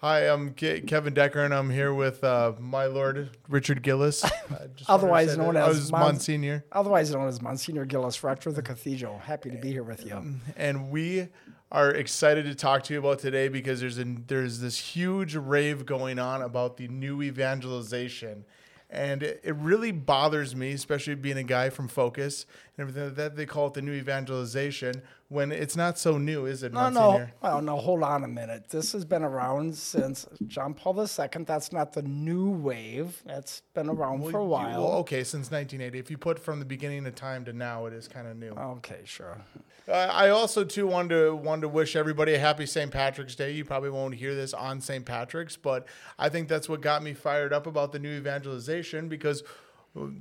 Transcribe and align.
Hi, 0.00 0.20
I'm 0.28 0.50
Ke- 0.54 0.86
Kevin 0.86 1.12
Decker, 1.12 1.42
and 1.42 1.52
I'm 1.52 1.70
here 1.70 1.92
with 1.92 2.22
uh, 2.22 2.52
my 2.60 2.86
lord 2.86 3.30
Richard 3.48 3.82
Gilles, 3.84 4.24
Otherwise 4.88 5.08
wanted 5.08 5.26
to 5.26 5.32
say 5.32 5.36
known 5.36 5.54
that. 5.54 5.68
As 5.68 5.76
was 5.76 5.90
Mons- 5.90 6.02
Monsignor, 6.12 6.64
otherwise 6.70 7.12
known 7.12 7.26
as 7.26 7.42
Monsignor 7.42 7.84
Gilles, 7.84 8.22
rector 8.22 8.50
of 8.50 8.54
the 8.54 8.62
cathedral. 8.62 9.18
Happy 9.18 9.50
to 9.50 9.56
be 9.56 9.72
here 9.72 9.82
with 9.82 10.06
you. 10.06 10.36
and 10.56 10.90
we 10.90 11.28
are 11.72 11.90
excited 11.90 12.44
to 12.46 12.54
talk 12.54 12.84
to 12.84 12.92
you 12.94 13.00
about 13.00 13.18
today 13.18 13.48
because 13.48 13.80
there's 13.80 13.98
a, 13.98 14.04
there's 14.04 14.60
this 14.60 14.78
huge 14.78 15.34
rave 15.34 15.84
going 15.84 16.20
on 16.20 16.42
about 16.42 16.76
the 16.76 16.86
new 16.86 17.20
evangelization. 17.20 18.44
And 18.90 19.22
it, 19.22 19.40
it 19.44 19.54
really 19.56 19.90
bothers 19.90 20.56
me, 20.56 20.72
especially 20.72 21.14
being 21.16 21.36
a 21.36 21.42
guy 21.42 21.68
from 21.68 21.88
Focus 21.88 22.46
and 22.76 22.82
everything 22.88 23.04
like 23.08 23.16
that. 23.16 23.36
They 23.36 23.44
call 23.44 23.66
it 23.66 23.74
the 23.74 23.82
new 23.82 23.92
evangelization 23.92 25.02
when 25.28 25.52
it's 25.52 25.76
not 25.76 25.98
so 25.98 26.16
new, 26.16 26.46
is 26.46 26.62
it, 26.62 26.72
No, 26.72 26.88
no, 26.88 27.26
well, 27.42 27.60
no, 27.60 27.76
hold 27.76 28.02
on 28.02 28.24
a 28.24 28.28
minute. 28.28 28.70
This 28.70 28.92
has 28.92 29.04
been 29.04 29.22
around 29.22 29.76
since 29.76 30.26
John 30.46 30.72
Paul 30.72 30.98
II. 30.98 31.44
That's 31.44 31.70
not 31.70 31.92
the 31.92 32.00
new 32.00 32.50
wave. 32.50 33.22
That's 33.26 33.60
been 33.74 33.90
around 33.90 34.30
for 34.30 34.38
a 34.38 34.44
while. 34.44 34.82
well, 34.82 34.92
okay, 35.00 35.24
since 35.24 35.50
1980. 35.50 35.98
If 35.98 36.10
you 36.10 36.16
put 36.16 36.38
from 36.38 36.60
the 36.60 36.64
beginning 36.64 37.06
of 37.06 37.14
time 37.14 37.44
to 37.44 37.52
now, 37.52 37.84
it 37.84 37.92
is 37.92 38.08
kind 38.08 38.26
of 38.26 38.38
new. 38.38 38.52
Okay, 38.52 39.00
sure. 39.04 39.38
Uh, 39.86 39.92
I 39.92 40.30
also 40.30 40.64
too 40.64 40.86
wanted 40.86 41.10
to 41.10 41.36
wanted 41.36 41.62
to 41.62 41.68
wish 41.68 41.94
everybody 41.94 42.34
a 42.34 42.38
happy 42.38 42.64
St. 42.64 42.90
Patrick's 42.90 43.34
Day. 43.34 43.52
You 43.52 43.64
probably 43.64 43.90
won't 43.90 44.14
hear 44.14 44.34
this 44.34 44.54
on 44.54 44.80
St. 44.80 45.04
Patrick's, 45.04 45.56
but 45.56 45.86
I 46.18 46.30
think 46.30 46.48
that's 46.48 46.68
what 46.70 46.80
got 46.80 47.02
me 47.02 47.12
fired 47.12 47.52
up 47.52 47.66
about 47.66 47.92
the 47.92 47.98
new 47.98 48.16
evangelization 48.16 49.08
because 49.08 49.42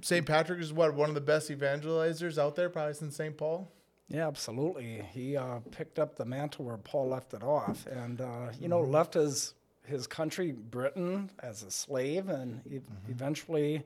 St. 0.02 0.26
Patrick 0.26 0.60
is 0.60 0.74
what 0.74 0.94
one 0.96 1.08
of 1.10 1.16
the 1.16 1.22
best 1.22 1.50
evangelizers 1.50 2.38
out 2.38 2.56
there, 2.56 2.70
probably 2.70 2.94
since 2.94 3.16
St. 3.16 3.38
Paul. 3.38 3.72
Yeah, 4.10 4.28
absolutely. 4.28 5.04
He 5.14 5.36
uh, 5.36 5.60
picked 5.72 6.00
up 6.00 6.16
the 6.16 6.26
mantle 6.26 6.66
where 6.66 6.78
Paul 6.78 7.10
left 7.10 7.34
it 7.34 7.44
off, 7.44 7.86
and 7.88 8.22
uh, 8.22 8.50
you 8.60 8.68
know, 8.70 8.80
Mm-hmm. 8.82 8.92
left 8.94 9.14
his 9.16 9.54
his 9.86 10.06
country, 10.08 10.52
Britain, 10.52 11.30
as 11.40 11.64
a 11.64 11.72
slave, 11.72 12.30
and 12.30 12.62
he 12.70 12.78
Mm-hmm. 12.80 13.12
eventually 13.12 13.84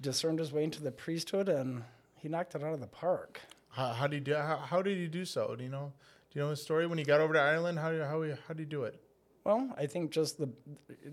discerned 0.00 0.38
his 0.40 0.52
way 0.52 0.64
into 0.64 0.82
the 0.82 0.90
priesthood, 0.90 1.48
and 1.48 1.84
he 2.16 2.28
knocked 2.28 2.54
it 2.56 2.62
out 2.64 2.72
of 2.74 2.80
the 2.80 2.86
park. 2.88 3.40
How, 3.70 3.92
how 3.92 4.06
did 4.08 4.16
he 4.16 4.20
do? 4.20 4.34
How, 4.34 4.56
how 4.56 4.82
did 4.82 4.98
he 4.98 5.06
do 5.06 5.24
so? 5.24 5.54
Do 5.56 5.62
you 5.62 5.70
know? 5.70 5.92
Do 6.30 6.38
you 6.38 6.44
know 6.44 6.50
his 6.50 6.60
story 6.62 6.86
when 6.86 6.98
he 6.98 7.04
got 7.04 7.20
over 7.20 7.32
to 7.34 7.40
Ireland? 7.40 7.78
How 7.78 7.90
how 8.04 8.22
how 8.46 8.54
did 8.54 8.58
he 8.58 8.64
do 8.64 8.82
it? 8.84 9.00
Well, 9.48 9.66
I 9.78 9.86
think 9.86 10.10
just 10.10 10.36
the 10.36 10.50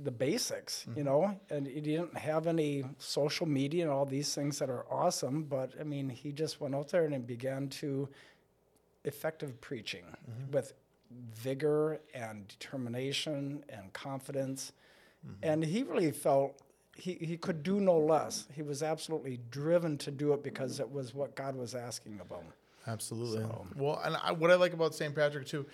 the 0.04 0.12
basics, 0.12 0.84
you 0.88 0.96
mm-hmm. 0.96 1.04
know, 1.06 1.40
and 1.50 1.66
he 1.66 1.80
didn't 1.80 2.18
have 2.18 2.48
any 2.48 2.84
social 2.98 3.46
media 3.46 3.84
and 3.84 3.92
all 3.94 4.06
these 4.06 4.36
things 4.36 4.60
that 4.60 4.70
are 4.70 4.86
awesome. 4.92 5.44
But 5.44 5.72
I 5.80 5.84
mean, 5.84 6.10
he 6.10 6.34
just 6.34 6.60
went 6.60 6.76
out 6.76 6.90
there 6.90 7.06
and 7.06 7.14
he 7.14 7.20
began 7.20 7.70
to 7.82 8.10
effective 9.06 9.62
preaching 9.62 10.04
mm-hmm. 10.04 10.52
with 10.52 10.74
vigor 11.34 12.02
and 12.14 12.46
determination 12.50 13.64
and 13.70 13.94
confidence, 13.94 14.74
mm-hmm. 15.26 15.36
and 15.42 15.64
he 15.64 15.84
really 15.84 16.12
felt. 16.12 16.62
He, 16.98 17.14
he 17.16 17.36
could 17.36 17.62
do 17.62 17.82
no 17.82 17.98
less. 17.98 18.48
He 18.54 18.62
was 18.62 18.82
absolutely 18.82 19.40
driven 19.52 19.98
to 19.98 20.12
do 20.12 20.32
it 20.32 20.42
because 20.42 20.80
it 20.80 20.90
was 20.90 21.14
what 21.14 21.36
God 21.36 21.54
was 21.58 21.76
asking 21.76 22.22
of 22.22 22.30
him. 22.30 22.46
Absolutely. 22.88 23.46
Well, 23.76 24.02
and 24.06 24.16
I, 24.16 24.32
what 24.32 24.50
I 24.50 24.56
like 24.56 24.72
about 24.72 24.96
St. 24.96 25.14
Patrick 25.14 25.46
too, 25.46 25.66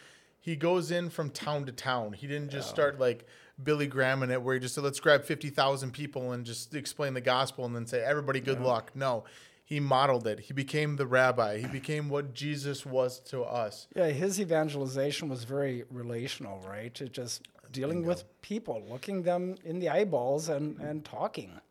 he 0.42 0.56
goes 0.56 0.92
in 0.92 1.10
from 1.10 1.30
town 1.30 1.66
to 1.68 1.72
town. 1.72 2.14
He 2.14 2.28
didn't 2.28 2.50
just 2.50 2.70
start 2.70 3.00
like 3.00 3.26
Billy 3.64 3.88
Graham 3.88 4.24
in 4.24 4.32
it, 4.32 4.42
where 4.42 4.56
he 4.56 4.60
just 4.60 4.76
said, 4.76 4.84
"Let's 4.84 5.00
grab 5.00 5.24
fifty 5.24 5.50
thousand 5.50 5.92
people 5.92 6.32
and 6.32 6.46
just 6.46 6.74
explain 6.74 7.14
the 7.14 7.22
gospel 7.22 7.64
and 7.64 7.76
then 7.76 7.86
say 7.86 8.02
everybody 8.04 8.40
good 8.40 8.60
luck." 8.60 8.92
No, 8.96 9.24
he 9.64 9.80
modeled 9.80 10.28
it. 10.28 10.40
He 10.40 10.54
became 10.54 10.96
the 10.96 11.06
rabbi. 11.06 11.60
He 11.60 11.68
became 11.68 12.10
what 12.10 12.34
Jesus 12.34 12.86
was 12.86 13.20
to 13.22 13.44
us. 13.44 13.88
Yeah, 13.96 14.08
his 14.08 14.42
evangelization 14.42 15.30
was 15.30 15.44
very 15.44 15.84
relational, 15.92 16.60
right? 16.68 17.00
It 17.00 17.14
just 17.14 17.48
dealing 17.72 18.04
with 18.06 18.26
people, 18.42 18.84
looking 18.90 19.24
them 19.24 19.56
in 19.64 19.80
the 19.80 19.90
eyeballs 19.90 20.50
and, 20.50 20.78
and 20.80 21.06
talking. 21.06 21.62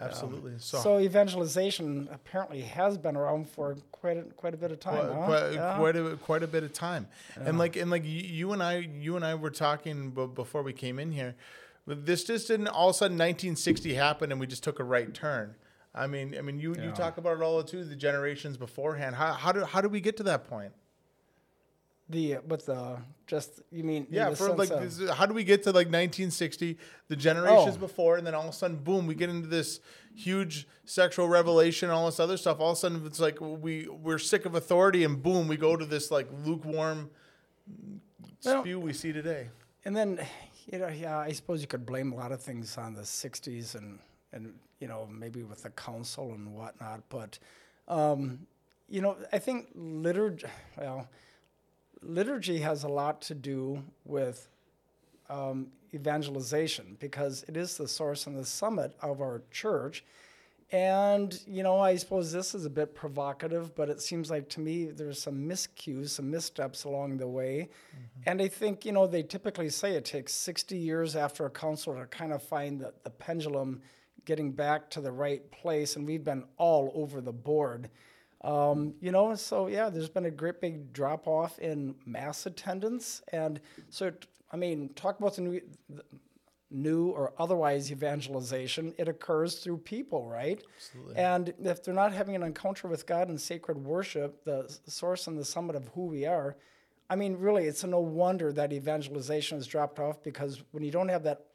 Absolutely. 0.00 0.52
So. 0.58 0.78
So 0.78 0.98
evangelization 1.00 2.08
apparently 2.12 2.60
has 2.62 2.96
been 2.96 3.16
around 3.16 3.48
for 3.48 3.76
quite 3.90 4.16
a, 4.16 4.22
quite 4.22 4.54
a 4.54 4.56
bit 4.56 4.70
of 4.70 4.78
time. 4.80 4.94
Quite, 5.06 5.12
huh? 5.18 5.24
quite, 5.26 5.52
Yeah. 5.52 5.76
quite 5.76 5.96
a 5.96 6.16
quite 6.16 6.42
a 6.42 6.46
bit 6.46 6.62
of 6.62 6.72
time, 6.72 7.08
and 7.36 7.58
like 7.58 7.76
and 7.76 7.90
like 7.90 8.02
you, 8.04 8.52
and 8.52 8.62
I, 8.62 8.76
you 8.78 9.16
and 9.16 9.24
I 9.24 9.34
were 9.34 9.50
talking 9.50 10.10
b- 10.10 10.26
before 10.32 10.62
we 10.62 10.72
came 10.72 10.98
in 10.98 11.10
here. 11.12 11.34
This 11.86 12.24
just 12.24 12.48
didn't 12.48 12.68
all 12.68 12.90
of 12.90 12.94
a 12.94 12.98
sudden 12.98 13.16
1960 13.16 13.94
happened 13.94 14.30
and 14.30 14.38
we 14.40 14.46
just 14.46 14.62
took 14.62 14.78
a 14.78 14.84
right 14.84 15.12
turn. 15.14 15.54
I 15.94 16.06
mean, 16.06 16.36
I 16.38 16.42
mean, 16.42 16.58
you, 16.60 16.74
you 16.74 16.90
talk 16.92 17.16
about 17.16 17.38
it 17.38 17.42
all 17.42 17.62
too. 17.62 17.82
The 17.82 17.96
generations 17.96 18.56
beforehand. 18.58 19.16
How 19.16 19.32
how 19.32 19.52
do 19.52 19.64
how 19.64 19.80
do 19.80 19.88
we 19.88 20.00
get 20.00 20.16
to 20.18 20.22
that 20.24 20.48
point? 20.48 20.72
The 22.08 22.38
with 22.46 22.66
the 22.66 22.98
just 23.26 23.60
you 23.70 23.84
mean 23.84 24.06
Yeah, 24.10 24.32
for 24.34 24.54
like, 24.54 24.70
of- 24.70 24.80
this, 24.98 25.10
how 25.10 25.26
do 25.26 25.34
we 25.34 25.44
get 25.44 25.62
to 25.64 25.70
like 25.70 25.88
1960, 25.88 26.78
the 27.08 27.16
generations 27.16 27.76
Oh. 27.76 27.78
before, 27.80 28.16
and 28.16 28.26
then 28.26 28.34
all 28.34 28.44
of 28.44 28.48
a 28.48 28.52
sudden, 28.52 28.78
boom, 28.78 29.06
we 29.06 29.14
get 29.14 29.28
into 29.28 29.46
this 29.48 29.80
huge 30.14 30.66
sexual 30.86 31.28
revelation, 31.28 31.90
all 31.90 32.06
this 32.06 32.18
other 32.18 32.36
stuff. 32.38 32.60
All 32.60 32.70
of 32.70 32.76
a 32.78 32.80
sudden, 32.80 33.04
it's 33.06 33.20
like 33.20 33.38
we 33.40 33.86
we're 33.88 34.18
sick 34.18 34.46
of 34.46 34.54
authority, 34.54 35.04
and 35.04 35.22
boom, 35.22 35.48
we 35.48 35.56
go 35.56 35.76
to 35.76 35.84
this 35.84 36.10
like 36.10 36.28
lukewarm 36.44 37.10
spew 38.40 38.80
we 38.80 38.92
see 38.92 39.12
today. 39.12 39.48
And 39.84 39.96
then, 39.96 40.18
you 40.70 40.78
know, 40.78 40.88
yeah, 40.88 41.18
I 41.18 41.32
suppose 41.32 41.60
you 41.60 41.66
could 41.66 41.86
blame 41.86 42.12
a 42.12 42.16
lot 42.16 42.32
of 42.32 42.40
things 42.42 42.76
on 42.78 42.94
the 42.94 43.02
'60s 43.02 43.74
and 43.74 43.98
and 44.32 44.54
you 44.80 44.88
know 44.88 45.06
maybe 45.10 45.42
with 45.42 45.62
the 45.62 45.70
council 45.70 46.32
and 46.32 46.54
whatnot. 46.54 47.02
But 47.08 47.38
um, 47.86 48.46
you 48.88 49.00
know, 49.02 49.16
I 49.32 49.38
think 49.38 49.68
liturgy. 49.74 50.46
Well, 50.76 51.08
liturgy 52.02 52.58
has 52.58 52.84
a 52.84 52.88
lot 52.88 53.20
to 53.22 53.34
do 53.34 53.82
with 54.04 54.48
um, 55.28 55.68
evangelization 55.94 56.96
because 57.00 57.44
it 57.48 57.56
is 57.56 57.76
the 57.76 57.88
source 57.88 58.26
and 58.26 58.36
the 58.36 58.44
summit 58.44 58.94
of 59.02 59.20
our 59.20 59.42
church. 59.50 60.04
And, 60.70 61.40
you 61.46 61.62
know, 61.62 61.80
I 61.80 61.96
suppose 61.96 62.30
this 62.30 62.54
is 62.54 62.66
a 62.66 62.70
bit 62.70 62.94
provocative, 62.94 63.74
but 63.74 63.88
it 63.88 64.02
seems 64.02 64.30
like 64.30 64.50
to 64.50 64.60
me 64.60 64.86
there's 64.86 65.20
some 65.20 65.48
miscues, 65.48 66.10
some 66.10 66.30
missteps 66.30 66.84
along 66.84 67.16
the 67.16 67.26
way. 67.26 67.70
And 68.26 68.42
I 68.42 68.48
think, 68.48 68.84
you 68.84 68.92
know, 68.92 69.06
they 69.06 69.22
typically 69.22 69.70
say 69.70 69.92
it 69.92 70.04
takes 70.04 70.34
60 70.34 70.76
years 70.76 71.16
after 71.16 71.46
a 71.46 71.50
council 71.50 71.94
to 71.94 72.04
kind 72.06 72.34
of 72.34 72.42
find 72.42 72.80
the, 72.80 72.92
the 73.02 73.10
pendulum 73.10 73.80
getting 74.26 74.52
back 74.52 74.90
to 74.90 75.00
the 75.00 75.10
right 75.10 75.50
place. 75.50 75.96
And 75.96 76.06
we've 76.06 76.24
been 76.24 76.44
all 76.58 76.92
over 76.94 77.22
the 77.22 77.32
board. 77.32 77.88
Um, 78.42 78.94
you 79.00 79.10
know, 79.10 79.34
so 79.34 79.66
yeah, 79.66 79.88
there's 79.88 80.08
been 80.08 80.26
a 80.26 80.30
great 80.30 80.60
big 80.60 80.92
drop 80.92 81.26
off 81.26 81.58
in 81.58 81.94
mass 82.06 82.46
attendance. 82.46 83.22
And 83.32 83.60
so, 83.90 84.12
I 84.52 84.56
mean, 84.56 84.90
talk 84.94 85.18
about 85.18 85.36
the 85.36 85.42
new, 85.42 85.60
the 85.88 86.02
new 86.70 87.08
or 87.08 87.32
otherwise 87.38 87.90
evangelization, 87.90 88.94
it 88.98 89.08
occurs 89.08 89.56
through 89.56 89.78
people, 89.78 90.28
right? 90.28 90.62
Absolutely. 90.76 91.16
And 91.16 91.54
if 91.64 91.82
they're 91.82 91.94
not 91.94 92.12
having 92.12 92.36
an 92.36 92.42
encounter 92.42 92.88
with 92.88 93.06
God 93.06 93.30
in 93.30 93.38
sacred 93.38 93.78
worship, 93.78 94.44
the 94.44 94.72
source 94.86 95.26
and 95.26 95.38
the 95.38 95.44
summit 95.44 95.76
of 95.76 95.88
who 95.88 96.06
we 96.06 96.26
are, 96.26 96.56
I 97.10 97.16
mean, 97.16 97.36
really, 97.38 97.64
it's 97.64 97.84
no 97.84 98.00
wonder 98.00 98.52
that 98.52 98.72
evangelization 98.72 99.58
has 99.58 99.66
dropped 99.66 99.98
off 99.98 100.22
because 100.22 100.62
when 100.72 100.84
you 100.84 100.90
don't 100.90 101.08
have 101.08 101.22
that 101.22 101.46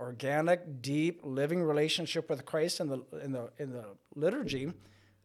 organic, 0.00 0.80
deep, 0.80 1.20
living 1.22 1.62
relationship 1.62 2.30
with 2.30 2.44
Christ 2.46 2.80
in 2.80 2.88
the 2.88 3.02
in 3.22 3.32
the 3.32 3.50
in 3.58 3.70
the 3.70 3.84
liturgy, 4.14 4.72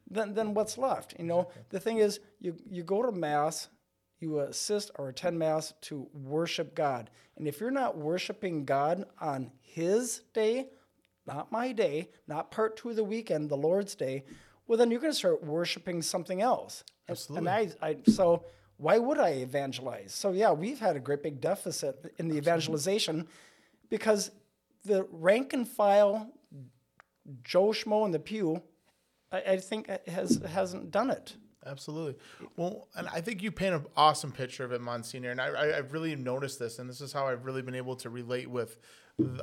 then 0.09 0.33
then 0.33 0.53
what's 0.53 0.77
left? 0.77 1.15
You 1.17 1.25
know, 1.25 1.49
the 1.69 1.79
thing 1.79 1.97
is, 1.97 2.19
you 2.39 2.55
you 2.69 2.83
go 2.83 3.03
to 3.03 3.11
mass, 3.11 3.69
you 4.19 4.39
assist 4.39 4.91
or 4.97 5.09
attend 5.09 5.39
mass 5.39 5.73
to 5.81 6.07
worship 6.13 6.75
God, 6.75 7.09
and 7.37 7.47
if 7.47 7.59
you're 7.59 7.71
not 7.71 7.97
worshiping 7.97 8.65
God 8.65 9.05
on 9.19 9.51
His 9.61 10.21
day, 10.33 10.67
not 11.25 11.51
my 11.51 11.71
day, 11.71 12.09
not 12.27 12.51
part 12.51 12.77
two 12.77 12.89
of 12.89 12.95
the 12.95 13.03
weekend, 13.03 13.49
the 13.49 13.57
Lord's 13.57 13.95
day, 13.95 14.23
well, 14.67 14.77
then 14.77 14.91
you're 14.91 14.99
going 14.99 15.13
to 15.13 15.17
start 15.17 15.43
worshiping 15.43 16.01
something 16.01 16.41
else. 16.41 16.83
Absolutely. 17.07 17.49
And 17.49 17.73
I, 17.81 17.87
I 17.87 17.97
so 18.07 18.43
why 18.79 18.97
would 18.97 19.19
I 19.19 19.31
evangelize? 19.31 20.13
So 20.13 20.31
yeah, 20.31 20.51
we've 20.51 20.79
had 20.79 20.95
a 20.95 20.99
great 20.99 21.21
big 21.21 21.41
deficit 21.41 22.13
in 22.17 22.29
the 22.29 22.37
evangelization 22.37 23.27
because 23.89 24.31
the 24.85 25.05
rank 25.11 25.51
and 25.51 25.67
file 25.67 26.31
Joe 27.43 27.67
Schmo 27.67 28.05
in 28.05 28.11
the 28.11 28.19
pew, 28.19 28.61
I, 29.31 29.37
I 29.41 29.57
think 29.57 29.89
has 30.07 30.41
hasn't 30.47 30.91
done 30.91 31.09
it. 31.09 31.35
Absolutely. 31.65 32.15
Well, 32.55 32.87
and 32.95 33.07
I 33.09 33.19
think 33.21 33.43
you 33.43 33.51
paint 33.51 33.75
an 33.75 33.85
awesome 33.97 34.31
picture 34.31 34.63
of 34.63 34.71
it, 34.71 34.79
Monsignor. 34.79 35.31
And 35.31 35.41
I, 35.41 35.47
I, 35.47 35.77
I've 35.77 35.91
really 35.91 36.15
noticed 36.15 36.57
this, 36.57 36.79
and 36.79 36.89
this 36.89 37.01
is 37.01 37.11
how 37.11 37.27
I've 37.27 37.45
really 37.45 37.61
been 37.61 37.75
able 37.75 37.97
to 37.97 38.09
relate 38.09 38.49
with 38.49 38.77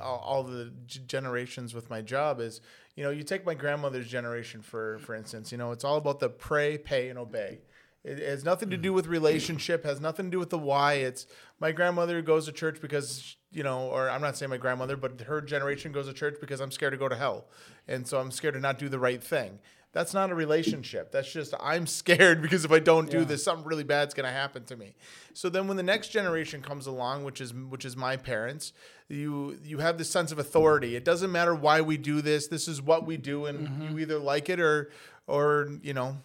all, 0.00 0.42
the 0.42 0.72
generations 1.06 1.74
with 1.74 1.90
my 1.90 2.00
job. 2.00 2.40
Is 2.40 2.60
you 2.94 3.04
know, 3.04 3.10
you 3.10 3.22
take 3.22 3.44
my 3.44 3.54
grandmother's 3.54 4.08
generation 4.08 4.62
for 4.62 4.98
for 5.00 5.14
instance. 5.14 5.52
You 5.52 5.58
know, 5.58 5.72
it's 5.72 5.84
all 5.84 5.96
about 5.96 6.20
the 6.20 6.30
pray, 6.30 6.78
pay, 6.78 7.08
and 7.08 7.18
obey. 7.18 7.60
It 8.06 8.20
has 8.20 8.44
nothing 8.44 8.70
to 8.70 8.76
do 8.76 8.92
with 8.92 9.08
relationship, 9.08 9.84
has 9.84 10.00
nothing 10.00 10.26
to 10.26 10.30
do 10.30 10.38
with 10.38 10.50
the 10.50 10.58
why. 10.58 10.94
It's 10.94 11.26
my 11.58 11.72
grandmother 11.72 12.22
goes 12.22 12.46
to 12.46 12.52
church 12.52 12.80
because, 12.80 13.36
you 13.50 13.64
know, 13.64 13.88
or 13.88 14.08
I'm 14.08 14.20
not 14.20 14.36
saying 14.36 14.48
my 14.48 14.58
grandmother, 14.58 14.96
but 14.96 15.22
her 15.22 15.40
generation 15.40 15.90
goes 15.90 16.06
to 16.06 16.12
church 16.12 16.36
because 16.40 16.60
I'm 16.60 16.70
scared 16.70 16.92
to 16.92 16.98
go 16.98 17.08
to 17.08 17.16
hell. 17.16 17.48
And 17.88 18.06
so 18.06 18.20
I'm 18.20 18.30
scared 18.30 18.54
to 18.54 18.60
not 18.60 18.78
do 18.78 18.88
the 18.88 19.00
right 19.00 19.20
thing. 19.20 19.58
That's 19.96 20.12
not 20.12 20.30
a 20.30 20.34
relationship. 20.34 21.10
That's 21.10 21.32
just 21.32 21.54
I'm 21.58 21.86
scared 21.86 22.42
because 22.46 22.66
if 22.66 22.70
I 22.70 22.80
don't 22.80 23.10
do 23.10 23.20
Yeah. 23.20 23.24
this, 23.24 23.42
something 23.42 23.66
really 23.66 23.82
bad's 23.82 24.12
going 24.12 24.26
to 24.26 24.30
happen 24.30 24.62
to 24.64 24.76
me. 24.76 24.94
So 25.32 25.48
then 25.48 25.68
when 25.68 25.78
the 25.78 25.82
next 25.82 26.08
generation 26.08 26.60
comes 26.60 26.86
along, 26.86 27.24
which 27.24 27.40
is 27.40 27.54
which 27.54 27.86
is 27.86 27.96
my 27.96 28.18
parents, 28.18 28.74
you 29.08 29.58
you 29.64 29.78
have 29.78 29.96
this 29.96 30.10
sense 30.10 30.32
of 30.32 30.38
authority. 30.38 30.96
It 30.96 31.04
doesn't 31.06 31.32
matter 31.32 31.54
why 31.54 31.80
we 31.80 31.96
do 31.96 32.20
this. 32.20 32.46
This 32.46 32.68
is 32.68 32.82
what 32.82 33.06
we 33.06 33.16
do 33.16 33.46
and 33.46 33.68
mm-hmm. 33.68 33.92
you 33.92 33.98
either 34.00 34.18
like 34.18 34.50
it 34.50 34.60
or 34.60 34.90
or, 35.26 35.70
you 35.80 35.94
know, 35.94 36.18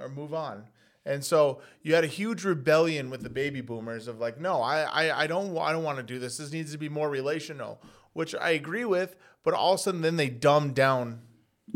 or 0.00 0.08
move 0.08 0.34
on. 0.34 0.64
And 1.04 1.24
so 1.24 1.60
you 1.82 1.94
had 1.94 2.02
a 2.02 2.08
huge 2.08 2.42
rebellion 2.44 3.08
with 3.08 3.22
the 3.22 3.30
baby 3.30 3.60
boomers 3.60 4.08
of 4.08 4.18
like, 4.18 4.40
no, 4.40 4.60
I, 4.60 4.80
I, 4.80 5.22
I 5.22 5.26
don't, 5.28 5.56
I 5.56 5.70
don't 5.70 5.84
want 5.84 5.98
to 5.98 6.02
do 6.02 6.18
this. 6.18 6.38
This 6.38 6.50
needs 6.50 6.72
to 6.72 6.78
be 6.78 6.88
more 6.88 7.08
relational, 7.08 7.80
which 8.14 8.34
I 8.34 8.50
agree 8.50 8.84
with. 8.84 9.14
But 9.44 9.54
all 9.54 9.74
of 9.74 9.78
a 9.78 9.82
sudden, 9.84 10.00
then 10.00 10.16
they 10.16 10.28
dumb 10.28 10.72
down 10.72 11.20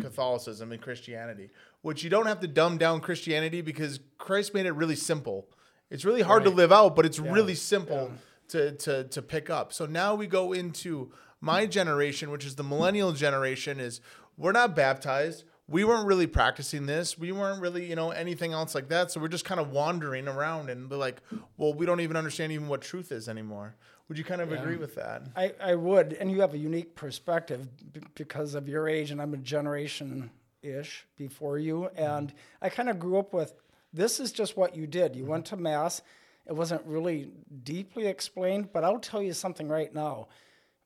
Catholicism 0.01 0.73
and 0.73 0.81
Christianity, 0.81 1.51
which 1.83 2.05
you 2.05 2.11
don't 2.11 2.27
have 2.27 2.41
to 2.41 2.47
dumb 2.47 2.79
down 2.79 3.01
Christianity 3.01 3.61
because 3.61 4.01
Christ 4.19 4.55
made 4.55 4.67
it 4.67 4.73
really 4.73 4.97
simple. 4.97 5.49
It's 5.91 6.05
really 6.05 6.23
hard 6.23 6.45
to 6.45 6.51
live 6.51 6.71
out, 6.71 6.95
but 6.95 7.05
it's 7.05 7.19
really 7.19 7.57
simple 7.57 8.13
to, 8.49 8.73
to 8.73 9.05
to 9.05 9.23
pick 9.23 9.51
up. 9.51 9.73
So 9.73 9.87
now 9.87 10.15
we 10.15 10.27
go 10.27 10.53
into 10.53 11.13
my 11.41 11.67
generation, 11.67 12.31
which 12.31 12.45
is 12.45 12.55
the 12.55 12.63
millennial 12.63 13.13
generation. 13.13 13.81
Is 13.81 14.01
we're 14.37 14.53
not 14.53 14.77
baptized. 14.77 15.45
We 15.67 15.85
weren't 15.85 16.07
really 16.07 16.27
practicing 16.27 16.87
this. 16.87 17.17
We 17.17 17.31
weren't 17.31 17.61
really, 17.61 17.89
you 17.89 17.95
know, 17.95 18.11
anything 18.11 18.53
else 18.53 18.75
like 18.75 18.89
that. 18.89 19.13
So 19.13 19.21
we're 19.21 19.29
just 19.29 19.45
kind 19.45 19.61
of 19.61 19.71
wandering 19.71 20.27
around 20.27 20.69
and 20.69 20.89
be 20.89 20.97
like, 20.97 21.23
well, 21.57 21.73
we 21.73 21.87
don't 21.87 22.01
even 22.01 22.17
understand 22.17 22.51
even 22.51 22.67
what 22.67 22.81
truth 22.83 23.13
is 23.13 23.29
anymore. 23.29 23.77
Would 24.11 24.19
you 24.19 24.25
kind 24.25 24.41
of 24.41 24.51
agree 24.51 24.77
with 24.77 24.97
that? 24.97 25.23
I, 25.37 25.53
I 25.63 25.77
would, 25.77 26.15
and 26.15 26.33
you 26.33 26.41
have 26.41 26.53
a 26.53 26.59
unique 26.59 26.97
perspective 26.97 27.69
b- 27.93 28.01
because 28.17 28.57
of 28.57 28.69
your 28.69 28.89
age, 28.89 29.13
and 29.13 29.23
I'm 29.23 29.35
a 29.35 29.37
generation 29.37 30.33
ish 30.65 31.07
before 31.17 31.59
you. 31.59 31.89
Mm-hmm. 31.95 32.03
And 32.03 32.35
I 32.61 32.71
kind 32.71 32.89
of 32.89 32.99
grew 32.99 33.21
up 33.21 33.33
with 33.33 33.55
this 33.93 34.19
is 34.19 34.33
just 34.33 34.57
what 34.57 34.75
you 34.75 34.89
did. 34.89 35.15
You 35.15 35.23
mm-hmm. 35.23 35.31
went 35.31 35.45
to 35.47 35.57
Mass. 35.57 36.03
It 36.45 36.57
wasn't 36.57 36.85
really 36.87 37.31
deeply 37.63 38.09
explained, 38.09 38.73
but 38.73 38.83
I'll 38.83 38.99
tell 38.99 39.23
you 39.23 39.33
something 39.33 39.69
right 39.69 39.95
now. 39.95 40.27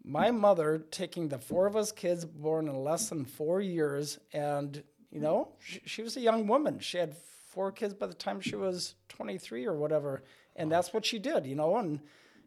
My 0.05 0.29
mm. 0.29 0.39
mother 0.39 0.85
taking 0.91 1.29
the 1.29 1.39
four 1.39 1.67
of 1.67 1.77
us 1.77 1.93
kids 1.93 2.27
born 2.27 2.69
in 2.69 2.85
less 2.85 3.09
than 3.09 3.25
four 3.25 3.63
years, 3.63 4.19
and 4.35 4.83
you 5.11 5.21
know, 5.21 5.49
mm. 5.49 5.65
she, 5.65 5.81
she 5.87 6.03
was 6.03 6.19
a 6.19 6.21
young 6.21 6.47
woman. 6.47 6.79
She 6.79 6.99
had 6.99 7.17
four 7.49 7.73
kids 7.73 7.95
by 7.95 8.07
the 8.07 8.13
time 8.13 8.43
she 8.43 8.57
was 8.57 8.97
23 9.09 9.65
or 9.65 9.73
whatever, 9.73 10.23
and 10.57 10.71
that's 10.71 10.93
what 10.93 11.07
she 11.07 11.19
did, 11.19 11.47
you 11.47 11.55
know, 11.55 11.79
and 11.79 12.01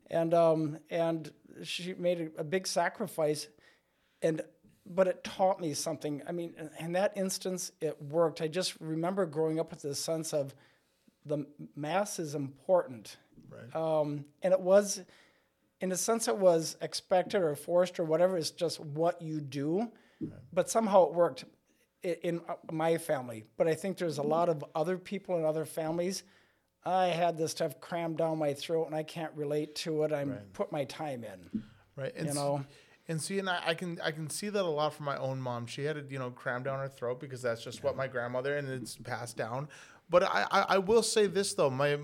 and 0.10 0.34
um, 0.34 0.78
and 0.90 1.32
she 1.64 1.94
made 1.94 2.32
a, 2.38 2.42
a 2.42 2.44
big 2.44 2.68
sacrifice, 2.68 3.48
and 4.22 4.42
but 4.86 5.08
it 5.08 5.24
taught 5.24 5.60
me 5.60 5.74
something. 5.74 6.22
I 6.28 6.32
mean, 6.32 6.54
in- 6.80 6.94
that 6.94 7.14
instance, 7.18 7.72
it 7.82 8.02
worked. 8.02 8.42
I 8.42 8.48
just 8.48 8.80
remember 8.80 9.26
growing 9.26 9.60
up 9.60 9.72
with 9.72 9.82
this 9.82 10.00
sense 10.00 10.34
of 10.34 10.54
the 11.26 11.46
mass 11.76 12.20
is 12.20 12.36
important, 12.36 13.18
Right. 13.50 13.76
um, 13.76 14.24
and 14.44 14.54
it 14.54 14.60
was, 14.62 15.02
in 15.82 15.92
a 15.92 15.98
sense, 15.98 16.28
it 16.30 16.38
was 16.38 16.78
expected 16.82 17.42
or 17.42 17.54
forced 17.56 18.00
or 18.00 18.06
whatever. 18.06 18.38
It's 18.38 18.52
just 18.52 18.80
what 18.80 19.22
you 19.22 19.42
do, 19.42 19.92
but 20.54 20.70
somehow 20.70 21.08
it 21.08 21.14
worked 21.14 21.44
in 22.04 22.40
uh, 22.48 22.54
my 22.72 22.98
family. 22.98 23.44
But 23.58 23.68
I 23.68 23.74
think 23.74 23.98
there's 23.98 24.20
a 24.20 24.24
lot 24.24 24.48
of 24.48 24.64
other 24.74 24.98
people 24.98 25.38
in 25.38 25.44
other 25.44 25.66
families. 25.66 26.24
I 26.88 27.08
had 27.08 27.38
this 27.38 27.52
stuff 27.52 27.80
crammed 27.82 28.18
down 28.18 28.38
my 28.38 28.54
throat, 28.54 28.86
and 28.86 28.96
I 28.96 29.04
can't 29.04 29.32
relate 29.36 29.76
to 29.76 30.04
it. 30.04 30.14
I'm 30.14 30.38
put 30.54 30.72
my 30.72 30.86
time 30.86 31.24
in. 31.24 31.64
right. 31.96 32.14
And 32.16 32.28
you 32.28 32.34
know. 32.34 32.64
and 33.08 33.22
see 33.22 33.40
and 33.40 33.50
I, 33.50 33.62
I 33.68 33.74
can 33.74 34.00
i 34.04 34.12
can 34.12 34.30
see 34.30 34.50
that 34.50 34.64
a 34.64 34.68
lot 34.68 34.94
from 34.94 35.06
my 35.06 35.18
own 35.18 35.42
mom. 35.42 35.66
She 35.66 35.84
had 35.84 35.98
it 35.98 36.10
you 36.10 36.20
know 36.20 36.32
crammed 36.32 36.66
down 36.66 36.80
her 36.80 36.88
throat 36.88 37.20
because 37.20 37.42
that's 37.42 37.64
just 37.64 37.84
what 37.84 37.96
my 37.96 38.08
grandmother 38.08 38.58
and 38.58 38.70
it's 38.70 38.96
passed 38.96 39.36
down. 39.36 39.68
But 40.10 40.24
I, 40.24 40.46
I 40.50 40.66
i 40.70 40.78
will 40.78 41.04
say 41.04 41.28
this 41.28 41.54
though. 41.54 41.70
My 41.70 41.98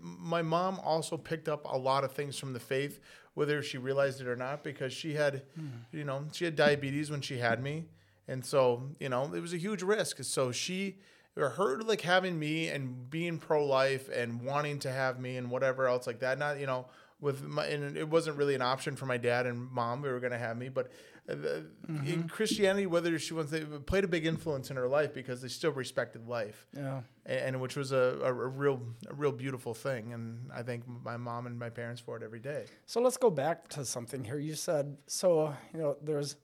my 0.00 0.42
mom 0.42 0.78
also 0.84 1.16
picked 1.16 1.48
up 1.48 1.64
a 1.64 1.76
lot 1.76 2.04
of 2.04 2.12
things 2.12 2.38
from 2.38 2.52
the 2.52 2.60
faith 2.60 3.00
whether 3.34 3.62
she 3.62 3.78
realized 3.78 4.20
it 4.20 4.26
or 4.26 4.34
not 4.34 4.64
because 4.64 4.92
she 4.92 5.14
had 5.14 5.42
hmm. 5.56 5.66
you 5.92 6.04
know 6.04 6.24
she 6.32 6.44
had 6.44 6.54
diabetes 6.54 7.10
when 7.10 7.20
she 7.20 7.38
had 7.38 7.62
me. 7.62 7.86
And 8.28 8.44
so 8.44 8.82
you 9.00 9.08
know 9.08 9.32
it 9.34 9.40
was 9.40 9.52
a 9.52 9.58
huge 9.58 9.82
risk. 9.82 10.22
So 10.22 10.52
she 10.52 10.98
her 11.38 11.78
like 11.82 12.00
having 12.00 12.38
me 12.38 12.68
and 12.68 13.08
being 13.10 13.38
pro-life 13.38 14.08
and 14.08 14.40
wanting 14.42 14.78
to 14.80 14.90
have 14.92 15.18
me 15.20 15.36
and 15.36 15.50
whatever 15.50 15.86
else 15.86 16.06
like 16.06 16.20
that 16.20 16.38
not 16.38 16.58
you 16.58 16.66
know 16.66 16.86
with 17.20 17.42
my 17.42 17.64
and 17.66 17.96
it 17.96 18.08
wasn't 18.08 18.36
really 18.36 18.54
an 18.54 18.62
option 18.62 18.94
for 18.96 19.06
my 19.06 19.16
dad 19.16 19.46
and 19.46 19.70
mom 19.70 20.02
they 20.02 20.08
were 20.08 20.20
going 20.20 20.32
to 20.32 20.38
have 20.38 20.56
me 20.56 20.68
but 20.68 20.90
uh, 21.28 21.34
the- 21.34 21.66
in 22.06 22.28
christianity 22.28 22.86
whether 22.86 23.18
she 23.18 23.34
wants 23.34 23.52
it 23.52 23.86
played 23.86 24.04
a 24.04 24.08
big 24.08 24.24
influence 24.26 24.70
in 24.70 24.76
her 24.76 24.88
life 24.88 25.12
because 25.12 25.42
they 25.42 25.48
still 25.48 25.72
respected 25.72 26.26
life 26.28 26.66
Yeah. 26.76 27.00
and, 27.26 27.38
and 27.40 27.60
which 27.60 27.76
was 27.76 27.92
a, 27.92 28.18
a, 28.22 28.28
a 28.28 28.32
real 28.32 28.80
a 29.08 29.14
real 29.14 29.32
beautiful 29.32 29.74
thing 29.74 30.12
and 30.12 30.50
i 30.54 30.62
thank 30.62 30.84
my 31.04 31.16
mom 31.16 31.46
and 31.46 31.58
my 31.58 31.70
parents 31.70 32.00
for 32.00 32.16
it 32.16 32.22
every 32.22 32.40
day 32.40 32.64
So 32.86 33.00
let's 33.00 33.16
go 33.16 33.30
back 33.30 33.68
to 33.68 33.84
something 33.84 34.24
here. 34.24 34.38
You 34.38 34.54
said 34.54 34.96
so. 35.06 35.52
You 35.74 35.80
know, 35.80 35.96
there's 36.02 36.36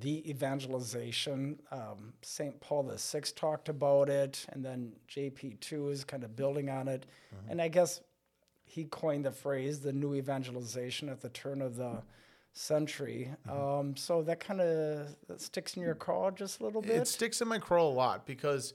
the 0.00 0.28
evangelization. 0.28 1.60
Um, 1.70 2.14
Saint 2.22 2.60
Paul 2.60 2.84
the 2.84 2.98
Sixth 2.98 3.34
talked 3.34 3.68
about 3.68 4.08
it, 4.08 4.46
and 4.50 4.64
then 4.64 4.92
JP 5.08 5.60
two 5.60 5.88
is 5.88 6.04
kind 6.04 6.24
of 6.24 6.36
building 6.36 6.68
on 6.68 6.88
it. 6.88 7.06
And 7.48 7.60
I 7.60 7.68
guess 7.68 8.00
he 8.64 8.84
coined 8.84 9.24
the 9.24 9.32
phrase 9.32 9.80
"the 9.80 9.92
new 9.92 10.14
evangelization" 10.14 11.08
at 11.08 11.20
the 11.20 11.28
turn 11.28 11.62
of 11.62 11.76
the 11.76 12.02
century. 12.52 13.30
Um, 13.48 13.96
so 13.96 14.22
that 14.22 14.40
kind 14.40 14.60
of 14.60 15.14
sticks 15.36 15.76
in 15.76 15.82
your 15.82 15.94
craw 15.94 16.30
just 16.30 16.60
a 16.60 16.64
little 16.64 16.82
bit. 16.82 16.92
It 16.96 17.06
sticks 17.06 17.40
in 17.40 17.48
my 17.48 17.58
craw 17.58 17.84
a 17.84 17.90
lot 17.90 18.26
because 18.26 18.74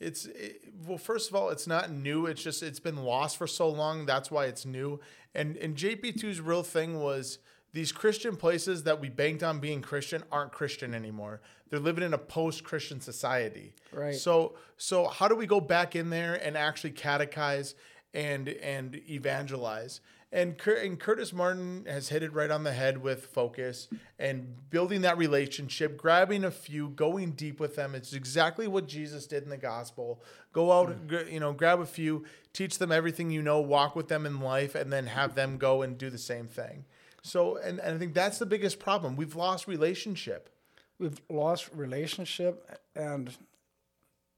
it's 0.00 0.26
it, 0.26 0.62
well, 0.86 0.98
first 0.98 1.28
of 1.28 1.36
all, 1.36 1.50
it's 1.50 1.66
not 1.66 1.90
new. 1.90 2.26
It's 2.26 2.42
just 2.42 2.62
it's 2.62 2.80
been 2.80 2.96
lost 3.04 3.36
for 3.36 3.46
so 3.46 3.68
long. 3.68 4.06
That's 4.06 4.30
why 4.30 4.46
it's 4.46 4.64
new. 4.64 5.00
And 5.34 5.56
and 5.56 5.76
JP2's 5.76 6.40
real 6.40 6.62
thing 6.62 7.00
was 7.00 7.38
these 7.72 7.92
Christian 7.92 8.36
places 8.36 8.84
that 8.84 9.00
we 9.00 9.08
banked 9.08 9.42
on 9.42 9.60
being 9.60 9.82
Christian 9.82 10.22
aren't 10.32 10.52
Christian 10.52 10.94
anymore. 10.94 11.40
They're 11.68 11.80
living 11.80 12.04
in 12.04 12.14
a 12.14 12.18
post-Christian 12.18 13.00
society. 13.00 13.74
Right. 13.92 14.14
So 14.14 14.54
so 14.76 15.06
how 15.06 15.28
do 15.28 15.36
we 15.36 15.46
go 15.46 15.60
back 15.60 15.94
in 15.94 16.10
there 16.10 16.34
and 16.34 16.56
actually 16.56 16.92
catechize 16.92 17.74
and 18.14 18.48
and 18.48 19.00
evangelize? 19.08 20.00
And, 20.30 20.60
and 20.66 21.00
Curtis 21.00 21.32
Martin 21.32 21.86
has 21.88 22.10
hit 22.10 22.22
it 22.22 22.34
right 22.34 22.50
on 22.50 22.62
the 22.62 22.72
head 22.72 22.98
with 22.98 23.28
focus 23.28 23.88
and 24.18 24.68
building 24.68 25.00
that 25.00 25.16
relationship, 25.16 25.96
grabbing 25.96 26.44
a 26.44 26.50
few, 26.50 26.90
going 26.90 27.32
deep 27.32 27.58
with 27.58 27.76
them. 27.76 27.94
It's 27.94 28.12
exactly 28.12 28.68
what 28.68 28.86
Jesus 28.86 29.26
did 29.26 29.44
in 29.44 29.48
the 29.48 29.56
gospel. 29.56 30.22
Go 30.52 30.70
out, 30.70 30.90
mm. 30.90 31.08
gr- 31.08 31.30
you 31.30 31.40
know, 31.40 31.54
grab 31.54 31.80
a 31.80 31.86
few, 31.86 32.26
teach 32.52 32.76
them 32.76 32.92
everything 32.92 33.30
you 33.30 33.40
know, 33.40 33.58
walk 33.60 33.96
with 33.96 34.08
them 34.08 34.26
in 34.26 34.38
life, 34.40 34.74
and 34.74 34.92
then 34.92 35.06
have 35.06 35.34
them 35.34 35.56
go 35.56 35.80
and 35.80 35.96
do 35.96 36.10
the 36.10 36.18
same 36.18 36.46
thing. 36.46 36.84
So, 37.22 37.56
and, 37.56 37.78
and 37.80 37.96
I 37.96 37.98
think 37.98 38.14
that's 38.14 38.38
the 38.38 38.46
biggest 38.46 38.78
problem. 38.78 39.16
We've 39.16 39.36
lost 39.36 39.66
relationship. 39.66 40.50
we've 40.98 41.20
lost 41.28 41.70
relationship 41.74 42.80
and 42.94 43.36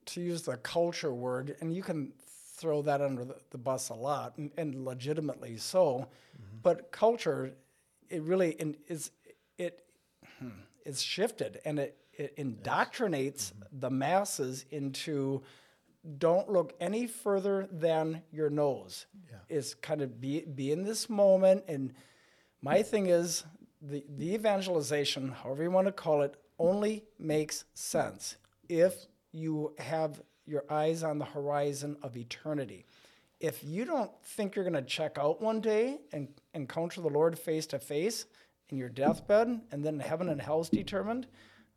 to 0.06 0.20
use 0.20 0.42
the 0.42 0.56
culture 0.58 1.12
word 1.12 1.56
and 1.60 1.72
you 1.74 1.82
can 1.82 2.12
throw 2.56 2.82
that 2.82 3.00
under 3.00 3.24
the, 3.24 3.36
the 3.50 3.58
bus 3.58 3.88
a 3.88 3.94
lot 3.94 4.36
and, 4.36 4.50
and 4.56 4.84
legitimately 4.84 5.56
so 5.56 6.06
but 6.62 6.90
culture 6.90 7.52
it 8.10 8.22
really 8.22 8.50
in, 8.52 8.76
is 8.88 9.10
it 9.56 9.84
hmm, 10.38 10.48
it's 10.84 11.00
shifted 11.00 11.60
and 11.64 11.78
it, 11.78 11.96
it 12.12 12.36
indoctrinates 12.36 13.52
the 13.72 13.90
masses 13.90 14.66
into 14.70 15.42
don't 16.18 16.50
look 16.50 16.74
any 16.80 17.06
further 17.06 17.68
than 17.70 18.22
your 18.32 18.48
nose. 18.48 19.06
It's 19.48 19.74
kind 19.74 20.00
of 20.00 20.20
be, 20.20 20.40
be 20.40 20.72
in 20.72 20.82
this 20.82 21.10
moment 21.10 21.64
and 21.68 21.92
my 22.62 22.82
thing 22.82 23.06
is 23.06 23.44
the, 23.80 24.04
the 24.16 24.34
evangelization, 24.34 25.30
however 25.30 25.62
you 25.62 25.70
want 25.70 25.86
to 25.86 25.92
call 25.92 26.22
it, 26.22 26.36
only 26.58 27.04
makes 27.18 27.64
sense 27.74 28.36
if 28.68 29.06
you 29.32 29.74
have 29.78 30.20
your 30.46 30.64
eyes 30.68 31.02
on 31.02 31.18
the 31.18 31.24
horizon 31.24 31.96
of 32.02 32.16
eternity. 32.16 32.84
If 33.38 33.64
you 33.64 33.84
don't 33.84 34.10
think 34.22 34.54
you're 34.54 34.64
going 34.64 34.74
to 34.74 34.82
check 34.82 35.16
out 35.18 35.40
one 35.40 35.60
day 35.60 35.98
and 36.12 36.28
encounter 36.52 37.00
the 37.00 37.08
Lord 37.08 37.38
face 37.38 37.66
to 37.68 37.78
face 37.78 38.26
in 38.68 38.76
your 38.76 38.90
deathbed 38.90 39.60
and 39.72 39.84
then 39.84 39.98
heaven 39.98 40.28
and 40.28 40.40
hell's 40.40 40.68
determined, 40.68 41.26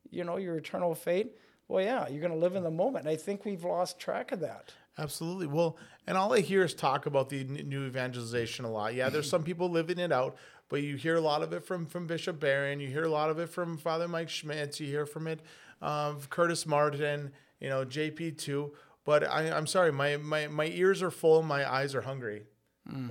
you 0.10 0.24
know, 0.26 0.38
your 0.38 0.58
eternal 0.58 0.94
fate, 0.94 1.38
well, 1.70 1.84
yeah, 1.84 2.10
you're 2.10 2.20
going 2.20 2.34
to 2.34 2.38
live 2.38 2.56
in 2.56 2.64
the 2.64 2.72
moment. 2.72 3.08
I 3.08 3.16
think 3.16 3.46
we've 3.46 3.64
lost 3.64 4.00
track 4.00 4.34
of 4.34 4.42
that. 4.42 4.74
Absolutely. 4.98 5.48
Well, 5.48 5.78
and 6.06 6.18
all 6.18 6.34
I 6.34 6.42
hear 6.42 6.64
is 6.64 6.74
talk 6.74 7.06
about 7.06 7.30
the 7.30 7.44
new 7.46 7.86
evangelization 7.86 8.66
a 8.66 8.72
lot. 8.72 8.94
Yeah, 8.94 9.10
there's 9.10 9.30
some 9.30 9.44
people 9.44 9.70
living 9.70 9.98
it 9.98 10.12
out, 10.12 10.36
but 10.70 10.82
you 10.82 10.96
hear 10.96 11.16
a 11.16 11.22
lot 11.22 11.42
of 11.44 11.54
it 11.54 11.64
from 11.64 11.86
from 11.86 12.08
Bishop 12.08 12.40
Barron. 12.40 12.80
You 12.80 12.88
hear 12.88 13.04
a 13.04 13.10
lot 13.10 13.30
of 13.30 13.40
it 13.40 13.50
from 13.50 13.78
Father 13.78 14.08
Mike 14.08 14.30
Schmitz. 14.30 14.80
You 14.80 14.88
hear 14.88 15.06
from 15.06 15.28
it, 15.28 15.42
um, 15.82 16.20
Curtis 16.30 16.66
Martin. 16.66 17.32
You 17.60 17.70
know, 17.70 17.86
JP 17.86 18.38
two. 18.38 18.74
But 19.06 19.30
I, 19.30 19.52
I'm 19.52 19.68
sorry, 19.68 19.92
my, 19.92 20.18
my 20.18 20.48
my 20.48 20.66
ears 20.68 21.02
are 21.02 21.12
full, 21.12 21.44
my 21.44 21.70
eyes 21.72 21.94
are 21.94 22.02
hungry, 22.02 22.44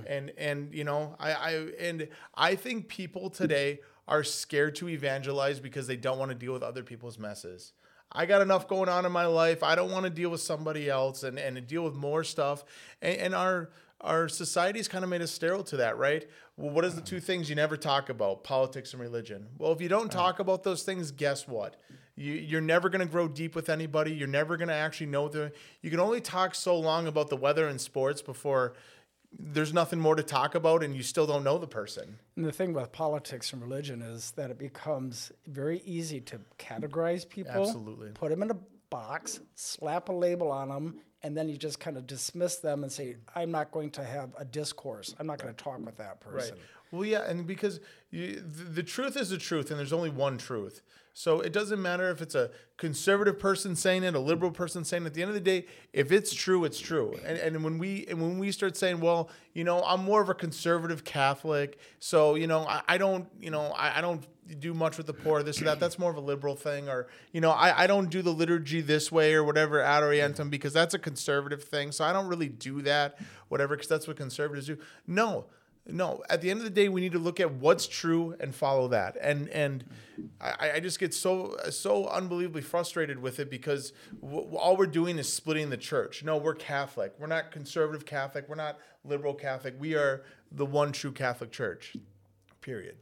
and 0.07 0.31
and 0.37 0.73
you 0.73 0.83
know 0.83 1.15
I 1.19 1.31
I 1.33 1.51
and 1.79 2.07
I 2.35 2.55
think 2.55 2.87
people 2.87 3.29
today 3.29 3.79
are 4.07 4.23
scared 4.23 4.75
to 4.75 4.89
evangelize 4.89 5.59
because 5.59 5.87
they 5.87 5.95
don't 5.95 6.19
want 6.19 6.29
to 6.29 6.35
deal 6.35 6.53
with 6.53 6.63
other 6.63 6.83
people's 6.83 7.17
messes. 7.17 7.73
I 8.11 8.25
got 8.25 8.41
enough 8.41 8.67
going 8.67 8.89
on 8.89 9.05
in 9.05 9.11
my 9.11 9.25
life. 9.25 9.63
I 9.63 9.75
don't 9.75 9.91
want 9.91 10.03
to 10.03 10.09
deal 10.09 10.29
with 10.29 10.41
somebody 10.41 10.89
else 10.89 11.23
and, 11.23 11.39
and 11.39 11.65
deal 11.65 11.83
with 11.83 11.95
more 11.95 12.23
stuff. 12.23 12.63
And, 13.01 13.17
and 13.17 13.35
our 13.35 13.71
our 14.03 14.27
society's 14.27 14.87
kind 14.87 15.03
of 15.03 15.09
made 15.09 15.21
us 15.21 15.31
sterile 15.31 15.63
to 15.63 15.77
that, 15.77 15.97
right? 15.97 16.27
Well, 16.57 16.71
what 16.71 16.85
is 16.85 16.95
the 16.95 17.01
two 17.01 17.19
things 17.19 17.49
you 17.49 17.55
never 17.55 17.77
talk 17.77 18.09
about? 18.09 18.43
Politics 18.43 18.93
and 18.93 19.01
religion. 19.01 19.47
Well, 19.57 19.71
if 19.71 19.81
you 19.81 19.89
don't 19.89 20.11
talk 20.11 20.39
about 20.39 20.63
those 20.63 20.83
things, 20.83 21.11
guess 21.11 21.47
what? 21.47 21.77
You, 22.15 22.33
you're 22.33 22.61
never 22.61 22.89
going 22.89 23.05
to 23.05 23.11
grow 23.11 23.27
deep 23.27 23.55
with 23.55 23.69
anybody. 23.69 24.13
You're 24.13 24.27
never 24.27 24.57
going 24.57 24.67
to 24.67 24.73
actually 24.73 25.07
know 25.07 25.29
the. 25.29 25.51
You 25.81 25.89
can 25.89 25.99
only 25.99 26.21
talk 26.21 26.53
so 26.53 26.77
long 26.77 27.07
about 27.07 27.29
the 27.29 27.37
weather 27.37 27.67
and 27.67 27.81
sports 27.81 28.21
before 28.21 28.73
there's 29.39 29.73
nothing 29.73 29.99
more 29.99 30.15
to 30.15 30.21
talk 30.21 30.53
about, 30.53 30.83
and 30.83 30.95
you 30.95 31.01
still 31.01 31.25
don't 31.25 31.43
know 31.43 31.57
the 31.57 31.67
person. 31.67 32.19
And 32.35 32.45
the 32.45 32.51
thing 32.51 32.73
with 32.73 32.91
politics 32.91 33.51
and 33.53 33.61
religion 33.61 34.01
is 34.01 34.31
that 34.31 34.51
it 34.51 34.59
becomes 34.59 35.31
very 35.47 35.81
easy 35.85 36.21
to 36.21 36.39
categorize 36.59 37.27
people, 37.27 37.63
Absolutely. 37.63 38.09
put 38.09 38.29
them 38.29 38.43
in 38.43 38.51
a 38.51 38.57
box, 38.89 39.39
slap 39.55 40.09
a 40.09 40.11
label 40.11 40.51
on 40.51 40.69
them, 40.69 40.99
and 41.23 41.35
then 41.35 41.49
you 41.49 41.57
just 41.57 41.79
kind 41.79 41.97
of 41.97 42.05
dismiss 42.05 42.57
them 42.57 42.83
and 42.83 42.91
say, 42.91 43.15
"I'm 43.35 43.51
not 43.51 43.71
going 43.71 43.89
to 43.91 44.03
have 44.03 44.31
a 44.37 44.45
discourse. 44.45 45.15
I'm 45.19 45.27
not 45.27 45.39
going 45.39 45.53
to 45.53 45.63
talk 45.63 45.83
with 45.85 45.97
that 45.97 46.19
person." 46.19 46.55
Right. 46.55 46.63
Well, 46.91 47.05
yeah, 47.05 47.23
and 47.27 47.47
because 47.47 47.79
you, 48.11 48.35
the, 48.35 48.63
the 48.65 48.83
truth 48.83 49.17
is 49.17 49.29
the 49.29 49.37
truth, 49.37 49.71
and 49.71 49.79
there's 49.79 49.93
only 49.93 50.11
one 50.11 50.37
truth. 50.37 50.81
So 51.15 51.41
it 51.41 51.53
doesn't 51.53 51.81
matter 51.81 52.09
if 52.09 52.21
it's 52.21 52.33
a 52.33 52.49
conservative 52.77 53.37
person 53.37 53.75
saying 53.75 54.03
it, 54.03 54.15
a 54.15 54.19
liberal 54.19 54.51
person 54.51 54.83
saying 54.83 55.03
it. 55.03 55.07
At 55.07 55.13
the 55.13 55.21
end 55.21 55.29
of 55.29 55.35
the 55.35 55.41
day, 55.41 55.67
if 55.93 56.11
it's 56.11 56.33
true, 56.33 56.65
it's 56.65 56.79
true. 56.79 57.13
And, 57.23 57.37
and 57.37 57.63
when 57.63 57.77
we 57.77 58.05
and 58.07 58.19
when 58.19 58.39
we 58.39 58.51
start 58.51 58.75
saying, 58.75 58.99
well, 58.99 59.29
you 59.53 59.63
know, 59.63 59.83
I'm 59.83 60.03
more 60.03 60.21
of 60.21 60.29
a 60.29 60.33
conservative 60.33 61.03
Catholic, 61.03 61.79
so 61.99 62.35
you 62.35 62.47
know, 62.47 62.65
I, 62.67 62.81
I 62.87 62.97
don't, 62.97 63.27
you 63.39 63.51
know, 63.51 63.73
I, 63.75 63.99
I 63.99 64.01
don't 64.01 64.25
do 64.59 64.73
much 64.73 64.97
with 64.97 65.07
the 65.07 65.13
poor, 65.13 65.43
this 65.43 65.61
or 65.61 65.65
that. 65.65 65.79
That's 65.79 65.97
more 65.97 66.11
of 66.11 66.17
a 66.17 66.21
liberal 66.21 66.55
thing, 66.55 66.89
or 66.89 67.07
you 67.31 67.41
know, 67.41 67.51
I, 67.51 67.83
I 67.83 67.87
don't 67.87 68.09
do 68.09 68.21
the 68.21 68.33
liturgy 68.33 68.81
this 68.81 69.11
way 69.11 69.33
or 69.33 69.43
whatever 69.43 69.81
ad 69.81 70.03
orientem 70.03 70.49
because 70.49 70.73
that's 70.73 70.93
a 70.93 70.99
conservative 70.99 71.63
thing. 71.63 71.91
So 71.91 72.03
I 72.03 72.13
don't 72.13 72.27
really 72.27 72.49
do 72.49 72.81
that, 72.81 73.19
whatever, 73.47 73.75
because 73.75 73.89
that's 73.89 74.07
what 74.07 74.17
conservatives 74.17 74.67
do. 74.67 74.77
No, 75.07 75.45
no. 75.85 76.23
At 76.29 76.41
the 76.41 76.49
end 76.49 76.59
of 76.59 76.63
the 76.63 76.69
day, 76.69 76.89
we 76.89 77.01
need 77.01 77.11
to 77.11 77.19
look 77.19 77.39
at 77.39 77.51
what's 77.51 77.87
true 77.87 78.35
and 78.39 78.53
follow 78.53 78.87
that. 78.89 79.17
And 79.21 79.49
and 79.49 79.83
I, 80.39 80.73
I 80.75 80.79
just 80.79 80.99
get 80.99 81.13
so 81.13 81.57
so 81.69 82.07
unbelievably 82.07 82.61
frustrated 82.61 83.19
with 83.19 83.39
it 83.39 83.49
because 83.49 83.93
w- 84.21 84.55
all 84.55 84.77
we're 84.77 84.85
doing 84.85 85.17
is 85.17 85.31
splitting 85.31 85.69
the 85.69 85.77
church. 85.77 86.23
No, 86.23 86.37
we're 86.37 86.55
Catholic. 86.55 87.13
We're 87.19 87.27
not 87.27 87.51
conservative 87.51 88.05
Catholic. 88.05 88.47
We're 88.47 88.55
not 88.55 88.79
liberal 89.03 89.33
Catholic. 89.33 89.75
We 89.79 89.95
are 89.95 90.23
the 90.51 90.65
one 90.65 90.91
true 90.91 91.11
Catholic 91.11 91.51
Church. 91.51 91.95
Period. 92.61 92.95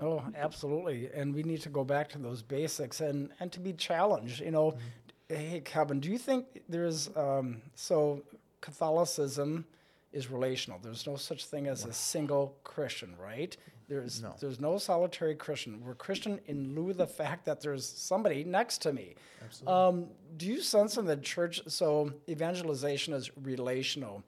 Oh, 0.00 0.22
absolutely. 0.36 1.08
And 1.14 1.34
we 1.34 1.42
need 1.42 1.60
to 1.62 1.68
go 1.68 1.84
back 1.84 2.08
to 2.10 2.18
those 2.18 2.42
basics 2.42 3.00
and, 3.00 3.30
and 3.40 3.52
to 3.52 3.60
be 3.60 3.72
challenged. 3.72 4.40
You 4.40 4.50
know, 4.50 4.76
hey, 5.28 5.62
Kevin, 5.64 6.00
do 6.00 6.10
you 6.10 6.18
think 6.18 6.62
there's 6.68 7.10
um, 7.16 7.62
so 7.74 8.22
Catholicism 8.60 9.64
is 10.12 10.30
relational? 10.30 10.78
There's 10.82 11.06
no 11.06 11.16
such 11.16 11.46
thing 11.46 11.66
as 11.68 11.84
a 11.84 11.92
single 11.92 12.56
Christian, 12.64 13.14
right? 13.22 13.56
There's 13.88 14.22
No. 14.22 14.34
there's 14.40 14.60
no 14.60 14.78
solitary 14.78 15.34
Christian. 15.34 15.80
We're 15.84 15.94
Christian 15.94 16.40
in 16.46 16.74
lieu 16.74 16.90
of 16.90 16.96
the 16.96 17.06
fact 17.06 17.44
that 17.44 17.60
there's 17.60 17.86
somebody 17.86 18.42
next 18.42 18.78
to 18.82 18.92
me. 18.92 19.14
Um, 19.66 20.08
do 20.36 20.46
you 20.46 20.60
sense 20.60 20.96
in 20.96 21.04
the 21.04 21.18
church? 21.18 21.60
So 21.68 22.12
evangelization 22.28 23.12
is 23.14 23.30
relational 23.36 24.24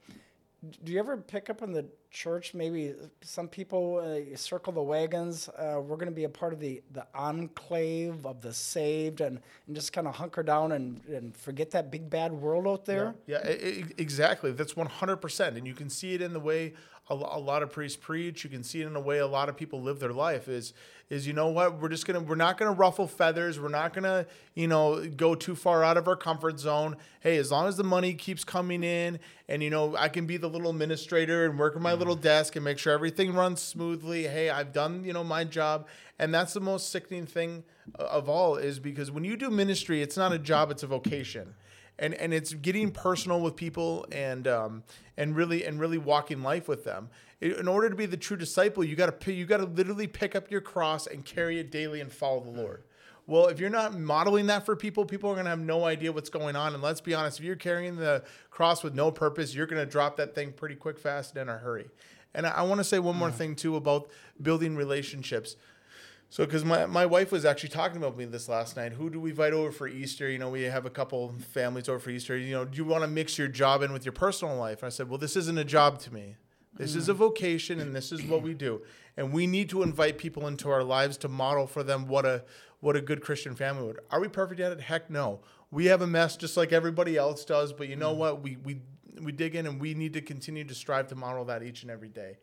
do 0.83 0.91
you 0.91 0.99
ever 0.99 1.17
pick 1.17 1.49
up 1.49 1.61
in 1.61 1.71
the 1.71 1.85
church 2.09 2.53
maybe 2.53 2.93
some 3.21 3.47
people 3.47 3.97
uh, 4.03 4.35
circle 4.35 4.73
the 4.73 4.81
wagons 4.81 5.49
uh, 5.49 5.79
we're 5.79 5.97
going 5.97 6.07
to 6.07 6.15
be 6.15 6.23
a 6.23 6.29
part 6.29 6.51
of 6.51 6.59
the, 6.59 6.81
the 6.93 7.05
enclave 7.13 8.25
of 8.25 8.41
the 8.41 8.51
saved 8.51 9.21
and, 9.21 9.39
and 9.67 9.75
just 9.75 9.93
kind 9.93 10.07
of 10.07 10.15
hunker 10.15 10.41
down 10.41 10.71
and, 10.71 11.01
and 11.07 11.35
forget 11.37 11.69
that 11.71 11.91
big 11.91 12.09
bad 12.09 12.31
world 12.31 12.67
out 12.67 12.85
there 12.85 13.13
Yeah, 13.27 13.47
e- 13.47 13.81
e- 13.81 13.85
exactly. 13.97 14.51
That's 14.51 14.73
100%. 14.73 15.57
And 15.57 15.67
you 15.67 15.73
can 15.73 15.89
see 15.89 16.13
it 16.13 16.21
in 16.21 16.33
the 16.33 16.39
way 16.39 16.73
a, 17.09 17.13
a 17.13 17.39
lot 17.39 17.63
of 17.63 17.71
priests 17.71 17.97
preach. 17.97 18.43
You 18.43 18.49
can 18.49 18.63
see 18.63 18.81
it 18.81 18.87
in 18.87 18.93
the 18.93 18.99
way 18.99 19.19
a 19.19 19.27
lot 19.27 19.49
of 19.49 19.55
people 19.55 19.81
live 19.81 19.99
their 19.99 20.13
life 20.13 20.47
is, 20.47 20.73
is 21.09 21.25
you 21.25 21.33
know 21.33 21.47
what? 21.47 21.79
We're 21.79 21.89
just 21.89 22.05
to, 22.07 22.19
we're 22.19 22.35
not 22.35 22.57
to 22.57 22.69
ruffle 22.71 23.07
feathers. 23.07 23.59
We're 23.59 23.69
not 23.69 23.93
to, 23.93 24.25
you 24.55 24.67
know, 24.67 25.07
go 25.07 25.35
too 25.35 25.55
far 25.55 25.83
out 25.83 25.95
of 25.95 26.07
our 26.07 26.17
comfort 26.17 26.59
zone. 26.59 26.97
Hey, 27.21 27.37
as 27.37 27.51
long 27.51 27.67
as 27.67 27.77
the 27.77 27.83
money 27.83 28.13
keeps 28.13 28.43
coming 28.43 28.83
in 28.83 29.19
and, 29.47 29.63
you 29.63 29.69
know, 29.69 29.95
I 29.95 30.09
can 30.09 30.25
be 30.25 30.37
the 30.37 30.49
little 30.49 30.69
administrator 30.69 31.45
and 31.45 31.57
work 31.57 31.75
at 31.75 31.81
my 31.81 31.93
little 31.93 32.15
mm-hmm. 32.15 32.23
desk 32.23 32.55
and 32.55 32.65
make 32.65 32.77
sure 32.77 32.93
everything 32.93 33.33
runs 33.33 33.61
smoothly. 33.61 34.27
Hey, 34.27 34.49
I've 34.49 34.73
done, 34.73 35.03
you 35.05 35.13
know, 35.13 35.23
my 35.23 35.45
job. 35.45 35.87
And 36.19 36.33
that's 36.33 36.53
the 36.53 36.59
most 36.59 36.89
sickening 36.89 37.25
thing 37.25 37.63
uh, 37.97 38.03
of 38.03 38.27
all 38.27 38.57
is 38.57 38.79
because 38.79 39.11
when 39.11 39.23
you 39.23 39.37
do 39.37 39.49
ministry, 39.49 40.01
it's 40.01 40.17
not 40.17 40.33
a 40.33 40.39
job, 40.39 40.71
it's 40.71 40.83
a 40.83 40.87
vocation 40.87 41.53
and 41.99 42.13
and 42.13 42.33
it's 42.33 42.53
getting 42.53 42.91
personal 42.91 43.41
with 43.41 43.55
people 43.55 44.05
and 44.11 44.47
um, 44.47 44.83
and 45.17 45.35
really 45.35 45.65
and 45.65 45.79
really 45.79 45.97
walking 45.97 46.41
life 46.41 46.67
with 46.67 46.83
them. 46.83 47.09
In 47.39 47.67
order 47.67 47.89
to 47.89 47.95
be 47.95 48.07
the 48.07 48.17
true 48.17 48.37
disciple, 48.37 48.83
you 48.83 48.95
got 48.95 49.21
to 49.21 49.33
you 49.33 49.45
got 49.45 49.57
to 49.57 49.65
literally 49.65 50.07
pick 50.07 50.35
up 50.35 50.49
your 50.49 50.61
cross 50.61 51.07
and 51.07 51.23
carry 51.23 51.59
it 51.59 51.71
daily 51.71 52.01
and 52.01 52.11
follow 52.11 52.41
the 52.41 52.49
Lord. 52.49 52.83
Well, 53.27 53.47
if 53.47 53.59
you're 53.59 53.69
not 53.69 53.99
modeling 53.99 54.47
that 54.47 54.65
for 54.65 54.75
people, 54.77 55.03
people 55.03 55.29
are 55.29 55.33
going 55.33 55.45
to 55.45 55.49
have 55.49 55.59
no 55.59 55.83
idea 55.83 56.13
what's 56.13 56.29
going 56.29 56.55
on. 56.55 56.73
And 56.73 56.81
let's 56.81 57.01
be 57.01 57.13
honest, 57.13 57.39
if 57.39 57.45
you're 57.45 57.57
carrying 57.57 57.97
the 57.97 58.23
cross 58.49 58.83
with 58.83 58.95
no 58.95 59.11
purpose, 59.11 59.53
you're 59.53 59.67
going 59.67 59.85
to 59.85 59.91
drop 59.91 60.15
that 60.15 60.33
thing 60.33 60.53
pretty 60.53 60.75
quick, 60.75 60.97
fast, 60.97 61.35
and 61.35 61.41
in 61.41 61.55
a 61.55 61.57
hurry. 61.57 61.89
And 62.33 62.47
I, 62.47 62.51
I 62.51 62.61
want 62.61 62.79
to 62.79 62.85
say 62.85 62.99
one 62.99 63.17
more 63.17 63.31
thing 63.31 63.55
too 63.55 63.75
about 63.75 64.09
building 64.41 64.77
relationships. 64.77 65.57
So, 66.29 66.45
because 66.45 66.65
my, 66.65 66.85
my 66.85 67.05
wife 67.05 67.31
was 67.31 67.45
actually 67.45 67.69
talking 67.69 67.97
about 67.97 68.17
me 68.17 68.25
this 68.25 68.49
last 68.49 68.75
night. 68.75 68.91
Who 68.93 69.09
do 69.09 69.19
we 69.19 69.29
invite 69.29 69.53
over 69.53 69.71
for 69.71 69.87
Easter? 69.87 70.29
You 70.29 70.39
know, 70.39 70.49
we 70.49 70.63
have 70.63 70.85
a 70.85 70.89
couple 70.89 71.33
families 71.53 71.87
over 71.87 71.99
for 71.99 72.09
Easter. 72.09 72.37
You 72.37 72.53
know, 72.53 72.65
do 72.65 72.77
you 72.77 72.83
want 72.83 73.03
to 73.03 73.07
mix 73.07 73.37
your 73.37 73.47
job 73.47 73.81
in 73.81 73.93
with 73.93 74.03
your 74.03 74.11
personal 74.11 74.57
life? 74.57 74.79
And 74.79 74.87
I 74.87 74.89
said, 74.89 75.09
well, 75.09 75.17
this 75.17 75.37
isn't 75.37 75.57
a 75.57 75.63
job 75.63 75.99
to 75.99 76.13
me. 76.13 76.35
This 76.77 76.95
is 76.95 77.09
a 77.09 77.13
mm. 77.13 77.17
vocation, 77.17 77.79
and 77.79 77.95
this 77.95 78.11
is 78.11 78.23
what 78.23 78.43
we 78.43 78.53
do. 78.53 78.81
And 79.15 79.33
we 79.33 79.47
need 79.47 79.69
to 79.69 79.81
invite 79.81 80.17
people 80.17 80.47
into 80.47 80.69
our 80.69 80.83
lives 80.83 81.17
to 81.17 81.27
model 81.27 81.65
for 81.65 81.83
them 81.83 82.07
what 82.07 82.25
a 82.25 82.43
what 82.79 82.95
a 82.95 83.01
good 83.01 83.21
Christian 83.21 83.55
family 83.55 83.87
would. 83.87 83.99
Are 84.11 84.19
we 84.19 84.27
perfect 84.27 84.61
at 84.61 84.71
it? 84.71 84.81
Heck 84.81 85.09
no. 85.09 85.39
We 85.71 85.85
have 85.87 86.03
a 86.03 86.07
mess 86.07 86.37
just 86.37 86.55
like 86.55 86.71
everybody 86.71 87.17
else 87.17 87.43
does. 87.43 87.73
But 87.73 87.87
you 87.87 87.95
know 87.95 88.13
mm. 88.13 88.17
what? 88.17 88.43
We 88.43 88.57
we 88.57 88.81
we 89.21 89.31
dig 89.31 89.55
in, 89.55 89.65
and 89.65 89.81
we 89.81 89.95
need 89.95 90.13
to 90.13 90.21
continue 90.21 90.63
to 90.65 90.75
strive 90.75 91.07
to 91.07 91.15
model 91.15 91.45
that 91.45 91.63
each 91.63 91.81
and 91.81 91.89
every 91.89 92.09
day. 92.09 92.37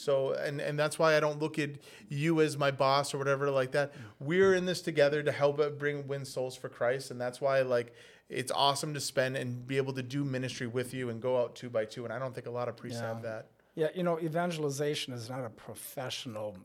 So 0.00 0.32
and 0.32 0.60
and 0.60 0.78
that's 0.78 0.98
why 0.98 1.16
I 1.16 1.20
don't 1.20 1.38
look 1.40 1.58
at 1.58 1.70
you 2.08 2.40
as 2.40 2.56
my 2.58 2.70
boss 2.70 3.12
or 3.14 3.18
whatever 3.18 3.50
like 3.50 3.72
that. 3.72 3.92
We're 4.18 4.54
in 4.54 4.66
this 4.66 4.80
together 4.82 5.22
to 5.22 5.32
help 5.32 5.60
bring 5.78 6.06
win 6.08 6.24
souls 6.24 6.56
for 6.56 6.68
Christ, 6.68 7.10
and 7.10 7.20
that's 7.20 7.40
why 7.40 7.60
like 7.62 7.94
it's 8.28 8.52
awesome 8.52 8.94
to 8.94 9.00
spend 9.00 9.36
and 9.36 9.66
be 9.66 9.76
able 9.76 9.92
to 9.94 10.02
do 10.02 10.24
ministry 10.24 10.66
with 10.66 10.94
you 10.94 11.10
and 11.10 11.20
go 11.20 11.40
out 11.40 11.54
two 11.56 11.68
by 11.70 11.84
two. 11.84 12.04
And 12.04 12.12
I 12.12 12.18
don't 12.18 12.34
think 12.34 12.46
a 12.46 12.50
lot 12.50 12.68
of 12.68 12.76
priests 12.76 13.00
Yeah. 13.00 13.08
have 13.08 13.22
that. 13.22 13.46
yeah 13.74 13.88
you 13.94 14.02
know 14.02 14.18
evangelization 14.20 15.12
is 15.14 15.28
not 15.28 15.44
a 15.44 15.50
professional 15.50 16.56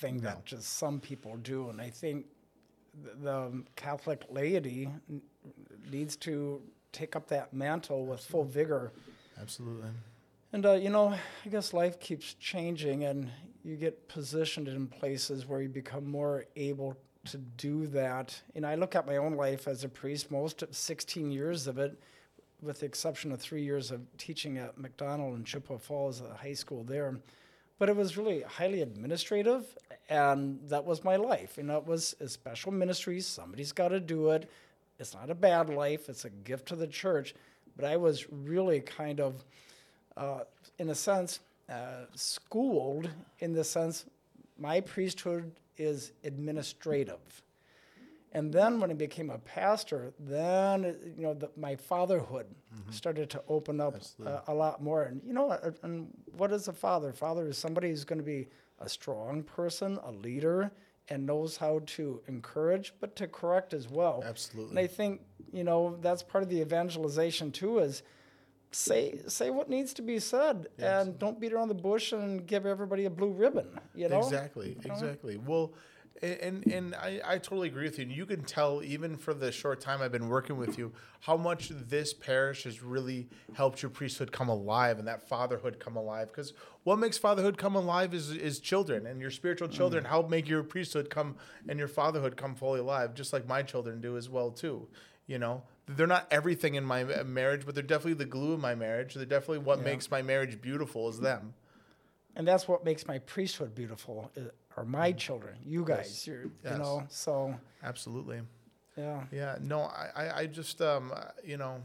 thing 0.00 0.18
that 0.20 0.44
just 0.44 0.78
some 0.78 0.98
people 1.00 1.36
do 1.36 1.68
and 1.70 1.80
i 1.80 1.90
think 1.90 2.26
the 3.22 3.62
catholic 3.76 4.20
laity 4.30 4.88
needs 5.90 6.16
to 6.16 6.60
take 6.92 7.14
up 7.16 7.28
that 7.28 7.52
mantle 7.52 8.04
with 8.06 8.20
full 8.20 8.44
vigor 8.44 8.92
Absolutely. 9.40 9.88
And 10.54 10.66
uh, 10.66 10.72
you 10.72 10.90
know, 10.90 11.14
I 11.46 11.48
guess 11.48 11.72
life 11.72 11.98
keeps 11.98 12.34
changing, 12.34 13.04
and 13.04 13.30
you 13.64 13.76
get 13.76 14.06
positioned 14.08 14.68
in 14.68 14.86
places 14.86 15.46
where 15.46 15.62
you 15.62 15.68
become 15.70 16.06
more 16.06 16.44
able 16.56 16.94
to 17.24 17.38
do 17.38 17.86
that. 17.86 18.38
And 18.54 18.66
I 18.66 18.74
look 18.74 18.94
at 18.94 19.06
my 19.06 19.16
own 19.16 19.34
life 19.34 19.66
as 19.66 19.82
a 19.82 19.88
priest, 19.88 20.30
most 20.30 20.62
of 20.62 20.76
16 20.76 21.30
years 21.30 21.66
of 21.66 21.78
it, 21.78 21.98
with 22.60 22.80
the 22.80 22.86
exception 22.86 23.32
of 23.32 23.40
three 23.40 23.62
years 23.62 23.90
of 23.90 24.02
teaching 24.18 24.58
at 24.58 24.78
McDonell 24.78 25.34
in 25.34 25.44
Chippewa 25.44 25.78
Falls, 25.78 26.20
a 26.20 26.34
high 26.34 26.52
school 26.52 26.84
there. 26.84 27.18
But 27.78 27.88
it 27.88 27.96
was 27.96 28.18
really 28.18 28.42
highly 28.42 28.82
administrative, 28.82 29.64
and 30.10 30.60
that 30.68 30.84
was 30.84 31.02
my 31.02 31.16
life. 31.16 31.56
And 31.56 31.70
that 31.70 31.86
was 31.86 32.14
a 32.20 32.28
special 32.28 32.72
ministry. 32.72 33.20
Somebody's 33.20 33.72
got 33.72 33.88
to 33.88 34.00
do 34.00 34.28
it. 34.30 34.50
It's 34.98 35.14
not 35.14 35.30
a 35.30 35.34
bad 35.34 35.70
life, 35.70 36.10
it's 36.10 36.26
a 36.26 36.30
gift 36.30 36.66
to 36.68 36.76
the 36.76 36.86
church. 36.86 37.34
But 37.74 37.86
I 37.86 37.96
was 37.96 38.30
really 38.30 38.80
kind 38.80 39.18
of 39.18 39.42
uh, 40.16 40.40
in 40.78 40.90
a 40.90 40.94
sense, 40.94 41.40
uh, 41.68 42.06
schooled 42.14 43.08
in 43.38 43.52
the 43.52 43.64
sense 43.64 44.04
my 44.58 44.80
priesthood 44.80 45.52
is 45.76 46.12
administrative. 46.24 47.42
And 48.34 48.52
then 48.52 48.80
when 48.80 48.90
I 48.90 48.94
became 48.94 49.28
a 49.28 49.38
pastor, 49.38 50.12
then 50.18 50.84
you 51.16 51.22
know 51.22 51.34
the, 51.34 51.50
my 51.56 51.76
fatherhood 51.76 52.46
started 52.90 53.28
to 53.30 53.42
open 53.46 53.78
up 53.78 53.96
uh, 54.24 54.40
a 54.46 54.54
lot 54.54 54.82
more. 54.82 55.02
And 55.02 55.20
you 55.26 55.34
know, 55.34 55.50
uh, 55.50 55.72
and 55.82 56.08
what 56.36 56.50
is 56.50 56.66
a 56.68 56.72
father? 56.72 57.12
Father 57.12 57.46
is 57.46 57.58
somebody 57.58 57.90
who's 57.90 58.04
going 58.04 58.20
to 58.20 58.24
be 58.24 58.48
a 58.80 58.88
strong 58.88 59.42
person, 59.42 59.98
a 60.04 60.12
leader, 60.12 60.72
and 61.10 61.26
knows 61.26 61.58
how 61.58 61.82
to 61.84 62.22
encourage, 62.26 62.94
but 63.00 63.14
to 63.16 63.26
correct 63.26 63.74
as 63.74 63.88
well. 63.88 64.24
Absolutely. 64.26 64.70
And 64.70 64.78
I 64.78 64.86
think 64.86 65.20
you 65.52 65.64
know 65.64 65.98
that's 66.00 66.22
part 66.22 66.42
of 66.42 66.48
the 66.48 66.60
evangelization 66.60 67.52
too. 67.52 67.80
Is 67.80 68.02
say 68.72 69.20
say 69.26 69.50
what 69.50 69.68
needs 69.68 69.92
to 69.94 70.02
be 70.02 70.18
said, 70.18 70.66
Yes. 70.78 71.06
and 71.06 71.18
don't 71.18 71.40
beat 71.40 71.52
around 71.52 71.68
the 71.68 71.74
bush 71.74 72.12
and 72.12 72.46
give 72.46 72.66
everybody 72.66 73.04
a 73.04 73.10
blue 73.10 73.32
ribbon. 73.32 73.68
You 73.94 74.08
know, 74.08 74.18
Exactly, 74.18 74.76
exactly. 74.84 75.36
Well, 75.36 75.74
and 76.22 76.64
and 76.66 76.94
I, 76.94 77.20
I 77.24 77.38
totally 77.38 77.68
agree 77.68 77.84
with 77.84 77.98
you. 77.98 78.04
And 78.04 78.12
you 78.12 78.26
can 78.26 78.44
tell 78.44 78.82
even 78.82 79.16
for 79.16 79.34
the 79.34 79.50
short 79.50 79.80
time 79.80 80.00
I've 80.00 80.12
been 80.12 80.28
working 80.28 80.56
with 80.56 80.78
you 80.78 80.92
how 81.20 81.36
much 81.36 81.70
this 81.70 82.14
parish 82.14 82.64
has 82.64 82.82
really 82.82 83.28
helped 83.54 83.82
your 83.82 83.90
priesthood 83.90 84.30
come 84.30 84.48
alive 84.48 84.98
and 84.98 85.08
that 85.08 85.28
fatherhood 85.28 85.80
come 85.80 85.96
alive. 85.96 86.28
Because 86.28 86.52
what 86.84 86.98
makes 86.98 87.18
fatherhood 87.18 87.58
come 87.58 87.74
alive 87.74 88.14
is 88.14 88.30
is 88.30 88.60
children 88.60 89.06
and 89.06 89.20
your 89.20 89.30
spiritual 89.30 89.68
mm. 89.68 89.72
children 89.72 90.04
help 90.04 90.30
make 90.30 90.48
your 90.48 90.62
priesthood 90.62 91.10
come 91.10 91.36
and 91.68 91.78
your 91.78 91.88
fatherhood 91.88 92.36
come 92.36 92.54
fully 92.54 92.80
alive, 92.80 93.14
just 93.14 93.32
like 93.32 93.46
my 93.46 93.62
children 93.62 94.00
do 94.00 94.16
as 94.16 94.28
well 94.28 94.50
too. 94.50 94.88
You 95.26 95.38
know, 95.38 95.62
they're 95.88 96.06
not 96.06 96.26
everything 96.30 96.74
in 96.76 96.84
my 96.84 97.04
marriage, 97.24 97.66
but 97.66 97.74
they're 97.74 97.82
definitely 97.82 98.14
the 98.14 98.24
glue 98.24 98.52
of 98.52 98.60
my 98.60 98.74
marriage. 98.74 99.14
They're 99.14 99.24
definitely 99.26 99.58
what 99.58 99.78
Yeah. 99.78 99.84
makes 99.84 100.10
my 100.10 100.22
marriage 100.22 100.60
beautiful 100.60 101.08
is 101.08 101.18
them. 101.20 101.54
and 102.34 102.48
that's 102.48 102.66
what 102.66 102.82
makes 102.82 103.06
my 103.06 103.18
priesthood 103.18 103.74
beautiful. 103.74 104.30
Are 104.76 104.84
my 104.86 105.12
children, 105.12 105.58
you 105.66 105.84
guys, 105.84 106.26
you're, 106.26 106.44
Mm. 106.46 106.50
Yes. 106.64 106.72
you 106.72 106.78
know. 106.78 107.06
So 107.10 107.54
Absolutely. 107.82 108.40
yeah, 108.96 109.24
Yeah, 109.30 109.58
no, 109.60 109.80
I, 109.82 110.10
I, 110.16 110.38
I 110.40 110.46
just, 110.46 110.80
um, 110.80 111.12
uh, 111.14 111.24
you 111.44 111.58
know, 111.58 111.84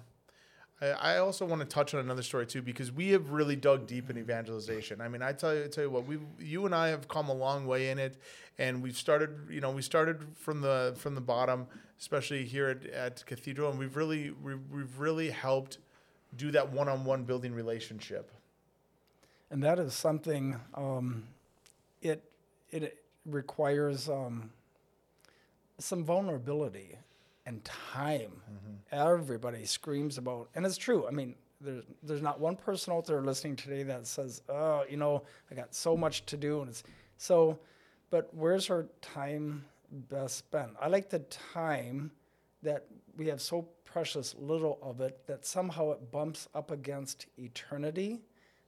I, 0.80 0.88
I 0.92 1.18
also 1.18 1.46
want 1.46 1.60
to 1.62 1.68
touch 1.68 1.94
on 1.94 2.00
another 2.00 2.22
story 2.24 2.46
too 2.46 2.62
because 2.62 2.94
we 2.94 3.10
have 3.10 3.32
really 3.32 3.58
dug 3.58 3.88
deep 3.88 4.10
in 4.10 4.18
evangelization. 4.18 5.02
I 5.02 5.10
mean, 5.10 5.22
I 5.22 5.34
tell 5.34 5.54
you, 5.54 5.66
I 5.66 5.68
tell 5.68 5.84
you 5.84 5.90
what, 5.90 6.06
we, 6.06 6.20
you 6.40 6.66
and 6.66 6.74
I 6.74 6.88
have 6.90 7.10
come 7.10 7.28
a 7.28 7.34
long 7.34 7.66
way 7.68 7.90
in 7.90 8.00
it, 8.00 8.16
and 8.58 8.82
we've 8.82 8.96
started, 8.98 9.32
you 9.50 9.60
know, 9.60 9.72
we 9.72 9.82
started 9.82 10.24
from 10.38 10.62
the 10.62 10.94
from 10.98 11.14
the 11.16 11.22
bottom, 11.22 11.68
especially 12.00 12.46
here 12.46 12.70
at, 12.70 12.86
at 12.86 13.26
Cathedral, 13.26 13.70
and 13.72 13.80
we've 13.80 13.96
really, 13.96 14.32
we've, 14.32 14.60
we've 14.72 15.00
really 15.00 15.30
helped 15.30 15.80
do 16.36 16.52
that 16.52 16.72
one-on-one 16.72 17.24
building 17.24 17.54
relationship. 17.54 18.32
and 19.50 19.64
that 19.64 19.80
is 19.80 19.94
something. 19.94 20.60
Um, 20.76 21.24
it 22.02 22.24
it 22.72 22.98
requires 23.26 24.10
um, 24.10 24.52
some 25.80 26.04
vulnerability 26.04 26.98
and 27.46 27.64
time. 27.64 28.42
Everybody 28.92 29.66
screams 29.66 30.18
about, 30.18 30.50
and 30.56 30.66
it's 30.66 30.78
true. 30.78 31.08
I 31.08 31.12
mean, 31.12 31.36
there's 31.62 31.84
there's 32.04 32.22
not 32.22 32.40
one 32.40 32.56
person 32.58 32.94
out 32.94 33.06
there 33.06 33.22
listening 33.22 33.56
today 33.56 33.84
that 33.84 34.06
says, 34.06 34.42
"Oh, 34.50 34.84
you 34.90 34.98
know, 34.98 35.24
I 35.50 35.56
got 35.56 35.74
so 35.74 35.96
much 35.98 36.26
to 36.28 36.38
do," 36.38 36.60
and 36.62 36.70
it's 36.70 36.84
so. 37.18 37.58
But 38.10 38.30
where's 38.34 38.70
our 38.70 38.86
time 39.02 39.66
best 39.92 40.38
spent? 40.38 40.72
I 40.80 40.88
like 40.88 41.10
the 41.10 41.20
time 41.20 42.12
that 42.64 42.86
we 43.16 43.28
have 43.28 43.42
so 43.42 43.68
precious 43.84 44.36
little 44.38 44.80
of 44.82 45.02
it 45.02 45.26
that 45.28 45.46
somehow 45.46 45.92
it 45.92 46.12
bumps 46.12 46.48
up 46.54 46.72
against 46.72 47.28
eternity. 47.38 48.20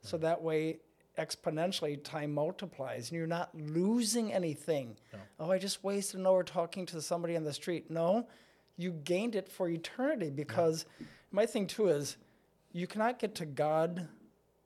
So 0.01 0.17
mm. 0.17 0.21
that 0.21 0.41
way, 0.41 0.79
exponentially, 1.17 2.01
time 2.03 2.33
multiplies 2.33 3.09
and 3.09 3.17
you're 3.17 3.27
not 3.27 3.53
losing 3.53 4.31
anything. 4.31 4.95
Oh, 5.39 5.51
I 5.51 5.57
just 5.57 5.83
wasted 5.83 6.19
an 6.19 6.27
hour 6.27 6.43
talking 6.43 6.85
to 6.87 7.01
somebody 7.01 7.35
on 7.35 7.43
the 7.43 7.53
street. 7.53 7.91
No, 7.91 8.27
you 8.77 8.91
gained 8.91 9.35
it 9.35 9.49
for 9.49 9.67
eternity 9.67 10.29
because 10.29 10.85
my 11.31 11.45
thing 11.45 11.67
too 11.67 11.89
is 11.89 12.17
you 12.71 12.87
cannot 12.87 13.19
get 13.19 13.35
to 13.35 13.45
God 13.45 14.07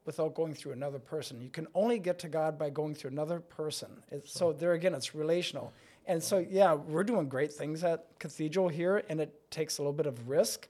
without 0.05 0.35
going 0.35 0.53
through 0.53 0.73
another 0.73 0.99
person. 0.99 1.41
You 1.41 1.49
can 1.49 1.67
only 1.73 1.97
get 1.97 2.19
to 2.19 2.29
God 2.29 2.59
by 2.59 2.69
going 2.69 2.93
through 2.93 3.11
another 3.11 3.39
person. 3.39 4.03
It's, 4.11 4.31
so 4.31 4.53
there 4.53 4.73
again, 4.73 4.93
it's 4.93 5.15
relational. 5.15 5.73
And 6.05 6.21
so, 6.21 6.39
yeah, 6.39 6.73
we're 6.73 7.03
doing 7.03 7.29
great 7.29 7.53
things 7.53 7.83
at 7.83 8.07
Cathedral 8.19 8.67
here, 8.67 9.03
and 9.09 9.21
it 9.21 9.49
takes 9.51 9.77
a 9.77 9.81
little 9.81 9.93
bit 9.93 10.05
of 10.05 10.27
risk, 10.27 10.67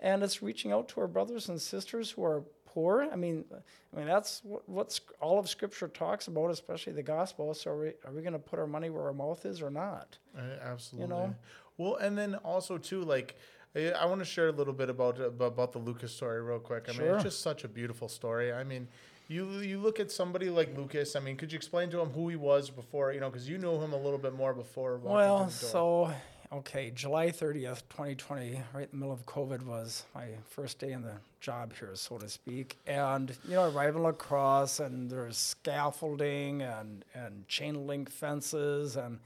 and 0.00 0.22
it's 0.22 0.42
reaching 0.42 0.72
out 0.72 0.88
to 0.90 1.00
our 1.00 1.08
brothers 1.08 1.48
and 1.48 1.60
sisters 1.60 2.10
who 2.10 2.24
are 2.24 2.44
poor. 2.66 3.08
I 3.10 3.16
mean, 3.16 3.44
I 3.52 3.98
mean 3.98 4.06
that's 4.06 4.42
what 4.44 4.68
what's 4.68 5.00
all 5.20 5.38
of 5.38 5.48
Scripture 5.48 5.88
talks 5.88 6.28
about, 6.28 6.50
especially 6.50 6.92
the 6.92 7.02
gospel. 7.02 7.52
So, 7.54 7.70
are 7.72 7.80
we, 7.80 7.88
are 8.04 8.12
we 8.12 8.20
going 8.20 8.32
to 8.34 8.38
put 8.38 8.58
our 8.58 8.66
money 8.66 8.90
where 8.90 9.04
our 9.04 9.12
mouth 9.12 9.44
is 9.44 9.60
or 9.62 9.70
not? 9.70 10.18
Uh, 10.36 10.42
absolutely. 10.62 11.08
know? 11.08 11.34
Well, 11.78 11.96
and 11.96 12.16
then 12.16 12.36
also 12.36 12.78
too, 12.78 13.02
like 13.02 13.36
I, 13.74 13.90
I 13.90 14.06
want 14.06 14.20
to 14.20 14.24
share 14.24 14.48
a 14.48 14.52
little 14.52 14.72
bit 14.72 14.90
about 14.90 15.20
about 15.20 15.52
about 15.52 15.72
the 15.72 15.78
Lucas 15.78 16.14
story 16.14 16.42
real 16.42 16.58
quick. 16.58 16.86
I 16.88 16.92
mean, 16.92 17.08
it's 17.08 17.24
just 17.24 17.40
such 17.40 17.64
a 17.64 17.68
beautiful 17.68 18.08
story. 18.08 18.52
I 18.52 18.64
mean, 18.64 18.88
you 19.28 19.58
you 19.58 19.78
look 19.78 19.98
at 20.00 20.10
somebody 20.10 20.50
like 20.50 20.76
Lucas. 20.76 21.16
I 21.16 21.20
mean, 21.20 21.36
could 21.36 21.52
you 21.52 21.56
explain 21.56 21.90
to 21.90 22.00
him 22.00 22.10
who 22.10 22.28
he 22.28 22.36
was 22.36 22.70
before? 22.70 23.12
You 23.12 23.20
know, 23.20 23.30
because 23.30 23.48
you 23.48 23.58
knew 23.58 23.80
him 23.80 23.92
a 23.92 23.96
little 23.96 24.18
bit 24.18 24.34
more 24.34 24.54
before. 24.54 24.98
Well, 24.98 25.48
through 25.48 25.54
the 25.54 25.60
door. 25.60 25.70
so 25.70 26.14
okay, 26.52 26.90
July 26.94 27.28
30th, 27.30 27.82
2020, 27.88 28.62
right 28.72 28.82
in 28.82 28.88
the 28.92 28.96
middle 28.96 29.12
of 29.12 29.26
COVID 29.26 29.62
was 29.62 30.04
my 30.14 30.28
first 30.48 30.78
day 30.78 30.92
in 30.92 31.02
the 31.02 31.14
job 31.40 31.72
here, 31.78 31.90
so 31.94 32.18
to 32.18 32.28
speak. 32.28 32.78
And 32.86 33.36
you 33.44 33.54
know, 33.54 33.68
arriving 33.70 34.02
La 34.02 34.12
Crosse 34.12 34.80
and 34.80 35.10
there's 35.10 35.36
scaffolding 35.36 36.62
and 36.62 37.04
and 37.14 37.46
chain 37.48 37.86
link 37.86 38.10
fences 38.10 38.96
and 38.96 39.18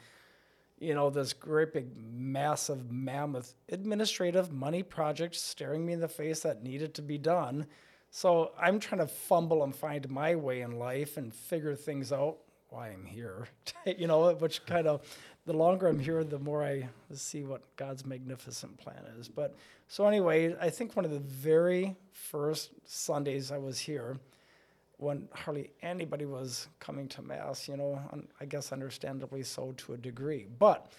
you 0.78 0.94
know 0.94 1.10
this 1.10 1.34
great 1.34 1.74
big 1.74 1.88
massive 1.96 2.90
mammoth 2.90 3.54
administrative 3.68 4.50
money 4.50 4.82
project 4.82 5.36
staring 5.36 5.84
me 5.84 5.92
in 5.92 6.00
the 6.00 6.08
face 6.08 6.40
that 6.40 6.62
needed 6.62 6.94
to 6.94 7.02
be 7.02 7.18
done. 7.18 7.66
So 8.10 8.52
I'm 8.58 8.80
trying 8.80 9.00
to 9.00 9.06
fumble 9.06 9.62
and 9.62 9.74
find 9.74 10.08
my 10.10 10.34
way 10.34 10.62
in 10.62 10.72
life 10.72 11.16
and 11.16 11.32
figure 11.32 11.76
things 11.76 12.12
out 12.12 12.38
why 12.68 12.88
I'm 12.88 13.04
here. 13.04 13.48
you 13.86 14.06
know, 14.06 14.32
which 14.34 14.64
kind 14.66 14.86
of 14.86 15.02
the 15.46 15.52
longer 15.52 15.86
I'm 15.86 15.98
here, 15.98 16.22
the 16.24 16.38
more 16.38 16.64
I 16.64 16.88
see 17.12 17.44
what 17.44 17.62
God's 17.76 18.04
magnificent 18.04 18.76
plan 18.78 19.02
is. 19.18 19.28
But 19.28 19.56
so 19.88 20.06
anyway, 20.06 20.54
I 20.60 20.70
think 20.70 20.96
one 20.96 21.04
of 21.04 21.10
the 21.10 21.20
very 21.20 21.96
first 22.12 22.70
Sundays 22.84 23.50
I 23.50 23.58
was 23.58 23.78
here, 23.78 24.18
when 24.98 25.28
hardly 25.32 25.70
anybody 25.82 26.26
was 26.26 26.68
coming 26.78 27.08
to 27.08 27.22
mass, 27.22 27.68
you 27.68 27.76
know, 27.76 27.98
I 28.40 28.44
guess 28.44 28.70
understandably 28.72 29.42
so 29.42 29.72
to 29.78 29.94
a 29.94 29.96
degree. 29.96 30.46
But 30.58 30.92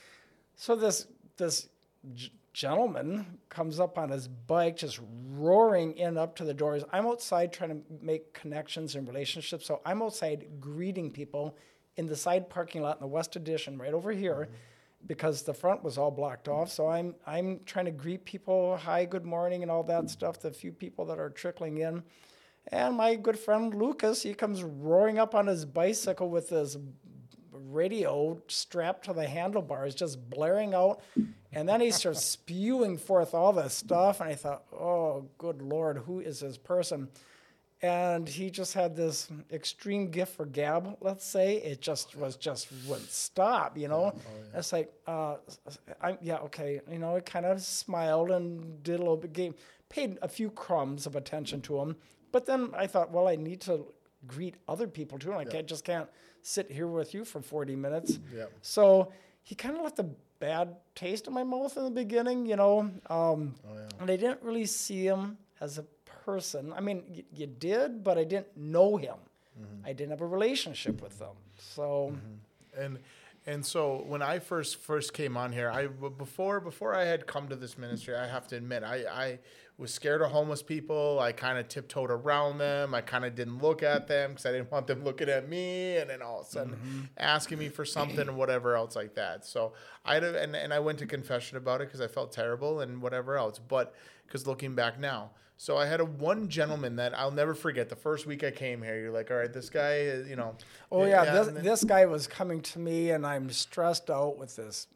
so 0.55 0.75
this 0.75 1.07
this 1.37 1.69
g- 2.13 2.31
gentleman 2.53 3.39
comes 3.49 3.79
up 3.79 3.97
on 3.97 4.09
his 4.09 4.27
bike, 4.27 4.77
just 4.77 4.99
roaring 5.29 5.97
in 5.97 6.17
up 6.17 6.35
to 6.35 6.43
the 6.43 6.53
doors. 6.53 6.83
I'm 6.91 7.05
outside 7.05 7.53
trying 7.53 7.69
to 7.69 7.81
make 8.01 8.33
connections 8.33 8.95
and 8.95 9.07
relationships, 9.07 9.65
so 9.65 9.81
I'm 9.85 10.01
outside 10.01 10.45
greeting 10.59 11.11
people 11.11 11.55
in 11.97 12.07
the 12.07 12.15
side 12.15 12.49
parking 12.49 12.81
lot 12.81 12.97
in 12.97 13.01
the 13.01 13.07
West 13.07 13.35
Addition, 13.35 13.77
right 13.77 13.93
over 13.93 14.11
here. 14.11 14.47
Mm-hmm. 14.47 14.55
Because 15.07 15.41
the 15.41 15.53
front 15.55 15.83
was 15.83 15.97
all 15.97 16.11
blocked 16.11 16.47
off, 16.47 16.69
so 16.69 16.87
I'm 16.87 17.15
I'm 17.25 17.61
trying 17.65 17.85
to 17.85 17.91
greet 17.91 18.23
people, 18.23 18.77
hi, 18.77 19.05
good 19.05 19.25
morning, 19.25 19.63
and 19.63 19.71
all 19.71 19.81
that 19.85 20.11
stuff. 20.11 20.39
The 20.39 20.51
few 20.51 20.71
people 20.71 21.05
that 21.05 21.17
are 21.17 21.31
trickling 21.31 21.79
in, 21.79 22.03
and 22.67 22.95
my 22.95 23.15
good 23.15 23.39
friend 23.39 23.73
Lucas, 23.73 24.21
he 24.21 24.35
comes 24.35 24.61
roaring 24.61 25.17
up 25.17 25.33
on 25.33 25.47
his 25.47 25.65
bicycle 25.65 26.29
with 26.29 26.49
his 26.49 26.77
radio 27.51 28.41
strapped 28.47 29.05
to 29.05 29.13
the 29.13 29.27
handlebars, 29.27 29.95
just 29.95 30.29
blaring 30.29 30.73
out. 30.73 31.01
And 31.51 31.67
then 31.67 31.81
he 31.81 31.91
starts 31.91 32.23
spewing 32.25 32.97
forth 32.97 33.33
all 33.33 33.53
this 33.53 33.73
stuff. 33.73 34.21
And 34.21 34.29
I 34.29 34.35
thought, 34.35 34.63
oh, 34.73 35.27
good 35.37 35.61
Lord, 35.61 35.97
who 35.99 36.19
is 36.19 36.39
this 36.39 36.57
person? 36.57 37.09
And 37.83 38.29
he 38.29 38.51
just 38.51 38.75
had 38.75 38.95
this 38.95 39.27
extreme 39.51 40.11
gift 40.11 40.35
for 40.35 40.45
gab, 40.45 40.97
let's 41.01 41.25
say. 41.25 41.55
It 41.57 41.81
just 41.81 42.15
was 42.15 42.35
just 42.35 42.67
wouldn't 42.87 43.09
stop, 43.09 43.75
you 43.75 43.87
know? 43.87 44.13
It's 44.53 44.71
like, 44.71 44.93
uh, 45.07 45.37
I, 46.01 46.15
yeah, 46.21 46.37
okay. 46.37 46.79
You 46.91 46.99
know, 46.99 47.15
I 47.15 47.21
kind 47.21 47.45
of 47.45 47.59
smiled 47.61 48.29
and 48.29 48.83
did 48.83 48.95
a 48.95 48.99
little 48.99 49.17
bit, 49.17 49.33
gave, 49.33 49.55
paid 49.89 50.19
a 50.21 50.27
few 50.27 50.51
crumbs 50.51 51.07
of 51.07 51.15
attention 51.15 51.59
to 51.61 51.79
him. 51.79 51.95
But 52.31 52.45
then 52.45 52.69
I 52.75 52.85
thought, 52.85 53.11
well, 53.11 53.27
I 53.27 53.35
need 53.35 53.61
to 53.61 53.87
greet 54.27 54.55
other 54.67 54.87
people 54.87 55.17
too. 55.17 55.31
And 55.31 55.39
I 55.39 55.45
can't, 55.45 55.65
just 55.65 55.83
can't 55.83 56.07
sit 56.41 56.71
here 56.71 56.87
with 56.87 57.13
you 57.13 57.25
for 57.25 57.41
40 57.41 57.75
minutes. 57.75 58.19
Yeah. 58.35 58.45
So 58.61 59.11
he 59.43 59.55
kind 59.55 59.75
of 59.77 59.83
left 59.83 59.99
a 59.99 60.05
bad 60.39 60.75
taste 60.95 61.27
in 61.27 61.33
my 61.33 61.43
mouth 61.43 61.77
in 61.77 61.83
the 61.83 61.91
beginning, 61.91 62.45
you 62.45 62.55
know. 62.55 62.79
Um, 63.09 63.55
Oh, 63.67 63.73
yeah. 63.75 63.87
and 63.99 64.09
I 64.09 64.15
didn't 64.15 64.41
really 64.41 64.65
see 64.65 65.05
him 65.05 65.37
as 65.59 65.77
a 65.77 65.83
person. 66.25 66.73
I 66.73 66.81
mean, 66.81 67.03
y- 67.09 67.23
you 67.33 67.47
did, 67.47 68.03
but 68.03 68.17
I 68.17 68.23
didn't 68.23 68.55
know 68.57 68.97
him. 68.97 69.15
Mm-hmm. 69.59 69.85
I 69.85 69.93
didn't 69.93 70.11
have 70.11 70.21
a 70.21 70.25
relationship 70.27 71.01
with 71.01 71.19
him. 71.19 71.35
So, 71.57 72.15
and 72.77 72.99
and 73.47 73.65
so 73.65 74.03
when 74.07 74.21
I 74.21 74.39
first 74.39 74.77
first 74.77 75.13
came 75.13 75.35
on 75.37 75.51
here, 75.51 75.69
I 75.69 75.87
before 75.87 76.59
before 76.59 76.93
I 76.95 77.05
had 77.05 77.25
come 77.27 77.47
to 77.49 77.55
this 77.55 77.77
ministry, 77.77 78.15
I 78.15 78.27
have 78.27 78.47
to 78.47 78.55
admit, 78.57 78.83
I 78.83 78.97
I 79.11 79.39
was 79.77 79.91
scared 79.91 80.21
of 80.21 80.29
homeless 80.29 80.61
people. 80.61 81.19
I 81.19 81.31
kind 81.31 81.57
of 81.57 81.67
tiptoed 81.67 82.11
around 82.11 82.59
them. 82.59 82.93
I 82.93 83.01
kind 83.01 83.25
of 83.25 83.33
didn't 83.33 83.59
look 83.63 83.81
at 83.81 84.07
them 84.07 84.31
because 84.31 84.45
I 84.45 84.51
didn't 84.51 84.71
want 84.71 84.85
them 84.85 85.03
looking 85.09 85.27
at 85.27 85.49
me, 85.49 85.97
and 85.97 86.09
then 86.11 86.21
all 86.21 86.41
of 86.41 86.47
a 86.47 86.49
sudden 86.49 86.73
Mm-hmm. 86.75 87.01
asking 87.17 87.57
me 87.57 87.69
for 87.69 87.83
something 87.83 88.29
or 88.29 88.33
whatever 88.33 88.75
else 88.75 88.95
like 88.95 89.15
that. 89.15 89.45
So 89.45 89.73
I 90.05 90.15
had 90.15 90.23
and 90.23 90.55
and 90.55 90.71
I 90.73 90.79
went 90.79 90.99
to 90.99 91.07
confession 91.07 91.57
about 91.57 91.81
it 91.81 91.87
because 91.87 92.01
I 92.01 92.07
felt 92.07 92.31
terrible 92.31 92.81
and 92.81 93.01
whatever 93.01 93.37
else. 93.37 93.57
But 93.59 93.95
because 94.27 94.45
looking 94.47 94.75
back 94.75 94.99
now. 94.99 95.31
So 95.61 95.77
I 95.77 95.85
had 95.85 95.99
a 95.99 96.05
one 96.05 96.49
gentleman 96.49 96.95
that 96.95 97.15
I'll 97.15 97.29
never 97.29 97.53
forget. 97.53 97.87
The 97.87 97.95
first 97.95 98.25
week 98.25 98.43
I 98.43 98.49
came 98.49 98.81
here, 98.81 98.99
you're 98.99 99.11
like, 99.11 99.29
all 99.29 99.37
right, 99.37 99.53
this 99.53 99.69
guy, 99.69 99.97
is, 99.97 100.27
you 100.27 100.35
know. 100.35 100.55
Oh 100.91 101.05
yeah, 101.05 101.21
and 101.23 101.37
this, 101.37 101.47
then- 101.53 101.63
this 101.63 101.83
guy 101.83 102.07
was 102.07 102.25
coming 102.25 102.61
to 102.61 102.79
me, 102.79 103.11
and 103.11 103.27
I'm 103.27 103.47
stressed 103.51 104.09
out 104.09 104.39
with 104.39 104.55
this 104.55 104.87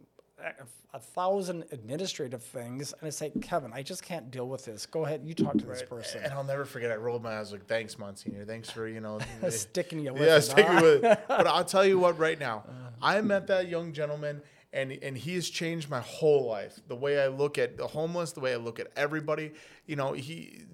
a, 0.91 0.99
thousand 0.99 1.65
administrative 1.71 2.41
things, 2.41 2.93
and 2.99 3.05
I 3.05 3.11
say, 3.11 3.31
Kevin, 3.43 3.73
I 3.75 3.83
just 3.83 4.01
can't 4.01 4.31
deal 4.31 4.47
with 4.47 4.65
this. 4.65 4.87
Go 4.87 5.05
ahead, 5.05 5.21
you 5.23 5.35
talk 5.35 5.55
to 5.55 5.65
this 5.67 5.83
person. 5.83 6.23
And 6.23 6.33
I'll 6.33 6.43
never 6.43 6.65
forget. 6.65 6.91
I 6.91 6.95
rolled 6.95 7.21
my 7.21 7.37
eyes 7.37 7.51
like, 7.51 7.67
"Thanks, 7.67 7.99
Monsignor. 7.99 8.43
Thanks 8.45 8.71
for 8.71 8.87
you 8.87 9.01
know." 9.01 9.19
Sticking 9.49 9.99
you 9.99 10.13
with 10.13 10.23
yeah, 10.23 10.37
it, 10.37 10.41
sticking 10.41 10.65
huh? 10.65 10.81
with 10.81 11.05
it. 11.05 11.19
But 11.27 11.45
I'll 11.45 11.63
tell 11.63 11.85
you 11.85 11.99
what. 12.05 12.17
Right 12.17 12.39
now, 12.39 12.63
uh, 12.67 12.89
I 13.03 13.21
met 13.21 13.45
that 13.47 13.67
young 13.67 13.93
gentleman, 13.93 14.41
and 14.75 14.91
and 14.91 15.17
he 15.17 15.33
has 15.35 15.49
changed 15.49 15.89
my 15.89 16.01
whole 16.01 16.47
life. 16.47 16.79
The 16.87 16.95
way 16.95 17.19
I 17.19 17.27
look 17.27 17.57
at 17.57 17.77
the 17.77 17.87
homeless, 17.87 18.33
the 18.33 18.41
way 18.41 18.53
I 18.53 18.57
look 18.57 18.79
at 18.79 18.87
everybody. 18.95 19.53
You 19.87 19.95
know, 19.95 20.13
he 20.13 20.65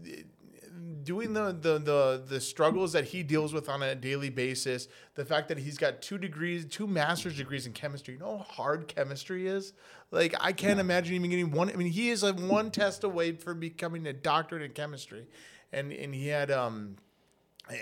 doing 1.04 1.34
the, 1.34 1.52
the 1.52 1.80
the 1.80 2.24
the 2.28 2.42
struggles 2.42 2.94
that 2.94 3.06
he 3.06 3.24
deals 3.24 3.54
with 3.54 3.70
on 3.70 3.82
a 3.82 3.96
daily 3.96 4.30
basis 4.30 4.88
the 5.16 5.26
fact 5.26 5.48
that 5.48 5.58
he's 5.58 5.78
got 5.78 6.02
two 6.02 6.18
degrees 6.18 6.66
two 6.66 6.86
master's 6.86 7.38
degrees 7.38 7.66
in 7.66 7.74
chemistry 7.74 8.14
you 8.14 8.20
know 8.20 8.38
how 8.38 8.44
hard 8.44 8.88
chemistry 8.88 9.48
is 9.48 9.74
like 10.12 10.36
i 10.40 10.52
can't 10.52 10.80
imagine 10.80 11.16
even 11.16 11.30
getting 11.30 11.52
one 11.52 11.70
i 11.72 11.74
mean 11.74 11.88
he 11.88 12.10
is 12.10 12.22
like 12.22 12.40
one 12.40 12.70
test 12.70 13.04
away 13.04 13.32
from 13.32 13.60
becoming 13.60 14.06
a 14.06 14.14
doctorate 14.14 14.62
in 14.62 14.72
chemistry 14.72 15.28
and 15.72 15.92
and 15.92 16.14
he 16.14 16.28
had 16.28 16.52
um 16.52 16.96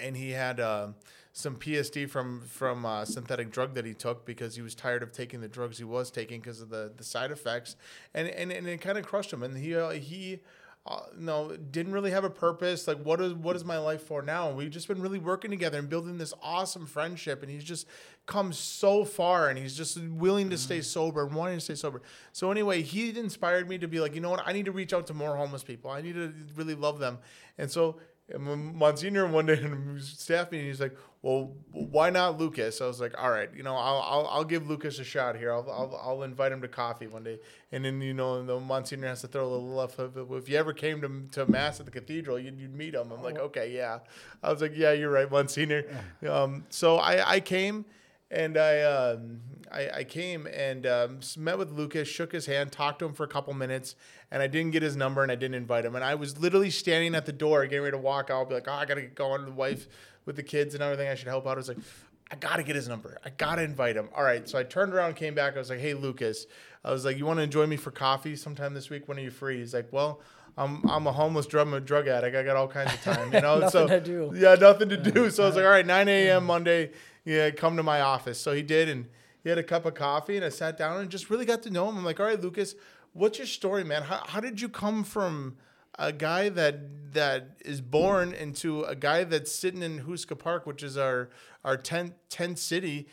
and 0.02 0.16
he 0.16 0.32
had 0.32 0.60
uh, 0.60 0.90
some 1.34 1.56
PSD 1.56 2.10
from 2.10 2.42
from 2.42 2.86
uh, 2.86 3.06
synthetic 3.06 3.52
drug 3.52 3.74
that 3.76 3.86
he 3.86 3.94
took 3.94 4.26
because 4.26 4.56
he 4.56 4.62
was 4.62 4.76
tired 4.76 5.04
of 5.04 5.12
taking 5.12 5.42
the 5.42 5.48
drugs 5.48 5.78
he 5.78 5.84
was 5.84 6.12
taking 6.12 6.40
because 6.40 6.62
of 6.62 6.70
the, 6.70 6.92
the 6.96 7.04
side 7.04 7.32
effects, 7.32 7.76
and 8.14 8.28
and, 8.28 8.52
and 8.52 8.68
it 8.68 8.82
kind 8.82 8.98
of 8.98 9.06
crushed 9.06 9.32
him. 9.32 9.44
And 9.44 9.58
he 9.58 9.76
uh, 9.76 9.92
he. 9.92 10.40
Uh, 10.86 11.02
no, 11.16 11.56
didn't 11.56 11.92
really 11.92 12.10
have 12.10 12.24
a 12.24 12.30
purpose. 12.30 12.88
Like, 12.88 13.04
what 13.04 13.20
is 13.20 13.34
what 13.34 13.56
is 13.56 13.66
my 13.66 13.78
life 13.78 14.02
for 14.02 14.22
now? 14.22 14.48
And 14.48 14.58
we've 14.58 14.72
just 14.72 14.88
been 14.88 15.02
really 15.02 15.20
working 15.20 15.52
together 15.52 15.78
and 15.78 15.90
building 15.90 16.18
this 16.18 16.34
awesome 16.42 16.88
friendship. 16.88 17.44
And 17.44 17.52
he's 17.52 17.66
just 17.66 17.86
come 18.26 18.54
so 18.54 19.04
far, 19.04 19.50
and 19.50 19.60
he's 19.60 19.76
just 19.76 20.02
willing 20.02 20.50
to 20.50 20.58
stay 20.58 20.80
sober 20.80 21.26
and 21.26 21.36
wanting 21.36 21.58
to 21.58 21.62
stay 21.62 21.76
sober. 21.76 22.02
So 22.32 22.50
anyway, 22.50 22.82
he 22.82 23.16
inspired 23.20 23.70
me 23.70 23.78
to 23.78 23.90
be 23.90 24.00
like, 24.00 24.16
you 24.16 24.22
know 24.22 24.32
what? 24.32 24.42
I 24.48 24.54
need 24.54 24.66
to 24.66 24.72
reach 24.72 24.94
out 24.94 25.06
to 25.08 25.14
more 25.14 25.36
homeless 25.36 25.64
people. 25.64 25.92
I 25.92 26.02
need 26.02 26.16
to 26.16 26.34
really 26.56 26.76
love 26.76 26.98
them. 26.98 27.20
And 27.58 27.70
so 27.70 27.98
and 28.32 28.76
Monsignor 28.76 29.28
one 29.28 29.46
day 29.46 29.60
in 29.60 29.98
a 29.98 30.02
staff 30.02 30.52
meeting, 30.52 30.68
he's 30.68 30.82
like, 30.82 30.96
"Well, 31.22 31.56
why 31.72 32.10
not 32.10 32.40
Lucas?" 32.40 32.82
I 32.82 32.88
was 32.88 33.00
like, 33.02 33.14
"All 33.22 33.30
right, 33.30 33.50
you 33.56 33.64
know, 33.64 33.76
I'll 33.76 34.02
I'll, 34.02 34.28
I'll 34.28 34.44
give 34.44 34.68
Lucas 34.68 35.00
a 35.00 35.04
shot 35.04 35.36
here. 35.36 35.52
I'll, 35.52 35.70
I'll 35.70 36.00
I'll 36.02 36.24
invite 36.24 36.52
him 36.52 36.62
to 36.62 36.68
coffee 36.68 37.08
one 37.08 37.24
day." 37.24 37.40
And 37.72 37.84
then 37.84 38.02
you 38.02 38.14
know, 38.14 38.44
the 38.46 38.60
Monsignor 38.60 39.08
has 39.08 39.22
to 39.22 39.28
throw 39.28 39.46
a 39.48 39.52
little 39.52 39.70
left. 39.70 40.00
Of, 40.00 40.18
if 40.32 40.50
you 40.50 40.58
ever 40.58 40.74
came 40.74 41.02
to 41.02 41.44
to 41.46 41.52
mass 41.52 41.80
at 41.80 41.86
the 41.86 41.92
cathedral, 41.92 42.40
you'd, 42.40 42.60
you'd 42.60 42.74
meet 42.76 42.96
him. 42.96 43.12
I'm 43.12 43.24
like, 43.24 43.38
"Okay, 43.38 43.74
yeah." 43.76 44.00
I 44.44 44.52
was 44.52 44.62
like, 44.62 44.74
"Yeah, 44.76 44.92
you're 44.94 45.12
right, 45.12 45.30
Monsignor." 45.30 45.84
Um, 46.30 46.66
so 46.70 46.98
I 46.98 47.36
I 47.36 47.40
came 47.40 47.86
and 48.32 48.58
I, 48.58 48.82
um, 48.82 49.42
I 49.72 49.90
I 49.90 50.04
came 50.04 50.48
and 50.48 50.86
um, 50.86 51.20
met 51.38 51.58
with 51.58 51.72
Lucas, 51.72 52.08
shook 52.08 52.32
his 52.32 52.46
hand, 52.46 52.72
talked 52.72 53.00
to 53.00 53.06
him 53.06 53.14
for 53.14 53.24
a 53.24 53.28
couple 53.28 53.54
minutes, 53.54 53.96
and 54.32 54.42
I 54.44 54.48
didn't 54.48 54.72
get 54.72 54.84
his 54.84 54.96
number 54.96 55.24
and 55.24 55.32
I 55.32 55.36
didn't 55.36 55.56
invite 55.56 55.86
him. 55.86 55.96
And 55.96 56.04
I 56.04 56.16
was 56.16 56.38
literally 56.38 56.70
standing 56.70 57.16
at 57.16 57.26
the 57.26 57.32
door, 57.32 57.64
getting 57.66 57.82
ready 57.84 57.98
to 57.98 58.02
walk 58.02 58.30
out, 58.30 58.50
be 58.50 58.56
like, 58.56 58.68
"Oh, 58.68 58.74
I 58.74 58.86
gotta 58.86 59.02
get 59.02 59.16
going." 59.16 59.46
The 59.46 59.52
wife 59.52 59.88
with 60.30 60.36
the 60.36 60.44
kids 60.44 60.76
and 60.76 60.84
everything, 60.84 61.08
I 61.08 61.16
should 61.16 61.28
help 61.28 61.48
out. 61.48 61.54
I 61.54 61.56
was 61.56 61.70
like, 61.70 61.80
"I 62.30 62.36
gotta 62.36 62.62
get 62.62 62.76
his 62.76 62.88
number. 62.88 63.18
I 63.26 63.32
gotta 63.32 63.64
invite 63.64 63.96
him." 63.96 64.10
All 64.16 64.24
right, 64.24 64.48
so 64.48 64.60
I 64.60 64.64
turned 64.64 64.94
around, 64.94 65.16
came 65.16 65.34
back. 65.34 65.56
I 65.56 65.58
was 65.58 65.72
like, 65.72 65.80
"Hey, 65.80 65.96
Lucas," 65.96 66.46
I 66.86 66.92
was 66.92 67.04
like, 67.04 67.18
"You 67.18 67.26
want 67.26 67.40
to 67.40 67.48
join 67.48 67.68
me 67.68 67.78
for 67.78 67.90
coffee 67.90 68.36
sometime 68.36 68.76
this 68.76 68.92
week? 68.92 69.08
When 69.08 69.18
are 69.18 69.22
you 69.22 69.32
free?" 69.32 69.58
He's 69.58 69.74
like, 69.74 69.92
"Well." 69.92 70.22
I'm, 70.58 70.84
I'm 70.90 71.08
a 71.08 71.14
homeless 71.14 71.46
drug, 71.46 71.72
a 71.72 71.80
drug 71.80 72.10
addict. 72.10 72.36
I 72.36 72.44
got 72.44 72.58
all 72.58 72.68
kinds 72.68 72.94
of 72.94 73.02
time, 73.02 73.32
you 73.34 73.40
know. 73.48 73.70
So 73.70 73.88
yeah, 74.36 74.56
nothing 74.56 74.90
to 74.90 74.98
do. 74.98 75.30
So 75.30 75.44
I 75.44 75.46
was 75.46 75.56
like, 75.56 75.64
all 75.64 75.72
right, 75.72 75.86
9 75.86 76.10
a.m. 76.10 76.46
Monday, 76.46 76.92
yeah, 77.24 77.50
come 77.52 77.78
to 77.78 77.84
my 77.84 78.02
office. 78.02 78.42
So 78.42 78.52
he 78.52 78.62
did, 78.62 78.90
and 78.90 79.08
he 79.42 79.48
had 79.48 79.58
a 79.58 79.64
cup 79.64 79.86
of 79.86 79.94
coffee, 79.94 80.36
and 80.36 80.44
I 80.44 80.50
sat 80.50 80.78
down 80.78 81.00
and 81.00 81.10
just 81.10 81.30
really 81.30 81.46
got 81.46 81.64
to 81.64 81.70
know 81.70 81.88
him. 81.88 81.98
I'm 81.98 82.04
like, 82.04 82.20
all 82.20 82.26
right, 82.26 82.42
Lucas, 82.42 82.76
what's 83.14 83.38
your 83.38 83.48
story, 83.48 83.86
man? 83.86 84.02
How, 84.02 84.22
how 84.26 84.42
did 84.42 84.60
you 84.60 84.68
come 84.68 85.06
from 85.06 85.56
a 86.00 86.12
guy 86.12 86.50
that 86.50 87.14
that 87.14 87.58
is 87.66 87.82
born 87.82 88.34
into 88.34 88.84
a 88.84 88.96
guy 88.96 89.24
that's 89.24 89.52
sitting 89.52 89.82
in 89.82 90.02
Houska 90.02 90.38
Park, 90.38 90.66
which 90.66 90.82
is 90.82 90.98
our 90.98 91.30
our 91.64 91.78
10th, 91.78 92.14
10th 92.32 92.58
city, 92.58 93.08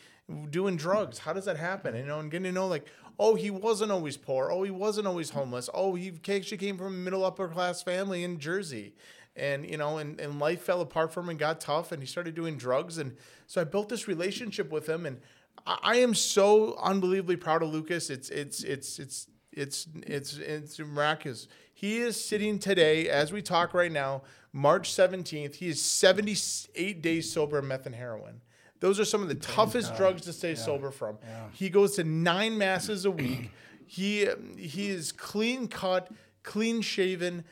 doing 0.49 0.77
drugs? 0.77 1.19
How 1.19 1.33
does 1.33 1.45
that 1.45 1.57
happen? 1.57 1.95
You 1.95 2.05
know, 2.05 2.19
and 2.19 2.31
getting 2.31 2.45
to 2.45 2.51
know 2.51 2.67
like, 2.67 2.87
oh, 3.19 3.35
he 3.35 3.51
wasn't 3.51 3.91
always 3.91 4.17
poor. 4.17 4.49
Oh, 4.51 4.63
he 4.63 4.71
wasn't 4.71 5.07
always 5.07 5.31
homeless. 5.31 5.69
Oh, 5.73 5.95
he 5.95 6.13
actually 6.29 6.57
came 6.57 6.77
from 6.77 6.87
a 6.87 6.91
middle 6.91 7.25
upper 7.25 7.47
class 7.47 7.83
family 7.83 8.23
in 8.23 8.39
Jersey 8.39 8.93
and 9.37 9.69
you 9.69 9.77
know 9.77 9.99
and, 9.99 10.19
and 10.19 10.39
life 10.39 10.61
fell 10.63 10.81
apart 10.81 11.13
for 11.13 11.21
him 11.21 11.29
and 11.29 11.39
got 11.39 11.61
tough 11.61 11.91
and 11.91 12.01
he 12.01 12.07
started 12.07 12.35
doing 12.35 12.57
drugs 12.57 12.97
and 12.97 13.15
so 13.45 13.61
i 13.61 13.63
built 13.63 13.87
this 13.87 14.07
relationship 14.07 14.71
with 14.71 14.87
him 14.87 15.05
and 15.05 15.21
i, 15.65 15.77
I 15.83 15.95
am 15.97 16.13
so 16.13 16.75
unbelievably 16.81 17.37
proud 17.37 17.61
of 17.61 17.69
lucas 17.69 18.09
it's 18.09 18.29
it's 18.29 18.63
it's 18.63 18.99
it's 18.99 19.27
it's 19.51 19.87
it's 20.05 20.37
it's 20.37 20.79
miraculous 20.79 21.47
he 21.77 21.97
is 21.97 22.23
sitting 22.23 22.57
today 22.57 23.07
as 23.07 23.31
we 23.31 23.41
talk 23.41 23.73
right 23.73 23.91
now 23.91 24.21
march 24.51 24.91
17th 24.91 25.55
he 25.55 25.67
is 25.67 25.81
78 25.81 27.01
days 27.01 27.31
sober 27.31 27.59
of 27.59 27.65
meth 27.65 27.85
and 27.85 27.95
heroin 27.95 28.41
those 28.79 28.99
are 28.99 29.05
some 29.05 29.21
of 29.21 29.27
the 29.27 29.35
toughest 29.35 29.95
drugs 29.97 30.21
to 30.23 30.33
stay 30.33 30.55
sober 30.55 30.91
from. 30.91 31.17
He 31.53 31.69
goes 31.69 31.95
to 31.95 32.03
nine 32.03 32.57
masses 32.57 33.05
a 33.05 33.11
week. 33.11 33.49
He 33.85 34.27
he 34.57 34.89
is 34.89 35.11
clean 35.11 35.67
cut 35.67 36.11
clean 36.43 36.81
shaven. 36.81 37.43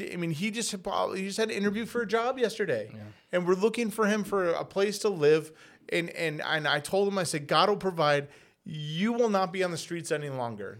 I 0.00 0.16
mean, 0.16 0.30
he 0.30 0.50
just 0.50 0.70
he 0.70 1.26
just 1.26 1.38
had 1.38 1.50
an 1.50 1.56
interview 1.56 1.86
for 1.86 2.02
a 2.02 2.06
job 2.06 2.38
yesterday, 2.38 2.92
and 3.32 3.46
we're 3.46 3.54
looking 3.54 3.90
for 3.90 4.06
him 4.06 4.24
for 4.24 4.50
a 4.50 4.64
place 4.64 4.98
to 5.00 5.08
live. 5.08 5.52
And 5.88 6.10
and 6.10 6.40
and 6.42 6.68
I 6.68 6.80
told 6.80 7.08
him, 7.08 7.18
I 7.18 7.24
said, 7.24 7.46
God 7.46 7.68
will 7.68 7.76
provide. 7.76 8.28
You 8.64 9.12
will 9.12 9.30
not 9.30 9.52
be 9.52 9.64
on 9.64 9.70
the 9.70 9.78
streets 9.78 10.12
any 10.12 10.28
longer. 10.28 10.78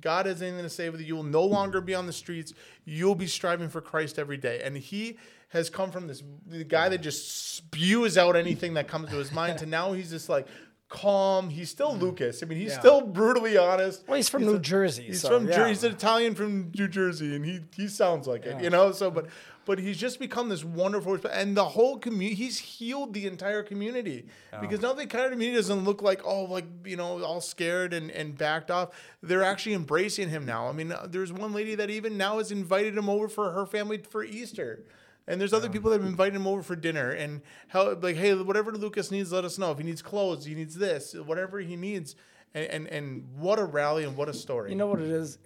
God 0.00 0.26
has 0.26 0.42
anything 0.42 0.62
to 0.62 0.70
say 0.70 0.90
with 0.90 1.00
you. 1.00 1.06
You 1.06 1.16
will 1.16 1.22
no 1.22 1.44
longer 1.44 1.80
be 1.80 1.94
on 1.94 2.06
the 2.06 2.12
streets. 2.12 2.52
You'll 2.84 3.14
be 3.14 3.26
striving 3.26 3.68
for 3.68 3.80
Christ 3.80 4.18
every 4.18 4.36
day. 4.36 4.60
And 4.62 4.76
he 4.76 5.18
has 5.50 5.70
come 5.70 5.90
from 5.90 6.06
this 6.06 6.22
the 6.46 6.64
guy 6.64 6.88
that 6.90 6.98
just 6.98 7.54
spews 7.56 8.18
out 8.18 8.36
anything 8.36 8.74
that 8.74 8.86
comes 8.88 9.08
to 9.10 9.16
his 9.16 9.32
mind 9.32 9.58
to 9.58 9.66
now 9.66 9.92
he's 9.92 10.10
just 10.10 10.28
like 10.28 10.46
calm. 10.88 11.50
He's 11.50 11.70
still 11.70 11.94
hmm. 11.94 12.00
Lucas. 12.00 12.42
I 12.42 12.46
mean, 12.46 12.58
he's 12.58 12.72
Yeah. 12.72 12.80
still 12.80 13.00
brutally 13.02 13.56
honest. 13.56 14.04
Well, 14.06 14.16
he's 14.16 14.28
from 14.28 14.42
He's 14.42 14.50
New 14.50 14.56
a- 14.56 14.60
Jersey. 14.60 15.04
He's 15.04 15.20
so, 15.20 15.28
from 15.28 15.48
yeah. 15.48 15.56
Jersey. 15.56 15.68
He's 15.68 15.84
an 15.84 15.92
Italian 15.92 16.34
from 16.34 16.72
New 16.76 16.88
Jersey, 16.88 17.36
and 17.36 17.44
he 17.44 17.60
he 17.76 17.88
sounds 17.88 18.26
like 18.26 18.46
it, 18.46 18.62
you 18.62 18.70
know. 18.70 18.92
So, 18.92 19.10
but 19.10 19.26
but 19.68 19.78
he's 19.78 19.98
just 19.98 20.18
become 20.18 20.48
this 20.48 20.64
wonderful, 20.64 21.18
and 21.30 21.54
the 21.54 21.66
whole 21.66 21.98
community. 21.98 22.34
He's 22.34 22.58
healed 22.58 23.12
the 23.12 23.26
entire 23.26 23.62
community 23.62 24.24
because 24.62 24.80
now 24.80 24.94
the 24.94 25.02
entire 25.02 25.28
community 25.28 25.56
doesn't 25.56 25.84
look 25.84 26.00
like 26.00 26.22
oh 26.24 26.44
like 26.44 26.64
you 26.86 26.96
know 26.96 27.22
all 27.22 27.42
scared 27.42 27.92
and 27.92 28.10
and 28.10 28.36
backed 28.36 28.70
off. 28.70 28.88
They're 29.22 29.44
actually 29.44 29.74
embracing 29.74 30.30
him 30.30 30.46
now. 30.46 30.68
I 30.68 30.72
mean, 30.72 30.90
uh, 30.90 31.06
there's 31.06 31.34
one 31.34 31.52
lady 31.52 31.74
that 31.74 31.90
even 31.90 32.16
now 32.16 32.38
has 32.38 32.50
invited 32.50 32.96
him 32.96 33.10
over 33.10 33.28
for 33.28 33.52
her 33.52 33.66
family 33.66 33.98
for 33.98 34.24
Easter. 34.24 34.84
And 35.26 35.38
there's 35.38 35.52
other 35.52 35.68
people 35.68 35.90
that 35.90 36.00
have 36.00 36.08
invited 36.08 36.34
him 36.34 36.46
over 36.46 36.62
for 36.62 36.74
dinner 36.74 37.10
and 37.10 37.42
how 37.68 37.92
like, 37.92 38.16
hey, 38.16 38.34
whatever 38.34 38.72
Lucas 38.72 39.10
needs, 39.10 39.32
let 39.32 39.44
us 39.44 39.58
know. 39.58 39.70
If 39.70 39.76
he 39.76 39.84
needs 39.84 40.00
clothes, 40.00 40.46
he 40.46 40.54
needs 40.54 40.76
this, 40.76 41.12
whatever 41.12 41.58
he 41.58 41.76
needs. 41.76 42.16
And 42.54 42.64
and, 42.70 42.86
and 42.86 43.24
what 43.36 43.58
a 43.58 43.64
rally 43.66 44.04
and 44.04 44.16
what 44.16 44.30
a 44.30 44.32
story. 44.34 44.70
You 44.70 44.76
know 44.76 44.86
what 44.86 45.02
it 45.02 45.10
is? 45.10 45.36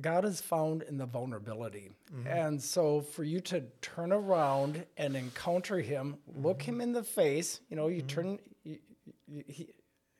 God 0.00 0.24
is 0.24 0.40
found 0.40 0.82
in 0.82 0.98
the 0.98 1.06
vulnerability. 1.06 1.90
Mm-hmm. 2.14 2.26
And 2.26 2.62
so 2.62 3.00
for 3.00 3.24
you 3.24 3.40
to 3.40 3.62
turn 3.82 4.12
around 4.12 4.84
and 4.96 5.16
encounter 5.16 5.78
him, 5.80 6.16
mm-hmm. 6.30 6.46
look 6.46 6.62
him 6.62 6.80
in 6.80 6.92
the 6.92 7.02
face, 7.02 7.60
you 7.70 7.76
know, 7.76 7.88
you 7.88 8.02
mm-hmm. 8.02 8.06
turn, 8.08 8.38
you, 8.64 8.78
you, 9.26 9.44
he, 9.46 9.70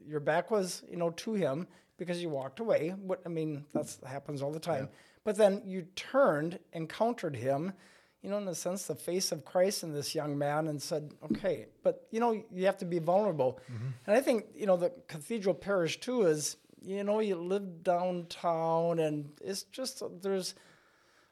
your 0.07 0.21
back 0.21 0.51
was, 0.51 0.83
you 0.91 0.97
know, 0.97 1.11
to 1.11 1.35
him 1.35 1.67
because 1.99 2.23
you 2.23 2.29
walked 2.29 2.61
away. 2.61 2.91
What 2.91 3.21
I 3.27 3.29
mean, 3.29 3.65
that 3.75 3.95
happens 4.07 4.43
all 4.43 4.53
the 4.53 4.61
time. 4.61 4.89
But 5.25 5.37
then 5.37 5.63
you 5.67 5.83
turned, 5.95 6.59
encountered 6.73 7.37
him, 7.37 7.75
you 8.23 8.31
know, 8.31 8.39
in 8.39 8.49
a 8.49 8.55
sense, 8.55 8.85
the 8.85 8.95
face 8.95 9.31
of 9.31 9.45
Christ 9.45 9.83
in 9.83 9.93
this 9.93 10.15
young 10.15 10.37
man, 10.37 10.69
and 10.69 10.81
said, 10.81 11.13
"Okay." 11.31 11.67
But 11.83 12.07
you 12.11 12.19
know, 12.19 12.43
you 12.53 12.67
have 12.67 12.79
to 12.79 12.85
be 12.85 12.99
vulnerable. 12.99 13.61
And 14.07 14.17
I 14.17 14.21
think 14.21 14.47
you 14.55 14.67
know 14.67 14.77
the 14.77 14.93
Cathedral 15.07 15.55
Parish 15.55 16.01
too 16.01 16.23
is, 16.23 16.57
you 16.83 17.05
know, 17.05 17.21
you 17.21 17.37
live 17.37 17.83
downtown, 17.83 18.99
and 18.99 19.31
it's 19.43 19.65
just 19.65 20.03
there's 20.23 20.55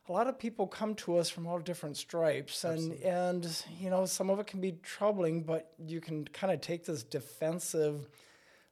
a 0.08 0.12
lot 0.12 0.26
of 0.26 0.38
people 0.38 0.66
come 0.66 0.94
to 0.94 1.16
us 1.16 1.28
from 1.28 1.46
all 1.46 1.58
different 1.58 1.96
stripes 1.96 2.62
and 2.62 2.92
and 3.02 3.64
you 3.80 3.90
know 3.90 4.06
some 4.06 4.30
of 4.30 4.38
it 4.38 4.46
can 4.46 4.60
be 4.60 4.78
troubling 4.84 5.42
but 5.42 5.72
you 5.84 6.00
can 6.00 6.24
kind 6.28 6.52
of 6.52 6.60
take 6.60 6.84
this 6.84 7.02
defensive 7.02 8.08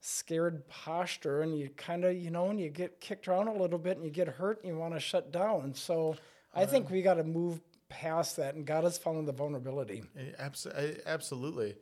scared 0.07 0.69
posture 0.69 1.41
and 1.41 1.59
you 1.59 1.71
kind 1.79 2.05
of 2.05 2.15
you 2.15 2.31
know 2.31 2.51
and 2.51 2.61
you 2.61 2.69
get 2.69 3.01
kicked 3.01 3.27
around 3.27 3.49
a 3.49 3.55
little 3.55 3.79
bit 3.79 3.97
and 3.97 4.05
you 4.05 4.11
get 4.11 4.29
hurt 4.29 4.63
and 4.63 4.69
you 4.71 4.79
want 4.79 4.93
to 4.93 5.01
shut 5.01 5.33
down. 5.33 5.73
So 5.73 6.17
I 6.55 6.67
think 6.67 6.91
we 6.91 7.01
got 7.01 7.15
to 7.15 7.25
move 7.25 7.59
past 7.89 8.37
that, 8.37 8.55
and 8.55 8.67
God 8.67 8.85
has 8.85 8.99
found 8.99 9.27
the 9.27 9.33
vulnerability. 9.33 10.05
Eh, 10.17 10.33
absolutely 10.39 10.85
eh, 10.85 10.95
Absolutely, 11.07 11.75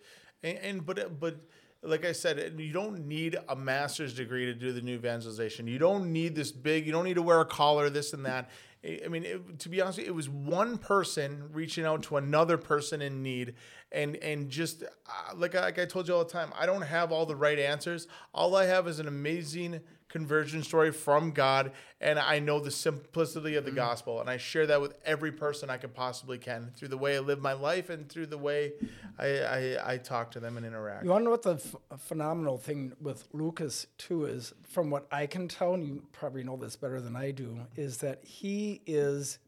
and, 0.45 0.59
and 0.59 0.87
but 0.87 1.19
but 1.19 1.41
like 1.83 2.05
I 2.05 2.12
said, 2.12 2.55
you 2.59 2.73
don't 2.73 3.07
need 3.07 3.37
a 3.49 3.57
master's 3.57 4.14
degree 4.14 4.47
to 4.47 4.55
do 4.55 4.73
the 4.73 4.81
new 4.81 4.95
evangelization. 4.95 5.66
You 5.66 5.79
don't 5.79 6.12
need 6.12 6.35
this 6.35 6.53
big. 6.53 6.87
You 6.87 6.92
don't 6.92 7.05
need 7.05 7.14
to 7.14 7.23
wear 7.23 7.40
a 7.40 7.45
collar, 7.45 7.90
this 7.90 8.12
and 8.12 8.25
that. 8.25 8.51
I 8.85 9.09
mean, 9.09 9.25
it, 9.25 9.59
to 9.61 9.68
be 9.68 9.81
honest, 9.81 10.01
it 10.01 10.14
was 10.14 10.29
one 10.29 10.77
person 10.77 11.49
reaching 11.53 11.85
out 11.85 12.03
to 12.05 12.16
another 12.16 12.59
person 12.59 13.01
in 13.01 13.23
need, 13.23 13.55
and 13.92 14.16
and 14.16 14.49
just 14.49 14.83
uh, 14.83 15.35
like 15.37 15.55
like 15.55 15.79
I 15.79 15.85
told 15.85 16.09
you 16.09 16.14
all 16.14 16.25
the 16.25 16.31
time, 16.31 16.53
I 16.59 16.66
don't 16.66 16.83
have 16.83 17.12
all 17.12 17.27
the 17.27 17.37
right 17.37 17.59
answers. 17.59 18.09
All 18.35 18.57
I 18.57 18.66
have 18.66 18.88
is 18.88 18.99
an 18.99 19.07
amazing 19.07 19.81
conversion 20.12 20.62
story 20.62 20.92
from 20.92 21.31
God, 21.31 21.72
and 21.98 22.18
I 22.18 22.38
know 22.38 22.61
the 22.61 22.70
simplicity 22.70 23.57
of 23.57 23.64
the 23.64 23.70
mm-hmm. 23.70 23.79
gospel, 23.79 24.20
and 24.20 24.29
I 24.29 24.37
share 24.37 24.66
that 24.66 24.81
with 24.81 24.94
every 25.07 25.33
person 25.33 25.70
I 25.70 25.79
can 25.79 25.88
possibly 25.90 26.37
can 26.37 26.70
through 26.77 26.88
the 26.88 26.98
way 26.98 27.16
I 27.16 27.20
live 27.20 27.40
my 27.40 27.55
life 27.55 27.88
and 27.88 28.09
through 28.09 28.27
the 28.27 28.37
way 28.37 28.75
I 29.18 29.27
I, 29.27 29.92
I 29.94 29.96
talk 29.96 30.31
to 30.33 30.40
them 30.40 30.59
and 30.59 30.66
interact. 30.66 31.05
You 31.05 31.11
want 31.11 31.22
to 31.22 31.25
know 31.25 31.31
what 31.31 31.42
the 31.42 31.55
f- 31.55 31.77
phenomenal 31.98 32.59
thing 32.59 32.92
with 33.01 33.27
Lucas 33.33 33.87
too 33.96 34.27
is, 34.27 34.53
from 34.62 34.90
what 34.90 35.07
I 35.11 35.27
can 35.27 35.48
tell, 35.48 35.72
and 35.72 35.83
you 35.83 36.03
probably 36.12 36.44
know 36.44 36.59
this 36.59 36.77
better 36.77 37.01
than 37.01 37.16
I 37.16 37.31
do, 37.31 37.59
is 37.75 37.96
that 37.98 38.22
he 38.22 38.83
is 38.87 39.38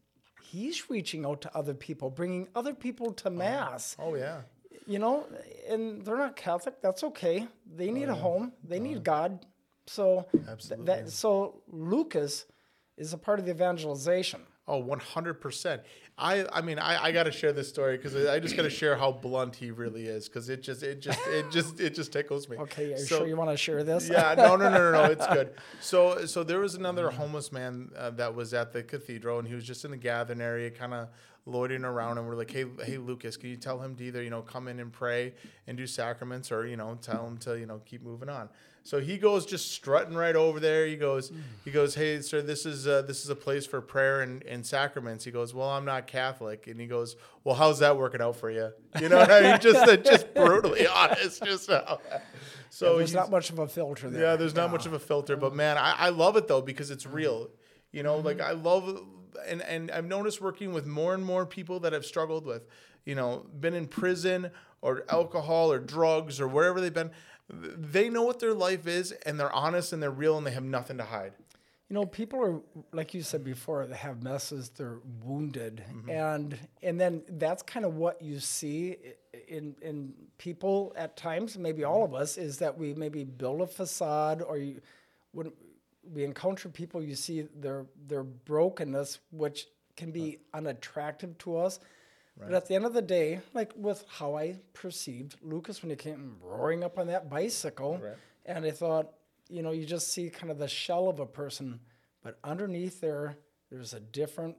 he's 0.43 0.89
reaching 0.89 1.27
out 1.27 1.43
to 1.43 1.55
other 1.55 1.75
people, 1.75 2.09
bringing 2.09 2.49
other 2.55 2.73
people 2.73 3.13
to 3.13 3.29
mass. 3.29 3.97
Oh, 3.99 4.13
oh 4.13 4.15
yeah. 4.15 4.41
You 4.87 4.99
know, 4.99 5.27
and 5.69 6.05
they're 6.05 6.19
not 6.19 6.37
Catholic. 6.37 6.81
That's 6.83 7.05
okay. 7.05 7.49
They 7.77 7.91
need 7.91 8.09
oh, 8.09 8.13
a 8.13 8.15
home. 8.15 8.53
They 8.67 8.79
oh, 8.79 8.83
need 8.83 9.05
God. 9.05 9.45
So 9.87 10.27
th- 10.33 10.81
that 10.85 11.11
so 11.11 11.63
Lucas 11.71 12.47
is 12.97 13.13
a 13.13 13.19
part 13.19 13.39
of 13.39 13.45
the 13.45 13.51
evangelization. 13.51 14.41
Oh, 14.67 14.83
100%. 14.83 15.81
I 16.17 16.47
I 16.53 16.63
mean, 16.63 16.79
I, 16.79 17.05
I 17.05 17.13
got 17.13 17.25
to 17.25 17.33
share 17.33 17.53
this 17.53 17.69
story 17.69 17.99
cuz 17.99 18.15
I 18.15 18.39
just 18.39 18.57
got 18.57 18.63
to 18.63 18.71
share 18.71 18.97
how 18.97 19.11
blunt 19.13 19.57
he 19.57 19.71
really 19.73 20.07
is 20.07 20.29
cuz 20.29 20.49
it 20.49 20.63
just 20.63 20.83
it 20.83 21.01
just 21.01 21.19
it 21.27 21.51
just 21.51 21.81
it 21.81 21.95
just 21.95 22.13
tickles 22.13 22.49
me. 22.49 22.57
Okay, 22.57 22.95
are 22.95 22.97
you 22.97 23.05
so, 23.05 23.19
sure 23.19 23.27
you 23.27 23.37
want 23.37 23.51
to 23.51 23.57
share 23.57 23.83
this? 23.83 24.09
yeah, 24.09 24.35
no, 24.37 24.57
no, 24.57 24.71
no, 24.71 24.79
no, 24.79 24.93
no, 24.93 25.05
it's 25.05 25.27
good. 25.27 25.55
So 25.81 26.25
so 26.25 26.45
there 26.45 26.61
was 26.61 26.77
another 26.77 27.11
homeless 27.11 27.51
man 27.53 27.91
uh, 27.97 28.11
that 28.11 28.35
was 28.35 28.55
at 28.55 28.73
the 28.73 28.83
cathedral 28.83 29.39
and 29.41 29.49
he 29.49 29.55
was 29.55 29.65
just 29.65 29.85
in 29.85 29.91
the 29.91 29.97
gathering 29.97 30.41
area 30.41 30.71
kind 30.71 30.95
of 30.95 31.09
loitering 31.47 31.85
around 31.85 32.19
and 32.19 32.27
we're 32.27 32.37
like, 32.37 32.51
hey, 32.51 32.65
hey, 32.85 32.97
Lucas, 32.97 33.37
can 33.37 33.51
you 33.51 33.57
tell 33.57 33.81
him 33.81 33.97
to 33.97 34.05
either 34.05 34.23
you 34.23 34.31
know 34.31 34.41
come 34.43 34.69
in 34.69 34.81
and 34.81 34.93
pray 34.93 35.35
and 35.67 35.77
do 35.77 35.87
sacraments 35.87 36.51
or 36.53 36.65
you 36.67 36.77
know 36.77 36.97
tell 37.03 37.27
him 37.27 37.37
to 37.39 37.59
you 37.59 37.67
know 37.67 37.81
keep 37.85 38.03
moving 38.03 38.29
on. 38.29 38.49
So 38.87 39.01
he 39.01 39.17
goes 39.17 39.47
just 39.47 39.73
strutting 39.73 40.15
right 40.15 40.37
over 40.37 40.61
there. 40.61 40.87
He 40.87 40.97
goes, 40.97 41.33
he 41.65 41.71
goes, 41.71 41.95
hey, 41.95 42.21
sir, 42.21 42.43
this 42.43 42.67
is 42.67 42.87
uh, 42.87 43.01
this 43.01 43.25
is 43.25 43.31
a 43.31 43.35
place 43.35 43.65
for 43.65 43.81
prayer 43.81 44.21
and, 44.21 44.43
and 44.45 44.65
sacraments. 44.65 45.25
He 45.25 45.31
goes, 45.31 45.55
well, 45.55 45.71
I'm 45.71 45.87
not 45.87 46.07
Catholic, 46.07 46.67
and 46.67 46.79
he 46.79 46.87
goes, 46.87 47.17
well, 47.45 47.55
how's 47.55 47.79
that 47.79 47.97
working 47.97 48.21
out 48.21 48.37
for 48.37 48.51
you? 48.51 48.71
You 49.01 49.09
know, 49.09 49.17
what 49.17 49.31
I 49.31 49.41
mean, 49.41 49.61
just 49.61 49.89
uh, 49.89 49.97
just 49.97 50.35
brutally 50.35 50.87
honest, 50.95 51.43
just 51.43 51.71
how. 51.71 51.99
So 52.69 52.93
yeah, 52.93 52.99
there's 52.99 53.15
not 53.15 53.31
much 53.31 53.49
of 53.49 53.59
a 53.59 53.67
filter 53.67 54.11
there. 54.11 54.21
Yeah, 54.21 54.37
there's 54.37 54.55
not 54.55 54.71
much 54.71 54.85
of 54.85 54.93
a 54.93 54.99
filter, 54.99 55.37
but 55.37 55.55
man, 55.55 55.79
I, 55.79 55.95
I 55.99 56.09
love 56.11 56.37
it 56.37 56.47
though 56.47 56.61
because 56.61 56.91
it's 56.91 57.07
real. 57.07 57.49
You 57.91 58.03
know, 58.03 58.17
mm-hmm. 58.17 58.27
like 58.27 58.41
I 58.43 58.53
love 58.53 59.01
and 59.47 59.63
and 59.63 59.91
I've 59.91 60.05
noticed 60.05 60.43
working 60.43 60.75
with 60.75 60.87
more 60.87 61.15
and 61.15 61.25
more 61.25 61.47
people 61.47 61.81
that 61.81 61.95
have 61.95 62.05
struggled 62.05 62.45
with, 62.45 62.67
you 63.07 63.15
know, 63.15 63.47
been 63.61 63.73
in 63.73 63.87
prison 63.87 64.51
or 64.83 65.05
alcohol 65.09 65.73
or 65.73 65.79
drugs 65.79 66.39
or 66.39 66.47
wherever 66.47 66.83
they've 66.83 66.93
been 66.93 67.11
they 67.61 68.09
know 68.09 68.23
what 68.23 68.41
their 68.41 68.55
life 68.55 68.87
is 68.87 69.13
and 69.13 69.39
they're 69.39 69.53
honest 69.53 69.93
and 69.93 70.03
they're 70.03 70.11
real 70.11 70.37
and 70.39 70.47
they 70.47 70.53
have 70.53 70.65
nothing 70.65 70.99
to 70.99 71.05
hide. 71.05 71.33
You 71.89 71.95
know, 71.95 72.07
people 72.07 72.41
are 72.41 72.61
like 72.93 73.13
you 73.15 73.23
said 73.23 73.45
before, 73.45 73.87
they 73.87 73.97
have 73.97 74.23
messes, 74.23 74.71
they're 74.71 74.99
wounded. 75.23 75.85
Mm-hmm. 75.89 76.11
And 76.11 76.59
and 76.83 77.01
then 77.01 77.23
that's 77.29 77.63
kind 77.63 77.85
of 77.85 77.95
what 77.95 78.23
you 78.23 78.41
see 78.41 78.97
in 79.49 79.75
in 79.83 80.15
people 80.39 80.93
at 80.97 81.17
times, 81.17 81.59
maybe 81.59 81.85
all 81.85 82.05
of 82.05 82.15
us, 82.15 82.39
is 82.39 82.59
that 82.59 82.77
we 82.77 82.95
maybe 82.95 83.25
build 83.25 83.61
a 83.61 83.67
facade 83.67 84.43
or 84.43 84.57
you 84.57 84.81
when 85.33 85.53
we 86.13 86.25
encounter 86.25 86.69
people 86.69 87.03
you 87.03 87.15
see 87.15 87.43
their 87.61 87.87
their 88.07 88.23
brokenness, 88.25 89.19
which 89.31 89.67
can 89.97 90.11
be 90.11 90.39
unattractive 90.53 91.37
to 91.39 91.57
us. 91.57 91.81
Right. 92.37 92.51
But 92.51 92.57
at 92.57 92.67
the 92.67 92.75
end 92.75 92.85
of 92.85 92.95
the 92.95 93.03
day, 93.03 93.41
like 93.53 93.73
with 93.77 94.05
how 94.09 94.37
I 94.37 94.57
perceived 94.73 95.37
Lucas 95.43 95.83
when 95.83 95.91
he 95.91 95.97
came 95.97 96.37
roaring 96.43 96.83
up 96.83 96.99
on 96.99 97.07
that 97.07 97.31
bicycle, 97.31 98.01
right. 98.03 98.17
and 98.45 98.65
I 98.65 98.73
thought, 98.73 99.13
you 99.49 99.63
know, 99.63 99.71
you 99.71 99.87
just 99.87 100.13
see 100.13 100.31
kind 100.31 100.51
of 100.51 100.59
the 100.59 100.69
shell 100.69 101.09
of 101.09 101.21
a 101.21 101.27
person, 101.27 101.81
but 102.23 102.39
underneath 102.43 103.01
there, 103.01 103.37
there's 103.71 103.95
a 103.95 104.01
different 104.01 104.57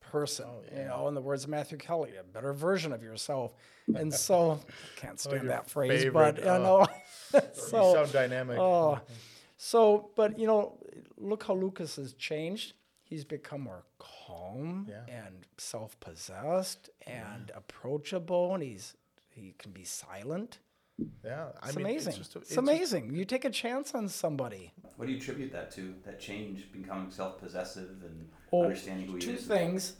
person. 0.00 0.46
Oh, 0.48 0.62
yeah. 0.70 0.82
You 0.82 0.88
know, 0.88 1.08
in 1.08 1.14
the 1.14 1.20
words 1.20 1.44
of 1.44 1.50
Matthew 1.50 1.78
Kelly, 1.78 2.12
a 2.18 2.22
better 2.22 2.52
version 2.52 2.92
of 2.92 3.02
yourself. 3.02 3.54
And 3.94 4.12
so, 4.28 4.60
I 4.62 5.00
can't 5.00 5.14
oh, 5.14 5.30
stand 5.30 5.42
oh, 5.44 5.48
that 5.48 5.70
phrase, 5.70 6.02
favorite. 6.02 6.12
but 6.12 6.44
you 6.44 6.50
oh. 6.50 6.86
know, 7.32 7.40
so, 7.52 8.04
so 8.04 8.06
dynamic. 8.12 8.58
Oh, 8.58 9.00
so, 9.56 10.10
but 10.16 10.38
you 10.38 10.46
know, 10.46 10.78
look 11.16 11.44
how 11.44 11.54
Lucas 11.54 11.96
has 11.96 12.12
changed. 12.14 12.74
He's 13.04 13.24
become 13.24 13.62
more 13.62 13.84
calm 14.28 14.86
yeah. 14.88 15.24
and 15.24 15.46
self-possessed 15.56 16.90
and 17.06 17.50
approachable, 17.54 18.54
and 18.54 18.62
he's 18.62 18.94
he 19.30 19.54
can 19.58 19.72
be 19.72 19.84
silent. 19.84 20.58
Yeah, 21.24 21.50
I 21.62 21.68
it's 21.68 21.76
mean, 21.76 21.86
amazing. 21.86 22.14
It's, 22.18 22.34
a, 22.34 22.38
it's, 22.38 22.50
it's 22.50 22.56
amazing. 22.56 23.04
Just, 23.06 23.16
you 23.16 23.24
take 23.24 23.44
a 23.44 23.50
chance 23.50 23.94
on 23.94 24.08
somebody. 24.08 24.72
What 24.96 25.06
do 25.06 25.12
you 25.12 25.18
attribute 25.18 25.52
that 25.52 25.70
to? 25.72 25.94
That 26.04 26.18
change, 26.18 26.72
becoming 26.72 27.10
self-possessive 27.10 28.02
and 28.02 28.28
oh, 28.52 28.64
understanding 28.64 29.06
who 29.06 29.12
he 29.12 29.18
is. 29.18 29.24
Two 29.24 29.36
things: 29.36 29.96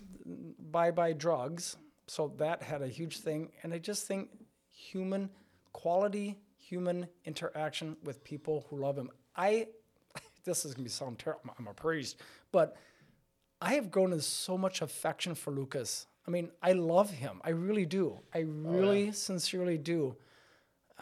bye 0.70 0.90
bye 0.90 1.12
drugs. 1.12 1.76
So 2.06 2.32
that 2.38 2.62
had 2.62 2.82
a 2.82 2.88
huge 2.88 3.20
thing, 3.20 3.50
and 3.62 3.72
I 3.72 3.78
just 3.78 4.06
think 4.06 4.30
human 4.70 5.30
quality, 5.72 6.38
human 6.56 7.06
interaction 7.24 7.96
with 8.02 8.24
people 8.24 8.66
who 8.68 8.78
love 8.78 8.96
him. 8.96 9.10
I, 9.36 9.68
this 10.44 10.64
is 10.64 10.74
gonna 10.74 10.84
be 10.84 10.90
sound 10.90 11.18
terrible. 11.18 11.54
I'm 11.58 11.68
a 11.68 11.74
priest, 11.74 12.20
but 12.50 12.76
I 13.60 13.74
have 13.74 13.90
grown 13.90 14.12
in 14.12 14.20
so 14.20 14.56
much 14.56 14.82
affection 14.82 15.34
for 15.34 15.50
Lucas. 15.50 16.06
I 16.26 16.30
mean, 16.30 16.50
I 16.62 16.72
love 16.72 17.10
him. 17.10 17.40
I 17.42 17.50
really 17.50 17.86
do. 17.86 18.20
I 18.34 18.40
really 18.40 19.02
oh, 19.02 19.06
yeah. 19.06 19.12
sincerely 19.12 19.78
do. 19.78 20.14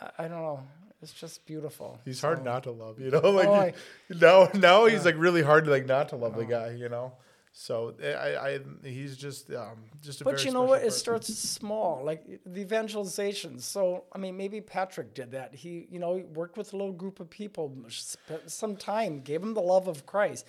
I, 0.01 0.11
I, 0.19 0.29
don't 0.29 0.43
know. 0.43 0.63
It's 1.03 1.13
just 1.13 1.45
beautiful. 1.47 1.99
He's 2.05 2.21
so. 2.21 2.29
hard 2.29 2.45
not 2.45 2.63
to 2.63 2.71
love, 2.71 3.01
you 3.01 3.11
know. 3.11 3.21
Like 3.21 3.49
oh, 3.49 3.73
he, 4.09 4.19
now, 4.19 4.49
now 4.55 4.87
he's 4.87 5.05
like 5.05 5.17
really 5.19 5.43
hard 5.43 5.65
to 5.65 5.71
like 5.71 5.87
not 5.87 6.11
to 6.11 6.17
love 6.17 6.35
oh. 6.37 6.39
the 6.39 6.47
guy, 6.47 6.71
you 6.71 6.89
know. 6.89 7.13
So 7.59 7.95
I, 8.05 8.37
I, 8.37 8.61
he's 8.85 9.17
just, 9.17 9.51
um, 9.51 9.85
just 10.03 10.21
a. 10.21 10.25
But 10.25 10.45
you 10.45 10.53
know 10.53 10.63
what? 10.63 10.83
Person. 10.83 10.89
It 10.89 10.93
starts 10.93 11.39
small, 11.39 12.03
like 12.05 12.23
the 12.45 12.61
evangelization. 12.61 13.59
So 13.61 14.05
I 14.13 14.19
mean, 14.19 14.37
maybe 14.37 14.61
Patrick 14.61 15.15
did 15.15 15.33
that. 15.33 15.55
He, 15.55 15.87
you 15.91 15.99
know, 15.99 16.23
worked 16.35 16.59
with 16.59 16.75
a 16.75 16.77
little 16.77 16.93
group 16.93 17.19
of 17.19 17.31
people, 17.31 17.75
spent 17.89 18.51
some 18.51 18.77
time, 18.77 19.21
gave 19.21 19.41
them 19.41 19.55
the 19.55 19.63
love 19.63 19.89
of 19.89 20.05
Christ. 20.05 20.45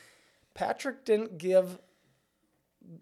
Patrick 0.54 1.06
didn't 1.06 1.38
give 1.38 1.80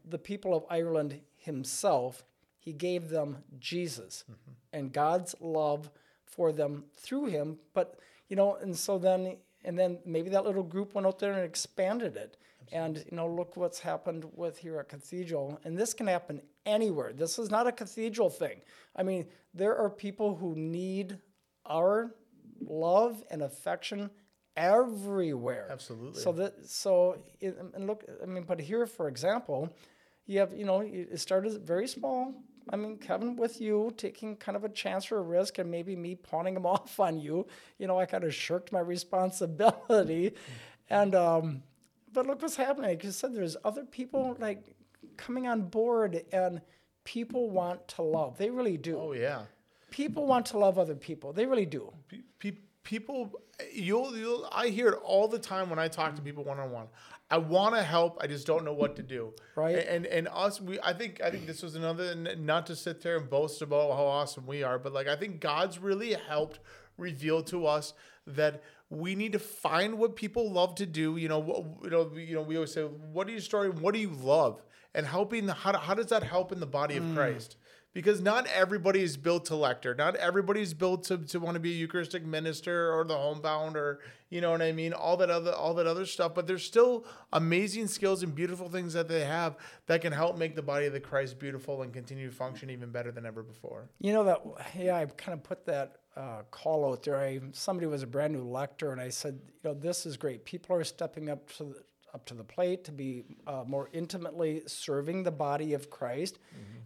the 0.08 0.18
people 0.18 0.56
of 0.56 0.66
Ireland 0.70 1.22
himself, 1.38 2.24
he 2.60 2.74
gave 2.74 3.10
them 3.10 3.44
Jesus 3.60 4.24
mm-hmm. 4.24 4.52
and 4.74 4.92
God's 4.92 5.36
love 5.40 5.90
for 6.26 6.52
them 6.52 6.86
through 6.94 7.26
him. 7.28 7.60
But, 7.74 8.00
you 8.28 8.36
know, 8.36 8.56
and 8.56 8.76
so 8.76 8.98
then, 8.98 9.38
and 9.64 9.78
then 9.78 10.00
maybe 10.06 10.30
that 10.30 10.46
little 10.46 10.64
group 10.64 10.96
went 10.96 11.08
out 11.08 11.20
there 11.20 11.34
and 11.34 11.44
expanded 11.44 12.18
it. 12.18 12.38
Absolutely. 12.62 12.80
And, 12.80 13.06
you 13.12 13.18
know, 13.18 13.28
look 13.28 13.56
what's 13.56 13.80
happened 13.80 14.26
with 14.34 14.58
here 14.58 14.80
at 14.80 14.90
Cathedral. 14.90 15.60
And 15.64 15.78
this 15.78 15.94
can 15.94 16.08
happen 16.08 16.42
anywhere. 16.66 17.14
This 17.14 17.38
is 17.38 17.52
not 17.52 17.68
a 17.68 17.72
cathedral 17.72 18.30
thing. 18.30 18.62
I 18.96 19.04
mean, 19.04 19.28
there 19.54 19.78
are 19.78 19.90
people 19.90 20.36
who 20.36 20.56
need 20.56 21.20
our 21.66 22.16
love 22.60 23.24
and 23.30 23.44
affection 23.44 24.10
everywhere. 24.56 25.68
Absolutely. 25.70 26.22
So 26.22 26.32
that 26.34 26.66
so 26.66 27.18
it, 27.40 27.58
and 27.74 27.88
look, 27.88 28.06
I 28.22 28.26
mean, 28.26 28.44
but 28.44 28.60
here, 28.60 28.86
for 28.86 29.08
example, 29.08 29.76
you 30.26 30.40
have 30.40 30.54
you 30.54 30.66
know 30.66 30.82
it 30.82 31.20
started 31.20 31.62
very 31.66 31.88
small. 31.88 32.34
I 32.70 32.78
mean, 32.78 32.98
Kevin, 32.98 33.36
with 33.36 33.62
you 33.62 33.94
taking 33.96 34.36
kind 34.38 34.56
of 34.56 34.64
a 34.64 34.70
chance 34.70 35.12
or 35.12 35.18
a 35.18 35.22
risk, 35.22 35.60
and 35.60 35.70
maybe 35.70 35.96
me 35.96 36.16
pawning 36.16 36.56
them 36.56 36.66
off 36.76 37.00
on 37.00 37.20
you. 37.20 37.46
You 37.78 37.88
know, 37.88 38.00
I 38.00 38.06
kind 38.06 38.24
of 38.24 38.34
shirked 38.34 38.72
my 38.72 38.80
responsibility, 38.80 40.34
and 40.90 41.16
um, 41.16 41.64
but 42.12 42.26
look 42.26 42.42
what's 42.42 42.56
happening. 42.56 42.90
Like 42.92 43.04
you 43.04 43.12
said, 43.12 43.36
there's 43.36 43.58
other 43.64 43.84
people 43.84 44.36
like 44.40 44.76
coming 45.18 45.48
on 45.48 45.64
board, 45.64 46.24
and 46.32 46.62
people 47.04 47.50
want 47.50 47.88
to 47.90 48.02
love. 48.02 48.38
They 48.38 48.50
really 48.50 48.78
do. 48.78 48.98
Oh 48.98 49.14
yeah. 49.14 49.44
People 49.92 50.26
want 50.26 50.48
to 50.48 50.58
love 50.58 50.78
other 50.78 50.96
people. 50.96 51.32
They 51.32 51.46
really 51.46 51.66
do. 51.66 51.94
Pe- 52.40 52.52
people 52.84 53.32
you'll, 53.74 54.18
you'll 54.18 54.48
I 54.52 54.68
hear 54.68 54.90
it 54.90 55.00
all 55.04 55.28
the 55.28 55.40
time 55.40 55.70
when 55.70 55.80
I 55.80 55.88
talk 55.88 56.16
to 56.16 56.22
people 56.22 56.44
one 56.44 56.60
on 56.60 56.72
one. 56.72 56.88
I 57.30 57.40
want 57.40 57.74
to 57.76 57.82
help, 57.82 58.20
I 58.22 58.28
just 58.28 58.46
don't 58.46 58.64
know 58.64 58.74
what 58.74 58.96
to 58.98 59.04
do. 59.04 59.34
Right. 59.56 59.78
And 59.78 60.06
and 60.06 60.28
us 60.32 60.62
we 60.62 60.80
I 60.82 60.94
think 60.94 61.22
I 61.24 61.32
think 61.32 61.48
this 61.48 61.64
was 61.64 61.76
another 61.76 62.14
not 62.36 62.68
to 62.68 62.76
sit 62.76 63.02
there 63.02 63.18
and 63.18 63.30
boast 63.30 63.62
about 63.62 63.92
how 63.94 64.06
awesome 64.06 64.46
we 64.46 64.62
are, 64.62 64.78
but 64.78 64.94
like 64.94 65.08
I 65.08 65.16
think 65.16 65.40
God's 65.40 65.80
really 65.80 66.14
helped 66.14 66.60
reveal 66.98 67.42
to 67.44 67.66
us 67.66 67.94
that 68.28 68.64
we 68.90 69.16
need 69.16 69.32
to 69.34 69.40
find 69.40 69.98
what 69.98 70.16
people 70.16 70.52
love 70.52 70.76
to 70.76 70.86
do. 70.86 71.18
You 71.18 71.28
know, 71.28 71.42
wh- 71.42 71.84
you 71.84 71.90
know, 71.90 72.12
you 72.16 72.36
know. 72.36 72.42
We 72.44 72.56
always 72.56 72.74
say, 72.74 72.84
"What 72.84 73.28
are 73.28 73.32
your 73.32 73.42
story? 73.42 73.70
What 73.70 73.94
do 73.94 74.00
you 74.00 74.10
love?" 74.12 74.62
And 74.94 75.06
helping 75.06 75.48
the 75.48 75.54
how, 75.54 75.78
how 75.78 75.96
does 75.96 76.08
that 76.08 76.24
help 76.24 76.52
in 76.52 76.60
the 76.60 76.68
body 76.68 76.96
of 76.98 77.04
mm. 77.04 77.16
Christ? 77.16 77.58
Because 77.96 78.20
not 78.20 78.46
everybody 78.48 79.02
is 79.02 79.16
built 79.16 79.46
to 79.46 79.56
lector. 79.56 79.96
Not 79.96 80.18
everybody 80.18 80.62
is 80.62 80.74
built 80.74 81.06
to, 81.06 81.18
to 81.18 81.40
want 81.40 81.56
to 81.56 81.62
be 81.62 81.72
a 81.72 81.76
Eucharistic 81.76 82.26
minister 82.26 82.92
or 82.94 83.06
the 83.06 83.16
homebound 83.16 83.78
or 83.78 84.02
you 84.30 84.42
know 84.42 84.52
what 84.52 84.62
I 84.62 84.74
mean. 84.74 84.92
All 84.92 85.16
that 85.16 85.30
other 85.30 85.54
all 85.54 85.74
that 85.76 85.88
other 85.88 86.06
stuff. 86.06 86.36
But 86.36 86.46
there's 86.46 86.66
still 86.66 87.06
amazing 87.32 87.88
skills 87.88 88.22
and 88.22 88.36
beautiful 88.36 88.68
things 88.68 88.92
that 88.94 89.08
they 89.08 89.24
have 89.24 89.56
that 89.88 90.02
can 90.02 90.12
help 90.12 90.38
make 90.38 90.56
the 90.58 90.62
body 90.62 90.88
of 90.88 90.94
the 90.94 91.00
Christ 91.00 91.40
beautiful 91.40 91.84
and 91.84 91.94
continue 91.94 92.30
to 92.30 92.36
function 92.36 92.70
even 92.70 92.92
better 92.92 93.14
than 93.14 93.26
ever 93.26 93.42
before. 93.42 93.88
You 94.02 94.12
know 94.12 94.26
that? 94.26 94.42
Yeah, 94.78 94.98
I 94.98 95.06
kind 95.06 95.34
of 95.34 95.44
put 95.44 95.66
that 95.68 96.00
uh, 96.18 96.42
call 96.52 96.92
out 96.92 97.04
there. 97.04 97.18
I 97.18 97.40
somebody 97.54 97.88
was 97.88 98.04
a 98.04 98.08
brand 98.08 98.34
new 98.34 98.44
lector, 98.44 98.92
and 98.92 99.00
I 99.00 99.08
said, 99.08 99.40
you 99.64 99.70
know, 99.70 99.74
this 99.74 100.06
is 100.06 100.18
great. 100.18 100.44
People 100.44 100.76
are 100.76 100.84
stepping 100.84 101.30
up 101.30 101.50
to 101.54 101.64
the, 101.64 101.84
up 102.16 102.26
to 102.26 102.34
the 102.34 102.44
plate 102.44 102.86
to 102.86 102.92
be 102.92 103.24
uh, 103.46 103.64
more 103.68 103.90
intimately 103.94 104.64
serving 104.66 105.24
the 105.24 105.32
body 105.32 105.74
of 105.74 105.90
Christ. 105.90 106.40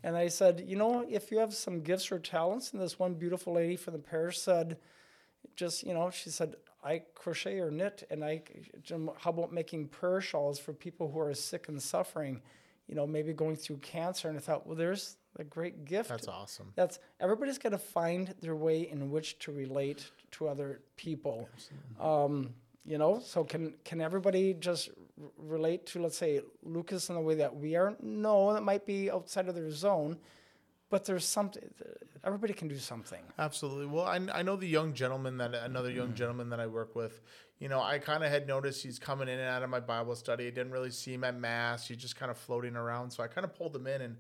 And 0.04 0.18
I 0.18 0.28
said, 0.30 0.64
you 0.66 0.76
know, 0.76 1.06
if 1.08 1.32
you 1.32 1.38
have 1.38 1.54
some 1.54 1.82
gifts 1.82 2.12
or 2.12 2.20
talents, 2.20 2.74
and 2.74 2.82
this 2.82 2.98
one 2.98 3.14
beautiful 3.14 3.54
lady 3.54 3.76
from 3.76 3.94
the 3.94 4.00
parish 4.00 4.40
said, 4.40 4.78
just 5.56 5.84
you 5.84 5.94
know, 5.94 6.10
she 6.10 6.30
said, 6.30 6.56
I 6.84 7.04
crochet 7.14 7.60
or 7.60 7.72
knit, 7.72 8.08
and 8.10 8.24
I, 8.24 8.42
how 9.18 9.30
about 9.30 9.52
making 9.52 9.90
prayer 9.90 10.22
shawls 10.22 10.58
for 10.60 10.74
people 10.74 11.12
who 11.12 11.20
are 11.20 11.34
sick 11.34 11.68
and 11.68 11.82
suffering, 11.82 12.42
you 12.88 12.96
know, 12.96 13.06
maybe 13.06 13.34
going 13.34 13.58
through 13.58 13.78
cancer. 13.78 14.30
And 14.30 14.38
I 14.38 14.42
thought, 14.42 14.66
well, 14.66 14.78
there's 14.78 15.18
a 15.38 15.44
great 15.44 15.86
gift. 15.86 16.10
That's 16.10 16.28
awesome. 16.28 16.72
That's 16.76 17.00
everybody's 17.20 17.58
got 17.58 17.70
to 17.70 17.78
find 17.78 18.34
their 18.42 18.56
way 18.56 18.90
in 18.90 19.12
which 19.12 19.38
to 19.40 19.52
relate 19.52 20.10
to 20.32 20.48
other 20.48 20.82
people. 20.96 21.50
Um, 22.00 22.54
you 22.86 22.98
know, 22.98 23.22
so 23.24 23.44
can 23.44 23.74
can 23.84 24.02
everybody 24.02 24.54
just 24.54 24.90
r- 25.22 25.30
relate 25.38 25.86
to, 25.88 26.02
let's 26.02 26.18
say, 26.18 26.42
Lucas 26.64 27.10
in 27.10 27.16
the 27.16 27.22
way 27.22 27.36
that 27.36 27.56
we 27.56 27.76
are? 27.76 27.96
No, 28.02 28.54
that 28.54 28.64
might 28.64 28.86
be 28.86 29.12
outside 29.12 29.48
of 29.48 29.56
their 29.56 29.72
zone, 29.72 30.18
but 30.90 31.06
there's 31.06 31.26
something. 31.26 31.64
Everybody 32.24 32.54
can 32.54 32.68
do 32.68 32.78
something. 32.78 33.22
Absolutely. 33.38 33.86
Well, 33.86 34.06
I, 34.06 34.20
I 34.34 34.42
know 34.42 34.56
the 34.56 34.68
young 34.68 34.94
gentleman 34.94 35.38
that 35.38 35.54
another 35.54 35.92
young 35.92 36.14
gentleman 36.14 36.50
that 36.50 36.60
I 36.60 36.68
work 36.68 36.96
with. 36.96 37.22
You 37.60 37.70
know, 37.70 37.82
I 37.82 38.00
kind 38.00 38.24
of 38.24 38.32
had 38.32 38.48
noticed 38.48 38.84
he's 38.84 39.00
coming 39.00 39.28
in 39.28 39.38
and 39.38 39.50
out 39.50 39.64
of 39.64 39.70
my 39.70 39.82
Bible 39.82 40.16
study. 40.16 40.48
I 40.48 40.50
didn't 40.50 40.72
really 40.72 40.92
see 40.92 41.14
him 41.14 41.24
at 41.24 41.38
mass. 41.38 41.88
He's 41.88 41.98
just 41.98 42.16
kind 42.16 42.32
of 42.32 42.38
floating 42.38 42.76
around. 42.76 43.12
So 43.12 43.22
I 43.22 43.28
kind 43.28 43.44
of 43.44 43.54
pulled 43.54 43.76
him 43.76 43.86
in, 43.86 44.02
and 44.02 44.18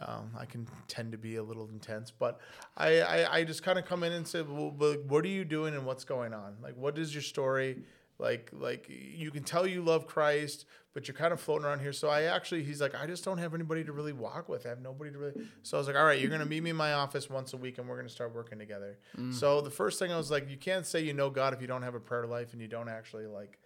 um, 0.00 0.30
I 0.38 0.46
can 0.46 0.66
tend 0.88 1.12
to 1.12 1.18
be 1.18 1.36
a 1.36 1.42
little 1.42 1.68
intense, 1.68 2.10
but 2.10 2.40
I 2.76 3.00
I, 3.00 3.36
I 3.38 3.44
just 3.44 3.62
kind 3.62 3.78
of 3.78 3.84
come 3.84 4.02
in 4.02 4.12
and 4.12 4.26
say, 4.26 4.42
well, 4.42 4.70
but 4.70 5.04
what 5.04 5.24
are 5.24 5.28
you 5.28 5.44
doing 5.44 5.74
and 5.74 5.84
what's 5.84 6.04
going 6.04 6.32
on? 6.32 6.56
Like, 6.62 6.76
what 6.76 6.98
is 6.98 7.14
your 7.14 7.22
story? 7.22 7.82
Like 8.20 8.50
like 8.52 8.86
you 8.88 9.30
can 9.30 9.42
tell 9.42 9.66
you 9.66 9.82
love 9.82 10.06
Christ, 10.06 10.66
but 10.92 11.08
you're 11.08 11.14
kind 11.14 11.32
of 11.32 11.40
floating 11.40 11.66
around 11.66 11.80
here. 11.80 11.92
So 11.92 12.08
I 12.08 12.24
actually, 12.24 12.62
he's 12.64 12.80
like, 12.80 12.94
I 12.94 13.06
just 13.06 13.24
don't 13.24 13.38
have 13.38 13.54
anybody 13.54 13.82
to 13.84 13.92
really 13.92 14.12
walk 14.12 14.48
with. 14.48 14.66
I 14.66 14.68
have 14.68 14.80
nobody 14.80 15.10
to 15.10 15.18
really. 15.18 15.32
So 15.62 15.76
I 15.76 15.80
was 15.80 15.86
like, 15.86 15.96
all 15.96 16.04
right, 16.04 16.20
you're 16.20 16.30
gonna 16.30 16.44
meet 16.44 16.62
me 16.62 16.70
in 16.70 16.76
my 16.76 16.92
office 16.92 17.30
once 17.30 17.54
a 17.54 17.56
week, 17.56 17.78
and 17.78 17.88
we're 17.88 17.96
gonna 17.96 18.08
start 18.08 18.34
working 18.34 18.58
together. 18.58 18.98
Mm. 19.18 19.32
So 19.32 19.60
the 19.62 19.70
first 19.70 19.98
thing 19.98 20.12
I 20.12 20.18
was 20.18 20.30
like, 20.30 20.50
you 20.50 20.58
can't 20.58 20.84
say 20.86 21.00
you 21.00 21.14
know 21.14 21.30
God 21.30 21.54
if 21.54 21.62
you 21.62 21.66
don't 21.66 21.82
have 21.82 21.94
a 21.94 22.00
prayer 22.00 22.26
life 22.26 22.52
and 22.52 22.60
you 22.60 22.68
don't 22.68 22.88
actually 22.88 23.26
like, 23.26 23.58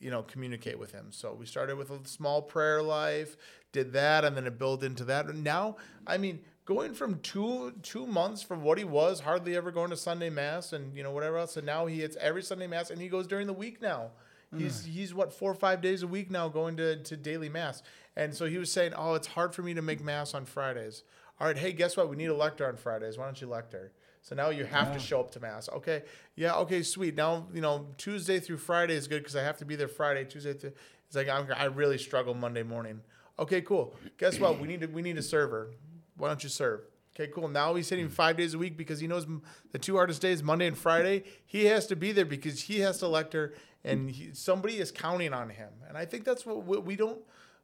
you 0.00 0.10
know, 0.10 0.22
communicate 0.22 0.78
with 0.78 0.92
Him. 0.92 1.06
So 1.10 1.34
we 1.34 1.46
started 1.46 1.76
with 1.76 1.90
a 1.90 2.06
small 2.06 2.42
prayer 2.42 2.82
life, 2.82 3.36
did 3.72 3.94
that, 3.94 4.24
and 4.24 4.36
then 4.36 4.46
it 4.46 4.58
built 4.58 4.82
into 4.82 5.04
that. 5.04 5.26
And 5.26 5.42
now, 5.42 5.76
I 6.06 6.18
mean. 6.18 6.40
Going 6.66 6.94
from 6.94 7.20
two 7.20 7.74
two 7.82 8.06
months 8.06 8.42
from 8.42 8.62
what 8.62 8.78
he 8.78 8.84
was, 8.84 9.20
hardly 9.20 9.54
ever 9.54 9.70
going 9.70 9.90
to 9.90 9.96
Sunday 9.96 10.30
mass 10.30 10.72
and 10.72 10.96
you 10.96 11.02
know 11.02 11.10
whatever 11.10 11.36
else, 11.36 11.56
and 11.56 11.66
now 11.66 11.86
he 11.86 12.00
hits 12.00 12.16
every 12.20 12.42
Sunday 12.42 12.66
mass 12.66 12.90
and 12.90 13.00
he 13.00 13.08
goes 13.08 13.26
during 13.26 13.46
the 13.46 13.52
week 13.52 13.82
now. 13.82 14.10
He's 14.56 14.84
hmm. 14.84 14.90
he's 14.90 15.14
what 15.14 15.32
four 15.32 15.50
or 15.50 15.56
five 15.56 15.80
days 15.80 16.02
a 16.02 16.06
week 16.06 16.30
now 16.30 16.48
going 16.48 16.76
to, 16.78 16.96
to 16.96 17.16
daily 17.16 17.48
mass. 17.48 17.82
And 18.16 18.34
so 18.34 18.46
he 18.46 18.58
was 18.58 18.70
saying, 18.72 18.92
Oh, 18.96 19.14
it's 19.14 19.26
hard 19.26 19.54
for 19.54 19.62
me 19.62 19.74
to 19.74 19.82
make 19.82 20.02
mass 20.02 20.34
on 20.34 20.44
Fridays. 20.44 21.02
All 21.40 21.48
right, 21.48 21.58
hey, 21.58 21.72
guess 21.72 21.96
what? 21.96 22.08
We 22.08 22.16
need 22.16 22.26
a 22.26 22.34
lector 22.34 22.66
on 22.66 22.76
Fridays. 22.76 23.18
Why 23.18 23.24
don't 23.24 23.40
you 23.40 23.48
lector? 23.48 23.92
So 24.22 24.34
now 24.34 24.50
you 24.50 24.64
have 24.64 24.92
to 24.94 24.98
show 24.98 25.20
up 25.20 25.32
to 25.32 25.40
mass. 25.40 25.68
Okay. 25.68 26.04
Yeah, 26.34 26.54
okay, 26.54 26.82
sweet. 26.82 27.14
Now, 27.14 27.46
you 27.52 27.60
know, 27.60 27.88
Tuesday 27.98 28.40
through 28.40 28.56
Friday 28.56 28.94
is 28.94 29.06
good 29.06 29.18
because 29.18 29.36
I 29.36 29.42
have 29.42 29.58
to 29.58 29.66
be 29.66 29.76
there 29.76 29.88
Friday, 29.88 30.24
Tuesday 30.24 30.54
through 30.54 30.72
it's 31.06 31.16
like 31.16 31.28
I'm, 31.28 31.46
I 31.54 31.66
really 31.66 31.98
struggle 31.98 32.34
Monday 32.34 32.62
morning. 32.62 33.00
Okay, 33.38 33.60
cool. 33.60 33.94
Guess 34.16 34.40
what? 34.40 34.58
We 34.58 34.66
need 34.66 34.80
to, 34.80 34.86
we 34.86 35.02
need 35.02 35.18
a 35.18 35.22
server. 35.22 35.70
Why 36.16 36.28
don't 36.28 36.42
you 36.42 36.48
serve? 36.48 36.80
Okay, 37.14 37.30
cool. 37.32 37.48
Now 37.48 37.74
he's 37.74 37.88
hitting 37.88 38.06
hmm. 38.06 38.12
five 38.12 38.36
days 38.36 38.54
a 38.54 38.58
week 38.58 38.76
because 38.76 39.00
he 39.00 39.06
knows 39.06 39.26
the 39.72 39.78
two 39.78 39.96
hardest 39.96 40.20
days, 40.20 40.42
Monday 40.42 40.66
and 40.66 40.76
Friday. 40.76 41.24
He 41.46 41.66
has 41.66 41.86
to 41.86 41.96
be 41.96 42.12
there 42.12 42.24
because 42.24 42.62
he 42.62 42.80
has 42.80 42.98
to 42.98 43.08
lector, 43.08 43.54
and 43.84 44.10
he, 44.10 44.30
somebody 44.32 44.78
is 44.78 44.90
counting 44.90 45.32
on 45.32 45.50
him. 45.50 45.70
And 45.88 45.96
I 45.96 46.04
think 46.06 46.24
that's 46.24 46.44
what 46.44 46.66
we, 46.66 46.78
we 46.78 46.96
don't. 46.96 47.20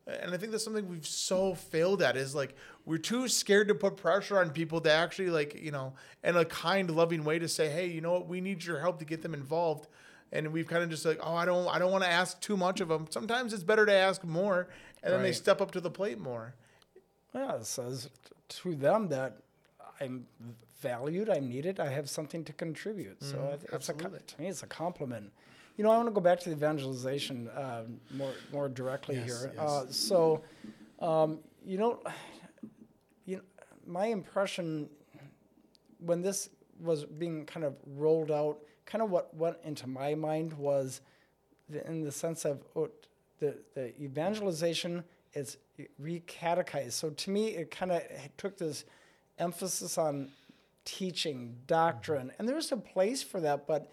And 0.07 0.33
I 0.33 0.37
think 0.37 0.51
that's 0.51 0.65
something 0.65 0.89
we've 0.89 1.07
so 1.07 1.55
failed 1.55 2.03
at 2.03 2.17
is 2.17 2.35
like 2.35 2.55
we're 2.85 2.99
too 2.99 3.29
scared 3.29 3.69
to 3.69 3.75
put 3.75 3.97
pressure 3.97 4.41
on 4.41 4.51
people 4.51 4.81
to 4.81 4.91
actually 4.91 5.31
like 5.31 5.61
you 5.61 5.71
know 5.71 5.95
in 6.25 6.37
a 6.37 6.45
kind, 6.45 6.91
loving 6.91 7.25
way 7.25 7.39
to 7.39 7.49
say, 7.49 7.69
hey, 7.69 7.87
you 7.87 8.01
know 8.01 8.13
what, 8.13 8.29
we 8.29 8.41
need 8.41 8.65
your 8.65 8.81
help 8.81 8.99
to 9.01 9.05
get 9.05 9.23
them 9.23 9.35
involved. 9.35 9.89
And 10.33 10.53
we've 10.53 10.69
kind 10.69 10.85
of 10.85 10.91
just 10.91 11.05
like, 11.05 11.19
oh, 11.21 11.35
I 11.35 11.45
don't, 11.45 11.67
I 11.67 11.81
don't 11.81 11.91
want 11.91 12.05
to 12.05 12.11
ask 12.11 12.41
too 12.41 12.57
much 12.57 12.81
of 12.81 12.87
them. 12.87 13.09
Sometimes 13.11 13.53
it's 13.53 13.65
better 13.65 13.85
to 13.85 13.93
ask 13.93 14.23
more, 14.23 14.69
and 15.03 15.13
then 15.13 15.23
they 15.23 15.33
step 15.33 15.61
up 15.61 15.73
to 15.73 15.81
the 15.81 15.91
plate 15.91 16.21
more. 16.21 16.55
Yeah, 17.35 17.57
it 17.57 17.67
says 17.67 18.09
to 18.51 18.75
them 18.75 19.09
that 19.09 19.39
I'm 20.01 20.27
valued, 20.81 21.29
I'm 21.29 21.49
needed, 21.49 21.79
I 21.81 21.89
have 21.91 22.09
something 22.09 22.45
to 22.45 22.53
contribute. 22.53 23.23
so 23.23 23.39
I 23.53 23.57
th- 23.57 23.71
it's 23.73 23.89
a, 23.89 23.93
to 23.95 24.41
me, 24.41 24.49
it's 24.49 24.63
a 24.63 24.67
compliment. 24.67 25.33
You 25.77 25.85
know, 25.85 25.91
I 25.91 25.97
want 25.97 26.09
to 26.09 26.13
go 26.15 26.21
back 26.21 26.41
to 26.41 26.51
the 26.51 26.57
evangelization 26.57 27.49
uh, 27.49 27.85
more 28.15 28.33
more 28.53 28.69
directly 28.69 29.17
Yes, 29.17 29.27
here. 29.27 29.53
yes. 29.55 29.63
Uh, 29.65 29.87
so, 29.91 30.43
um, 31.01 31.39
you 31.65 31.79
know, 31.79 32.01
you 33.25 33.37
know, 33.37 33.43
my 33.87 34.07
impression 34.07 34.89
when 35.99 36.23
this 36.23 36.51
was 36.81 37.05
being 37.05 37.45
kind 37.47 37.65
of 37.65 37.77
rolled 37.97 38.31
out, 38.31 38.59
kind 38.87 39.03
of 39.03 39.11
what 39.11 39.35
went 39.35 39.57
into 39.65 39.87
my 39.87 40.15
mind 40.15 40.53
was 40.55 41.01
the, 41.69 41.87
in 41.87 42.03
the 42.03 42.13
sense 42.13 42.45
of 42.45 42.63
oh, 42.75 42.89
the, 43.39 43.55
the 43.75 43.99
evangelization 44.03 45.05
is 45.35 45.57
re-catechized. 45.99 46.93
So 46.93 47.11
to 47.11 47.31
me, 47.31 47.49
it 47.49 47.71
kind 47.71 47.93
of 47.93 48.03
took 48.37 48.59
this 48.59 48.85
emphasis 49.39 49.99
on 49.99 50.31
teaching, 50.85 51.57
doctrine, 51.67 52.33
and 52.39 52.49
there's 52.49 52.73
a 52.73 52.77
place 52.77 53.23
for 53.23 53.41
that. 53.41 53.67
But 53.67 53.91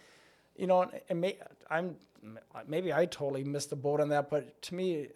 you 0.56 0.67
know, 0.67 0.89
and 1.10 1.21
may, 1.21 1.38
I'm 1.69 1.95
maybe 2.67 2.91
I 2.91 3.06
totally 3.06 3.43
missed 3.43 3.69
the 3.69 3.76
boat 3.76 4.02
on 4.02 4.10
that. 4.10 4.30
But 4.30 4.62
to 4.63 4.76
me, 4.76 5.08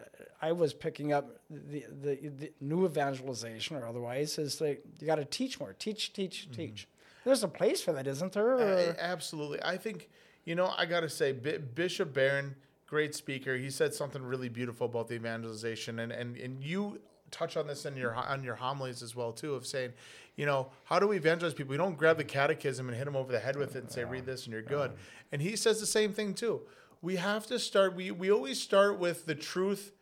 I 0.42 0.52
was 0.52 0.74
picking 0.74 1.14
up 1.14 1.40
the 1.50 1.86
the, 2.02 2.16
the 2.28 2.52
new 2.62 2.86
evangelization 2.86 3.76
or 3.76 3.88
otherwise 3.88 4.38
is 4.38 4.62
like 4.62 4.84
you 5.00 5.08
got 5.08 5.16
to 5.16 5.26
teach 5.26 5.60
more, 5.60 5.74
teach, 5.74 6.14
teach, 6.14 6.50
teach. 6.52 6.88
There's 7.24 7.44
a 7.44 7.48
place 7.48 7.82
for 7.82 7.94
that, 7.94 8.08
isn't 8.08 8.34
there? 8.34 8.58
Uh, 8.58 8.96
absolutely. 8.98 9.62
I 9.62 9.78
think, 9.78 10.10
you 10.44 10.56
know, 10.56 10.74
I 10.76 10.88
got 10.88 11.02
to 11.02 11.10
say, 11.10 11.32
B- 11.32 11.58
Bishop 11.58 12.14
Barron, 12.14 12.56
great 12.92 13.16
speaker. 13.16 13.56
He 13.56 13.70
said 13.70 13.94
something 13.94 14.22
really 14.22 14.50
beautiful 14.50 14.86
about 14.86 15.08
the 15.08 15.16
evangelization, 15.16 16.00
and 16.00 16.12
and 16.12 16.36
and 16.36 16.62
you 16.62 17.00
touch 17.32 17.56
on 17.56 17.66
this 17.66 17.86
in 17.86 17.96
your 17.96 18.14
on 18.14 18.44
your 18.44 18.56
homilies 18.56 19.02
as 19.02 19.16
well 19.16 19.32
too, 19.32 19.56
of 19.56 19.66
saying, 19.66 19.94
you 20.36 20.46
know, 20.46 20.68
how 20.84 21.00
do 21.00 21.08
we 21.08 21.16
evangelize 21.16 21.54
people? 21.54 21.72
We 21.72 21.78
don't 21.78 21.98
grab 21.98 22.18
the 22.18 22.26
catechism 22.26 22.90
and 22.90 22.98
hit 22.98 23.06
them 23.06 23.16
over 23.16 23.32
the 23.32 23.40
head 23.40 23.56
with 23.56 23.78
it 23.78 23.84
and 23.84 23.92
say, 23.92 24.04
read 24.04 24.26
this 24.26 24.44
and 24.44 24.52
you're 24.52 24.62
good. 24.62 24.92
And 25.32 25.42
he 25.42 25.56
says 25.56 25.80
the 25.80 25.86
same 25.86 26.12
thing 26.12 26.34
too. 26.34 26.62
We 27.02 27.16
have 27.16 27.48
to 27.48 27.58
start. 27.60 27.96
We 27.96 28.12
we 28.12 28.30
always 28.30 28.62
start 28.62 29.00
with 29.00 29.26
the 29.26 29.36
truth 29.36 29.94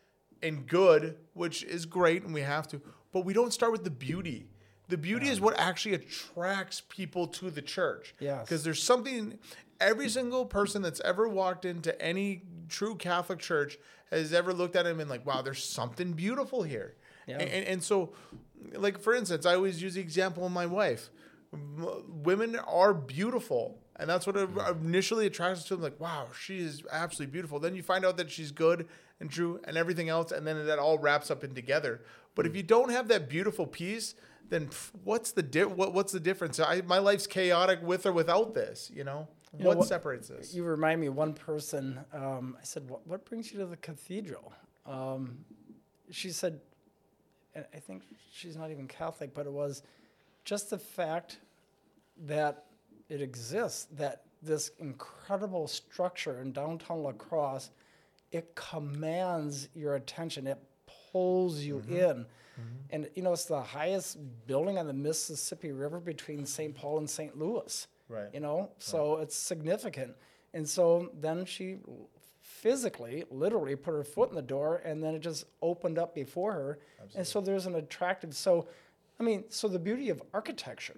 and 0.42 0.66
good, 0.66 1.16
which 1.34 1.62
is 1.64 1.86
great, 1.86 2.24
and 2.24 2.34
we 2.34 2.42
have 2.42 2.68
to, 2.70 2.82
but 3.12 3.24
we 3.24 3.34
don't 3.34 3.54
start 3.54 3.72
with 3.72 3.84
the 3.84 3.92
beauty. 3.92 4.48
The 4.88 4.98
beauty 4.98 5.28
is 5.28 5.40
what 5.40 5.60
actually 5.60 5.94
attracts 5.94 6.82
people 6.82 7.28
to 7.28 7.52
the 7.52 7.62
church. 7.62 8.16
Yes. 8.20 8.46
Because 8.46 8.64
there's 8.64 8.82
something, 8.82 9.38
every 9.80 10.10
single 10.10 10.46
person 10.46 10.82
that's 10.82 11.00
ever 11.02 11.28
walked 11.28 11.64
into 11.64 12.02
any 12.02 12.42
true 12.70 12.96
Catholic 12.96 13.40
church 13.40 13.78
has 14.12 14.34
ever 14.34 14.54
looked 14.54 14.76
at 14.76 14.86
him 14.86 15.00
and 15.00 15.10
like, 15.10 15.26
wow, 15.26 15.42
there's 15.42 15.64
something 15.64 16.14
beautiful 16.14 16.64
here. 16.64 16.96
Yeah. 17.28 17.40
And, 17.40 17.50
and, 17.50 17.68
and 17.68 17.84
so, 17.84 18.14
like, 18.74 19.00
for 19.00 19.14
instance, 19.14 19.46
I 19.46 19.56
always 19.56 19.82
use 19.82 19.94
the 19.94 20.02
example 20.02 20.46
of 20.46 20.52
my 20.52 20.66
wife. 20.66 21.10
M- 21.54 22.04
Women 22.24 22.56
are 22.56 22.94
beautiful. 22.94 23.80
And 23.98 24.10
that's 24.10 24.26
what 24.26 24.38
initially 24.82 25.26
attracts 25.26 25.60
us 25.60 25.68
to 25.68 25.76
them. 25.76 25.84
Like, 25.84 26.00
wow, 26.00 26.28
she 26.38 26.60
is 26.60 26.84
absolutely 26.90 27.34
beautiful. 27.34 27.60
Then 27.60 27.76
you 27.76 27.84
find 27.84 28.06
out 28.06 28.16
that 28.18 28.32
she's 28.32 28.52
good 28.52 28.88
and 29.20 29.30
true 29.30 29.60
and 29.66 29.76
everything 29.76 30.08
else. 30.08 30.32
And 30.32 30.48
then 30.48 30.66
that 30.66 30.80
all 30.80 30.98
wraps 30.98 31.30
up 31.30 31.44
in 31.44 31.54
together. 31.54 32.02
But 32.34 32.46
if 32.46 32.54
mm. 32.54 32.58
you 32.58 32.64
don't 32.64 32.92
have 32.92 33.10
that 33.10 33.28
beautiful 33.28 33.68
piece, 33.68 34.16
then 34.48 34.70
what's 35.04 35.34
the 35.34 35.44
di- 35.44 35.66
what, 35.66 35.94
what's 35.94 36.14
the 36.14 36.20
difference? 36.20 36.60
I, 36.60 36.82
my 36.82 37.00
life's 37.00 37.28
chaotic 37.28 37.82
with 37.84 38.06
or 38.06 38.14
without 38.14 38.54
this. 38.54 38.90
You 38.94 39.04
know, 39.04 39.28
You 39.58 39.64
know 39.64 39.70
what, 39.70 39.78
what- 39.80 39.88
separates 39.88 40.28
this? 40.28 40.54
You 40.54 40.64
remind 40.64 41.02
me 41.02 41.10
one 41.10 41.34
person. 41.34 42.00
Um, 42.14 42.56
I 42.60 42.64
said, 42.64 42.88
what, 42.90 43.06
"What 43.08 43.26
brings 43.26 43.52
you 43.52 43.60
to 43.60 43.66
the 43.66 43.78
cathedral?" 43.78 44.54
Um, 44.86 45.44
she 46.12 46.30
said, 46.32 46.60
and 47.56 47.66
I 47.74 47.78
think 47.80 48.04
she's 48.32 48.56
not 48.56 48.70
even 48.72 48.88
Catholic, 48.88 49.34
but 49.34 49.46
it 49.46 49.52
was 49.52 49.82
just 50.46 50.70
the 50.70 50.78
fact 50.78 51.40
that 52.26 52.66
it 53.10 53.22
exists. 53.22 53.86
That 53.92 54.24
this 54.42 54.72
incredible 54.80 55.68
structure 55.68 56.40
in 56.42 56.52
downtown 56.52 57.04
La 57.04 57.12
Crosse, 57.12 57.72
it 58.32 58.54
commands 58.56 59.68
your 59.74 59.96
attention. 59.96 60.46
It 60.48 60.60
pulls 61.12 61.60
you 61.62 61.76
Mm-hmm. 61.80 61.96
in. 61.96 62.26
And 62.92 63.10
you 63.16 63.24
know, 63.24 63.32
it's 63.32 63.46
the 63.46 63.62
highest 63.62 64.18
building 64.46 64.78
on 64.78 64.86
the 64.86 64.94
Mississippi 64.94 65.72
River 65.72 66.00
between 66.02 66.46
St. 66.46 66.76
Paul 66.76 66.98
and 66.98 67.10
St. 67.10 67.38
Louis. 67.38 67.88
Right. 68.10 68.30
You 68.34 68.40
know, 68.40 68.72
so 68.80 69.18
it's 69.18 69.36
significant. 69.36 70.16
And 70.54 70.68
so 70.68 71.12
then 71.20 71.46
she 71.46 71.78
physically, 72.42 73.24
literally 73.30 73.76
put 73.76 73.94
her 73.94 74.04
foot 74.04 74.30
in 74.30 74.36
the 74.36 74.42
door 74.42 74.82
and 74.84 75.02
then 75.02 75.16
it 75.16 75.20
just 75.20 75.46
opened 75.62 75.98
up 75.98 76.16
before 76.16 76.54
her. 76.54 76.80
Absolutely. 76.98 77.20
And 77.20 77.28
so 77.28 77.42
there's 77.42 77.66
an 77.68 77.76
attractive 77.76 78.36
so 78.36 78.68
I 79.20 79.24
mean, 79.24 79.44
so 79.50 79.68
the 79.68 79.80
beauty 79.80 80.10
of 80.10 80.24
architecture, 80.34 80.96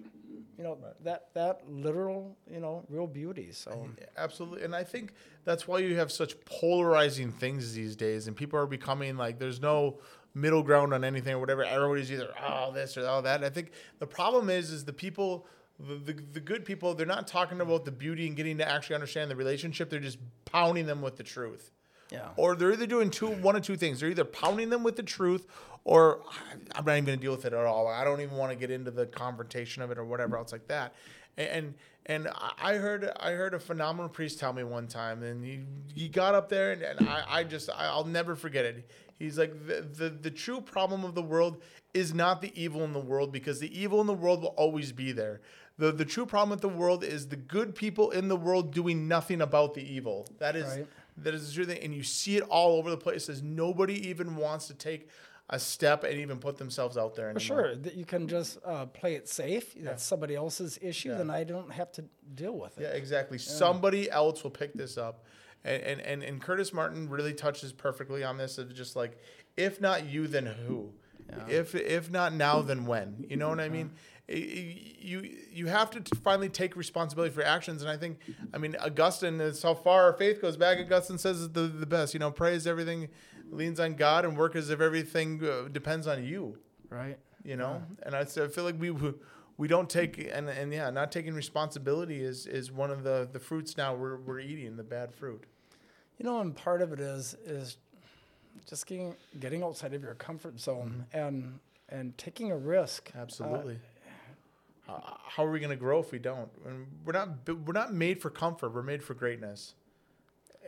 you 0.56 0.62
know, 0.62 0.78
that 1.02 1.34
that 1.34 1.62
literal, 1.68 2.36
you 2.48 2.60
know, 2.60 2.84
real 2.88 3.06
beauty. 3.06 3.50
So 3.52 3.88
Absolutely. 4.16 4.62
And 4.62 4.74
I 4.74 4.84
think 4.84 5.12
that's 5.44 5.66
why 5.66 5.78
you 5.78 5.96
have 5.96 6.12
such 6.12 6.42
polarizing 6.44 7.32
things 7.32 7.74
these 7.74 7.96
days 7.96 8.28
and 8.28 8.36
people 8.36 8.58
are 8.58 8.66
becoming 8.66 9.16
like 9.16 9.38
there's 9.38 9.60
no 9.60 9.98
middle 10.34 10.62
ground 10.62 10.94
on 10.94 11.04
anything 11.04 11.34
or 11.34 11.40
whatever. 11.40 11.64
Everybody's 11.64 12.10
either 12.10 12.30
oh 12.42 12.72
this 12.72 12.96
or 12.96 13.06
oh 13.06 13.20
that. 13.20 13.36
And 13.36 13.44
I 13.44 13.50
think 13.50 13.72
the 13.98 14.06
problem 14.06 14.50
is 14.50 14.70
is 14.70 14.84
the 14.84 14.92
people 14.92 15.46
the, 15.88 16.12
the, 16.12 16.22
the 16.34 16.40
good 16.40 16.64
people, 16.64 16.94
they're 16.94 17.06
not 17.06 17.26
talking 17.26 17.60
about 17.60 17.84
the 17.84 17.90
beauty 17.92 18.26
and 18.26 18.36
getting 18.36 18.58
to 18.58 18.68
actually 18.68 18.94
understand 18.94 19.30
the 19.30 19.36
relationship. 19.36 19.90
They're 19.90 20.00
just 20.00 20.18
pounding 20.44 20.86
them 20.86 21.02
with 21.02 21.16
the 21.16 21.22
truth. 21.22 21.70
yeah. 22.10 22.28
Or 22.36 22.54
they're 22.54 22.72
either 22.72 22.86
doing 22.86 23.10
two, 23.10 23.28
one 23.28 23.56
of 23.56 23.62
two 23.62 23.76
things. 23.76 24.00
They're 24.00 24.10
either 24.10 24.24
pounding 24.24 24.70
them 24.70 24.82
with 24.82 24.96
the 24.96 25.02
truth, 25.02 25.46
or 25.84 26.22
I'm 26.74 26.84
not 26.84 26.92
even 26.92 27.04
going 27.04 27.18
to 27.18 27.22
deal 27.22 27.32
with 27.32 27.44
it 27.44 27.52
at 27.52 27.64
all. 27.66 27.88
I 27.88 28.04
don't 28.04 28.20
even 28.20 28.36
want 28.36 28.52
to 28.52 28.56
get 28.56 28.70
into 28.70 28.90
the 28.90 29.06
confrontation 29.06 29.82
of 29.82 29.90
it 29.90 29.98
or 29.98 30.04
whatever 30.04 30.36
else 30.36 30.52
like 30.52 30.68
that. 30.68 30.94
And 31.36 31.74
and 32.04 32.28
I 32.60 32.74
heard 32.74 33.10
I 33.18 33.30
heard 33.30 33.54
a 33.54 33.58
phenomenal 33.60 34.10
priest 34.10 34.38
tell 34.38 34.52
me 34.52 34.64
one 34.64 34.86
time, 34.86 35.22
and 35.22 35.42
he 35.44 35.60
he 35.94 36.08
got 36.08 36.34
up 36.34 36.48
there, 36.50 36.72
and, 36.72 36.82
and 36.82 37.08
I, 37.08 37.24
I 37.26 37.44
just 37.44 37.70
I'll 37.74 38.04
never 38.04 38.36
forget 38.36 38.64
it. 38.66 38.90
He's 39.18 39.38
like 39.38 39.66
the, 39.66 39.80
the 39.80 40.10
the 40.10 40.30
true 40.30 40.60
problem 40.60 41.04
of 41.04 41.14
the 41.14 41.22
world 41.22 41.62
is 41.94 42.12
not 42.12 42.42
the 42.42 42.52
evil 42.60 42.84
in 42.84 42.92
the 42.92 43.00
world 43.00 43.32
because 43.32 43.60
the 43.60 43.80
evil 43.80 44.00
in 44.00 44.06
the 44.06 44.12
world 44.12 44.42
will 44.42 44.48
always 44.58 44.92
be 44.92 45.12
there. 45.12 45.40
The 45.78 45.90
the 45.92 46.04
true 46.04 46.26
problem 46.26 46.50
with 46.50 46.60
the 46.60 46.68
world 46.68 47.02
is 47.02 47.28
the 47.28 47.36
good 47.36 47.74
people 47.74 48.10
in 48.10 48.28
the 48.28 48.36
world 48.36 48.72
doing 48.72 49.08
nothing 49.08 49.40
about 49.40 49.74
the 49.74 49.82
evil. 49.82 50.26
That 50.38 50.54
is 50.56 50.66
Right. 50.66 50.86
that 51.18 51.34
is 51.34 51.48
the 51.48 51.54
true 51.54 51.64
thing, 51.64 51.82
and 51.82 51.94
you 51.94 52.02
see 52.02 52.36
it 52.36 52.42
all 52.44 52.76
over 52.76 52.90
the 52.90 52.96
place. 52.96 53.28
As 53.28 53.42
nobody 53.42 54.08
even 54.08 54.36
wants 54.36 54.66
to 54.68 54.74
take 54.74 55.08
a 55.50 55.58
step 55.58 56.04
and 56.04 56.14
even 56.18 56.38
put 56.38 56.56
themselves 56.56 56.96
out 56.96 57.14
there 57.14 57.30
For 57.32 57.40
sure, 57.40 57.76
that 57.76 57.94
you 57.94 58.04
can 58.04 58.28
just 58.28 58.58
uh, 58.64 58.86
play 58.86 59.14
it 59.16 59.28
safe. 59.28 59.74
That's 59.76 60.02
somebody 60.04 60.34
else's 60.34 60.78
issue. 60.80 61.10
Yeah. 61.10 61.18
Then 61.18 61.30
I 61.30 61.44
don't 61.44 61.70
have 61.72 61.90
to 61.92 62.04
deal 62.34 62.56
with 62.56 62.78
it. 62.78 62.82
Yeah, 62.82 62.88
exactly. 62.90 63.38
Somebody 63.38 64.10
else 64.10 64.42
will 64.42 64.50
pick 64.50 64.72
this 64.74 64.96
up, 64.96 65.24
and, 65.64 65.82
and 65.82 66.00
and 66.00 66.22
and 66.22 66.40
Curtis 66.40 66.72
Martin 66.72 67.08
really 67.08 67.34
touches 67.34 67.72
perfectly 67.72 68.22
on 68.24 68.36
this 68.36 68.58
of 68.58 68.72
just 68.74 68.94
like, 68.94 69.18
if 69.56 69.80
not 69.80 70.06
you, 70.06 70.26
then 70.26 70.46
who? 70.46 70.92
If 71.48 71.74
if 71.74 72.10
not 72.10 72.34
now, 72.34 72.60
then 72.60 72.84
when? 72.86 73.24
You 73.28 73.36
know 73.36 73.48
what 73.48 73.60
I 73.60 73.68
mean? 73.70 73.92
You 74.38 75.28
you 75.50 75.66
have 75.66 75.90
to 75.90 76.00
t- 76.00 76.16
finally 76.22 76.48
take 76.48 76.76
responsibility 76.76 77.32
for 77.34 77.40
your 77.40 77.48
actions, 77.48 77.82
and 77.82 77.90
I 77.90 77.96
think, 77.96 78.18
I 78.54 78.58
mean, 78.58 78.76
Augustine 78.80 79.40
is 79.40 79.62
how 79.62 79.74
far 79.74 80.04
our 80.04 80.12
faith 80.12 80.40
goes 80.40 80.56
back. 80.56 80.78
Augustine 80.78 81.18
says 81.18 81.48
the 81.50 81.62
the 81.62 81.86
best. 81.86 82.14
You 82.14 82.20
know, 82.20 82.30
praise 82.30 82.66
everything 82.66 83.08
leans 83.50 83.78
on 83.80 83.94
God, 83.94 84.24
and 84.24 84.36
work 84.36 84.56
as 84.56 84.70
if 84.70 84.80
everything 84.80 85.44
uh, 85.44 85.68
depends 85.70 86.06
on 86.06 86.24
you 86.24 86.58
Right. 86.88 87.18
you 87.44 87.56
know 87.56 87.82
and 88.02 88.14
I, 88.14 88.20
I 88.20 88.24
feel 88.24 88.64
like 88.64 88.78
we 88.78 88.90
we 89.58 89.66
don't 89.68 89.88
take 89.90 90.18
and 90.32 90.48
and 90.48 90.72
yeah 90.72 90.90
not 90.90 91.10
taking 91.12 91.34
responsibility 91.34 92.22
is 92.22 92.46
is 92.46 92.70
one 92.70 92.90
of 92.90 93.02
the 93.02 93.28
the 93.32 93.40
fruits 93.40 93.76
now 93.76 93.94
we're 93.94 94.16
we're 94.16 94.40
eating 94.40 94.76
the 94.76 94.82
bad 94.84 95.12
fruit 95.14 95.44
You 96.18 96.24
know, 96.26 96.40
and 96.40 96.54
part 96.54 96.80
of 96.82 96.92
it 96.92 97.00
is 97.00 97.34
is 97.44 97.76
just 98.68 98.86
getting 98.86 99.16
getting 99.40 99.62
outside 99.62 99.92
of 99.94 100.02
your 100.02 100.14
comfort 100.14 100.60
zone 100.60 101.06
and 101.12 101.58
and 101.88 102.16
taking 102.16 102.50
a 102.52 102.56
risk. 102.56 103.10
Uh, 103.18 103.26
absolutely 104.96 105.18
how, 105.28 105.44
are 105.44 105.50
we 105.50 105.58
going 105.60 105.70
to 105.70 105.76
grow 105.76 106.00
if 106.00 106.12
we 106.12 106.18
don't 106.18 106.50
and 106.66 106.86
we're 107.04 107.12
not 107.12 107.28
we're 107.66 107.72
not 107.72 107.92
made 107.92 108.20
for 108.20 108.30
comfort 108.30 108.70
we're 108.74 108.82
made 108.82 109.02
for 109.02 109.14
greatness 109.14 109.74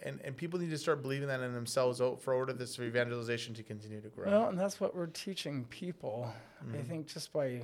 and 0.03 0.21
and 0.25 0.37
people 0.37 0.59
need 0.59 0.71
to 0.71 0.79
start 0.79 1.03
believing 1.03 1.29
that 1.29 1.41
in 1.41 1.53
themselves 1.55 2.01
for 2.21 2.35
order 2.35 2.53
this 2.53 2.79
evangelization 2.79 3.55
to 3.55 3.63
continue 3.63 4.01
to 4.01 4.09
grow 4.09 4.27
Well, 4.27 4.49
and 4.49 4.59
that's 4.59 4.81
what 4.81 4.95
we're 4.95 5.07
teaching 5.07 5.65
people. 5.71 6.27
I 6.61 6.65
Mm-hmm. 6.65 6.89
think 6.89 7.07
just 7.07 7.33
by 7.33 7.61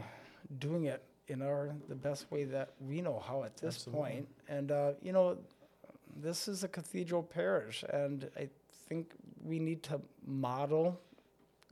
doing 0.59 0.85
it 0.85 1.03
in 1.29 1.43
our 1.43 1.71
the 1.89 1.95
best 1.95 2.31
way 2.31 2.45
that 2.45 2.73
we 2.81 3.01
know 3.01 3.19
how 3.27 3.45
at 3.45 3.57
this 3.57 3.77
Absolutely. 3.77 4.01
point. 4.03 4.29
And 4.49 4.71
uh, 4.73 4.93
you 5.03 5.13
know, 5.13 5.39
this 6.17 6.49
is 6.49 6.65
a 6.65 6.69
cathedral 6.69 7.23
parish, 7.23 7.83
and 7.93 8.29
I 8.37 8.49
think 8.89 9.13
we 9.43 9.59
need 9.59 9.83
to 9.85 10.01
model 10.27 11.01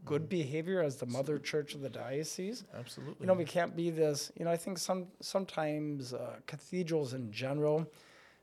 good 0.05 0.23
Mm-hmm. 0.23 0.29
behavior 0.29 0.83
as 0.83 0.97
the 0.97 1.07
mother 1.07 1.39
church 1.39 1.75
of 1.75 1.81
the 1.83 1.91
diocese. 1.91 2.65
absolutely 2.79 3.17
You 3.21 3.27
know, 3.27 3.35
we 3.35 3.45
can't 3.45 3.75
be 3.77 3.91
this. 3.91 4.31
You 4.39 4.45
know, 4.45 4.51
I 4.51 4.57
think 4.57 4.79
some 4.79 5.07
sometimes 5.21 6.15
uh, 6.15 6.37
cathedrals 6.47 7.15
in 7.15 7.31
general, 7.33 7.87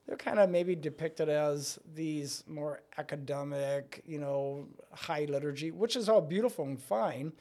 they're 0.06 0.18
kind 0.18 0.40
of 0.40 0.50
maybe 0.50 0.76
depicted 0.76 1.30
as 1.30 1.80
these 1.96 2.44
more 2.48 2.82
academic, 2.98 4.04
you 4.06 4.20
know, 4.20 4.68
high 4.94 5.26
liturgy, 5.26 5.72
which 5.72 5.96
is 5.96 6.10
all 6.10 6.22
beautiful 6.22 6.66
and 6.66 6.80
fine. 6.80 7.32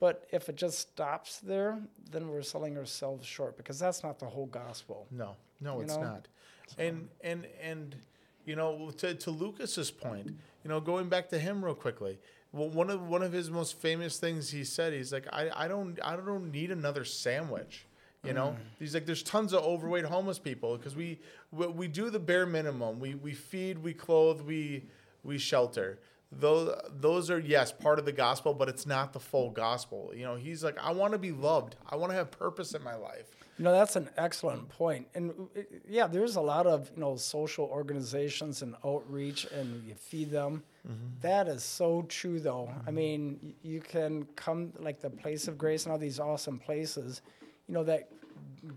But 0.00 0.26
if 0.32 0.48
it 0.48 0.56
just 0.56 0.78
stops 0.78 1.38
there, 1.40 1.78
then 2.10 2.28
we're 2.28 2.42
selling 2.42 2.76
ourselves 2.78 3.26
short 3.26 3.56
because 3.58 3.78
that's 3.78 4.02
not 4.02 4.18
the 4.18 4.26
whole 4.26 4.46
gospel. 4.46 5.06
No, 5.10 5.36
no, 5.60 5.76
You 5.76 5.82
it's 5.82 5.94
know? 5.96 6.02
not. 6.02 6.28
And 6.78 7.08
and 7.22 7.46
and 7.62 7.94
you 8.46 8.56
know, 8.56 8.90
to 8.96 9.14
to 9.14 9.30
Lucas's 9.30 9.90
point, 9.90 10.26
you 10.64 10.68
know, 10.70 10.80
going 10.80 11.08
back 11.10 11.28
to 11.30 11.38
him 11.38 11.62
real 11.64 11.74
quickly. 11.74 12.18
Well, 12.52 12.68
one 12.68 12.90
of 12.90 13.08
one 13.08 13.22
of 13.22 13.32
his 13.32 13.50
most 13.50 13.80
famous 13.80 14.18
things 14.18 14.50
he 14.50 14.64
said, 14.64 14.92
he's 14.92 15.12
like, 15.12 15.26
I, 15.32 15.50
I 15.54 15.68
don't 15.68 15.98
I 16.04 16.16
don't 16.16 16.50
need 16.50 16.70
another 16.70 17.04
sandwich. 17.04 17.86
You 18.22 18.34
know, 18.34 18.48
mm. 18.48 18.56
he's 18.78 18.92
like, 18.92 19.06
there's 19.06 19.22
tons 19.22 19.54
of 19.54 19.64
overweight 19.64 20.04
homeless 20.04 20.38
people 20.38 20.76
because 20.76 20.94
we, 20.94 21.20
we 21.52 21.66
we 21.68 21.88
do 21.88 22.10
the 22.10 22.18
bare 22.18 22.44
minimum. 22.44 23.00
We 23.00 23.14
we 23.14 23.32
feed, 23.32 23.78
we 23.78 23.94
clothe, 23.94 24.42
we 24.42 24.84
we 25.24 25.38
shelter. 25.38 26.00
Those 26.30 26.78
those 26.90 27.30
are 27.30 27.38
yes 27.38 27.72
part 27.72 27.98
of 27.98 28.04
the 28.04 28.12
gospel, 28.12 28.52
but 28.52 28.68
it's 28.68 28.86
not 28.86 29.14
the 29.14 29.20
full 29.20 29.50
gospel. 29.50 30.12
You 30.14 30.24
know, 30.24 30.36
he's 30.36 30.62
like, 30.62 30.78
I 30.78 30.92
want 30.92 31.12
to 31.12 31.18
be 31.18 31.32
loved. 31.32 31.76
I 31.88 31.96
want 31.96 32.12
to 32.12 32.16
have 32.16 32.30
purpose 32.30 32.74
in 32.74 32.82
my 32.84 32.94
life. 32.94 33.30
You 33.60 33.64
know, 33.64 33.72
that's 33.72 33.94
an 33.94 34.08
excellent 34.16 34.70
point. 34.70 35.06
And 35.14 35.32
uh, 35.54 35.60
yeah, 35.86 36.06
there's 36.06 36.36
a 36.36 36.40
lot 36.40 36.66
of, 36.66 36.90
you 36.94 37.00
know, 37.02 37.16
social 37.16 37.66
organizations 37.66 38.62
and 38.62 38.74
outreach 38.86 39.44
and 39.52 39.84
you 39.86 39.92
feed 39.92 40.30
them. 40.30 40.62
Mm-hmm. 40.88 41.20
That 41.20 41.46
is 41.46 41.62
so 41.62 42.06
true 42.08 42.40
though. 42.40 42.70
I 42.70 42.86
mm-hmm. 42.86 42.94
mean, 42.94 43.54
you 43.62 43.80
can 43.80 44.26
come 44.34 44.72
like 44.78 45.02
the 45.02 45.10
place 45.10 45.46
of 45.46 45.58
grace 45.58 45.84
and 45.84 45.92
all 45.92 45.98
these 45.98 46.18
awesome 46.18 46.58
places, 46.58 47.20
you 47.68 47.74
know, 47.74 47.84
that 47.84 48.08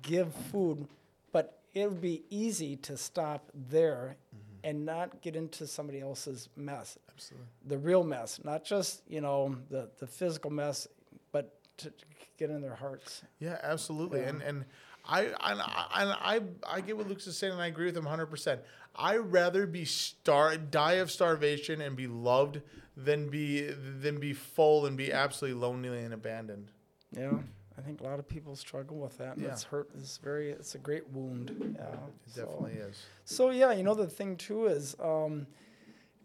give 0.01 0.35
food, 0.51 0.85
but 1.31 1.59
it 1.73 1.89
would 1.89 2.01
be 2.01 2.23
easy 2.29 2.75
to 2.75 2.97
stop 2.97 3.49
there 3.69 4.17
mm-hmm. 4.35 4.69
and 4.69 4.85
not 4.85 5.21
get 5.21 5.37
into 5.37 5.65
somebody 5.65 6.01
else's 6.01 6.49
mess. 6.57 6.97
Absolutely. 7.09 7.47
The 7.67 7.77
real 7.77 8.03
mess, 8.03 8.41
not 8.43 8.65
just, 8.65 9.01
you 9.07 9.21
know, 9.21 9.55
the, 9.69 9.89
the 9.99 10.07
physical 10.07 10.51
mess, 10.51 10.89
but 11.31 11.53
to 11.77 11.93
get 12.37 12.49
in 12.49 12.61
their 12.61 12.75
hearts. 12.75 13.21
Yeah, 13.39 13.57
absolutely. 13.63 14.21
Yeah. 14.21 14.29
And 14.29 14.41
and 14.41 14.65
I 15.05 15.21
and 15.23 15.35
I, 15.61 15.87
and 15.95 16.11
I 16.11 16.41
I 16.77 16.81
get 16.81 16.97
what 16.97 17.07
Luke's 17.07 17.27
is 17.27 17.37
saying, 17.37 17.53
and 17.53 17.61
I 17.61 17.67
agree 17.67 17.85
with 17.85 17.97
him 17.97 18.05
100. 18.05 18.27
percent 18.27 18.61
I 18.95 19.17
rather 19.17 19.65
be 19.65 19.85
star 19.85 20.55
die 20.57 20.93
of 20.93 21.09
starvation 21.11 21.81
and 21.81 21.95
be 21.95 22.07
loved 22.07 22.61
than 22.95 23.29
be 23.29 23.61
than 23.61 24.19
be 24.19 24.33
full 24.33 24.85
and 24.85 24.95
be 24.97 25.11
absolutely 25.11 25.59
lonely 25.59 26.03
and 26.03 26.13
abandoned. 26.13 26.69
Yeah, 27.11 27.33
I 27.77 27.81
think 27.81 28.01
a 28.01 28.03
lot 28.03 28.19
of 28.19 28.27
people 28.27 28.55
struggle 28.55 28.97
with 28.97 29.17
that. 29.17 29.33
And 29.35 29.43
Yeah. 29.45 29.51
It's 29.51 29.63
hurt. 29.63 29.89
It's 29.97 30.17
very. 30.17 30.51
It's 30.51 30.75
a 30.75 30.79
great 30.79 31.07
wound. 31.09 31.75
Yeah, 31.77 31.85
It 31.85 31.99
so- 32.27 32.45
definitely 32.45 32.73
is. 32.73 33.01
So 33.25 33.49
yeah, 33.49 33.71
you 33.71 33.83
know 33.83 33.95
the 33.95 34.07
thing 34.07 34.35
too 34.37 34.67
is 34.67 34.95
um, 34.99 35.47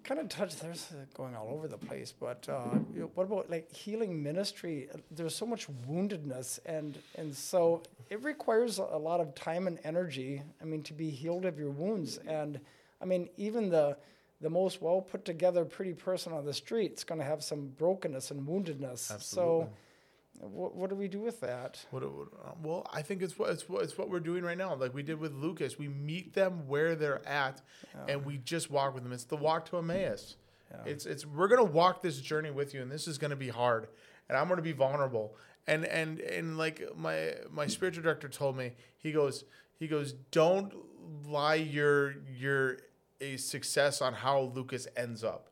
kind 0.05 0.21
of 0.21 0.29
touch. 0.29 0.57
There's 0.57 0.91
uh, 0.93 1.05
going 1.15 1.35
all 1.35 1.51
over 1.51 1.69
the 1.69 1.79
place, 1.79 2.13
but 2.19 2.49
uh, 2.49 2.79
you 2.95 3.01
know, 3.01 3.11
what 3.15 3.25
about 3.25 3.51
like 3.51 3.73
healing 3.73 4.23
ministry? 4.23 4.89
There's 5.11 5.35
so 5.35 5.47
much 5.47 5.69
woundedness, 5.89 6.59
and 6.67 6.99
and 7.17 7.35
so 7.35 7.83
it 8.11 8.23
requires 8.23 8.79
a 8.79 8.85
a 8.85 8.99
lot 8.99 9.21
of 9.21 9.35
time 9.35 9.67
and 9.67 9.79
energy. 9.85 10.43
I 10.61 10.65
mean, 10.65 10.83
to 10.85 10.95
be 10.95 11.11
healed 11.11 11.45
of 11.45 11.59
your 11.59 11.71
wounds, 11.71 12.19
and 12.27 12.61
I 13.01 13.05
mean 13.05 13.29
even 13.37 13.69
the 13.71 13.97
the 14.41 14.51
most 14.51 14.81
well 14.81 15.01
put 15.01 15.25
together 15.25 15.65
pretty 15.65 15.95
person 15.95 16.33
on 16.33 16.45
the 16.45 16.55
street 16.55 16.93
is 16.95 17.05
going 17.05 17.21
to 17.21 17.27
have 17.27 17.43
some 17.43 17.69
brokenness 17.77 18.31
and 18.31 18.47
woundedness. 18.47 19.13
Absolutely. 19.13 19.67
So. 19.67 19.71
What, 20.41 20.77
what 20.77 20.89
do 20.91 20.97
we 20.97 21.09
do 21.09 21.21
with 21.21 21.41
that? 21.41 21.85
What, 21.91 22.03
would- 22.03 22.29
uh, 22.45 22.53
well, 22.63 22.87
I 22.93 23.03
think 23.03 23.23
it's 23.23 23.39
what 23.39 23.51
it's 23.51 23.69
what 23.69 23.83
it's 23.83 23.99
what 23.99 24.09
we're 24.09 24.21
doing 24.21 24.45
right 24.45 24.57
now. 24.59 24.75
Like 24.75 24.95
we 24.95 25.03
did 25.03 25.19
with 25.19 25.33
Lucas, 25.33 25.79
we 25.79 25.89
meet 25.89 26.35
them 26.35 26.69
where 26.69 26.95
they're 26.95 27.27
at, 27.29 27.61
and 28.07 28.25
we 28.25 28.39
just 28.39 28.71
walk 28.71 28.95
with 28.95 29.03
them. 29.03 29.13
It's 29.13 29.25
the 29.25 29.37
walk 29.37 29.67
to 29.71 29.79
Emmaus. 29.79 30.37
Yeah. 30.71 30.93
It's 30.93 31.07
it's 31.07 31.27
we're 31.27 31.49
gonna 31.49 31.65
walk 31.65 32.03
this 32.03 32.21
journey 32.21 32.51
with 32.51 32.73
you, 32.75 32.83
and 32.83 32.91
this 32.91 33.09
is 33.09 33.19
gonna 33.19 33.37
be 33.37 33.49
hard, 33.49 33.89
and 34.29 34.39
I'm 34.39 34.49
gonna 34.49 34.63
be 34.63 34.73
vulnerable. 34.73 35.35
And 35.67 35.85
and 35.85 36.21
and 36.21 36.57
like 36.57 36.83
my 36.97 37.35
my 37.51 37.67
spiritual 37.67 38.03
director 38.05 38.29
told 38.29 38.57
me, 38.57 38.73
he 38.97 39.13
goes 39.13 39.45
he 39.79 39.89
goes 39.89 40.13
don't 40.31 40.73
lie 41.27 41.55
your 41.57 42.15
your 42.29 42.79
a 43.21 43.37
success 43.39 44.01
on 44.01 44.13
how 44.15 44.53
Lucas 44.55 44.87
ends 44.97 45.25
up. 45.25 45.48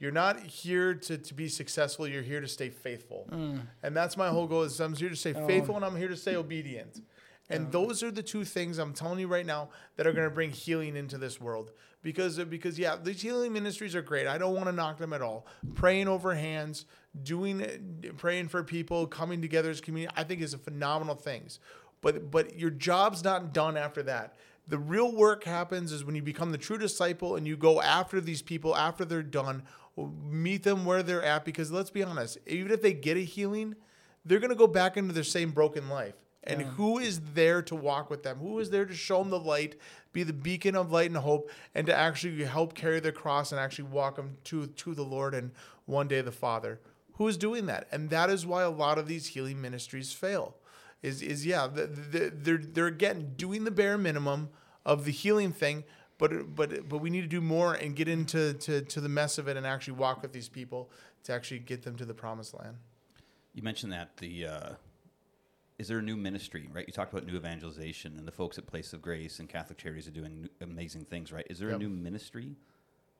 You're 0.00 0.10
not 0.10 0.40
here 0.40 0.94
to, 0.94 1.18
to 1.18 1.34
be 1.34 1.46
successful. 1.46 2.08
You're 2.08 2.22
here 2.22 2.40
to 2.40 2.48
stay 2.48 2.70
faithful, 2.70 3.28
mm. 3.30 3.60
and 3.82 3.96
that's 3.96 4.16
my 4.16 4.28
whole 4.28 4.46
goal. 4.46 4.62
Is 4.62 4.80
I'm 4.80 4.94
here 4.94 5.10
to 5.10 5.16
stay 5.16 5.34
faithful, 5.34 5.74
oh. 5.74 5.76
and 5.76 5.84
I'm 5.84 5.96
here 5.96 6.08
to 6.08 6.16
stay 6.16 6.36
obedient. 6.36 7.02
And 7.50 7.72
those 7.72 8.02
are 8.02 8.10
the 8.10 8.22
two 8.22 8.44
things 8.44 8.78
I'm 8.78 8.92
telling 8.92 9.18
you 9.18 9.26
right 9.26 9.44
now 9.44 9.70
that 9.96 10.06
are 10.06 10.12
going 10.12 10.28
to 10.28 10.34
bring 10.34 10.50
healing 10.50 10.96
into 10.96 11.18
this 11.18 11.40
world. 11.40 11.72
Because 12.02 12.38
because 12.38 12.78
yeah, 12.78 12.96
these 12.96 13.20
healing 13.20 13.52
ministries 13.52 13.94
are 13.94 14.02
great. 14.02 14.26
I 14.26 14.38
don't 14.38 14.54
want 14.54 14.66
to 14.66 14.72
knock 14.72 14.96
them 14.96 15.12
at 15.12 15.20
all. 15.20 15.46
Praying 15.74 16.08
over 16.08 16.34
hands, 16.34 16.86
doing 17.22 18.14
praying 18.16 18.48
for 18.48 18.62
people, 18.62 19.06
coming 19.06 19.42
together 19.42 19.68
as 19.68 19.82
community, 19.82 20.14
I 20.16 20.24
think 20.24 20.40
is 20.40 20.54
a 20.54 20.58
phenomenal 20.58 21.14
things. 21.14 21.58
But 22.00 22.30
but 22.30 22.58
your 22.58 22.70
job's 22.70 23.22
not 23.22 23.52
done 23.52 23.76
after 23.76 24.02
that. 24.04 24.36
The 24.66 24.78
real 24.78 25.12
work 25.12 25.44
happens 25.44 25.92
is 25.92 26.04
when 26.04 26.14
you 26.14 26.22
become 26.22 26.52
the 26.52 26.58
true 26.58 26.78
disciple 26.78 27.36
and 27.36 27.46
you 27.46 27.56
go 27.56 27.82
after 27.82 28.20
these 28.20 28.40
people 28.40 28.74
after 28.76 29.04
they're 29.04 29.22
done, 29.22 29.64
meet 30.06 30.62
them 30.62 30.84
where 30.84 31.02
they're 31.02 31.22
at 31.22 31.44
because 31.44 31.70
let's 31.70 31.90
be 31.90 32.02
honest, 32.02 32.38
even 32.46 32.72
if 32.72 32.82
they 32.82 32.92
get 32.92 33.16
a 33.16 33.20
healing, 33.20 33.76
they're 34.24 34.38
going 34.38 34.50
to 34.50 34.56
go 34.56 34.66
back 34.66 34.96
into 34.96 35.12
their 35.12 35.24
same 35.24 35.50
broken 35.50 35.88
life. 35.88 36.14
And 36.44 36.62
who 36.62 36.98
is 36.98 37.20
there 37.34 37.60
to 37.62 37.74
walk 37.74 38.08
with 38.08 38.22
them? 38.22 38.38
Who 38.38 38.58
is 38.60 38.70
there 38.70 38.86
to 38.86 38.94
show 38.94 39.18
them 39.18 39.28
the 39.28 39.38
light, 39.38 39.76
be 40.12 40.22
the 40.22 40.32
beacon 40.32 40.74
of 40.74 40.90
light 40.90 41.10
and 41.10 41.18
hope, 41.18 41.50
and 41.74 41.86
to 41.86 41.94
actually 41.94 42.42
help 42.44 42.74
carry 42.74 42.98
their 42.98 43.12
cross 43.12 43.52
and 43.52 43.60
actually 43.60 43.88
walk 43.90 44.16
them 44.16 44.38
to, 44.44 44.66
to 44.66 44.94
the 44.94 45.02
Lord 45.02 45.34
and 45.34 45.50
one 45.84 46.08
day 46.08 46.22
the 46.22 46.32
Father? 46.32 46.80
Who 47.14 47.28
is 47.28 47.36
doing 47.36 47.66
that? 47.66 47.86
And 47.92 48.08
that 48.08 48.30
is 48.30 48.46
why 48.46 48.62
a 48.62 48.70
lot 48.70 48.96
of 48.96 49.06
these 49.06 49.26
healing 49.26 49.60
ministries 49.60 50.12
fail. 50.14 50.56
Is 51.02 51.22
is 51.22 51.46
yeah, 51.46 51.66
the, 51.66 51.86
the, 51.86 52.32
they're 52.34 52.58
they're 52.58 52.86
again 52.86 53.32
doing 53.36 53.64
the 53.64 53.70
bare 53.70 53.96
minimum 53.96 54.50
of 54.84 55.04
the 55.04 55.12
healing 55.12 55.52
thing, 55.52 55.84
but 56.20 56.54
but 56.54 56.88
but 56.88 56.98
we 56.98 57.10
need 57.10 57.22
to 57.22 57.26
do 57.26 57.40
more 57.40 57.74
and 57.74 57.96
get 57.96 58.06
into 58.06 58.54
to, 58.54 58.82
to 58.82 59.00
the 59.00 59.08
mess 59.08 59.38
of 59.38 59.48
it 59.48 59.56
and 59.56 59.66
actually 59.66 59.94
walk 59.94 60.22
with 60.22 60.32
these 60.32 60.48
people 60.48 60.88
to 61.24 61.32
actually 61.32 61.58
get 61.58 61.82
them 61.82 61.96
to 61.96 62.04
the 62.04 62.14
promised 62.14 62.54
land. 62.54 62.76
You 63.54 63.62
mentioned 63.64 63.92
that 63.92 64.16
the 64.18 64.46
uh, 64.46 64.70
is 65.78 65.88
there 65.88 65.98
a 65.98 66.02
new 66.02 66.16
ministry, 66.16 66.68
right? 66.72 66.84
You 66.86 66.92
talked 66.92 67.12
about 67.12 67.26
new 67.26 67.36
evangelization 67.36 68.16
and 68.18 68.28
the 68.28 68.32
folks 68.32 68.58
at 68.58 68.66
Place 68.66 68.92
of 68.92 69.02
Grace 69.02 69.40
and 69.40 69.48
Catholic 69.48 69.78
Charities 69.78 70.06
are 70.06 70.12
doing 70.12 70.48
amazing 70.60 71.06
things, 71.06 71.32
right? 71.32 71.46
Is 71.50 71.58
there 71.58 71.70
Yep. 71.70 71.76
a 71.76 71.82
new 71.82 71.88
ministry 71.88 72.54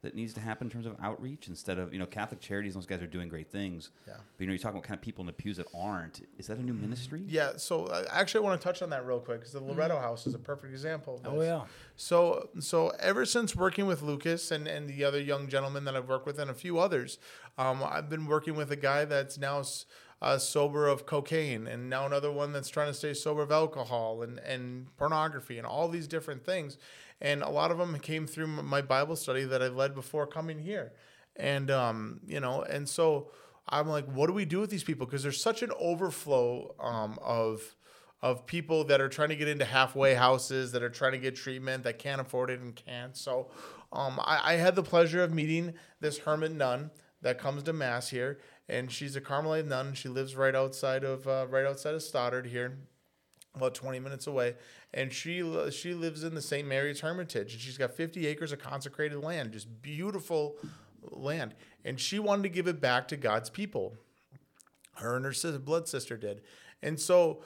that 0.03 0.15
needs 0.15 0.33
to 0.33 0.41
happen 0.41 0.67
in 0.67 0.71
terms 0.71 0.87
of 0.87 0.97
outreach 1.03 1.49
instead 1.49 1.79
of 1.79 1.93
you 1.93 1.99
know 1.99 2.07
Catholic 2.07 2.41
Charities? 2.41 2.75
Those 2.75 2.87
guys 2.87 3.03
are 3.03 3.07
doing 3.07 3.29
great 3.29 3.51
things. 3.51 3.91
Yeah. 4.07 4.15
But 4.37 4.41
you 4.41 4.47
know, 4.47 4.53
you 4.53 4.59
talk 4.59 4.73
about 4.73 4.85
kind 4.85 4.97
of 4.97 5.03
people 5.03 5.23
in 5.23 5.27
the 5.27 5.33
pews 5.33 5.59
that 5.59 5.67
aren't. 5.75 6.21
Is 6.39 6.47
that 6.47 6.59
a 6.59 6.63
new 6.63 6.73
ministry? 6.73 7.23
Yeah, 7.27 7.53
so 7.57 7.85
uh, 7.87 8.05
actually, 8.11 8.45
I 8.45 8.49
want 8.49 8.61
to 8.61 8.65
touch 8.65 8.83
on 8.83 8.91
that 8.91 9.07
real 9.07 9.21
quick 9.21 9.41
because 9.41 9.53
the 9.53 9.63
Loretto 9.63 9.99
House 9.99 10.27
is 10.27 10.35
a 10.35 10.39
perfect 10.39 10.73
example. 10.73 11.17
Of 11.17 11.23
this. 11.23 11.33
Oh 11.35 11.41
yeah. 11.43 11.63
So, 11.97 12.49
so 12.61 12.89
ever 12.99 13.25
since 13.27 13.55
working 13.55 13.87
with 13.87 14.03
Lucas 14.03 14.51
and, 14.51 14.67
and 14.67 14.89
the 14.89 15.05
other 15.05 15.21
young 15.21 15.49
gentlemen 15.49 15.85
that 15.85 15.95
I've 15.95 16.09
worked 16.09 16.27
with 16.27 16.39
and 16.39 16.51
a 16.51 16.55
few 16.55 16.79
others, 16.79 17.19
um, 17.59 17.83
I've 17.85 18.09
been 18.09 18.27
working 18.27 18.55
with 18.55 18.71
a 18.73 18.77
guy 18.77 19.05
that's 19.05 19.37
now 19.37 19.61
s- 19.61 19.85
uh, 20.23 20.39
sober 20.39 20.87
of 20.87 21.07
cocaine 21.07 21.67
and 21.67 21.89
now 21.91 22.07
another 22.07 22.31
one 22.31 22.53
that's 22.53 22.69
trying 22.69 22.89
to 22.89 22.95
stay 22.95 23.13
sober 23.15 23.43
of 23.43 23.51
alcohol 23.53 24.23
and, 24.23 24.39
and 24.41 24.95
pornography 24.97 25.59
and 25.59 25.67
all 25.67 25.89
these 25.89 26.07
different 26.07 26.45
things. 26.45 26.79
And 27.21 27.43
a 27.43 27.51
lot 27.51 27.71
of 27.71 27.79
them 27.79 27.99
came 27.99 28.27
through 28.27 28.47
my 28.47 28.81
Bible 28.81 29.17
study 29.17 29.45
that 29.45 29.63
I 29.63 29.69
led 29.69 29.95
before 29.95 30.27
coming 30.27 30.59
here. 30.59 30.93
And, 31.37 31.71
um, 31.71 32.21
you 32.27 32.41
know, 32.41 32.63
and 32.63 32.89
so 32.89 33.31
I'm 33.69 33.89
like, 33.89 34.07
what 34.07 34.27
do 34.27 34.33
we 34.33 34.45
do 34.45 34.61
with 34.61 34.71
these 34.71 34.85
people? 34.85 35.07
Because 35.07 35.23
there's 35.23 35.41
such 35.41 35.63
an 35.63 35.71
overflow 35.79 36.75
um, 36.81 37.19
of, 37.23 37.77
of 38.23 38.47
people 38.47 38.85
that 38.85 39.01
are 39.01 39.09
trying 39.09 39.29
to 39.29 39.37
get 39.37 39.49
into 39.49 39.65
halfway 39.65 40.15
houses 40.15 40.73
that 40.73 40.83
are 40.83 40.91
trying 40.91 41.13
to 41.13 41.19
get 41.19 41.37
treatment 41.37 41.85
that 41.85 41.99
can't 41.99 42.21
afford 42.21 42.51
it 42.51 42.61
and 42.61 42.75
can't. 42.75 43.17
So, 43.17 43.51
um, 43.93 44.21
I, 44.23 44.53
I 44.53 44.57
had 44.57 44.75
the 44.77 44.83
pleasure 44.83 45.23
of 45.23 45.33
meeting 45.33 45.75
this 46.01 46.19
hermit 46.19 46.53
nun 46.53 46.91
that 47.23 47.39
comes 47.39 47.63
to 47.65 47.73
mass 47.73 48.09
here, 48.09 48.39
and 48.69 48.91
she's 48.91 49.17
a 49.17 49.21
Carmelite 49.21 49.67
nun. 49.67 49.95
She 49.95 50.09
lives 50.09 50.37
right 50.37 50.55
outside 50.55 51.05
of 51.05 51.27
uh, 51.27 51.47
right 51.49 51.67
outside 51.67 51.95
of 51.95 52.03
Stoddard 52.03 52.47
here, 52.47 52.79
about 53.55 53.75
20 53.75 53.99
minutes 53.99 54.27
away, 54.27 54.55
and 54.95 55.13
she 55.13 55.43
she 55.71 55.95
lives 55.95 56.23
in 56.25 56.35
the 56.35 56.43
St. 56.43 56.67
Mary's 56.67 57.01
Hermitage, 57.01 57.53
and 57.53 57.61
she's 57.61 57.79
got 57.79 57.93
50 57.93 58.27
acres 58.27 58.53
of 58.53 58.59
consecrated 58.59 59.19
land, 59.19 59.53
just 59.53 59.83
beautiful 59.83 60.57
land, 61.11 61.55
and 61.85 61.99
she 61.99 62.19
wanted 62.19 62.43
to 62.45 62.49
give 62.49 62.67
it 62.67 62.81
back 62.81 63.09
to 63.09 63.17
God's 63.17 63.51
people. 63.51 63.97
Her 64.95 65.17
and 65.17 65.25
her 65.25 65.33
sister, 65.33 65.59
blood 65.59 65.89
sister 65.89 66.17
did, 66.17 66.43
and 66.83 67.01
so 67.01 67.43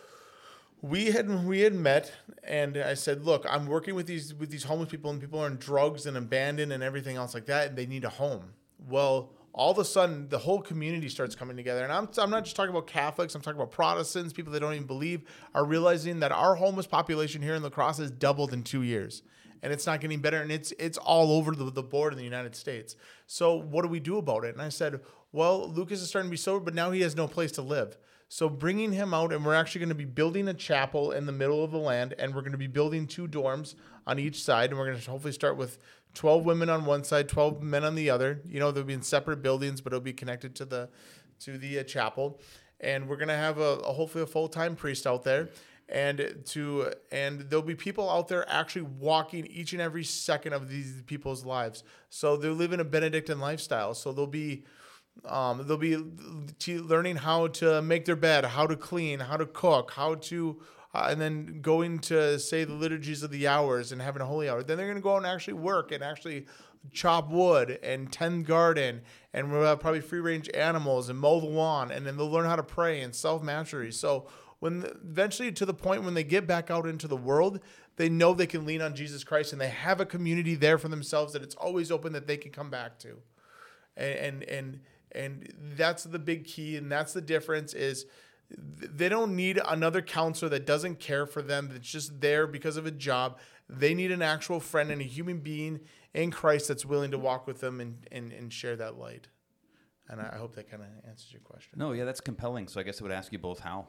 we 0.82 1.06
had 1.06 1.46
we 1.46 1.60
had 1.60 1.74
met 1.74 2.12
and 2.42 2.76
I 2.76 2.92
said, 2.94 3.24
"Look, 3.24 3.46
I'm 3.48 3.66
working 3.66 3.94
with 3.94 4.06
these 4.06 4.34
with 4.34 4.50
these 4.50 4.64
homeless 4.64 4.90
people 4.90 5.10
and 5.10 5.20
people 5.20 5.40
are 5.40 5.46
in 5.46 5.56
drugs 5.56 6.04
and 6.04 6.16
abandoned 6.16 6.72
and 6.72 6.82
everything 6.82 7.16
else 7.16 7.32
like 7.32 7.46
that 7.46 7.68
and 7.68 7.78
they 7.78 7.86
need 7.86 8.04
a 8.04 8.10
home." 8.10 8.52
Well, 8.86 9.32
all 9.54 9.70
of 9.70 9.78
a 9.78 9.84
sudden 9.84 10.28
the 10.28 10.38
whole 10.38 10.60
community 10.60 11.08
starts 11.08 11.36
coming 11.36 11.56
together 11.56 11.84
and 11.84 11.92
I'm 11.92 12.08
I'm 12.18 12.28
not 12.28 12.44
just 12.44 12.56
talking 12.56 12.70
about 12.70 12.88
Catholics, 12.88 13.34
I'm 13.34 13.40
talking 13.40 13.60
about 13.60 13.70
Protestants, 13.70 14.32
people 14.32 14.52
that 14.52 14.60
don't 14.60 14.74
even 14.74 14.86
believe 14.86 15.22
are 15.54 15.64
realizing 15.64 16.20
that 16.20 16.32
our 16.32 16.56
homeless 16.56 16.86
population 16.86 17.40
here 17.40 17.54
in 17.54 17.62
La 17.62 17.70
Crosse 17.70 17.98
has 17.98 18.10
doubled 18.10 18.52
in 18.52 18.64
2 18.64 18.82
years. 18.82 19.22
And 19.62 19.72
it's 19.72 19.86
not 19.86 20.00
getting 20.00 20.20
better 20.20 20.42
and 20.42 20.52
it's 20.52 20.72
it's 20.72 20.98
all 20.98 21.32
over 21.32 21.52
the, 21.52 21.70
the 21.70 21.82
board 21.82 22.12
in 22.12 22.18
the 22.18 22.24
United 22.24 22.54
States. 22.54 22.96
So 23.26 23.54
what 23.54 23.82
do 23.82 23.88
we 23.88 24.00
do 24.00 24.18
about 24.18 24.44
it? 24.44 24.52
And 24.52 24.60
I 24.60 24.68
said, 24.68 25.00
"Well, 25.32 25.70
Lucas 25.70 26.02
is 26.02 26.08
starting 26.08 26.28
to 26.28 26.32
be 26.32 26.36
sober, 26.36 26.62
but 26.62 26.74
now 26.74 26.90
he 26.90 27.00
has 27.00 27.16
no 27.16 27.26
place 27.26 27.52
to 27.52 27.62
live." 27.62 27.96
So 28.34 28.48
bringing 28.48 28.90
him 28.90 29.14
out, 29.14 29.32
and 29.32 29.46
we're 29.46 29.54
actually 29.54 29.78
going 29.78 29.90
to 29.90 29.94
be 29.94 30.04
building 30.04 30.48
a 30.48 30.54
chapel 30.54 31.12
in 31.12 31.24
the 31.24 31.30
middle 31.30 31.62
of 31.62 31.70
the 31.70 31.78
land, 31.78 32.14
and 32.18 32.34
we're 32.34 32.40
going 32.40 32.50
to 32.50 32.58
be 32.58 32.66
building 32.66 33.06
two 33.06 33.28
dorms 33.28 33.76
on 34.08 34.18
each 34.18 34.42
side, 34.42 34.70
and 34.70 34.78
we're 34.80 34.86
going 34.86 34.98
to 34.98 35.08
hopefully 35.08 35.32
start 35.32 35.56
with 35.56 35.78
twelve 36.14 36.44
women 36.44 36.68
on 36.68 36.84
one 36.84 37.04
side, 37.04 37.28
twelve 37.28 37.62
men 37.62 37.84
on 37.84 37.94
the 37.94 38.10
other. 38.10 38.40
You 38.44 38.58
know, 38.58 38.72
they'll 38.72 38.82
be 38.82 38.92
in 38.92 39.02
separate 39.02 39.40
buildings, 39.40 39.80
but 39.80 39.92
it'll 39.92 40.02
be 40.02 40.12
connected 40.12 40.56
to 40.56 40.64
the 40.64 40.88
to 41.42 41.58
the 41.58 41.78
uh, 41.78 41.84
chapel, 41.84 42.40
and 42.80 43.08
we're 43.08 43.18
going 43.18 43.28
to 43.28 43.36
have 43.36 43.58
a, 43.58 43.76
a 43.84 43.92
hopefully 43.92 44.24
a 44.24 44.26
full 44.26 44.48
time 44.48 44.74
priest 44.74 45.06
out 45.06 45.22
there, 45.22 45.50
and 45.88 46.42
to 46.46 46.92
and 47.12 47.42
there'll 47.42 47.62
be 47.64 47.76
people 47.76 48.10
out 48.10 48.26
there 48.26 48.50
actually 48.50 48.82
walking 48.82 49.46
each 49.46 49.72
and 49.74 49.80
every 49.80 50.02
second 50.02 50.54
of 50.54 50.68
these 50.68 51.02
people's 51.06 51.44
lives. 51.44 51.84
So 52.10 52.36
they're 52.36 52.50
living 52.50 52.80
a 52.80 52.84
Benedictine 52.84 53.38
lifestyle. 53.38 53.94
So 53.94 54.12
they'll 54.12 54.26
be 54.26 54.64
um, 55.24 55.66
they'll 55.66 55.76
be 55.76 55.96
learning 56.68 57.16
how 57.16 57.46
to 57.48 57.80
make 57.82 58.04
their 58.04 58.16
bed, 58.16 58.44
how 58.44 58.66
to 58.66 58.76
clean, 58.76 59.20
how 59.20 59.36
to 59.36 59.46
cook, 59.46 59.92
how 59.92 60.16
to, 60.16 60.60
uh, 60.94 61.08
and 61.10 61.20
then 61.20 61.60
going 61.62 61.98
to 62.00 62.38
say 62.38 62.64
the 62.64 62.74
liturgies 62.74 63.22
of 63.22 63.30
the 63.30 63.46
hours 63.46 63.92
and 63.92 64.02
having 64.02 64.20
a 64.20 64.26
holy 64.26 64.48
hour. 64.48 64.62
Then 64.62 64.76
they're 64.76 64.86
going 64.86 64.96
to 64.96 65.02
go 65.02 65.14
out 65.14 65.18
and 65.18 65.26
actually 65.26 65.54
work 65.54 65.92
and 65.92 66.02
actually 66.02 66.46
chop 66.92 67.30
wood 67.30 67.78
and 67.82 68.12
tend 68.12 68.44
garden 68.46 69.00
and 69.32 69.50
probably 69.50 70.00
free 70.00 70.20
range 70.20 70.50
animals 70.52 71.08
and 71.08 71.18
mow 71.18 71.40
the 71.40 71.46
lawn. 71.46 71.90
And 71.90 72.06
then 72.06 72.16
they'll 72.16 72.30
learn 72.30 72.44
how 72.44 72.56
to 72.56 72.62
pray 72.62 73.00
and 73.00 73.14
self 73.14 73.42
mastery. 73.42 73.92
So 73.92 74.26
when 74.60 74.84
eventually 75.02 75.52
to 75.52 75.64
the 75.64 75.74
point 75.74 76.02
when 76.02 76.14
they 76.14 76.24
get 76.24 76.46
back 76.46 76.70
out 76.70 76.86
into 76.86 77.08
the 77.08 77.16
world, 77.16 77.60
they 77.96 78.10
know 78.10 78.34
they 78.34 78.46
can 78.46 78.66
lean 78.66 78.82
on 78.82 78.94
Jesus 78.94 79.24
Christ 79.24 79.52
and 79.52 79.60
they 79.60 79.68
have 79.68 80.00
a 80.00 80.06
community 80.06 80.54
there 80.54 80.76
for 80.76 80.88
themselves 80.88 81.32
that 81.32 81.42
it's 81.42 81.54
always 81.54 81.90
open 81.90 82.12
that 82.12 82.26
they 82.26 82.36
can 82.36 82.50
come 82.50 82.68
back 82.68 82.98
to 82.98 83.22
and 83.96 84.18
and 84.18 84.42
and, 84.44 84.80
and 85.14 85.52
that's 85.76 86.04
the 86.04 86.18
big 86.18 86.44
key 86.44 86.76
and 86.76 86.90
that's 86.90 87.12
the 87.12 87.20
difference 87.20 87.74
is 87.74 88.06
they 88.56 89.08
don't 89.08 89.34
need 89.34 89.60
another 89.68 90.02
counselor 90.02 90.48
that 90.48 90.66
doesn't 90.66 91.00
care 91.00 91.26
for 91.26 91.42
them 91.42 91.68
that's 91.72 91.88
just 91.88 92.20
there 92.20 92.46
because 92.46 92.76
of 92.76 92.86
a 92.86 92.90
job 92.90 93.38
they 93.68 93.94
need 93.94 94.10
an 94.12 94.22
actual 94.22 94.60
friend 94.60 94.90
and 94.90 95.00
a 95.00 95.04
human 95.04 95.38
being 95.38 95.80
in 96.12 96.30
christ 96.30 96.68
that's 96.68 96.84
willing 96.84 97.10
to 97.10 97.18
walk 97.18 97.46
with 97.46 97.60
them 97.60 97.80
and 97.80 98.06
and, 98.12 98.32
and 98.32 98.52
share 98.52 98.76
that 98.76 98.98
light 98.98 99.28
and 100.08 100.20
i 100.20 100.36
hope 100.36 100.54
that 100.54 100.70
kind 100.70 100.82
of 100.82 100.88
answers 101.08 101.32
your 101.32 101.40
question 101.40 101.72
No, 101.78 101.92
yeah, 101.92 102.04
that's 102.04 102.20
compelling. 102.20 102.68
So 102.68 102.78
I 102.80 102.82
guess 102.82 103.00
I 103.00 103.04
would 103.04 103.12
ask 103.12 103.32
you 103.32 103.38
both 103.38 103.60
how, 103.60 103.86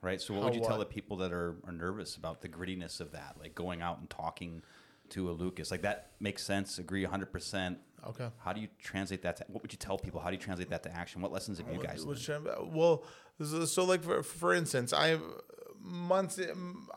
right? 0.00 0.20
So 0.20 0.32
what 0.34 0.44
would 0.44 0.54
How 0.54 0.60
you 0.60 0.66
tell 0.66 0.78
the 0.78 0.86
people 0.86 1.16
that 1.18 1.32
are, 1.32 1.56
are 1.66 1.72
nervous 1.72 2.14
about 2.16 2.40
the 2.40 2.48
grittiness 2.48 3.00
of 3.00 3.10
that, 3.12 3.36
like 3.40 3.54
going 3.54 3.82
out 3.82 3.98
and 3.98 4.08
talking 4.08 4.62
to 5.10 5.28
a 5.28 5.32
Lucas? 5.32 5.70
Like 5.72 5.82
that 5.82 6.12
makes 6.20 6.44
sense. 6.44 6.78
Agree 6.78 7.04
100%. 7.04 7.76
Okay 8.08 8.28
How 8.38 8.52
do 8.52 8.60
you 8.60 8.68
translate 8.78 9.22
that? 9.22 9.36
To, 9.36 9.44
what 9.48 9.62
would 9.62 9.72
you 9.72 9.78
tell 9.78 9.98
people? 9.98 10.20
How 10.20 10.30
do 10.30 10.36
you 10.36 10.42
translate 10.42 10.70
that 10.70 10.82
to 10.84 10.94
action? 10.94 11.20
What 11.20 11.32
lessons 11.32 11.58
have 11.58 11.66
you 11.72 11.82
guys 11.82 12.04
learned? 12.04 12.18
Well, 12.72 13.04
so, 13.42 13.84
like 13.84 14.02
for, 14.02 14.22
for 14.22 14.54
instance, 14.54 14.92
I 14.92 15.18
months. 15.86 16.38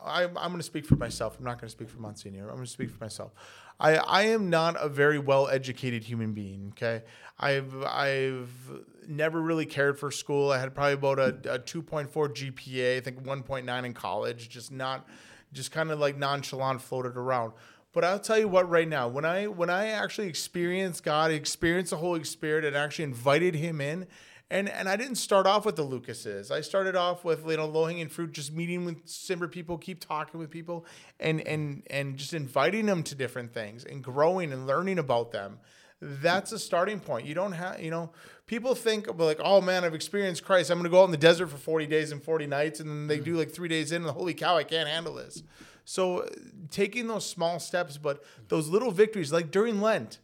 I, 0.02 0.24
I'm 0.24 0.32
going 0.32 0.56
to 0.56 0.62
speak 0.62 0.84
for 0.84 0.96
myself. 0.96 1.36
I'm 1.38 1.44
not 1.44 1.60
going 1.60 1.68
to 1.68 1.72
speak 1.72 1.88
for 1.88 2.00
Monsignor. 2.00 2.48
I'm 2.48 2.56
going 2.56 2.64
to 2.64 2.70
speak 2.70 2.90
for 2.90 3.02
myself. 3.02 3.32
I 3.78 3.96
I 3.96 4.22
am 4.24 4.50
not 4.50 4.76
a 4.78 4.88
very 4.88 5.18
well 5.18 5.48
educated 5.48 6.04
human 6.04 6.32
being. 6.32 6.72
Okay, 6.74 7.02
I've 7.38 7.74
I've 7.84 8.52
never 9.08 9.40
really 9.40 9.66
cared 9.66 9.98
for 9.98 10.10
school. 10.10 10.50
I 10.50 10.58
had 10.58 10.74
probably 10.74 10.94
about 10.94 11.18
a, 11.18 11.54
a 11.54 11.58
2.4 11.58 12.08
GPA. 12.12 12.98
I 12.98 13.00
think 13.00 13.22
1.9 13.24 13.84
in 13.84 13.94
college. 13.94 14.48
Just 14.48 14.70
not, 14.70 15.08
just 15.52 15.72
kind 15.72 15.90
of 15.90 15.98
like 15.98 16.16
nonchalant 16.16 16.80
floated 16.80 17.16
around. 17.16 17.52
But 17.92 18.04
I'll 18.04 18.20
tell 18.20 18.38
you 18.38 18.46
what, 18.46 18.70
right 18.70 18.88
now, 18.88 19.08
when 19.08 19.24
I 19.24 19.46
when 19.46 19.68
I 19.68 19.88
actually 19.88 20.28
experienced 20.28 21.02
God, 21.02 21.32
experienced 21.32 21.90
the 21.90 21.96
Holy 21.96 22.22
Spirit, 22.24 22.64
and 22.64 22.76
actually 22.76 23.04
invited 23.04 23.54
Him 23.56 23.80
in, 23.80 24.06
And 24.48 24.68
and 24.68 24.88
I 24.88 24.96
didn't 24.96 25.16
start 25.16 25.46
off 25.46 25.64
with 25.64 25.74
the 25.74 25.82
Lucases. 25.82 26.52
I 26.52 26.60
started 26.60 26.94
off 26.94 27.24
with 27.24 27.44
you 27.48 27.56
know 27.56 27.66
low 27.66 27.86
hanging 27.86 28.08
fruit, 28.08 28.32
just 28.32 28.52
meeting 28.52 28.84
with 28.84 29.08
similar 29.08 29.48
people, 29.48 29.76
keep 29.76 30.00
talking 30.00 30.38
with 30.38 30.50
people, 30.50 30.86
and 31.18 31.40
and 31.40 31.82
and 31.90 32.16
just 32.16 32.32
inviting 32.32 32.86
them 32.86 33.02
to 33.04 33.16
different 33.16 33.52
things 33.52 33.84
and 33.84 34.04
growing 34.04 34.52
and 34.52 34.68
learning 34.68 35.00
about 35.00 35.32
them. 35.32 35.58
That's 36.00 36.52
a 36.52 36.58
starting 36.58 37.00
point. 37.00 37.26
You 37.26 37.34
don't 37.34 37.52
have 37.52 37.82
you 37.82 37.90
know 37.90 38.10
people 38.46 38.76
think 38.76 39.08
like 39.18 39.40
oh 39.42 39.60
man 39.60 39.84
I've 39.84 39.94
experienced 39.94 40.44
Christ. 40.44 40.70
I'm 40.70 40.78
gonna 40.78 40.90
go 40.90 41.02
out 41.02 41.06
in 41.06 41.10
the 41.10 41.16
desert 41.16 41.48
for 41.48 41.58
40 41.58 41.86
days 41.86 42.12
and 42.12 42.22
40 42.22 42.46
nights, 42.46 42.78
and 42.78 42.88
then 42.88 43.06
they 43.08 43.18
mm. 43.18 43.24
do 43.24 43.36
like 43.36 43.50
three 43.50 43.68
days 43.68 43.90
in, 43.90 44.02
and 44.02 44.10
holy 44.12 44.34
cow, 44.34 44.56
I 44.56 44.64
can't 44.64 44.88
handle 44.88 45.14
this. 45.14 45.42
So 45.90 46.28
taking 46.70 47.08
those 47.08 47.26
small 47.26 47.58
steps, 47.58 47.98
but 47.98 48.22
those 48.48 48.68
little 48.68 48.90
victories, 48.92 49.32
like 49.32 49.50
during 49.50 49.80
Lent 49.80 50.18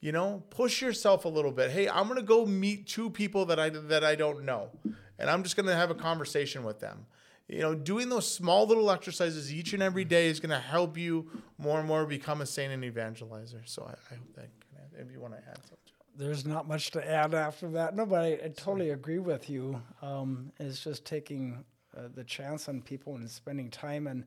you 0.00 0.12
know, 0.12 0.42
push 0.50 0.82
yourself 0.82 1.24
a 1.24 1.28
little 1.28 1.50
bit. 1.50 1.70
Hey, 1.70 1.88
I'm 1.88 2.06
gonna 2.06 2.22
go 2.22 2.46
meet 2.46 2.86
two 2.86 3.10
people 3.10 3.46
that 3.46 3.58
I 3.58 3.70
that 3.70 4.04
I 4.04 4.14
don't 4.14 4.44
know, 4.44 4.70
and 5.18 5.30
I'm 5.30 5.42
just 5.42 5.56
gonna 5.56 5.74
have 5.74 5.90
a 5.90 5.94
conversation 5.94 6.64
with 6.64 6.80
them. 6.80 7.06
You 7.48 7.60
know, 7.60 7.74
doing 7.74 8.08
those 8.08 8.30
small 8.30 8.66
little 8.66 8.90
exercises 8.90 9.52
each 9.52 9.72
and 9.72 9.82
every 9.82 10.04
day 10.04 10.28
is 10.28 10.38
gonna 10.38 10.60
help 10.60 10.98
you 10.98 11.28
more 11.58 11.78
and 11.78 11.88
more 11.88 12.04
become 12.04 12.40
a 12.40 12.46
saint 12.46 12.72
and 12.72 12.84
evangelizer. 12.84 13.62
So 13.64 13.84
I, 13.88 14.14
I 14.14 14.18
hope 14.18 14.34
that 14.34 14.50
if 14.98 15.10
you 15.10 15.20
want 15.20 15.34
to 15.34 15.38
add 15.38 15.58
something. 15.58 15.78
There's 16.16 16.46
not 16.46 16.68
much 16.68 16.92
to 16.92 17.06
add 17.06 17.34
after 17.34 17.68
that. 17.70 17.96
No, 17.96 18.06
but 18.06 18.22
I, 18.22 18.28
I 18.44 18.52
totally 18.56 18.90
agree 18.90 19.18
with 19.18 19.50
you. 19.50 19.82
Um, 20.02 20.52
it's 20.58 20.84
just 20.84 21.04
taking 21.04 21.64
uh, 21.96 22.02
the 22.14 22.24
chance 22.24 22.68
on 22.68 22.80
people 22.80 23.16
and 23.16 23.30
spending 23.30 23.70
time, 23.70 24.06
and 24.06 24.24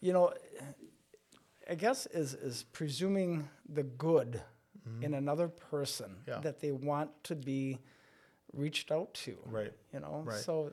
you 0.00 0.12
know, 0.12 0.32
I 1.68 1.74
guess 1.74 2.06
is 2.06 2.34
is 2.34 2.64
presuming 2.72 3.48
the 3.68 3.82
good 3.82 4.40
mm-hmm. 4.88 5.04
in 5.04 5.14
another 5.14 5.48
person 5.48 6.16
yeah. 6.26 6.40
that 6.40 6.60
they 6.60 6.72
want 6.72 7.10
to 7.24 7.34
be 7.34 7.78
reached 8.52 8.90
out 8.90 9.14
to. 9.14 9.36
Right. 9.46 9.72
You 9.92 10.00
know, 10.00 10.22
right. 10.24 10.38
so 10.38 10.72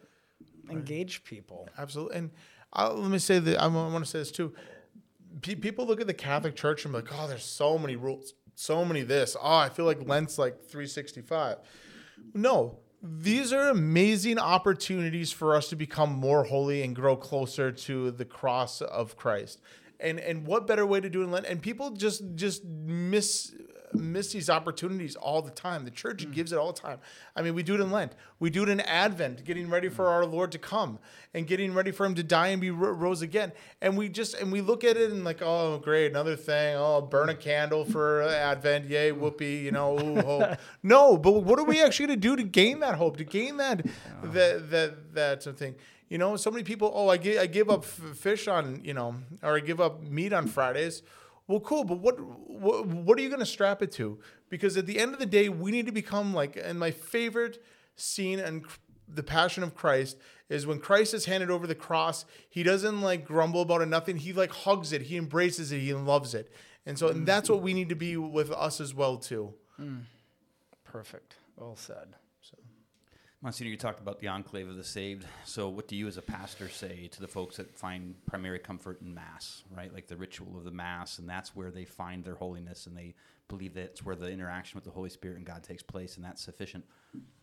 engage 0.69 1.19
right. 1.19 1.25
people. 1.25 1.69
Absolutely. 1.78 2.17
And 2.17 2.32
I'll, 2.73 2.95
let 2.95 3.11
me 3.11 3.19
say 3.19 3.39
that 3.39 3.61
I 3.61 3.67
want 3.67 4.03
to 4.03 4.09
say 4.09 4.19
this 4.19 4.32
too. 4.32 4.53
P- 5.41 5.55
people 5.55 5.86
look 5.86 6.01
at 6.01 6.07
the 6.07 6.13
Catholic 6.13 6.55
Church 6.55 6.86
and 6.86 6.93
be 6.93 6.99
like, 6.99 7.09
oh, 7.13 7.28
there's 7.28 7.45
so 7.45 7.78
many 7.78 7.95
rules, 7.95 8.34
so 8.55 8.84
many 8.84 9.03
this. 9.03 9.36
Oh, 9.39 9.55
I 9.55 9.69
feel 9.69 9.86
like 9.86 10.07
Lent's 10.07 10.38
like 10.38 10.61
365. 10.61 11.57
No, 12.34 12.80
these 13.01 13.53
are 13.53 13.69
amazing 13.69 14.39
opportunities 14.39 15.31
for 15.31 15.55
us 15.55 15.69
to 15.69 15.75
become 15.75 16.11
more 16.11 16.45
holy 16.45 16.81
and 16.81 16.95
grow 16.95 17.15
closer 17.15 17.71
to 17.71 18.11
the 18.11 18.25
cross 18.25 18.81
of 18.81 19.15
Christ. 19.15 19.61
And 19.99 20.19
and 20.19 20.45
what 20.45 20.67
better 20.67 20.85
way 20.85 20.99
to 20.99 21.09
do 21.09 21.21
it 21.21 21.25
in 21.25 21.31
Lent? 21.31 21.45
And 21.45 21.61
people 21.61 21.91
just 21.91 22.23
just 22.35 22.63
miss 22.63 23.53
miss 23.93 24.31
these 24.31 24.49
opportunities 24.49 25.15
all 25.15 25.41
the 25.41 25.51
time. 25.51 25.85
The 25.85 25.91
church 25.91 26.25
mm. 26.25 26.33
gives 26.33 26.51
it 26.51 26.57
all 26.57 26.71
the 26.73 26.79
time. 26.79 26.99
I 27.35 27.41
mean, 27.41 27.55
we 27.55 27.63
do 27.63 27.75
it 27.75 27.81
in 27.81 27.91
Lent. 27.91 28.13
We 28.39 28.49
do 28.49 28.63
it 28.63 28.69
in 28.69 28.79
Advent, 28.81 29.43
getting 29.43 29.69
ready 29.69 29.89
for 29.89 30.05
mm. 30.05 30.11
our 30.11 30.25
Lord 30.25 30.51
to 30.53 30.57
come 30.57 30.99
and 31.33 31.47
getting 31.47 31.73
ready 31.73 31.91
for 31.91 32.05
him 32.05 32.15
to 32.15 32.23
die 32.23 32.47
and 32.47 32.61
be 32.61 32.71
rose 32.71 33.21
again. 33.21 33.51
And 33.81 33.97
we 33.97 34.09
just 34.09 34.35
and 34.35 34.51
we 34.51 34.61
look 34.61 34.83
at 34.83 34.97
it 34.97 35.11
and 35.11 35.23
like, 35.23 35.41
oh, 35.41 35.79
great, 35.79 36.11
another 36.11 36.35
thing. 36.35 36.75
Oh, 36.77 37.01
burn 37.01 37.29
a 37.29 37.33
mm. 37.33 37.39
candle 37.39 37.85
for 37.85 38.21
Advent. 38.23 38.85
Yay, 38.85 39.11
mm. 39.11 39.17
whoopee, 39.17 39.57
you 39.57 39.71
know, 39.71 39.97
ooh, 39.99 40.21
hope. 40.21 40.57
no, 40.83 41.17
but 41.17 41.31
what 41.31 41.59
are 41.59 41.65
we 41.65 41.81
actually 41.81 42.07
going 42.07 42.21
to 42.21 42.27
do 42.27 42.35
to 42.35 42.43
gain 42.43 42.79
that 42.81 42.95
hope, 42.95 43.17
to 43.17 43.23
gain 43.23 43.57
that 43.57 43.85
that 44.23 44.69
that 44.69 45.13
that 45.13 45.43
something? 45.43 45.75
You 46.09 46.17
know, 46.17 46.37
so 46.37 46.49
many 46.49 46.63
people, 46.63 46.91
oh, 46.93 47.09
I 47.09 47.17
give, 47.17 47.39
I 47.39 47.47
give 47.47 47.69
up 47.69 47.83
fish 47.83 48.47
on, 48.47 48.81
you 48.83 48.93
know, 48.93 49.15
or 49.43 49.57
I 49.57 49.59
give 49.59 49.81
up 49.81 50.01
meat 50.01 50.31
on 50.31 50.47
Fridays. 50.47 51.03
Well, 51.47 51.59
cool, 51.59 51.83
but 51.83 51.99
what 51.99 52.19
what, 52.19 52.85
what 52.85 53.17
are 53.17 53.21
you 53.21 53.29
going 53.29 53.39
to 53.39 53.45
strap 53.45 53.81
it 53.81 53.91
to? 53.93 54.19
Because 54.49 54.77
at 54.77 54.85
the 54.85 54.99
end 54.99 55.13
of 55.13 55.19
the 55.19 55.25
day, 55.25 55.49
we 55.49 55.71
need 55.71 55.85
to 55.85 55.91
become 55.91 56.33
like. 56.33 56.57
And 56.61 56.79
my 56.79 56.91
favorite 56.91 57.63
scene 57.95 58.39
and 58.39 58.65
the 59.07 59.23
Passion 59.23 59.63
of 59.63 59.73
Christ 59.75 60.17
is 60.49 60.65
when 60.65 60.79
Christ 60.79 61.13
is 61.13 61.25
handed 61.25 61.49
over 61.49 61.67
the 61.67 61.75
cross. 61.75 62.25
He 62.49 62.63
doesn't 62.63 63.01
like 63.01 63.25
grumble 63.25 63.61
about 63.61 63.81
it, 63.81 63.87
nothing. 63.87 64.17
He 64.17 64.33
like 64.33 64.51
hugs 64.51 64.91
it. 64.91 65.03
He 65.03 65.17
embraces 65.17 65.71
it. 65.71 65.79
He 65.79 65.93
loves 65.93 66.33
it. 66.33 66.51
And 66.85 66.97
so, 66.97 67.09
and 67.09 67.27
that's 67.27 67.49
what 67.49 67.61
we 67.61 67.73
need 67.73 67.89
to 67.89 67.95
be 67.95 68.15
with 68.15 68.51
us 68.51 68.79
as 68.79 68.93
well 68.93 69.17
too. 69.17 69.53
Mm. 69.79 70.03
Perfect. 70.83 71.35
Well 71.57 71.75
said. 71.75 72.15
Monsignor, 73.47 73.71
you 73.71 73.77
talked 73.77 74.01
about 74.01 74.19
the 74.19 74.27
enclave 74.27 74.67
of 74.67 74.75
the 74.75 74.83
saved. 74.83 75.25
So, 75.45 75.69
what 75.69 75.87
do 75.87 75.95
you, 75.95 76.05
as 76.05 76.17
a 76.17 76.21
pastor, 76.21 76.67
say 76.67 77.07
to 77.13 77.21
the 77.21 77.29
folks 77.29 77.55
that 77.55 77.77
find 77.77 78.13
primary 78.25 78.59
comfort 78.59 78.99
in 78.99 79.13
Mass, 79.13 79.63
right? 79.73 79.93
Like 79.93 80.07
the 80.07 80.17
ritual 80.17 80.57
of 80.57 80.65
the 80.65 80.71
Mass, 80.71 81.17
and 81.17 81.29
that's 81.29 81.55
where 81.55 81.71
they 81.71 81.85
find 81.85 82.25
their 82.25 82.35
holiness, 82.35 82.87
and 82.87 82.97
they 82.97 83.15
believe 83.47 83.73
that's 83.73 84.03
where 84.03 84.17
the 84.17 84.29
interaction 84.29 84.75
with 84.75 84.83
the 84.83 84.91
Holy 84.91 85.09
Spirit 85.09 85.37
and 85.37 85.45
God 85.45 85.63
takes 85.63 85.81
place, 85.81 86.17
and 86.17 86.25
that's 86.25 86.41
sufficient. 86.41 86.83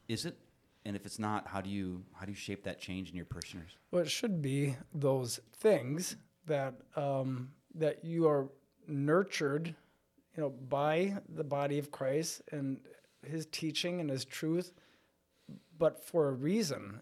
Is 0.06 0.26
it? 0.26 0.36
And 0.84 0.94
if 0.94 1.06
it's 1.06 1.18
not, 1.18 1.46
how 1.46 1.62
do 1.62 1.70
you 1.70 2.04
how 2.12 2.26
do 2.26 2.32
you 2.32 2.36
shape 2.36 2.64
that 2.64 2.78
change 2.78 3.08
in 3.08 3.16
your 3.16 3.24
parishioners? 3.24 3.78
Well, 3.90 4.02
it 4.02 4.10
should 4.10 4.42
be 4.42 4.76
those 4.92 5.40
things 5.56 6.16
that 6.44 6.74
um, 6.96 7.52
that 7.76 8.04
you 8.04 8.28
are 8.28 8.50
nurtured, 8.86 9.68
you 10.36 10.42
know, 10.42 10.50
by 10.50 11.16
the 11.34 11.44
body 11.44 11.78
of 11.78 11.90
Christ 11.90 12.42
and 12.52 12.78
His 13.26 13.46
teaching 13.46 14.02
and 14.02 14.10
His 14.10 14.26
truth 14.26 14.74
but 15.78 16.04
for 16.04 16.28
a 16.28 16.32
reason. 16.32 17.00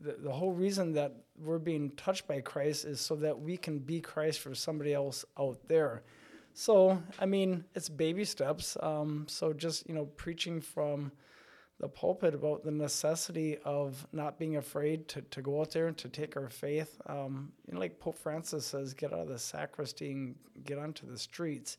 The, 0.00 0.16
the 0.22 0.32
whole 0.32 0.52
reason 0.52 0.92
that 0.92 1.12
we're 1.36 1.58
being 1.58 1.90
touched 1.90 2.26
by 2.28 2.40
Christ 2.40 2.84
is 2.84 3.00
so 3.00 3.16
that 3.16 3.40
we 3.40 3.56
can 3.56 3.78
be 3.78 4.00
Christ 4.00 4.40
for 4.40 4.54
somebody 4.54 4.94
else 4.94 5.24
out 5.38 5.58
there. 5.66 6.02
So, 6.54 7.02
I 7.18 7.26
mean, 7.26 7.64
it's 7.74 7.88
baby 7.88 8.24
steps. 8.24 8.76
Um, 8.80 9.26
so, 9.28 9.52
just, 9.52 9.88
you 9.88 9.94
know, 9.94 10.06
preaching 10.06 10.60
from 10.60 11.12
the 11.80 11.88
pulpit 11.88 12.34
about 12.34 12.64
the 12.64 12.72
necessity 12.72 13.58
of 13.64 14.04
not 14.12 14.38
being 14.38 14.56
afraid 14.56 15.06
to, 15.08 15.22
to 15.22 15.42
go 15.42 15.60
out 15.60 15.70
there 15.70 15.86
and 15.86 15.96
to 15.98 16.08
take 16.08 16.36
our 16.36 16.48
faith. 16.48 17.00
Um, 17.06 17.52
you 17.66 17.74
know, 17.74 17.80
like 17.80 18.00
Pope 18.00 18.18
Francis 18.18 18.66
says, 18.66 18.94
get 18.94 19.12
out 19.12 19.20
of 19.20 19.28
the 19.28 19.38
sacristy 19.38 20.10
and 20.10 20.34
get 20.64 20.78
onto 20.78 21.08
the 21.08 21.18
streets. 21.18 21.76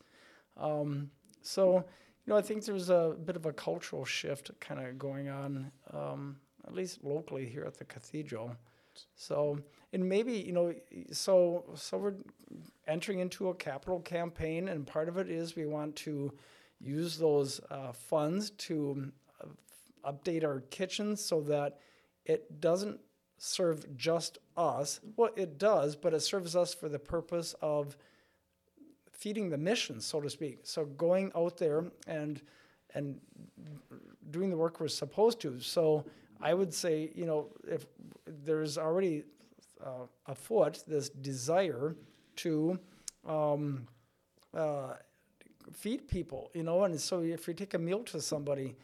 Um, 0.56 1.10
so, 1.42 1.84
know, 2.30 2.36
I 2.36 2.42
think 2.42 2.64
there's 2.64 2.90
a 2.90 3.16
bit 3.24 3.36
of 3.36 3.46
a 3.46 3.52
cultural 3.52 4.04
shift 4.04 4.50
kind 4.60 4.80
of 4.80 4.98
going 4.98 5.28
on, 5.28 5.70
um, 5.92 6.36
at 6.66 6.72
least 6.72 7.04
locally 7.04 7.46
here 7.46 7.64
at 7.66 7.76
the 7.76 7.84
cathedral. 7.84 8.56
So, 9.16 9.58
and 9.92 10.08
maybe 10.08 10.32
you 10.32 10.52
know, 10.52 10.74
so 11.12 11.64
so 11.74 11.98
we're 11.98 12.14
entering 12.86 13.18
into 13.20 13.48
a 13.48 13.54
capital 13.54 14.00
campaign, 14.00 14.68
and 14.68 14.86
part 14.86 15.08
of 15.08 15.16
it 15.16 15.28
is 15.28 15.56
we 15.56 15.66
want 15.66 15.96
to 15.96 16.32
use 16.78 17.18
those 17.18 17.60
uh, 17.70 17.92
funds 17.92 18.50
to 18.50 19.12
uh, 19.42 20.12
update 20.12 20.44
our 20.44 20.60
kitchens 20.70 21.22
so 21.24 21.40
that 21.42 21.78
it 22.24 22.60
doesn't 22.60 23.00
serve 23.38 23.96
just 23.96 24.38
us. 24.56 25.00
Well, 25.16 25.30
it 25.36 25.58
does, 25.58 25.96
but 25.96 26.14
it 26.14 26.20
serves 26.20 26.54
us 26.54 26.74
for 26.74 26.88
the 26.88 26.98
purpose 26.98 27.54
of 27.60 27.96
feeding 29.20 29.50
the 29.50 29.58
mission, 29.58 30.00
so 30.00 30.20
to 30.20 30.30
speak. 30.30 30.60
So 30.62 30.86
going 30.86 31.30
out 31.36 31.58
there 31.58 31.84
and 32.06 32.40
and 32.94 33.20
doing 34.30 34.50
the 34.50 34.56
work 34.56 34.80
we're 34.80 34.88
supposed 34.88 35.40
to. 35.40 35.60
So 35.60 36.04
I 36.40 36.54
would 36.54 36.72
say, 36.74 37.10
you 37.14 37.26
know, 37.26 37.48
if 37.68 37.86
there's 38.26 38.78
already 38.78 39.24
uh, 39.84 40.06
afoot 40.26 40.82
this 40.86 41.08
desire 41.08 41.94
to 42.36 42.78
um, 43.26 43.86
uh, 44.54 44.94
feed 45.72 46.08
people, 46.08 46.50
you 46.54 46.62
know, 46.62 46.82
and 46.84 47.00
so 47.00 47.20
if 47.20 47.46
you 47.46 47.54
take 47.54 47.74
a 47.74 47.78
meal 47.78 48.02
to 48.04 48.20
somebody, 48.20 48.74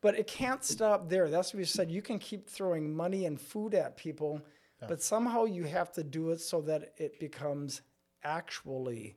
but 0.00 0.18
it 0.18 0.26
can't 0.26 0.64
stop 0.64 1.08
there. 1.08 1.28
That's 1.28 1.54
what 1.54 1.58
we 1.58 1.64
said. 1.64 1.90
You 1.90 2.02
can 2.02 2.18
keep 2.18 2.48
throwing 2.48 2.94
money 2.94 3.26
and 3.26 3.40
food 3.40 3.74
at 3.74 3.96
people, 3.96 4.42
yeah. 4.80 4.88
but 4.88 5.02
somehow 5.02 5.44
you 5.44 5.64
have 5.64 5.90
to 5.92 6.04
do 6.04 6.30
it 6.30 6.40
so 6.40 6.60
that 6.62 6.92
it 6.98 7.18
becomes 7.18 7.80
actually 8.24 9.16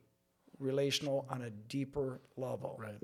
relational 0.62 1.26
on 1.28 1.42
a 1.42 1.50
deeper 1.50 2.20
level. 2.36 2.78
Right. 2.80 2.98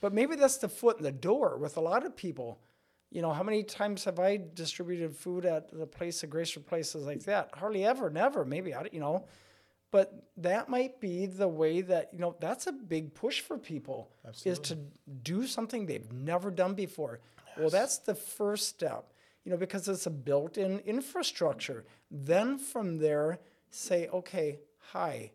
But 0.00 0.12
maybe 0.12 0.36
that's 0.36 0.56
the 0.56 0.68
foot 0.68 0.98
in 0.98 1.04
the 1.04 1.12
door 1.12 1.56
with 1.58 1.76
a 1.76 1.80
lot 1.80 2.04
of 2.04 2.16
people. 2.16 2.60
You 3.10 3.22
know, 3.22 3.32
how 3.32 3.42
many 3.42 3.62
times 3.62 4.04
have 4.04 4.18
I 4.18 4.40
distributed 4.54 5.14
food 5.14 5.44
at 5.44 5.70
the 5.76 5.86
place 5.86 6.22
of 6.22 6.30
grace 6.30 6.56
or 6.56 6.60
places 6.60 7.04
like 7.04 7.24
that? 7.24 7.50
Hardly 7.54 7.84
ever, 7.84 8.08
never. 8.08 8.44
Maybe 8.44 8.72
I, 8.72 8.86
you 8.92 9.00
know, 9.00 9.26
but 9.90 10.28
that 10.36 10.68
might 10.68 11.00
be 11.00 11.26
the 11.26 11.48
way 11.48 11.80
that 11.80 12.10
you 12.12 12.20
know 12.20 12.36
that's 12.40 12.66
a 12.66 12.72
big 12.72 13.14
push 13.14 13.40
for 13.40 13.58
people 13.58 14.10
Absolutely. 14.26 14.52
is 14.52 14.68
to 14.68 14.78
do 15.22 15.46
something 15.46 15.86
they've 15.86 16.12
never 16.12 16.50
done 16.50 16.74
before. 16.74 17.18
Yes. 17.36 17.58
Well, 17.58 17.70
that's 17.70 17.98
the 17.98 18.14
first 18.14 18.68
step, 18.68 19.12
you 19.44 19.50
know, 19.50 19.58
because 19.58 19.88
it's 19.88 20.06
a 20.06 20.10
built-in 20.10 20.78
infrastructure. 20.80 21.84
Then 22.10 22.58
from 22.58 22.98
there, 22.98 23.40
say, 23.70 24.08
okay, 24.08 24.60
hi, 24.78 25.32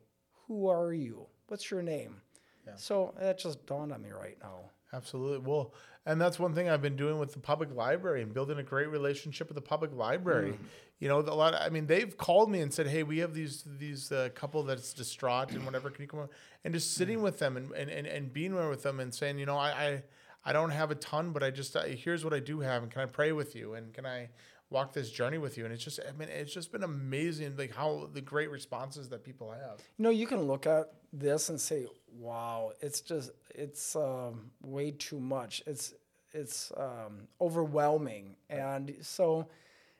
who 0.48 0.70
are 0.70 0.94
you? 0.94 1.28
What's 1.48 1.70
your 1.70 1.82
name? 1.82 2.22
Yeah. 2.66 2.74
So 2.76 3.14
that 3.20 3.40
just 3.40 3.66
dawned 3.66 3.92
on 3.92 4.02
me 4.02 4.10
right 4.10 4.38
now. 4.42 4.72
Absolutely. 4.94 5.40
Well, 5.40 5.74
and 6.06 6.22
that's 6.22 6.40
one 6.40 6.54
thing 6.54 6.70
I've 6.70 6.82
been 6.82 6.96
doing 6.96 7.20
with 7.20 7.34
the 7.34 7.40
public 7.40 7.74
library 7.74 8.22
and 8.22 8.34
building 8.34 8.58
a 8.60 8.64
great 8.64 8.90
relationship 8.90 9.48
with 9.48 9.56
the 9.56 9.62
public 9.62 9.94
library. 9.94 10.52
Mm. 10.52 10.58
You 11.00 11.10
know, 11.10 11.20
a 11.20 11.36
lot. 11.36 11.54
Of, 11.54 11.62
I 11.62 11.70
mean, 11.70 11.88
they've 11.88 12.16
called 12.16 12.50
me 12.50 12.62
and 12.62 12.74
said, 12.74 12.88
"Hey, 12.88 13.04
we 13.04 13.18
have 13.18 13.34
these 13.34 13.64
these 13.78 14.12
uh, 14.12 14.30
couple 14.34 14.64
that's 14.64 14.94
distraught 14.94 15.52
and 15.52 15.66
whatever. 15.66 15.90
Can 15.90 16.04
you 16.04 16.08
come?" 16.08 16.22
On? 16.22 16.30
And 16.64 16.74
just 16.74 16.94
sitting 16.94 17.20
mm. 17.20 17.24
with 17.24 17.40
them 17.40 17.58
and, 17.58 17.72
and, 17.74 17.90
and, 17.90 18.08
and 18.08 18.32
being 18.32 18.56
there 18.56 18.70
with 18.70 18.84
them 18.84 19.00
and 19.00 19.14
saying, 19.14 19.38
you 19.38 19.46
know, 19.46 19.58
I, 19.58 19.70
I 19.70 20.04
I 20.46 20.54
don't 20.54 20.70
have 20.70 20.92
a 20.92 20.96
ton, 20.96 21.32
but 21.32 21.44
I 21.44 21.52
just 21.52 21.76
uh, 21.76 21.84
here's 21.84 22.24
what 22.24 22.34
I 22.34 22.40
do 22.40 22.62
have, 22.62 22.84
and 22.84 22.92
can 22.92 23.02
I 23.02 23.08
pray 23.08 23.34
with 23.34 23.56
you, 23.56 23.74
and 23.74 23.94
can 23.94 24.06
I 24.06 24.30
walk 24.70 24.94
this 24.94 25.12
journey 25.12 25.38
with 25.38 25.58
you? 25.58 25.66
And 25.66 25.74
it's 25.74 25.84
just, 25.84 26.00
I 26.08 26.12
mean, 26.14 26.30
it's 26.30 26.54
just 26.54 26.72
been 26.72 26.84
amazing, 26.84 27.56
like 27.58 27.74
how 27.74 28.10
the 28.14 28.22
great 28.22 28.50
responses 28.50 29.10
that 29.10 29.24
people 29.24 29.52
have. 29.52 29.80
You 29.98 30.04
know, 30.04 30.10
you 30.10 30.28
can 30.28 30.44
look 30.44 30.66
at 30.66 30.92
this 31.20 31.50
and 31.50 31.60
say, 31.60 31.88
"Wow, 32.20 32.74
it's 32.82 33.02
just 33.02 33.32
it's 33.54 33.96
um, 33.96 34.52
way 34.64 34.92
too 34.92 35.20
much. 35.20 35.64
It's 35.66 35.94
it's 36.34 36.72
um, 36.78 37.28
overwhelming." 37.42 38.36
And 38.50 38.96
so, 39.02 39.48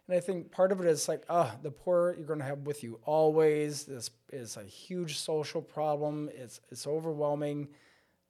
and 0.08 0.18
I 0.18 0.20
think 0.20 0.52
part 0.52 0.72
of 0.72 0.82
it 0.82 0.88
is 0.88 1.08
like, 1.08 1.24
ah, 1.30 1.56
the 1.64 1.72
poor 1.72 2.16
you're 2.18 2.28
going 2.28 2.40
to 2.40 2.46
have 2.46 2.60
with 2.60 2.84
you 2.84 3.00
always. 3.06 3.86
This 3.86 4.12
is 4.32 4.58
a 4.58 4.64
huge 4.64 5.18
social 5.18 5.62
problem. 5.62 6.30
It's 6.34 6.60
it's 6.72 6.88
overwhelming. 6.88 7.70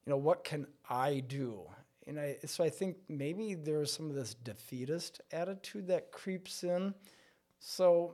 You 0.06 0.12
know, 0.12 0.18
what 0.18 0.44
can 0.44 0.68
I 0.90 1.22
do? 1.28 1.62
And 2.08 2.20
I 2.20 2.38
so 2.46 2.64
I 2.64 2.70
think 2.70 2.98
maybe 3.10 3.56
there's 3.56 3.92
some 3.92 4.10
of 4.10 4.16
this 4.16 4.36
defeatist 4.36 5.22
attitude 5.32 5.88
that 5.88 6.12
creeps 6.12 6.64
in. 6.64 6.94
So 7.60 8.14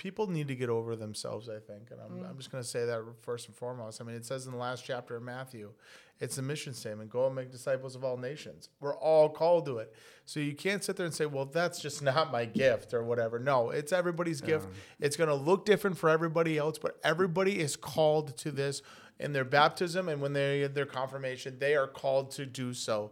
people 0.00 0.26
need 0.26 0.48
to 0.48 0.54
get 0.54 0.70
over 0.70 0.96
themselves, 0.96 1.50
I 1.50 1.58
think. 1.58 1.90
And 1.90 2.00
I'm, 2.00 2.24
I'm 2.24 2.38
just 2.38 2.50
going 2.50 2.64
to 2.64 2.68
say 2.68 2.86
that 2.86 3.02
first 3.20 3.48
and 3.48 3.54
foremost. 3.54 4.00
I 4.00 4.04
mean, 4.04 4.16
it 4.16 4.24
says 4.24 4.46
in 4.46 4.52
the 4.52 4.58
last 4.58 4.82
chapter 4.82 5.14
of 5.14 5.22
Matthew, 5.22 5.72
it's 6.20 6.38
a 6.38 6.42
mission 6.42 6.72
statement 6.72 7.10
go 7.10 7.26
and 7.26 7.34
make 7.34 7.50
disciples 7.50 7.94
of 7.94 8.02
all 8.02 8.16
nations. 8.16 8.70
We're 8.80 8.96
all 8.96 9.28
called 9.28 9.66
to 9.66 9.76
it. 9.76 9.94
So 10.24 10.40
you 10.40 10.54
can't 10.54 10.82
sit 10.82 10.96
there 10.96 11.04
and 11.04 11.14
say, 11.14 11.26
well, 11.26 11.44
that's 11.44 11.82
just 11.82 12.00
not 12.12 12.32
my 12.32 12.46
gift 12.46 12.94
or 12.94 13.04
whatever. 13.04 13.38
No, 13.38 13.68
it's 13.68 13.92
everybody's 13.92 14.40
gift. 14.40 14.68
It's 15.00 15.16
going 15.16 15.28
to 15.28 15.34
look 15.34 15.66
different 15.66 15.98
for 15.98 16.08
everybody 16.08 16.56
else, 16.56 16.78
but 16.78 16.98
everybody 17.04 17.60
is 17.60 17.76
called 17.76 18.38
to 18.38 18.50
this 18.50 18.80
in 19.18 19.34
their 19.34 19.44
baptism 19.44 20.08
and 20.08 20.22
when 20.22 20.32
they 20.32 20.66
their 20.66 20.86
confirmation, 20.86 21.58
they 21.58 21.76
are 21.76 21.86
called 21.86 22.30
to 22.30 22.46
do 22.46 22.72
so. 22.72 23.10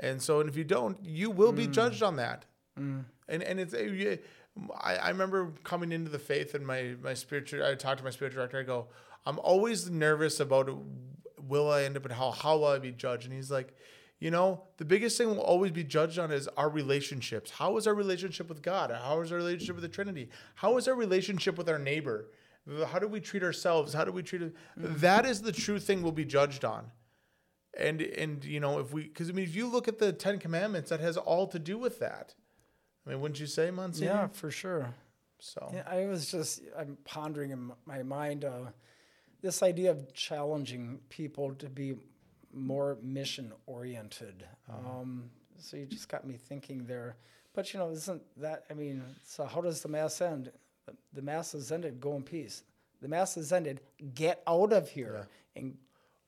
And 0.00 0.20
so, 0.20 0.40
and 0.40 0.48
if 0.48 0.56
you 0.56 0.64
don't, 0.64 0.98
you 1.04 1.30
will 1.30 1.52
be 1.52 1.68
judged 1.68 2.02
on 2.02 2.16
that. 2.16 2.44
And 3.28 3.42
and 3.42 3.60
it's 3.60 3.72
uh, 3.72 4.16
I, 4.80 4.96
I 4.96 5.08
remember 5.08 5.52
coming 5.64 5.92
into 5.92 6.10
the 6.10 6.18
faith 6.18 6.54
and 6.54 6.66
my 6.66 6.94
my 7.02 7.14
spiritual. 7.14 7.64
I 7.64 7.74
talked 7.74 7.98
to 7.98 8.04
my 8.04 8.10
spiritual 8.10 8.38
director. 8.38 8.60
I 8.60 8.62
go, 8.62 8.86
I'm 9.26 9.38
always 9.40 9.90
nervous 9.90 10.40
about 10.40 10.70
will 11.48 11.70
I 11.70 11.84
end 11.84 11.96
up 11.96 12.04
in 12.04 12.12
hell? 12.12 12.32
How 12.32 12.56
will 12.56 12.66
I 12.66 12.78
be 12.78 12.92
judged? 12.92 13.26
And 13.26 13.34
he's 13.34 13.50
like, 13.50 13.74
you 14.18 14.30
know, 14.30 14.62
the 14.78 14.84
biggest 14.84 15.18
thing 15.18 15.28
we'll 15.28 15.40
always 15.40 15.72
be 15.72 15.84
judged 15.84 16.18
on 16.18 16.30
is 16.30 16.48
our 16.56 16.68
relationships. 16.68 17.50
How 17.50 17.76
is 17.76 17.86
our 17.86 17.94
relationship 17.94 18.48
with 18.48 18.62
God? 18.62 18.90
How 18.90 19.20
is 19.20 19.32
our 19.32 19.38
relationship 19.38 19.76
with 19.76 19.82
the 19.82 19.88
Trinity? 19.88 20.30
How 20.54 20.76
is 20.76 20.88
our 20.88 20.94
relationship 20.94 21.58
with 21.58 21.68
our 21.68 21.78
neighbor? 21.78 22.30
How 22.86 22.98
do 22.98 23.08
we 23.08 23.20
treat 23.20 23.42
ourselves? 23.42 23.92
How 23.92 24.04
do 24.04 24.12
we 24.12 24.22
treat? 24.22 24.40
Mm-hmm. 24.40 24.98
That 24.98 25.26
is 25.26 25.42
the 25.42 25.52
true 25.52 25.78
thing 25.78 26.02
we'll 26.02 26.12
be 26.12 26.24
judged 26.24 26.64
on. 26.64 26.90
And 27.76 28.00
and 28.00 28.44
you 28.44 28.60
know 28.60 28.78
if 28.78 28.92
we 28.92 29.02
because 29.02 29.28
I 29.28 29.32
mean 29.32 29.44
if 29.44 29.56
you 29.56 29.66
look 29.66 29.88
at 29.88 29.98
the 29.98 30.12
Ten 30.12 30.38
Commandments, 30.38 30.90
that 30.90 31.00
has 31.00 31.16
all 31.16 31.46
to 31.48 31.58
do 31.58 31.76
with 31.76 31.98
that. 31.98 32.34
I 33.06 33.10
mean, 33.10 33.20
wouldn't 33.20 33.40
you 33.40 33.46
say, 33.46 33.70
Monsignor? 33.70 34.10
yeah, 34.10 34.26
for 34.28 34.50
sure. 34.50 34.94
So 35.38 35.70
Yeah, 35.74 35.82
I 35.86 36.06
was 36.06 36.30
just 36.30 36.62
I'm 36.78 36.96
pondering 37.04 37.50
in 37.50 37.70
my 37.84 38.02
mind 38.02 38.44
uh, 38.44 38.70
this 39.42 39.62
idea 39.62 39.90
of 39.90 40.12
challenging 40.14 41.00
people 41.10 41.54
to 41.56 41.68
be 41.68 41.96
more 42.52 42.96
mission 43.02 43.52
oriented. 43.66 44.46
Um, 44.70 45.30
so 45.58 45.76
you 45.76 45.86
just 45.86 46.08
got 46.08 46.26
me 46.26 46.36
thinking 46.36 46.86
there. 46.86 47.16
But 47.52 47.72
you 47.72 47.78
know, 47.78 47.90
isn't 47.90 48.22
that? 48.38 48.64
I 48.70 48.74
mean, 48.74 49.02
so 49.24 49.44
how 49.44 49.60
does 49.60 49.82
the 49.82 49.88
mass 49.88 50.20
end? 50.20 50.50
The- 51.12 51.22
mass 51.22 51.54
is 51.54 51.70
ended. 51.70 52.00
Go 52.00 52.16
in 52.16 52.22
peace. 52.22 52.62
The 53.02 53.08
mass 53.08 53.36
is 53.36 53.52
ended. 53.52 53.80
Get 54.14 54.42
out 54.46 54.72
of 54.72 54.88
here 54.88 55.28
and 55.56 55.76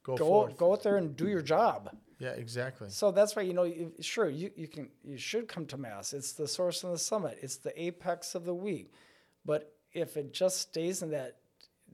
go, 0.03 0.17
go 0.17 0.49
go 0.49 0.73
out 0.73 0.83
there 0.83 0.97
and 0.97 1.17
do 1.17 1.29
your 1.29 1.43
job. 1.43 1.91
Yeah, 2.19 2.31
exactly. 2.31 2.89
So 2.91 3.11
that's 3.11 3.37
why 3.37 3.43
you 3.43 3.53
know, 3.53 3.65
you, 3.65 3.93
sure, 4.01 4.29
you, 4.29 4.51
you 4.57 4.69
can 4.69 4.89
you 5.05 5.19
should 5.19 5.49
come 5.49 5.67
to 5.67 5.77
mass. 5.77 6.13
It's 6.13 6.33
the 6.33 6.49
source 6.49 6.83
and 6.83 6.93
the 6.93 6.99
summit. 6.99 7.39
It's 7.43 7.57
the 7.57 7.79
apex 7.81 8.35
of 8.35 8.45
the 8.45 8.55
week. 8.55 8.93
But 9.45 9.73
if 9.93 10.17
it 10.17 10.33
just 10.33 10.61
stays 10.61 11.03
in 11.03 11.11
that 11.11 11.37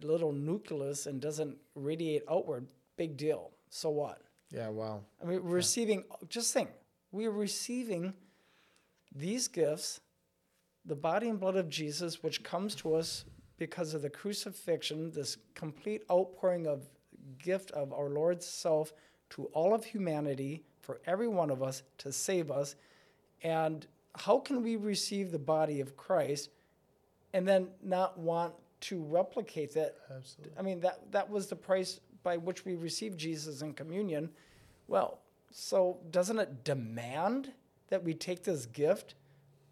little 0.01 0.33
nucleus 0.33 1.07
and 1.07 1.21
doesn't 1.21 1.57
radiate 1.75 2.23
outward, 2.31 2.69
big 2.97 3.17
deal. 3.17 3.51
So 3.69 3.91
what? 3.91 4.23
Yeah, 4.51 4.69
wow. 4.69 5.01
I 5.21 5.27
mean, 5.27 5.43
we're 5.43 5.57
receiving. 5.57 6.05
Just 6.29 6.53
think, 6.53 6.71
we 7.11 7.27
are 7.27 7.33
receiving 7.33 8.15
these 9.15 9.49
gifts, 9.49 10.01
the 10.85 10.95
body 10.97 11.29
and 11.29 11.41
blood 11.41 11.57
of 11.57 11.69
Jesus, 11.69 12.23
which 12.23 12.43
comes 12.43 12.75
to 12.77 12.95
us 12.95 13.25
because 13.59 13.95
of 13.95 14.03
the 14.03 14.11
crucifixion. 14.11 15.11
This 15.11 15.37
complete 15.55 16.03
outpouring 16.11 16.67
of 16.67 16.89
gift 17.39 17.71
of 17.73 17.93
our 17.93 18.09
Lord's 18.09 18.47
self 18.47 18.93
to 19.33 19.45
all 19.53 19.75
of 19.75 19.85
humanity 19.85 20.63
for 20.81 21.01
every 21.07 21.29
one 21.29 21.51
of 21.51 21.63
us 21.63 21.83
to 21.99 22.13
save 22.13 22.51
us. 22.51 22.75
And 23.43 23.87
how 24.15 24.39
can 24.39 24.63
we 24.63 24.77
receive 24.77 25.33
the 25.33 25.39
body 25.39 25.81
of 25.81 25.97
Christ 25.97 26.51
and 27.33 27.49
then 27.49 27.69
not 27.83 28.19
want 28.19 28.55
to 28.83 29.03
replicate 29.03 29.73
that? 29.75 29.97
Absolutely. 30.15 30.53
I 30.59 30.63
mean, 30.63 30.81
that, 30.81 31.11
that 31.13 31.31
was 31.31 31.47
the 31.47 31.57
price 31.57 32.01
by 32.23 32.37
which 32.37 32.65
we 32.65 32.75
received 32.75 33.19
Jesus 33.19 33.63
in 33.63 33.73
communion. 33.73 34.31
Well, 34.87 35.21
so 35.51 35.99
doesn't 36.11 36.39
it 36.39 36.65
demand 36.65 37.53
that 37.89 38.05
we 38.05 38.15
take 38.15 38.45
this 38.45 38.67
gift 38.67 39.15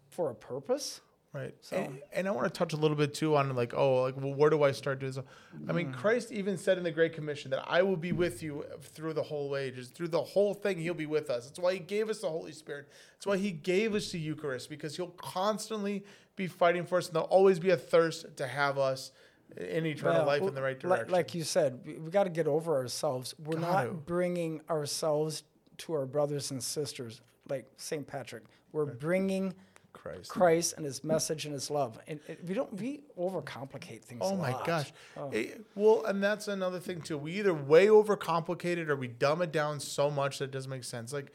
for 0.09 0.29
a 0.29 0.35
purpose? 0.35 1.01
Right. 1.33 1.55
So- 1.61 1.77
And, 1.77 2.01
and 2.11 2.27
I 2.27 2.31
want 2.31 2.45
to 2.53 2.57
touch 2.57 2.73
a 2.73 2.75
little 2.75 2.97
bit 2.97 3.13
too 3.13 3.37
on 3.37 3.55
like, 3.55 3.73
oh, 3.73 4.01
like, 4.03 4.17
well, 4.17 4.33
where 4.33 4.49
do 4.49 4.63
I 4.63 4.71
start 4.71 4.99
doing 4.99 5.13
this? 5.13 5.23
I 5.67 5.71
Mm. 5.71 5.75
mean, 5.75 5.93
Christ 5.93 6.31
even 6.31 6.57
said 6.57 6.77
in 6.77 6.83
the 6.83 6.91
Great 6.91 7.13
Commission 7.13 7.51
that 7.51 7.63
I 7.65 7.81
will 7.83 7.95
be 7.95 8.11
with 8.11 8.43
you 8.43 8.65
through 8.81 9.13
the 9.13 9.23
whole 9.23 9.55
ages, 9.55 9.89
through 9.89 10.09
the 10.09 10.21
whole 10.21 10.53
thing. 10.53 10.77
He'll 10.77 10.93
be 10.93 11.05
with 11.05 11.29
us. 11.29 11.45
That's 11.45 11.59
why 11.59 11.73
He 11.73 11.79
gave 11.79 12.09
us 12.09 12.19
the 12.19 12.29
Holy 12.29 12.51
Spirit. 12.51 12.89
That's 13.13 13.25
why 13.25 13.37
He 13.37 13.51
gave 13.51 13.95
us 13.95 14.11
the 14.11 14.19
Eucharist 14.19 14.69
because 14.69 14.97
He'll 14.97 15.07
constantly 15.17 16.03
be 16.35 16.47
fighting 16.47 16.85
for 16.85 16.97
us, 16.97 17.07
and 17.07 17.15
there'll 17.15 17.27
always 17.29 17.59
be 17.59 17.69
a 17.69 17.77
thirst 17.77 18.25
to 18.35 18.47
have 18.47 18.77
us 18.77 19.11
in 19.55 19.85
eternal 19.85 20.19
Well, 20.19 20.25
life 20.27 20.41
in 20.43 20.53
the 20.55 20.61
right 20.61 20.79
direction. 20.79 21.09
Like 21.11 21.33
you 21.33 21.43
said, 21.43 21.79
we, 21.85 21.97
we 21.97 22.09
got 22.11 22.23
to 22.25 22.29
get 22.29 22.47
over 22.47 22.75
ourselves. 22.75 23.35
We're 23.39 23.57
Gotta. 23.59 23.87
not 23.89 24.05
bringing 24.05 24.61
ourselves 24.69 25.43
to 25.79 25.93
our 25.93 26.05
brothers 26.05 26.51
and 26.51 26.61
sisters 26.61 27.21
like 27.49 27.65
St. 27.77 28.05
Patrick. 28.05 28.43
We're 28.71 28.85
bringing 28.85 29.53
Christ. 29.93 30.29
Christ 30.29 30.73
and 30.77 30.85
His 30.85 31.03
message 31.03 31.45
and 31.45 31.53
His 31.53 31.69
love. 31.69 31.99
And, 32.07 32.19
and 32.27 32.37
we 32.47 32.53
don't 32.53 32.73
we 32.73 33.01
overcomplicate 33.17 34.01
things. 34.03 34.21
Oh 34.23 34.35
my 34.35 34.51
lot. 34.51 34.65
gosh. 34.65 34.93
Oh. 35.17 35.29
It- 35.31 35.65
well, 35.75 36.05
and 36.05 36.23
that's 36.23 36.47
another 36.47 36.79
thing 36.79 37.01
too. 37.01 37.17
We 37.17 37.33
either 37.33 37.53
way 37.53 37.87
overcomplicate 37.87 38.77
it 38.77 38.89
or 38.89 38.95
we 38.95 39.07
dumb 39.07 39.41
it 39.41 39.51
down 39.51 39.79
so 39.79 40.09
much 40.09 40.39
that 40.39 40.45
it 40.45 40.51
doesn't 40.51 40.69
make 40.69 40.83
sense. 40.83 41.13
Like 41.13 41.31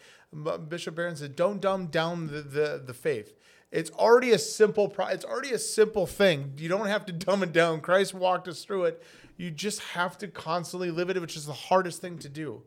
Bishop 0.69 0.95
Barron 0.95 1.17
said, 1.17 1.37
don't 1.37 1.61
dumb 1.61 1.87
down 1.87 2.27
the, 2.27 2.43
the, 2.43 2.83
the 2.85 2.95
faith. 2.95 3.35
It's 3.73 3.91
already 3.91 4.31
a 4.33 4.39
simple 4.39 4.89
pro- 4.89 5.09
it's 5.09 5.25
already 5.25 5.53
a 5.53 5.59
simple 5.59 6.07
thing. 6.07 6.55
You 6.57 6.69
don't 6.69 6.87
have 6.87 7.05
to 7.07 7.13
dumb 7.13 7.43
it 7.43 7.53
down. 7.53 7.81
Christ 7.81 8.15
walked 8.15 8.49
us 8.49 8.65
through 8.65 8.85
it. 8.85 9.03
You 9.37 9.51
just 9.51 9.81
have 9.81 10.17
to 10.19 10.29
constantly 10.29 10.91
live 10.91 11.11
it, 11.11 11.21
which 11.21 11.37
is 11.37 11.47
the 11.47 11.53
hardest 11.53 12.01
thing 12.01 12.19
to 12.21 12.29
do. 12.29 12.63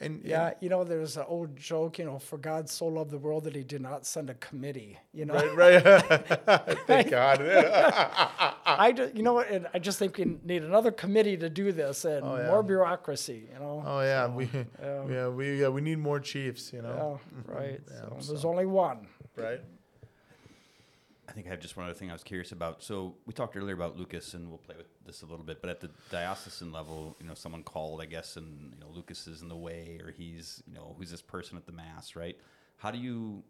And 0.00 0.22
Yeah, 0.24 0.52
you 0.60 0.68
know, 0.68 0.84
there's 0.84 1.16
an 1.16 1.24
old 1.26 1.56
joke, 1.56 1.98
you 1.98 2.04
know, 2.04 2.18
for 2.18 2.36
God 2.38 2.68
so 2.68 2.86
loved 2.86 3.10
the 3.10 3.18
world 3.18 3.44
that 3.44 3.54
he 3.56 3.62
did 3.62 3.80
not 3.80 4.04
send 4.06 4.28
a 4.30 4.34
committee, 4.34 4.98
you 5.14 5.24
know. 5.24 5.34
right, 5.34 5.54
right. 5.56 5.82
Thank 6.86 7.10
God. 7.18 7.40
I 8.66 8.92
ju- 8.94 9.10
you 9.14 9.22
know 9.22 9.32
what, 9.34 9.50
and 9.50 9.66
I 9.72 9.78
just 9.78 9.98
think 9.98 10.18
we 10.18 10.36
need 10.44 10.62
another 10.64 10.90
committee 10.90 11.36
to 11.38 11.48
do 11.48 11.72
this 11.72 12.04
and 12.04 12.24
Oh, 12.24 12.36
yeah. 12.36 12.46
more 12.46 12.62
bureaucracy, 12.62 13.48
you 13.52 13.58
know. 13.58 13.82
Oh 13.86 14.00
yeah, 14.00 14.26
we 14.28 14.48
yeah 15.08 15.28
we 15.28 15.60
yeah, 15.60 15.68
we 15.68 15.80
need 15.80 15.98
more 15.98 16.20
chiefs, 16.20 16.72
you 16.72 16.80
Yeah, 16.82 16.88
know. 16.88 17.20
right. 17.46 17.80
Yeah, 17.90 18.18
so 18.20 18.32
there's 18.32 18.44
only 18.44 18.66
one. 18.66 19.06
Right? 19.36 19.60
I 21.36 21.38
think 21.38 21.48
I 21.48 21.50
have 21.50 21.60
just 21.60 21.76
one 21.76 21.84
other 21.84 21.92
thing 21.92 22.08
I 22.08 22.14
was 22.14 22.24
curious 22.24 22.50
about. 22.52 22.82
So 22.82 23.14
we 23.26 23.34
talked 23.34 23.58
earlier 23.58 23.74
about 23.74 23.98
Lucas, 23.98 24.32
and 24.32 24.48
we'll 24.48 24.56
play 24.56 24.74
with 24.74 24.86
this 25.04 25.20
a 25.20 25.26
little 25.26 25.44
bit. 25.44 25.60
But 25.60 25.68
at 25.68 25.80
the 25.80 25.90
diocesan 26.10 26.72
level, 26.72 27.14
you 27.20 27.26
know, 27.26 27.34
someone 27.34 27.62
called, 27.62 28.00
I 28.00 28.06
guess, 28.06 28.38
and 28.38 28.72
you 28.72 28.80
know, 28.80 28.86
Lucas 28.90 29.26
is 29.26 29.42
in 29.42 29.50
the 29.50 29.56
way, 29.56 30.00
or 30.02 30.12
he's, 30.12 30.62
you 30.66 30.72
know, 30.72 30.94
who's 30.96 31.10
this 31.10 31.20
person 31.20 31.58
at 31.58 31.66
the 31.66 31.72
mass, 31.72 32.16
right? 32.16 32.38
How 32.78 32.90
do 32.90 32.96
you, 32.96 33.42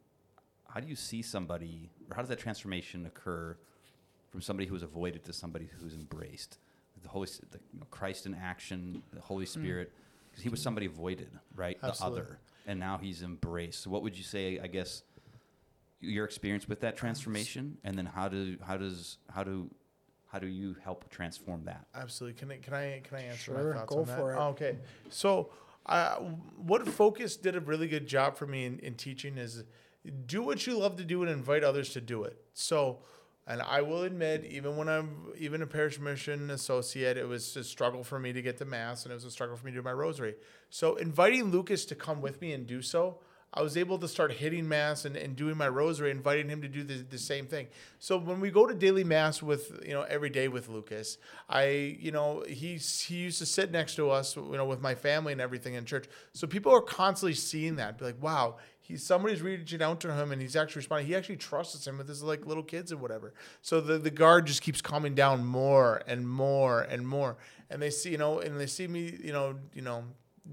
how 0.69 0.81
do 0.81 0.89
you 0.89 0.97
see 0.97 1.23
somebody, 1.23 1.89
or 2.11 2.17
how 2.17 2.23
does 2.23 2.29
that 2.29 2.41
transformation 2.41 3.07
occur 3.07 3.57
from 4.33 4.41
somebody 4.43 4.69
who's 4.69 4.83
avoided 4.83 5.23
to 5.23 5.33
somebody 5.33 5.69
who's 5.81 5.95
embraced? 5.95 6.59
The 7.05 7.09
Holy, 7.09 7.29
the, 7.53 7.61
you 7.73 7.79
know, 7.79 7.87
Christ 7.93 8.27
in 8.27 8.35
action, 8.35 9.01
the 9.15 9.21
Holy 9.21 9.45
hmm. 9.45 9.61
Spirit, 9.61 9.93
because 10.29 10.43
he 10.43 10.49
was 10.49 10.61
somebody 10.61 10.87
avoided, 10.87 11.31
right? 11.55 11.79
Absolutely. 11.85 12.19
The 12.19 12.25
other, 12.25 12.39
and 12.67 12.81
now 12.81 12.99
he's 12.99 13.23
embraced. 13.23 13.85
So 13.85 13.91
what 13.91 14.03
would 14.03 14.19
you 14.19 14.25
say? 14.25 14.59
I 14.59 14.67
guess 14.67 15.05
your 16.01 16.25
experience 16.25 16.69
with 16.69 16.81
that 16.81 16.97
transformation 16.97 17.79
and 17.85 17.97
then 17.97 18.07
how 18.07 18.29
do 18.29 18.57
how 18.63 18.77
does 18.77 19.19
how 19.31 19.43
do 19.43 19.71
how 20.27 20.39
do 20.39 20.47
you 20.47 20.77
help 20.85 21.09
transform 21.09 21.65
that 21.65 21.87
Absolutely. 21.95 22.39
Can 22.39 22.51
I 22.51 22.57
can 22.59 22.75
I 22.75 23.01
can 23.03 23.17
I 23.19 23.23
answer 23.23 23.53
Sure, 23.55 23.73
my 23.75 23.81
thoughts 23.81 23.95
go 23.95 24.01
on 24.01 24.07
that? 24.07 24.19
for 24.19 24.33
it. 24.35 24.37
Okay. 24.39 24.77
So, 25.09 25.51
uh, 25.87 26.17
what 26.57 26.87
Focus 26.89 27.37
did 27.37 27.55
a 27.55 27.61
really 27.61 27.87
good 27.87 28.07
job 28.09 28.37
for 28.37 28.47
me 28.47 28.65
in, 28.67 28.79
in 28.81 28.95
teaching 28.95 29.39
is 29.39 29.63
do 30.27 30.43
what 30.43 30.67
you 30.67 30.77
love 30.79 30.97
to 30.97 31.05
do 31.05 31.23
and 31.23 31.31
invite 31.31 31.63
others 31.65 31.91
to 31.91 32.01
do 32.01 32.25
it. 32.25 32.37
So, 32.55 32.99
and 33.47 33.63
I 33.63 33.83
will 33.83 34.03
admit, 34.03 34.45
even 34.45 34.77
when 34.77 34.89
I'm 34.89 35.33
even 35.39 35.63
a 35.63 35.67
parish 35.67 36.01
mission 36.01 36.51
associate, 36.51 37.17
it 37.17 37.29
was 37.29 37.57
a 37.57 37.63
struggle 37.63 38.03
for 38.03 38.19
me 38.19 38.33
to 38.33 38.43
get 38.43 38.57
to 38.59 38.65
mass, 38.65 39.05
and 39.05 39.13
it 39.13 39.15
was 39.15 39.25
a 39.25 39.31
struggle 39.31 39.57
for 39.57 39.65
me 39.65 39.71
to 39.73 39.79
do 39.79 39.83
my 39.83 39.93
rosary. 39.93 40.35
So, 40.71 40.97
inviting 40.97 41.53
Lucas 41.53 41.85
to 41.87 41.95
come 41.95 42.21
with 42.21 42.41
me 42.41 42.53
and 42.53 42.67
do 42.67 42.83
so. 42.83 43.21
I 43.57 43.63
was 43.63 43.77
able 43.77 43.99
to 43.99 44.07
start 44.07 44.33
hitting 44.33 44.69
mass 44.69 45.07
and, 45.07 45.17
and 45.17 45.35
doing 45.35 45.57
my 45.57 45.69
rosary, 45.69 46.11
inviting 46.11 46.49
him 46.49 46.61
to 46.61 46.69
do 46.69 46.85
the, 46.85 46.97
the 47.09 47.19
same 47.19 47.47
thing. 47.47 47.69
So 47.99 48.19
when 48.19 48.39
we 48.39 48.51
go 48.51 48.67
to 48.67 48.75
daily 48.75 49.03
mass 49.03 49.43
with 49.43 49.81
you 49.85 49.95
know 49.95 50.03
every 50.03 50.29
day 50.29 50.49
with 50.49 50.69
Lucas, 50.69 51.17
I 51.49 51.97
you 51.99 52.13
know 52.13 52.45
he's 52.47 53.01
he 53.01 53.17
used 53.17 53.39
to 53.39 53.47
sit 53.47 53.71
next 53.71 53.95
to 53.97 54.11
us 54.11 54.37
you 54.37 54.57
know 54.57 54.67
with 54.67 54.83
my 54.83 54.95
family 54.95 55.33
and 55.33 55.41
everything 55.41 55.75
in 55.75 55.87
church. 55.87 56.07
So 56.35 56.47
people 56.47 56.71
are 56.73 56.83
constantly 56.83 57.35
seeing 57.35 57.77
that, 57.77 57.99
be 57.99 58.05
like, 58.05 58.23
wow, 58.23 58.57
he's 58.87 59.05
somebody's 59.05 59.43
reaching 59.43 59.83
out 59.83 60.01
to 60.01 60.13
him 60.13 60.33
and 60.33 60.41
he's 60.41 60.57
actually 60.57 60.81
responding. 60.81 61.07
He 61.07 61.15
actually 61.15 61.37
trusts 61.37 61.87
him 61.87 61.99
with 61.99 62.09
his 62.09 62.23
like 62.23 62.47
little 62.47 62.63
kids 62.63 62.93
and 62.93 63.01
whatever. 63.01 63.35
So 63.63 63.81
the, 63.81 63.99
the 63.99 64.11
guard 64.11 64.47
just 64.47 64.63
keeps 64.63 64.81
coming 64.81 65.15
down 65.15 65.45
more 65.45 66.03
and 66.07 66.29
more 66.29 66.83
and 66.83 67.07
more. 67.07 67.37
And 67.71 67.83
they 67.83 67.91
see, 67.91 68.11
you 68.11 68.19
know, 68.19 68.39
and 68.39 68.59
they 68.61 68.67
see 68.67 68.87
me, 68.87 69.19
you 69.23 69.33
know, 69.33 69.57
you 69.73 69.83
know, 69.83 70.05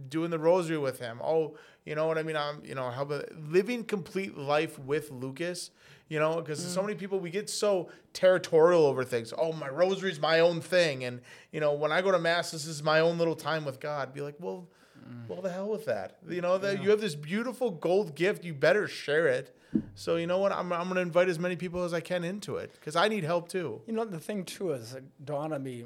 doing 0.09 0.31
the 0.31 0.39
rosary 0.39 0.77
with 0.77 0.99
him. 0.99 1.19
Oh, 1.23 1.55
you 1.85 1.95
know 1.95 2.07
what 2.07 2.17
I 2.17 2.23
mean? 2.23 2.37
I'm, 2.37 2.63
you 2.63 2.75
know, 2.75 2.89
how 2.89 3.03
about 3.03 3.25
living 3.49 3.83
complete 3.83 4.37
life 4.37 4.79
with 4.79 5.11
Lucas, 5.11 5.71
you 6.07 6.19
know, 6.19 6.35
because 6.35 6.63
so 6.63 6.81
mm. 6.81 6.85
many 6.85 6.97
people, 6.97 7.19
we 7.19 7.29
get 7.29 7.49
so 7.49 7.89
territorial 8.13 8.85
over 8.85 9.03
things. 9.03 9.33
Oh, 9.37 9.51
my 9.51 9.69
rosary 9.69 10.11
is 10.11 10.19
my 10.19 10.39
own 10.39 10.61
thing. 10.61 11.03
And, 11.03 11.21
you 11.51 11.59
know, 11.59 11.73
when 11.73 11.91
I 11.91 12.01
go 12.01 12.11
to 12.11 12.19
mass, 12.19 12.51
this 12.51 12.65
is 12.65 12.81
my 12.81 12.99
own 12.99 13.17
little 13.17 13.35
time 13.35 13.65
with 13.65 13.79
God. 13.79 14.13
Be 14.13 14.21
like, 14.21 14.35
well, 14.39 14.67
mm. 15.07 15.27
well, 15.27 15.41
the 15.41 15.51
hell 15.51 15.69
with 15.69 15.85
that. 15.85 16.17
You 16.29 16.41
know 16.41 16.57
that 16.57 16.81
you 16.81 16.89
have 16.91 17.01
this 17.01 17.15
beautiful 17.15 17.71
gold 17.71 18.15
gift. 18.15 18.43
You 18.43 18.53
better 18.53 18.87
share 18.87 19.27
it. 19.27 19.55
So 19.95 20.17
you 20.17 20.27
know 20.27 20.37
what? 20.37 20.51
I'm 20.51 20.71
I'm 20.71 20.87
gonna 20.87 21.01
invite 21.01 21.29
as 21.29 21.39
many 21.39 21.55
people 21.55 21.83
as 21.83 21.93
I 21.93 21.99
can 21.99 22.23
into 22.23 22.57
it 22.57 22.73
because 22.73 22.95
I 22.95 23.07
need 23.07 23.23
help 23.23 23.49
too. 23.49 23.81
You 23.87 23.93
know, 23.93 24.05
the 24.05 24.19
thing 24.19 24.45
too 24.45 24.71
is 24.71 24.93
it 24.93 25.03
dawned 25.25 25.53
on 25.53 25.63
me. 25.63 25.85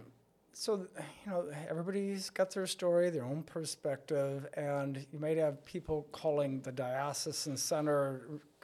So 0.60 0.88
you 0.97 1.32
know, 1.32 1.45
everybody's 1.70 2.32
got 2.32 2.49
their 2.49 2.66
story, 2.66 3.12
their 3.12 3.24
own 3.24 3.43
perspective, 3.43 4.47
and 4.55 5.05
you 5.14 5.20
might 5.20 5.38
have 5.38 5.64
people 5.66 6.08
calling 6.12 6.62
the 6.62 6.72
diocesan 6.72 7.55
center, 7.58 8.22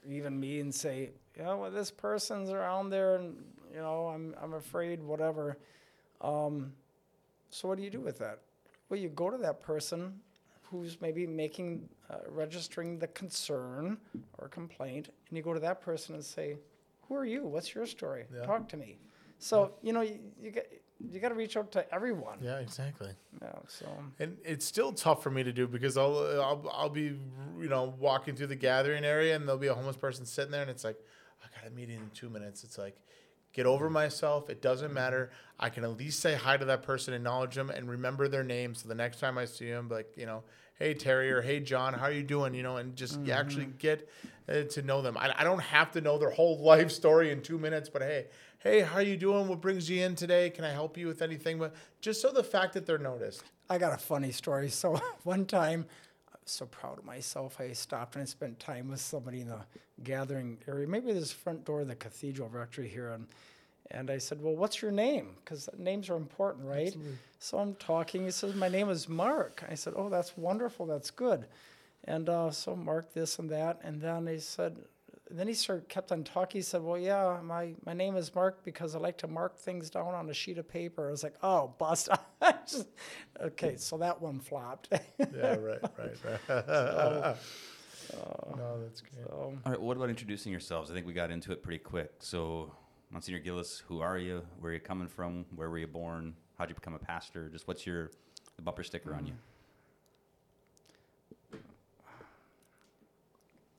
even 0.09 0.39
me, 0.39 0.59
and 0.59 0.73
say, 0.73 1.11
you 1.37 1.43
know, 1.43 1.57
well, 1.57 1.69
this 1.69 1.91
person's 1.91 2.49
around 2.49 2.89
there, 2.89 3.17
and 3.17 3.35
you 3.71 3.79
know, 3.79 4.07
I'm 4.07 4.33
I'm 4.41 4.53
afraid, 4.53 5.03
whatever. 5.03 5.59
Um, 6.19 6.73
so 7.51 7.67
what 7.67 7.77
do 7.77 7.83
you 7.83 7.91
do 7.91 8.01
with 8.01 8.17
that? 8.17 8.39
Well, 8.89 8.99
you 8.99 9.09
go 9.09 9.29
to 9.29 9.37
that 9.37 9.61
person 9.61 10.19
who's 10.63 10.99
maybe 10.99 11.27
making, 11.27 11.87
uh, 12.09 12.21
registering 12.27 12.97
the 12.97 13.07
concern 13.09 13.99
or 14.39 14.47
complaint, 14.47 15.09
and 15.29 15.37
you 15.37 15.43
go 15.43 15.53
to 15.53 15.59
that 15.59 15.79
person 15.79 16.15
and 16.15 16.25
say, 16.25 16.57
"Who 17.07 17.13
are 17.13 17.25
you? 17.25 17.43
What's 17.45 17.75
your 17.75 17.85
story? 17.85 18.25
Yeah. 18.35 18.47
Talk 18.47 18.67
to 18.69 18.77
me." 18.77 18.97
So 19.37 19.73
you 19.83 19.93
know, 19.93 20.01
you, 20.01 20.17
you 20.41 20.49
get 20.49 20.82
you 21.11 21.19
got 21.19 21.29
to 21.29 21.35
reach 21.35 21.57
out 21.57 21.71
to 21.73 21.93
everyone. 21.93 22.37
Yeah, 22.41 22.59
exactly. 22.59 23.09
Yeah, 23.41 23.51
so 23.67 23.87
And 24.19 24.37
it's 24.43 24.65
still 24.65 24.91
tough 24.91 25.23
for 25.23 25.29
me 25.29 25.43
to 25.43 25.51
do 25.51 25.67
because 25.67 25.97
I'll 25.97 26.17
I'll 26.41 26.71
I'll 26.71 26.89
be 26.89 27.17
you 27.59 27.69
know 27.69 27.93
walking 27.99 28.35
through 28.35 28.47
the 28.47 28.55
gathering 28.55 29.03
area 29.03 29.35
and 29.35 29.47
there'll 29.47 29.59
be 29.59 29.67
a 29.67 29.73
homeless 29.73 29.97
person 29.97 30.25
sitting 30.25 30.51
there 30.51 30.61
and 30.61 30.69
it's 30.69 30.83
like 30.83 30.97
I 31.43 31.61
got 31.61 31.71
a 31.71 31.75
meeting 31.75 31.97
in 31.97 32.09
two 32.13 32.29
minutes. 32.29 32.63
It's 32.63 32.77
like 32.77 32.97
get 33.53 33.65
over 33.65 33.85
mm-hmm. 33.85 33.93
myself. 33.93 34.49
It 34.49 34.61
doesn't 34.61 34.87
mm-hmm. 34.87 34.95
matter. 34.95 35.31
I 35.59 35.69
can 35.69 35.83
at 35.83 35.97
least 35.97 36.19
say 36.19 36.35
hi 36.35 36.57
to 36.57 36.65
that 36.65 36.83
person, 36.83 37.13
acknowledge 37.13 37.55
them, 37.55 37.69
and 37.69 37.89
remember 37.89 38.27
their 38.27 38.43
name. 38.43 38.75
So 38.75 38.87
the 38.87 38.95
next 38.95 39.19
time 39.19 39.37
I 39.37 39.45
see 39.45 39.69
them, 39.69 39.89
like 39.89 40.13
you 40.15 40.25
know, 40.25 40.43
hey 40.79 40.93
Terry 40.93 41.31
or 41.31 41.41
hey 41.41 41.59
John, 41.59 41.93
how 41.93 42.05
are 42.05 42.11
you 42.11 42.23
doing? 42.23 42.53
You 42.53 42.63
know, 42.63 42.77
and 42.77 42.95
just 42.95 43.19
actually 43.29 43.65
mm-hmm. 43.65 43.77
get 43.77 44.09
uh, 44.49 44.63
to 44.63 44.81
know 44.81 45.01
them. 45.01 45.17
I, 45.17 45.33
I 45.37 45.43
don't 45.43 45.61
have 45.61 45.91
to 45.91 46.01
know 46.01 46.17
their 46.17 46.31
whole 46.31 46.57
life 46.63 46.91
story 46.91 47.31
in 47.31 47.41
two 47.41 47.57
minutes, 47.57 47.89
but 47.89 48.01
hey, 48.01 48.27
hey, 48.63 48.79
how 48.79 48.99
you 48.99 49.17
doing? 49.17 49.49
What 49.49 49.59
brings 49.59 49.89
you 49.89 50.05
in 50.05 50.15
today? 50.15 50.49
Can 50.49 50.63
I 50.63 50.69
help 50.69 50.97
you 50.97 51.05
with 51.05 51.21
anything? 51.21 51.59
But 51.59 51.75
just 51.99 52.21
so 52.21 52.31
the 52.31 52.45
fact 52.45 52.73
that 52.73 52.85
they're 52.85 52.97
noticed. 52.97 53.43
I 53.69 53.77
got 53.77 53.93
a 53.93 53.97
funny 53.97 54.31
story. 54.31 54.69
So 54.69 55.01
one 55.23 55.45
time, 55.45 55.85
I 56.31 56.37
was 56.41 56.51
so 56.51 56.65
proud 56.67 56.97
of 56.97 57.03
myself. 57.03 57.59
I 57.59 57.73
stopped 57.73 58.15
and 58.15 58.21
I 58.21 58.25
spent 58.25 58.59
time 58.61 58.87
with 58.87 59.01
somebody 59.01 59.41
in 59.41 59.49
the 59.49 59.59
gathering 60.03 60.59
area, 60.65 60.87
maybe 60.87 61.11
this 61.11 61.31
front 61.31 61.65
door 61.65 61.81
of 61.81 61.89
the 61.89 61.95
cathedral 61.95 62.47
rectory 62.47 62.87
here, 62.87 63.11
and 63.11 63.27
and 63.91 64.09
I 64.09 64.17
said, 64.17 64.41
"Well, 64.41 64.55
what's 64.55 64.81
your 64.81 64.91
name? 64.91 65.35
Because 65.43 65.69
names 65.77 66.09
are 66.09 66.15
important, 66.15 66.65
right?" 66.65 66.95
So 67.39 67.57
I'm 67.57 67.75
talking. 67.75 68.23
He 68.23 68.31
says, 68.31 68.55
"My 68.55 68.69
name 68.69 68.89
is 68.89 69.09
Mark." 69.09 69.61
I 69.69 69.75
said, 69.75 69.93
"Oh, 69.97 70.07
that's 70.07 70.37
wonderful. 70.37 70.85
That's 70.85 71.11
good." 71.11 71.47
And 72.05 72.29
uh, 72.29 72.51
so 72.51 72.75
Mark 72.75 73.13
this 73.13 73.39
and 73.39 73.49
that, 73.49 73.79
and 73.83 74.01
then 74.01 74.27
he 74.27 74.39
said, 74.39 74.77
then 75.39 75.47
he 75.47 75.53
sort 75.53 75.79
of 75.79 75.87
kept 75.87 76.11
on 76.11 76.23
talking. 76.23 76.59
He 76.59 76.63
said, 76.63 76.81
"Well, 76.81 76.97
yeah, 76.97 77.39
my, 77.43 77.73
my 77.85 77.93
name 77.93 78.15
is 78.15 78.33
Mark 78.35 78.63
because 78.63 78.95
I 78.95 78.99
like 78.99 79.17
to 79.19 79.27
mark 79.27 79.57
things 79.57 79.89
down 79.89 80.13
on 80.13 80.29
a 80.29 80.33
sheet 80.33 80.57
of 80.57 80.67
paper." 80.67 81.07
I 81.07 81.11
was 81.11 81.23
like, 81.23 81.35
"Oh, 81.41 81.73
bust!" 81.77 82.09
Just, 82.67 82.87
okay, 83.41 83.75
so 83.77 83.97
that 83.97 84.21
one 84.21 84.39
flopped. 84.39 84.89
Yeah, 85.19 85.55
right, 85.55 85.81
right, 85.97 86.39
right. 86.49 87.35
no, 88.57 88.81
that's 88.81 89.01
good. 89.01 89.25
so, 89.27 89.57
All 89.65 89.71
right. 89.71 89.81
What 89.81 89.97
about 89.97 90.09
introducing 90.09 90.51
yourselves? 90.51 90.91
I 90.91 90.93
think 90.93 91.07
we 91.07 91.13
got 91.13 91.31
into 91.31 91.51
it 91.51 91.63
pretty 91.63 91.79
quick. 91.79 92.11
So, 92.19 92.71
Monsignor 93.09 93.41
Gilles, 93.43 93.81
who 93.87 94.01
are 94.01 94.17
you? 94.17 94.43
Where 94.59 94.71
are 94.71 94.75
you 94.75 94.81
coming 94.81 95.07
from? 95.07 95.45
Where 95.55 95.69
were 95.69 95.77
you 95.79 95.87
born? 95.87 96.35
How'd 96.57 96.69
you 96.69 96.75
become 96.75 96.93
a 96.93 96.99
pastor? 96.99 97.49
Just 97.49 97.67
what's 97.67 97.85
your 97.85 98.11
the 98.55 98.61
bumper 98.61 98.83
sticker 98.83 99.15
on 99.15 99.25
you? 99.25 99.33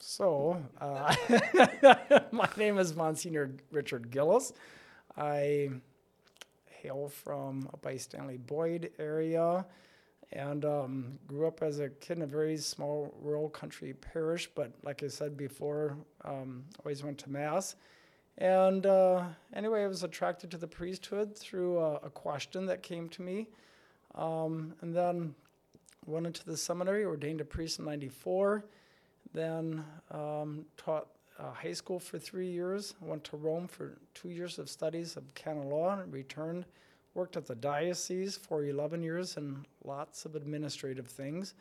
So 0.07 0.63
uh, 0.79 1.15
my 2.31 2.47
name 2.57 2.77
is 2.77 2.95
Monsignor 2.95 3.55
Richard 3.71 4.11
Gilles. 4.11 4.53
I 5.17 5.71
hail 6.69 7.09
from 7.09 7.67
up 7.73 7.81
by 7.81 7.97
Stanley 7.97 8.37
Boyd 8.37 8.91
area, 8.99 9.65
and 10.31 10.63
um, 10.63 11.17
grew 11.25 11.47
up 11.47 11.63
as 11.63 11.79
a 11.79 11.89
kid 11.89 12.17
in 12.17 12.23
a 12.23 12.27
very 12.27 12.55
small 12.55 13.15
rural 13.19 13.49
country 13.49 13.93
parish. 13.93 14.47
But 14.53 14.73
like 14.83 15.01
I 15.01 15.07
said 15.07 15.35
before, 15.35 15.97
um, 16.23 16.65
always 16.85 17.03
went 17.03 17.17
to 17.19 17.31
mass. 17.31 17.75
And 18.37 18.85
uh, 18.85 19.23
anyway, 19.55 19.85
I 19.85 19.87
was 19.87 20.03
attracted 20.03 20.51
to 20.51 20.57
the 20.57 20.67
priesthood 20.67 21.35
through 21.35 21.79
a, 21.79 21.95
a 21.95 22.09
question 22.11 22.67
that 22.67 22.83
came 22.83 23.09
to 23.09 23.23
me. 23.23 23.49
Um, 24.13 24.75
and 24.81 24.95
then 24.95 25.33
went 26.05 26.27
into 26.27 26.45
the 26.45 26.57
seminary, 26.57 27.05
ordained 27.05 27.41
a 27.41 27.45
priest 27.45 27.79
in 27.79 27.85
94. 27.85 28.65
Then 29.35 29.83
um, 30.11 30.65
taught 30.77 31.07
uh, 31.37 31.51
high 31.51 31.73
school 31.73 31.99
for 31.99 32.17
three 32.17 32.49
years. 32.49 32.95
Went 33.01 33.25
to 33.25 33.37
Rome 33.37 33.67
for 33.67 33.97
two 34.13 34.29
years 34.29 34.57
of 34.57 34.69
studies 34.69 35.17
of 35.17 35.33
canon 35.33 35.69
law 35.69 35.99
and 35.99 36.11
returned. 36.13 36.65
Worked 37.15 37.35
at 37.35 37.45
the 37.45 37.55
diocese 37.55 38.37
for 38.37 38.63
11 38.63 39.03
years 39.03 39.35
and 39.35 39.65
lots 39.83 40.23
of 40.23 40.35
administrative 40.35 41.07
things. 41.07 41.53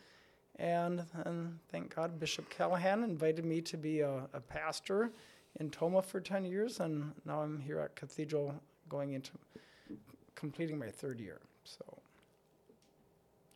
And, 0.56 1.04
and 1.24 1.58
thank 1.68 1.92
God, 1.92 2.20
Bishop 2.20 2.48
Callahan 2.48 3.02
invited 3.02 3.44
me 3.44 3.60
to 3.62 3.76
be 3.76 4.00
a, 4.00 4.28
a 4.32 4.40
pastor 4.40 5.10
in 5.58 5.70
Tomah 5.70 6.02
for 6.02 6.20
10 6.20 6.44
years, 6.44 6.78
and 6.78 7.12
now 7.24 7.42
I'm 7.42 7.58
here 7.60 7.80
at 7.80 7.96
Cathedral 7.96 8.54
going 8.88 9.14
into 9.14 9.32
completing 10.36 10.78
my 10.78 10.90
third 10.90 11.18
year. 11.18 11.40
So, 11.64 11.84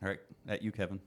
All 0.02 0.08
right. 0.08 0.20
At 0.48 0.62
you, 0.62 0.72
Kevin. 0.72 0.98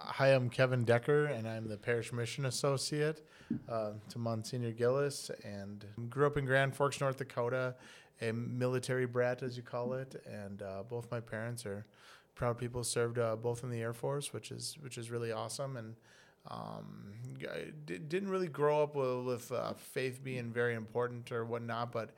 Hi, 0.00 0.28
I'm 0.28 0.48
Kevin 0.48 0.84
Decker, 0.84 1.26
and 1.26 1.46
I'm 1.48 1.68
the 1.68 1.76
parish 1.76 2.12
mission 2.12 2.44
associate 2.44 3.26
uh, 3.68 3.92
to 4.10 4.18
Monsignor 4.18 4.72
Gilles, 4.72 5.30
and 5.44 5.84
grew 6.08 6.24
up 6.26 6.36
in 6.36 6.44
Grand 6.44 6.74
Forks, 6.76 7.00
North 7.00 7.18
Dakota, 7.18 7.74
a 8.20 8.32
military 8.32 9.06
brat, 9.06 9.42
as 9.42 9.56
you 9.56 9.64
call 9.64 9.94
it, 9.94 10.22
and 10.24 10.62
uh, 10.62 10.84
both 10.88 11.10
my 11.10 11.18
parents 11.18 11.66
are 11.66 11.84
proud 12.36 12.58
people. 12.58 12.84
Served 12.84 13.18
uh, 13.18 13.34
both 13.34 13.64
in 13.64 13.70
the 13.70 13.80
Air 13.80 13.92
Force, 13.92 14.32
which 14.32 14.52
is 14.52 14.76
which 14.80 14.98
is 14.98 15.10
really 15.10 15.32
awesome, 15.32 15.76
and 15.76 15.96
um, 16.48 17.12
I 17.42 17.72
di- 17.84 17.98
didn't 17.98 18.28
really 18.28 18.48
grow 18.48 18.84
up 18.84 18.94
with, 18.94 19.24
with 19.26 19.52
uh, 19.52 19.74
faith 19.74 20.22
being 20.22 20.52
very 20.52 20.74
important 20.74 21.32
or 21.32 21.44
whatnot, 21.44 21.90
but 21.90 22.10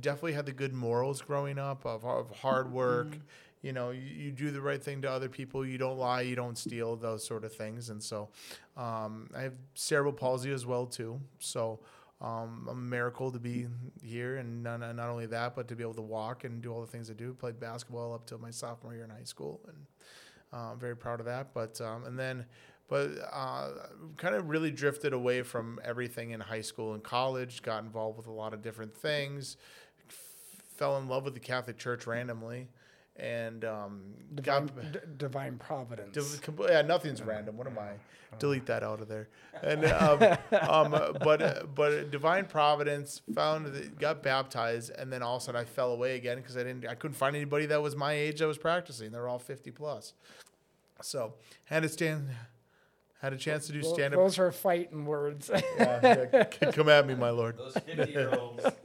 definitely 0.00 0.32
had 0.32 0.46
the 0.46 0.52
good 0.52 0.72
morals 0.72 1.20
growing 1.20 1.58
up 1.58 1.84
of, 1.84 2.04
of 2.04 2.30
hard 2.38 2.72
work. 2.72 3.08
You 3.66 3.72
know, 3.72 3.90
you, 3.90 4.00
you 4.00 4.30
do 4.30 4.52
the 4.52 4.60
right 4.60 4.80
thing 4.80 5.02
to 5.02 5.10
other 5.10 5.28
people. 5.28 5.66
You 5.66 5.76
don't 5.76 5.98
lie. 5.98 6.20
You 6.20 6.36
don't 6.36 6.56
steal. 6.56 6.94
Those 6.94 7.26
sort 7.26 7.44
of 7.44 7.52
things. 7.52 7.90
And 7.90 8.00
so, 8.00 8.28
um, 8.76 9.28
I 9.36 9.42
have 9.42 9.54
cerebral 9.74 10.12
palsy 10.12 10.52
as 10.52 10.64
well 10.64 10.86
too. 10.86 11.20
So, 11.40 11.80
um, 12.20 12.68
a 12.70 12.74
miracle 12.76 13.32
to 13.32 13.40
be 13.40 13.66
here, 14.02 14.36
and 14.36 14.62
not, 14.62 14.78
not 14.78 15.08
only 15.08 15.26
that, 15.26 15.56
but 15.56 15.66
to 15.68 15.74
be 15.74 15.82
able 15.82 15.94
to 15.94 16.02
walk 16.02 16.44
and 16.44 16.62
do 16.62 16.72
all 16.72 16.80
the 16.80 16.86
things 16.86 17.10
I 17.10 17.14
do. 17.14 17.34
Played 17.34 17.58
basketball 17.58 18.14
up 18.14 18.24
till 18.24 18.38
my 18.38 18.50
sophomore 18.50 18.94
year 18.94 19.02
in 19.02 19.10
high 19.10 19.24
school, 19.24 19.60
and 19.66 19.76
uh, 20.52 20.72
I'm 20.72 20.78
very 20.78 20.96
proud 20.96 21.18
of 21.18 21.26
that. 21.26 21.52
But 21.52 21.80
um, 21.80 22.04
and 22.04 22.16
then, 22.16 22.46
but 22.88 23.10
uh, 23.32 23.70
kind 24.16 24.36
of 24.36 24.48
really 24.48 24.70
drifted 24.70 25.12
away 25.12 25.42
from 25.42 25.80
everything 25.84 26.30
in 26.30 26.40
high 26.40 26.62
school 26.62 26.94
and 26.94 27.02
college. 27.02 27.62
Got 27.62 27.82
involved 27.82 28.16
with 28.16 28.28
a 28.28 28.32
lot 28.32 28.54
of 28.54 28.62
different 28.62 28.94
things. 28.96 29.56
F- 30.08 30.62
fell 30.76 30.96
in 30.98 31.08
love 31.08 31.24
with 31.24 31.34
the 31.34 31.40
Catholic 31.40 31.76
Church 31.78 32.06
randomly, 32.06 32.68
and 33.18 33.64
um, 33.64 34.02
divine, 34.34 34.66
got. 34.66 34.92
d- 34.92 34.98
divine 35.16 35.58
providence. 35.58 36.14
Div- 36.14 36.42
com- 36.42 36.66
yeah, 36.68 36.82
nothing's 36.82 37.22
random. 37.22 37.56
What 37.56 37.66
am 37.66 37.78
I? 37.78 37.92
Delete 38.38 38.66
that 38.66 38.82
out 38.82 39.00
of 39.00 39.08
there. 39.08 39.28
And 39.62 39.84
um, 39.86 40.22
um, 40.68 40.90
but 41.24 41.40
uh, 41.40 41.62
but 41.74 42.10
divine 42.10 42.44
providence 42.44 43.22
found 43.34 43.66
that 43.66 43.98
got 43.98 44.22
baptized, 44.22 44.90
and 44.90 45.10
then 45.10 45.22
all 45.22 45.36
of 45.36 45.42
a 45.42 45.44
sudden 45.46 45.60
I 45.60 45.64
fell 45.64 45.92
away 45.92 46.16
again 46.16 46.36
because 46.36 46.56
I 46.56 46.62
didn't. 46.64 46.86
I 46.86 46.94
couldn't 46.96 47.16
find 47.16 47.34
anybody 47.34 47.64
that 47.66 47.80
was 47.80 47.96
my 47.96 48.12
age 48.12 48.40
that 48.40 48.46
was 48.46 48.58
practicing. 48.58 49.10
They're 49.12 49.28
all 49.28 49.38
fifty 49.38 49.70
plus. 49.70 50.12
So 51.00 51.34
had 51.64 51.82
to 51.84 51.88
stand. 51.88 52.28
had 53.22 53.32
a 53.32 53.36
chance 53.38 53.66
to 53.68 53.72
do 53.72 53.80
Tho- 53.80 53.94
stand 53.94 54.12
up. 54.14 54.20
Those 54.20 54.38
are 54.38 54.52
fighting 54.52 55.06
words. 55.06 55.50
Yeah, 55.78 56.26
yeah, 56.32 56.44
come 56.72 56.90
at 56.90 57.06
me, 57.06 57.14
my 57.14 57.30
lord. 57.30 57.56
Those 57.56 57.74
50 57.74 58.12
year 58.12 58.34
olds. 58.38 58.62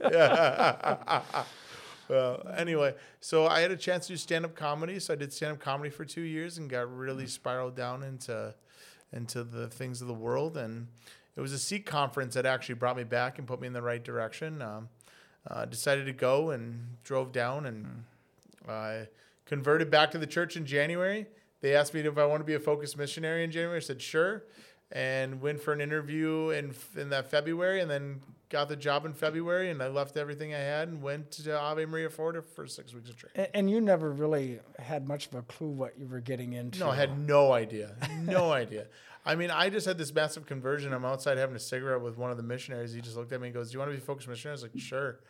Well, 2.12 2.46
anyway, 2.58 2.94
so 3.20 3.46
I 3.46 3.60
had 3.60 3.70
a 3.70 3.76
chance 3.76 4.06
to 4.08 4.12
do 4.12 4.16
stand 4.18 4.44
up 4.44 4.54
comedy. 4.54 4.98
So 4.98 5.14
I 5.14 5.16
did 5.16 5.32
stand 5.32 5.52
up 5.52 5.60
comedy 5.60 5.88
for 5.88 6.04
two 6.04 6.20
years 6.20 6.58
and 6.58 6.68
got 6.68 6.94
really 6.94 7.26
spiraled 7.26 7.74
down 7.74 8.02
into 8.02 8.54
into 9.14 9.42
the 9.42 9.68
things 9.68 10.02
of 10.02 10.08
the 10.08 10.14
world. 10.14 10.58
And 10.58 10.88
it 11.36 11.40
was 11.40 11.54
a 11.54 11.58
Seek 11.58 11.86
conference 11.86 12.34
that 12.34 12.44
actually 12.44 12.74
brought 12.74 12.98
me 12.98 13.04
back 13.04 13.38
and 13.38 13.48
put 13.48 13.62
me 13.62 13.66
in 13.66 13.72
the 13.72 13.80
right 13.80 14.04
direction. 14.04 14.60
Um, 14.60 14.90
uh, 15.48 15.64
decided 15.64 16.04
to 16.04 16.12
go 16.12 16.50
and 16.50 16.98
drove 17.02 17.32
down 17.32 17.64
and 17.64 18.04
I 18.68 19.08
converted 19.46 19.90
back 19.90 20.10
to 20.10 20.18
the 20.18 20.26
church 20.26 20.54
in 20.54 20.66
January. 20.66 21.24
They 21.62 21.74
asked 21.74 21.94
me 21.94 22.00
if 22.00 22.18
I 22.18 22.26
want 22.26 22.40
to 22.40 22.44
be 22.44 22.54
a 22.54 22.60
focused 22.60 22.98
missionary 22.98 23.42
in 23.42 23.50
January. 23.50 23.78
I 23.78 23.80
said 23.80 24.02
sure, 24.02 24.44
and 24.90 25.40
went 25.40 25.62
for 25.62 25.72
an 25.72 25.80
interview 25.80 26.50
in 26.50 26.74
in 26.94 27.08
that 27.08 27.30
February, 27.30 27.80
and 27.80 27.90
then 27.90 28.20
got 28.52 28.68
the 28.68 28.76
job 28.76 29.04
in 29.04 29.14
February. 29.14 29.70
And 29.70 29.82
I 29.82 29.88
left 29.88 30.16
everything 30.16 30.54
I 30.54 30.58
had 30.58 30.88
and 30.88 31.02
went 31.02 31.32
to 31.32 31.58
Ave 31.58 31.86
Maria, 31.86 32.10
Florida 32.10 32.42
for 32.42 32.66
six 32.66 32.94
weeks 32.94 33.10
of 33.10 33.16
training. 33.16 33.40
A- 33.40 33.56
and 33.56 33.68
you 33.68 33.80
never 33.80 34.12
really 34.12 34.60
had 34.78 35.08
much 35.08 35.26
of 35.26 35.34
a 35.34 35.42
clue 35.42 35.70
what 35.70 35.98
you 35.98 36.06
were 36.06 36.20
getting 36.20 36.52
into. 36.52 36.80
No, 36.80 36.90
I 36.90 36.96
had 36.96 37.18
no 37.26 37.52
idea. 37.52 37.96
No 38.22 38.52
idea. 38.52 38.86
I 39.24 39.34
mean, 39.34 39.50
I 39.50 39.70
just 39.70 39.86
had 39.86 39.98
this 39.98 40.12
massive 40.14 40.46
conversion. 40.46 40.92
I'm 40.92 41.04
outside 41.04 41.38
having 41.38 41.56
a 41.56 41.60
cigarette 41.60 42.02
with 42.02 42.18
one 42.18 42.30
of 42.30 42.36
the 42.36 42.42
missionaries. 42.42 42.92
He 42.92 43.00
just 43.00 43.16
looked 43.16 43.32
at 43.32 43.40
me 43.40 43.48
and 43.48 43.54
goes, 43.54 43.70
Do 43.70 43.74
you 43.74 43.78
want 43.78 43.90
to 43.90 43.96
be 43.96 44.02
a 44.02 44.04
focus 44.04 44.28
missionary? 44.28 44.52
I 44.52 44.54
was 44.54 44.62
like, 44.62 44.72
Sure. 44.76 45.20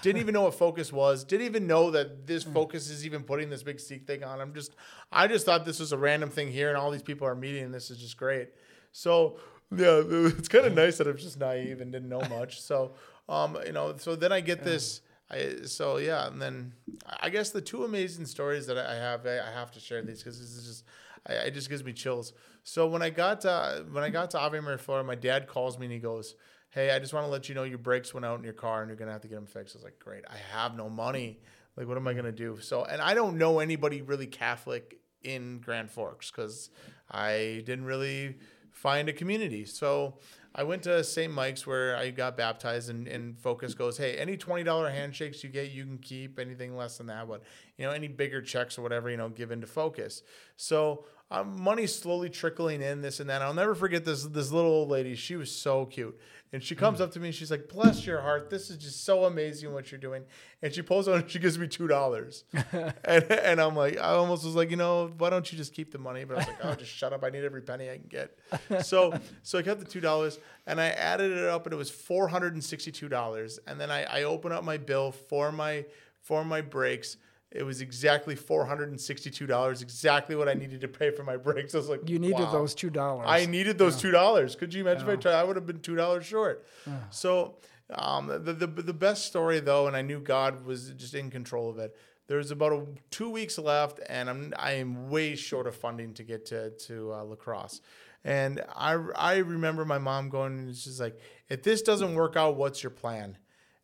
Didn't 0.00 0.20
even 0.20 0.32
know 0.32 0.42
what 0.42 0.54
focus 0.54 0.92
was. 0.92 1.24
Didn't 1.24 1.46
even 1.46 1.66
know 1.66 1.90
that 1.90 2.24
this 2.24 2.44
mm. 2.44 2.52
focus 2.52 2.88
is 2.88 3.04
even 3.04 3.24
putting 3.24 3.50
this 3.50 3.64
big 3.64 3.80
Seek 3.80 4.06
thing 4.06 4.22
on. 4.22 4.40
I'm 4.40 4.54
just, 4.54 4.76
I 5.10 5.26
just 5.26 5.44
thought 5.44 5.64
this 5.64 5.80
was 5.80 5.90
a 5.90 5.98
random 5.98 6.30
thing 6.30 6.52
here 6.52 6.68
and 6.68 6.76
all 6.76 6.92
these 6.92 7.02
people 7.02 7.26
are 7.26 7.34
meeting 7.34 7.64
and 7.64 7.74
this 7.74 7.90
is 7.90 7.98
just 7.98 8.16
great. 8.16 8.50
So, 8.92 9.38
yeah, 9.74 10.02
it's 10.06 10.48
kind 10.48 10.66
of 10.66 10.74
nice 10.74 10.98
that 10.98 11.06
I'm 11.06 11.16
just 11.16 11.38
naive 11.38 11.80
and 11.80 11.92
didn't 11.92 12.08
know 12.08 12.22
much. 12.30 12.60
So, 12.60 12.92
um, 13.28 13.58
you 13.66 13.72
know, 13.72 13.96
so 13.96 14.16
then 14.16 14.32
I 14.32 14.40
get 14.40 14.64
this. 14.64 15.02
I, 15.30 15.56
so 15.66 15.98
yeah, 15.98 16.26
and 16.26 16.40
then 16.40 16.72
I 17.20 17.28
guess 17.28 17.50
the 17.50 17.60
two 17.60 17.84
amazing 17.84 18.24
stories 18.24 18.66
that 18.66 18.78
I 18.78 18.94
have, 18.94 19.26
I, 19.26 19.40
I 19.40 19.52
have 19.52 19.70
to 19.72 19.80
share 19.80 20.00
these 20.02 20.22
because 20.22 20.40
this 20.40 20.56
is 20.56 20.66
just, 20.66 20.84
I, 21.26 21.32
it 21.46 21.50
just 21.50 21.68
gives 21.68 21.84
me 21.84 21.92
chills. 21.92 22.32
So 22.64 22.86
when 22.86 23.02
I 23.02 23.10
got 23.10 23.42
to, 23.42 23.84
when 23.92 24.02
I 24.02 24.08
got 24.08 24.30
to 24.30 24.38
Ave 24.38 24.58
Maria, 24.60 24.78
Florida, 24.78 25.06
my 25.06 25.14
dad 25.14 25.46
calls 25.46 25.78
me 25.78 25.84
and 25.86 25.92
he 25.92 25.98
goes, 25.98 26.34
"Hey, 26.70 26.90
I 26.92 26.98
just 26.98 27.12
want 27.12 27.26
to 27.26 27.30
let 27.30 27.48
you 27.48 27.54
know 27.54 27.64
your 27.64 27.78
brakes 27.78 28.14
went 28.14 28.24
out 28.24 28.38
in 28.38 28.44
your 28.44 28.54
car 28.54 28.80
and 28.80 28.88
you're 28.88 28.96
gonna 28.96 29.12
have 29.12 29.20
to 29.22 29.28
get 29.28 29.34
them 29.34 29.46
fixed." 29.46 29.76
I 29.76 29.78
was 29.78 29.84
like, 29.84 29.98
"Great, 29.98 30.24
I 30.30 30.36
have 30.56 30.76
no 30.76 30.88
money. 30.88 31.40
Like, 31.76 31.88
what 31.88 31.98
am 31.98 32.08
I 32.08 32.14
gonna 32.14 32.32
do?" 32.32 32.58
So, 32.60 32.84
and 32.84 33.02
I 33.02 33.12
don't 33.12 33.36
know 33.36 33.58
anybody 33.58 34.00
really 34.00 34.26
Catholic 34.26 34.98
in 35.22 35.58
Grand 35.58 35.90
Forks 35.90 36.30
because 36.30 36.70
I 37.10 37.62
didn't 37.66 37.84
really 37.84 38.36
find 38.78 39.08
a 39.08 39.12
community. 39.12 39.64
So 39.64 40.14
I 40.54 40.62
went 40.62 40.82
to 40.84 41.02
St. 41.02 41.32
Mike's 41.32 41.66
where 41.66 41.96
I 41.96 42.10
got 42.10 42.36
baptized, 42.36 42.90
and, 42.90 43.06
and 43.08 43.38
Focus 43.38 43.74
goes, 43.74 43.98
"Hey, 43.98 44.16
any 44.16 44.36
twenty 44.36 44.64
dollar 44.64 44.88
handshakes 44.90 45.42
you 45.42 45.50
get, 45.50 45.70
you 45.70 45.84
can 45.84 45.98
keep. 45.98 46.38
Anything 46.38 46.76
less 46.76 46.98
than 46.98 47.08
that, 47.08 47.28
but 47.28 47.42
you 47.76 47.84
know, 47.84 47.92
any 47.92 48.08
bigger 48.08 48.40
checks 48.40 48.78
or 48.78 48.82
whatever, 48.82 49.10
you 49.10 49.16
know, 49.16 49.28
give 49.28 49.50
into 49.50 49.66
Focus." 49.66 50.22
So 50.56 51.04
um, 51.30 51.60
money's 51.60 51.94
slowly 51.94 52.30
trickling 52.30 52.80
in, 52.80 53.02
this 53.02 53.20
and 53.20 53.28
that. 53.28 53.42
I'll 53.42 53.52
never 53.52 53.74
forget 53.74 54.04
this 54.04 54.24
this 54.24 54.50
little 54.50 54.70
old 54.70 54.88
lady. 54.88 55.14
She 55.14 55.36
was 55.36 55.50
so 55.54 55.84
cute, 55.84 56.18
and 56.54 56.62
she 56.62 56.74
comes 56.74 57.02
up 57.02 57.10
to 57.12 57.20
me. 57.20 57.28
and 57.28 57.34
She's 57.34 57.50
like, 57.50 57.68
"Bless 57.68 58.06
your 58.06 58.22
heart. 58.22 58.48
This 58.48 58.70
is 58.70 58.78
just 58.78 59.04
so 59.04 59.24
amazing 59.24 59.74
what 59.74 59.92
you're 59.92 60.00
doing." 60.00 60.24
And 60.62 60.72
she 60.72 60.80
pulls 60.80 61.06
out 61.06 61.16
and 61.16 61.30
she 61.30 61.38
gives 61.38 61.58
me 61.58 61.68
two 61.68 61.86
dollars, 61.86 62.44
and 63.04 63.30
and 63.30 63.60
I'm 63.60 63.76
like, 63.76 63.98
I 63.98 64.12
almost 64.12 64.42
was 64.42 64.54
like, 64.54 64.70
you 64.70 64.76
know, 64.78 65.12
why 65.18 65.28
don't 65.28 65.52
you 65.52 65.58
just 65.58 65.74
keep 65.74 65.92
the 65.92 65.98
money? 65.98 66.24
But 66.24 66.34
I 66.34 66.38
was 66.38 66.46
like, 66.46 66.64
oh, 66.64 66.74
just 66.74 66.92
shut 66.92 67.12
up. 67.12 67.22
I 67.22 67.28
need 67.28 67.44
every 67.44 67.60
penny 67.60 67.90
I 67.90 67.98
can 67.98 68.08
get. 68.08 68.38
So 68.86 69.12
so 69.42 69.58
I 69.58 69.62
kept 69.62 69.80
the 69.80 69.86
two 69.86 70.00
dollars 70.00 70.38
and 70.66 70.80
I 70.80 70.86
added 70.88 71.30
it 71.30 71.44
up, 71.44 71.66
and 71.66 71.74
it 71.74 71.76
was 71.76 71.90
four 71.90 72.28
hundred 72.28 72.54
and 72.54 72.64
sixty 72.64 72.90
two 72.90 73.08
dollars. 73.10 73.58
And 73.66 73.78
then 73.78 73.90
I 73.90 74.04
I 74.04 74.22
open 74.22 74.50
up 74.50 74.64
my 74.64 74.78
bill 74.78 75.12
for 75.12 75.52
my 75.52 75.84
for 76.22 76.42
my 76.42 76.62
brakes. 76.62 77.18
It 77.50 77.62
was 77.62 77.80
exactly 77.80 78.34
four 78.34 78.66
hundred 78.66 78.90
and 78.90 79.00
sixty-two 79.00 79.46
dollars, 79.46 79.80
exactly 79.80 80.36
what 80.36 80.48
I 80.48 80.54
needed 80.54 80.82
to 80.82 80.88
pay 80.88 81.10
for 81.10 81.24
my 81.24 81.36
brakes. 81.36 81.74
I 81.74 81.78
was 81.78 81.88
like, 81.88 82.08
You 82.08 82.18
needed 82.18 82.40
wow. 82.40 82.52
those 82.52 82.74
two 82.74 82.90
dollars. 82.90 83.26
I 83.28 83.46
needed 83.46 83.78
those 83.78 83.96
two 83.96 84.10
dollars. 84.10 84.54
Could 84.54 84.74
you 84.74 84.82
imagine 84.82 85.08
if 85.08 85.18
I 85.18 85.20
tried? 85.20 85.34
I 85.34 85.44
would 85.44 85.56
have 85.56 85.66
been 85.66 85.80
two 85.80 85.96
dollars 85.96 86.26
short. 86.26 86.66
So 87.10 87.56
um, 87.90 88.26
the, 88.26 88.52
the 88.52 88.66
the 88.66 88.92
best 88.92 89.24
story 89.24 89.60
though, 89.60 89.86
and 89.86 89.96
I 89.96 90.02
knew 90.02 90.20
God 90.20 90.66
was 90.66 90.90
just 90.90 91.14
in 91.14 91.30
control 91.30 91.70
of 91.70 91.78
it. 91.78 91.96
There's 92.26 92.50
about 92.50 92.72
a, 92.72 92.86
two 93.10 93.30
weeks 93.30 93.58
left, 93.58 94.00
and 94.10 94.28
I'm 94.28 94.52
I 94.58 94.72
am 94.72 95.08
way 95.08 95.34
short 95.34 95.66
of 95.66 95.74
funding 95.74 96.12
to 96.14 96.22
get 96.22 96.44
to 96.46 96.70
to 96.70 97.14
uh, 97.14 97.24
La 97.24 97.36
Crosse. 97.36 97.80
And 98.24 98.60
I 98.76 98.92
I 99.16 99.36
remember 99.38 99.86
my 99.86 99.96
mom 99.96 100.28
going, 100.28 100.58
and 100.58 100.76
she's 100.76 101.00
like, 101.00 101.18
if 101.48 101.62
this 101.62 101.80
doesn't 101.80 102.14
work 102.14 102.36
out, 102.36 102.56
what's 102.56 102.82
your 102.82 102.90
plan? 102.90 103.38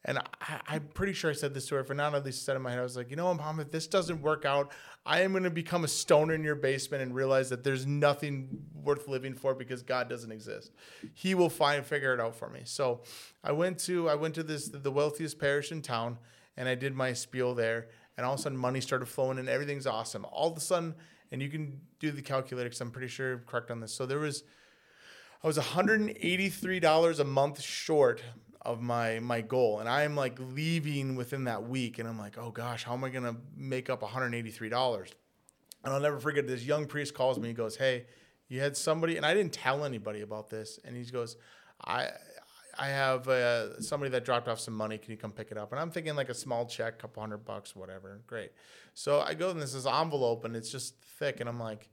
And 0.04 0.18
I, 0.18 0.60
I'm 0.68 0.88
pretty 0.92 1.14
sure 1.14 1.30
I 1.30 1.34
said 1.34 1.54
this 1.54 1.66
to 1.68 1.76
her. 1.76 1.80
If 1.80 1.90
not, 1.90 2.14
at 2.14 2.24
least 2.24 2.44
said 2.44 2.56
in 2.56 2.62
my 2.62 2.70
head, 2.70 2.80
I 2.80 2.82
was 2.82 2.96
like, 2.96 3.10
you 3.10 3.16
know 3.16 3.32
mom, 3.32 3.60
if 3.60 3.70
this 3.70 3.86
doesn't 3.86 4.20
work 4.20 4.44
out, 4.44 4.70
I 5.06 5.22
am 5.22 5.32
going 5.32 5.44
to 5.44 5.50
become 5.50 5.84
a 5.84 5.88
stoner 5.88 6.34
in 6.34 6.44
your 6.44 6.54
basement 6.54 7.02
and 7.02 7.14
realize 7.14 7.48
that 7.50 7.64
there's 7.64 7.86
nothing 7.86 8.64
worth 8.74 9.08
living 9.08 9.34
for 9.34 9.54
because 9.54 9.82
God 9.82 10.08
doesn't 10.08 10.30
exist. 10.30 10.72
He 11.14 11.34
will 11.34 11.50
find 11.50 11.84
figure 11.84 12.12
it 12.12 12.20
out 12.20 12.34
for 12.34 12.48
me. 12.48 12.60
So 12.64 13.00
I 13.42 13.52
went 13.52 13.78
to 13.80 14.08
I 14.08 14.14
went 14.14 14.34
to 14.34 14.42
this 14.42 14.68
the 14.68 14.90
wealthiest 14.90 15.38
parish 15.38 15.72
in 15.72 15.82
town, 15.82 16.18
and 16.56 16.68
I 16.68 16.74
did 16.74 16.94
my 16.94 17.12
spiel 17.12 17.54
there. 17.54 17.88
And 18.16 18.24
all 18.24 18.34
of 18.34 18.38
a 18.38 18.42
sudden, 18.42 18.56
money 18.56 18.80
started 18.80 19.06
flowing, 19.06 19.38
and 19.38 19.48
everything's 19.48 19.88
awesome. 19.88 20.24
All 20.26 20.52
of 20.52 20.56
a 20.56 20.60
sudden, 20.60 20.94
and 21.32 21.42
you 21.42 21.48
can 21.48 21.80
do 21.98 22.12
the 22.12 22.22
calculator 22.22 22.68
because 22.68 22.80
I'm 22.80 22.92
pretty 22.92 23.08
sure 23.08 23.32
I'm 23.34 23.40
correct 23.40 23.70
on 23.70 23.80
this. 23.80 23.92
So 23.92 24.06
there 24.06 24.20
was 24.20 24.44
I 25.42 25.46
was 25.46 25.58
$183 25.58 27.20
a 27.20 27.24
month 27.24 27.60
short 27.60 28.22
of 28.64 28.80
my 28.80 29.20
my 29.20 29.40
goal 29.40 29.80
and 29.80 29.88
I'm 29.88 30.16
like 30.16 30.38
leaving 30.38 31.16
within 31.16 31.44
that 31.44 31.68
week 31.68 31.98
and 31.98 32.08
I'm 32.08 32.18
like, 32.18 32.38
"Oh 32.38 32.50
gosh, 32.50 32.84
how 32.84 32.94
am 32.94 33.04
I 33.04 33.10
going 33.10 33.24
to 33.24 33.36
make 33.56 33.90
up 33.90 34.02
$183?" 34.02 35.12
And 35.84 35.92
I'll 35.92 36.00
never 36.00 36.18
forget 36.18 36.46
this 36.46 36.64
young 36.64 36.86
priest 36.86 37.14
calls 37.14 37.38
me 37.38 37.48
and 37.48 37.56
goes, 37.56 37.76
"Hey, 37.76 38.06
you 38.48 38.60
had 38.60 38.76
somebody 38.76 39.16
and 39.16 39.26
I 39.26 39.34
didn't 39.34 39.52
tell 39.52 39.84
anybody 39.84 40.22
about 40.22 40.48
this." 40.48 40.78
And 40.84 40.96
he 40.96 41.04
goes, 41.04 41.36
"I 41.84 42.10
I 42.78 42.88
have 42.88 43.28
uh, 43.28 43.80
somebody 43.80 44.10
that 44.12 44.24
dropped 44.24 44.48
off 44.48 44.58
some 44.60 44.74
money. 44.74 44.98
Can 44.98 45.10
you 45.10 45.18
come 45.18 45.32
pick 45.32 45.50
it 45.50 45.58
up?" 45.58 45.72
And 45.72 45.80
I'm 45.80 45.90
thinking 45.90 46.16
like 46.16 46.30
a 46.30 46.34
small 46.34 46.66
check, 46.66 46.98
couple 46.98 47.22
hundred 47.22 47.44
bucks, 47.44 47.76
whatever. 47.76 48.20
Great. 48.26 48.52
So 48.94 49.20
I 49.20 49.34
go 49.34 49.50
and 49.50 49.60
this 49.60 49.74
is 49.74 49.86
envelope 49.86 50.44
and 50.44 50.56
it's 50.56 50.70
just 50.70 50.94
thick 51.18 51.40
and 51.40 51.48
I'm 51.48 51.60
like, 51.60 51.90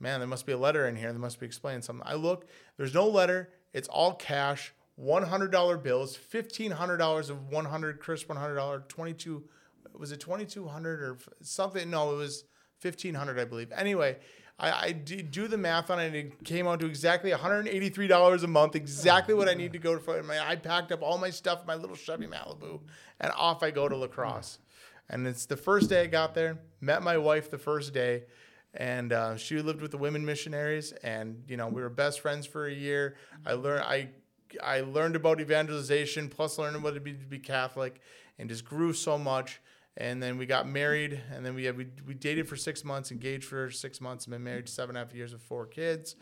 man, 0.00 0.18
there 0.18 0.28
must 0.28 0.46
be 0.46 0.52
a 0.52 0.58
letter 0.58 0.88
in 0.88 0.96
here. 0.96 1.12
There 1.12 1.20
must 1.20 1.38
be 1.38 1.46
explaining 1.46 1.82
something. 1.82 2.06
I 2.06 2.14
look, 2.14 2.48
there's 2.76 2.94
no 2.94 3.06
letter. 3.06 3.50
It's 3.72 3.88
all 3.88 4.14
cash, 4.14 4.72
$100 5.00 5.82
bills, 5.82 6.18
$1,500 6.32 7.30
of 7.30 7.48
100 7.48 8.00
crisp 8.00 8.28
$100, 8.28 8.88
22, 8.88 9.44
was 9.96 10.12
it 10.12 10.20
2200 10.20 11.02
or 11.02 11.18
something? 11.42 11.90
No, 11.90 12.12
it 12.12 12.16
was 12.16 12.44
1500 12.82 13.38
I 13.38 13.44
believe. 13.44 13.72
Anyway, 13.72 14.16
I, 14.58 14.86
I 14.86 14.92
did 14.92 15.30
do 15.30 15.48
the 15.48 15.56
math 15.56 15.90
on 15.90 15.98
it 16.00 16.06
and 16.06 16.16
it 16.16 16.44
came 16.44 16.66
out 16.66 16.80
to 16.80 16.86
exactly 16.86 17.30
$183 17.30 18.42
a 18.42 18.46
month, 18.46 18.76
exactly 18.76 19.34
what 19.34 19.48
I 19.48 19.54
need 19.54 19.72
to 19.72 19.78
go 19.78 19.98
for. 19.98 20.18
And 20.18 20.30
I 20.30 20.56
packed 20.56 20.92
up 20.92 21.02
all 21.02 21.18
my 21.18 21.30
stuff, 21.30 21.66
my 21.66 21.74
little 21.74 21.96
Chevy 21.96 22.26
Malibu, 22.26 22.80
and 23.20 23.32
off 23.36 23.62
I 23.62 23.70
go 23.70 23.88
to 23.88 23.96
La 23.96 24.06
Crosse. 24.06 24.58
And 25.08 25.26
it's 25.26 25.46
the 25.46 25.56
first 25.56 25.90
day 25.90 26.02
I 26.02 26.06
got 26.06 26.34
there, 26.34 26.58
met 26.80 27.02
my 27.02 27.18
wife 27.18 27.50
the 27.50 27.58
first 27.58 27.92
day 27.92 28.24
and 28.74 29.12
uh, 29.12 29.36
she 29.36 29.60
lived 29.60 29.82
with 29.82 29.90
the 29.90 29.98
women 29.98 30.24
missionaries 30.24 30.92
and 31.02 31.42
you 31.48 31.56
know 31.56 31.66
we 31.66 31.82
were 31.82 31.88
best 31.88 32.20
friends 32.20 32.46
for 32.46 32.66
a 32.66 32.72
year 32.72 33.16
i 33.44 33.52
learned 33.52 33.82
i 33.82 34.08
i 34.62 34.80
learned 34.80 35.16
about 35.16 35.40
evangelization 35.40 36.28
plus 36.28 36.58
learning 36.58 36.82
what 36.82 36.96
it 36.96 37.04
be 37.04 37.12
to 37.12 37.26
be 37.26 37.38
catholic 37.38 38.00
and 38.40 38.48
just 38.48 38.64
grew 38.64 38.92
so 38.92 39.18
much. 39.18 39.60
And 39.96 40.22
then 40.22 40.38
we 40.38 40.46
got 40.46 40.66
married 40.66 41.20
and 41.32 41.44
then 41.44 41.54
we 41.54 41.64
had, 41.64 41.76
we, 41.76 41.88
we 42.06 42.14
dated 42.14 42.48
for 42.48 42.56
six 42.56 42.84
months 42.84 43.12
engaged 43.12 43.44
for 43.44 43.70
six 43.70 44.00
months 44.00 44.24
and 44.24 44.32
been 44.32 44.42
married 44.42 44.68
seven 44.68 44.96
and 44.96 45.04
a 45.04 45.06
half 45.06 45.14
years 45.14 45.32
with 45.32 45.42
four 45.42 45.66
kids. 45.66 46.16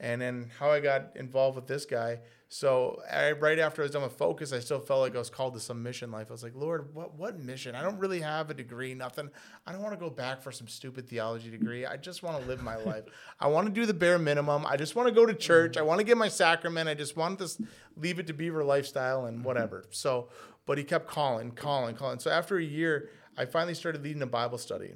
And 0.00 0.20
then 0.22 0.50
how 0.58 0.70
i 0.70 0.80
got 0.80 1.16
involved 1.16 1.56
with 1.56 1.66
this 1.66 1.84
guy 1.84 2.20
so 2.48 3.00
I, 3.10 3.32
right 3.32 3.58
after 3.58 3.82
i 3.82 3.84
was 3.84 3.92
done 3.92 4.02
with 4.02 4.12
focus 4.12 4.52
i 4.52 4.58
still 4.60 4.80
felt 4.80 5.00
like 5.00 5.14
i 5.14 5.18
was 5.18 5.28
called 5.28 5.54
to 5.54 5.60
some 5.60 5.82
mission 5.82 6.10
life. 6.10 6.28
I 6.30 6.32
was 6.32 6.42
like 6.42 6.54
lord 6.54 6.94
what, 6.94 7.14
what 7.14 7.38
mission? 7.38 7.74
I 7.74 7.82
don't 7.82 7.98
really 7.98 8.20
have 8.20 8.50
a 8.50 8.54
degree 8.54 8.94
nothing. 8.94 9.30
I 9.66 9.72
don't 9.72 9.82
want 9.82 9.94
to 9.94 10.00
go 10.00 10.10
back 10.10 10.40
for 10.40 10.50
some 10.50 10.68
stupid 10.68 11.08
theology 11.08 11.50
degree. 11.50 11.84
I 11.84 11.96
just 11.96 12.22
want 12.22 12.40
to 12.40 12.48
live 12.48 12.62
my 12.62 12.76
life. 12.76 13.04
I 13.38 13.48
want 13.48 13.66
to 13.66 13.72
do 13.72 13.86
the 13.86 13.94
bare 13.94 14.18
minimum. 14.18 14.64
I 14.66 14.76
just 14.76 14.96
want 14.96 15.08
to 15.08 15.14
go 15.14 15.26
to 15.26 15.34
church. 15.34 15.76
I 15.76 15.82
want 15.82 15.98
to 15.98 16.04
get 16.04 16.16
my 16.16 16.28
sacrament. 16.28 16.88
I 16.88 16.94
just 16.94 17.16
want 17.16 17.38
to 17.40 17.50
leave 17.96 18.18
it 18.18 18.26
to 18.28 18.32
beaver 18.32 18.64
lifestyle 18.64 19.26
and 19.26 19.44
whatever. 19.44 19.80
Mm-hmm. 19.80 19.92
So 19.92 20.28
but 20.66 20.78
he 20.78 20.84
kept 20.84 21.06
calling 21.06 21.52
calling 21.52 21.94
calling. 21.94 22.18
So 22.18 22.30
after 22.30 22.56
a 22.56 22.64
year 22.64 23.10
i 23.36 23.44
finally 23.44 23.74
started 23.74 24.02
leading 24.02 24.22
a 24.22 24.26
bible 24.26 24.58
study. 24.58 24.94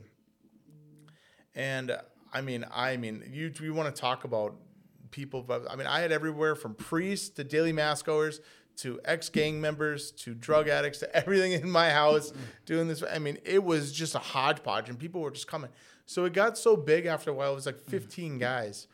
And 1.55 1.97
I 2.33 2.41
mean, 2.41 2.65
I 2.73 2.97
mean, 2.97 3.23
you 3.31 3.53
we 3.61 3.71
want 3.71 3.95
to 3.95 4.01
talk 4.01 4.25
about 4.25 4.57
people, 5.13 5.43
but 5.43 5.71
I 5.71 5.77
mean, 5.77 5.87
I 5.87 6.01
had 6.01 6.11
everywhere 6.11 6.57
from 6.57 6.75
priests 6.75 7.29
to 7.31 7.45
daily 7.45 7.73
mass 7.73 8.03
goers 8.03 8.41
to 8.79 8.99
ex 9.05 9.29
gang 9.29 9.61
members 9.61 10.11
to 10.11 10.35
drug 10.35 10.69
addicts 10.69 10.99
to 11.01 11.17
everything 11.17 11.53
in 11.53 11.71
my 11.71 11.91
house 11.91 12.33
doing 12.67 12.89
this. 12.89 13.03
I 13.09 13.19
mean, 13.19 13.39
it 13.45 13.63
was 13.63 13.93
just 13.93 14.15
a 14.15 14.19
hodgepodge, 14.19 14.89
and 14.89 14.99
people 14.99 15.21
were 15.21 15.31
just 15.31 15.47
coming. 15.47 15.71
So 16.07 16.25
it 16.25 16.33
got 16.33 16.59
so 16.59 16.77
big 16.77 17.07
after 17.07 17.31
a 17.31 17.35
while. 17.35 17.53
It 17.53 17.57
was 17.57 17.67
like 17.67 17.77
mm-hmm. 17.77 17.91
15 17.91 18.39
guys, 18.39 18.87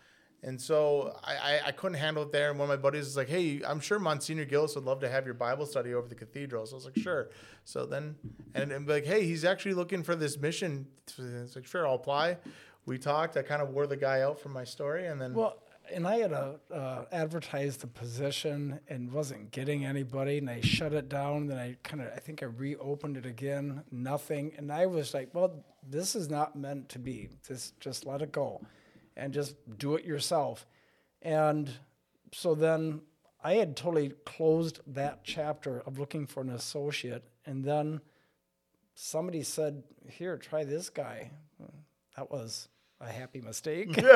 And 0.42 0.60
so 0.60 1.16
I, 1.24 1.36
I, 1.36 1.60
I 1.66 1.72
couldn't 1.72 1.98
handle 1.98 2.22
it 2.22 2.32
there. 2.32 2.50
And 2.50 2.58
one 2.58 2.70
of 2.70 2.78
my 2.78 2.80
buddies 2.80 3.04
was 3.04 3.16
like, 3.16 3.28
Hey, 3.28 3.60
I'm 3.66 3.80
sure 3.80 3.98
Monsignor 3.98 4.44
Gilles 4.44 4.74
would 4.74 4.84
love 4.84 5.00
to 5.00 5.08
have 5.08 5.24
your 5.24 5.34
Bible 5.34 5.66
study 5.66 5.94
over 5.94 6.06
the 6.06 6.14
cathedral. 6.14 6.66
So 6.66 6.74
I 6.74 6.76
was 6.76 6.84
like, 6.84 6.98
Sure. 6.98 7.30
So 7.64 7.86
then, 7.86 8.16
and, 8.54 8.70
and 8.70 8.86
like, 8.86 9.04
Hey, 9.04 9.24
he's 9.24 9.44
actually 9.44 9.74
looking 9.74 10.02
for 10.02 10.14
this 10.14 10.38
mission. 10.38 10.86
It's 11.06 11.56
like, 11.56 11.66
Sure, 11.66 11.86
I'll 11.86 11.94
apply. 11.94 12.38
We 12.86 12.98
talked. 12.98 13.36
I 13.36 13.42
kind 13.42 13.62
of 13.62 13.70
wore 13.70 13.86
the 13.86 13.96
guy 13.96 14.20
out 14.20 14.38
from 14.38 14.52
my 14.52 14.64
story. 14.64 15.06
And 15.06 15.20
then, 15.20 15.34
Well, 15.34 15.56
and 15.92 16.06
I 16.06 16.16
had 16.16 16.32
uh, 16.32 16.52
uh, 16.72 17.04
advertised 17.12 17.80
the 17.80 17.86
position 17.86 18.80
and 18.88 19.12
wasn't 19.12 19.50
getting 19.50 19.84
anybody, 19.84 20.38
and 20.38 20.48
I 20.48 20.60
shut 20.60 20.92
it 20.92 21.08
down. 21.08 21.46
Then 21.46 21.58
I 21.58 21.76
kind 21.82 22.02
of, 22.02 22.12
I 22.14 22.18
think 22.18 22.42
I 22.42 22.46
reopened 22.46 23.16
it 23.16 23.26
again, 23.26 23.82
nothing. 23.90 24.52
And 24.56 24.72
I 24.72 24.86
was 24.86 25.14
like, 25.14 25.34
well, 25.34 25.64
this 25.88 26.14
is 26.14 26.28
not 26.28 26.56
meant 26.56 26.88
to 26.90 26.98
be. 26.98 27.28
Just, 27.46 27.78
just 27.80 28.06
let 28.06 28.22
it 28.22 28.32
go, 28.32 28.60
and 29.16 29.32
just 29.32 29.56
do 29.78 29.94
it 29.94 30.04
yourself. 30.04 30.66
And 31.22 31.70
so 32.32 32.54
then 32.54 33.00
I 33.42 33.54
had 33.54 33.76
totally 33.76 34.12
closed 34.24 34.80
that 34.86 35.24
chapter 35.24 35.80
of 35.80 35.98
looking 35.98 36.26
for 36.26 36.40
an 36.40 36.50
associate, 36.50 37.24
and 37.46 37.64
then 37.64 38.00
somebody 38.94 39.42
said, 39.42 39.82
"Here, 40.08 40.36
try 40.36 40.64
this 40.64 40.90
guy." 40.90 41.30
That 42.16 42.30
was 42.30 42.68
a 43.00 43.10
happy 43.10 43.40
mistake. 43.40 43.96
yeah. 43.96 44.12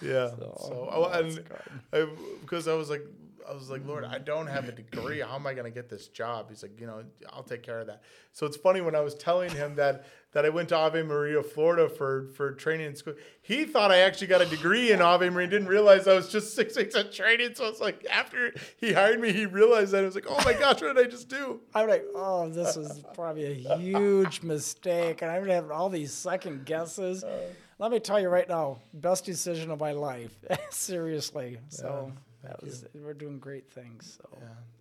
So, 0.00 0.88
oh, 0.90 1.10
and 1.12 1.44
I, 1.92 2.06
because 2.40 2.68
I 2.68 2.74
was 2.74 2.90
like, 2.90 3.02
I 3.48 3.52
was 3.52 3.70
like, 3.70 3.86
Lord, 3.86 4.04
I 4.04 4.18
don't 4.18 4.46
have 4.46 4.68
a 4.68 4.72
degree. 4.72 5.20
How 5.20 5.34
am 5.34 5.46
I 5.46 5.52
going 5.52 5.64
to 5.64 5.70
get 5.70 5.88
this 5.88 6.08
job? 6.08 6.48
He's 6.48 6.62
like, 6.62 6.80
you 6.80 6.86
know, 6.86 7.04
I'll 7.30 7.42
take 7.42 7.62
care 7.62 7.78
of 7.80 7.86
that. 7.88 8.02
So 8.32 8.46
it's 8.46 8.56
funny 8.56 8.80
when 8.80 8.94
I 8.94 9.00
was 9.00 9.14
telling 9.14 9.50
him 9.50 9.76
that 9.76 10.06
that 10.34 10.44
I 10.44 10.48
went 10.48 10.68
to 10.70 10.76
Ave 10.76 11.02
Maria, 11.04 11.42
Florida 11.42 11.88
for 11.88 12.26
for 12.34 12.52
training 12.52 12.88
in 12.88 12.96
school. 12.96 13.14
He 13.40 13.64
thought 13.64 13.90
I 13.90 13.98
actually 13.98 14.26
got 14.26 14.42
a 14.42 14.46
degree 14.46 14.92
in 14.92 15.00
Ave 15.00 15.30
Maria. 15.30 15.46
Didn't 15.46 15.68
realize 15.68 16.06
I 16.06 16.14
was 16.14 16.28
just 16.28 16.54
six 16.54 16.76
weeks 16.76 16.94
of 16.94 17.12
training. 17.12 17.54
So 17.54 17.64
I 17.64 17.70
was 17.70 17.80
like 17.80 18.04
after 18.10 18.52
he 18.76 18.92
hired 18.92 19.20
me, 19.20 19.32
he 19.32 19.46
realized 19.46 19.92
that 19.92 20.02
I 20.02 20.06
was 20.06 20.14
like, 20.14 20.26
oh 20.28 20.42
my 20.44 20.52
gosh, 20.52 20.82
what 20.82 20.94
did 20.94 21.06
I 21.06 21.08
just 21.08 21.28
do? 21.28 21.60
I'm 21.74 21.88
like, 21.88 22.04
oh, 22.14 22.48
this 22.50 22.76
was 22.76 23.02
probably 23.14 23.64
a 23.64 23.76
huge 23.78 24.42
mistake, 24.42 25.22
and 25.22 25.30
I'm 25.30 25.42
gonna 25.42 25.54
have 25.54 25.70
all 25.70 25.88
these 25.88 26.12
second 26.12 26.66
guesses. 26.66 27.24
Uh. 27.24 27.38
Let 27.78 27.90
me 27.90 27.98
tell 27.98 28.20
you 28.20 28.28
right 28.28 28.48
now, 28.48 28.78
best 28.92 29.24
decision 29.24 29.70
of 29.70 29.80
my 29.80 29.92
life. 29.92 30.32
Seriously. 30.70 31.58
So 31.68 32.12
that 32.42 32.62
was 32.62 32.84
we're 32.94 33.14
doing 33.14 33.38
great 33.38 33.70
things. 33.70 34.18
So 34.20 34.38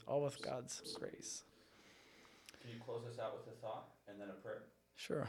all 0.08 0.22
with 0.22 0.42
God's 0.42 0.82
grace. 1.00 1.44
Can 2.62 2.72
you 2.72 2.78
close 2.84 3.04
us 3.06 3.20
out 3.20 3.38
with 3.38 3.54
a 3.54 3.58
thought 3.62 3.90
and 4.08 4.20
then 4.20 4.30
a 4.30 4.34
prayer? 4.42 4.64
Sure. 5.06 5.28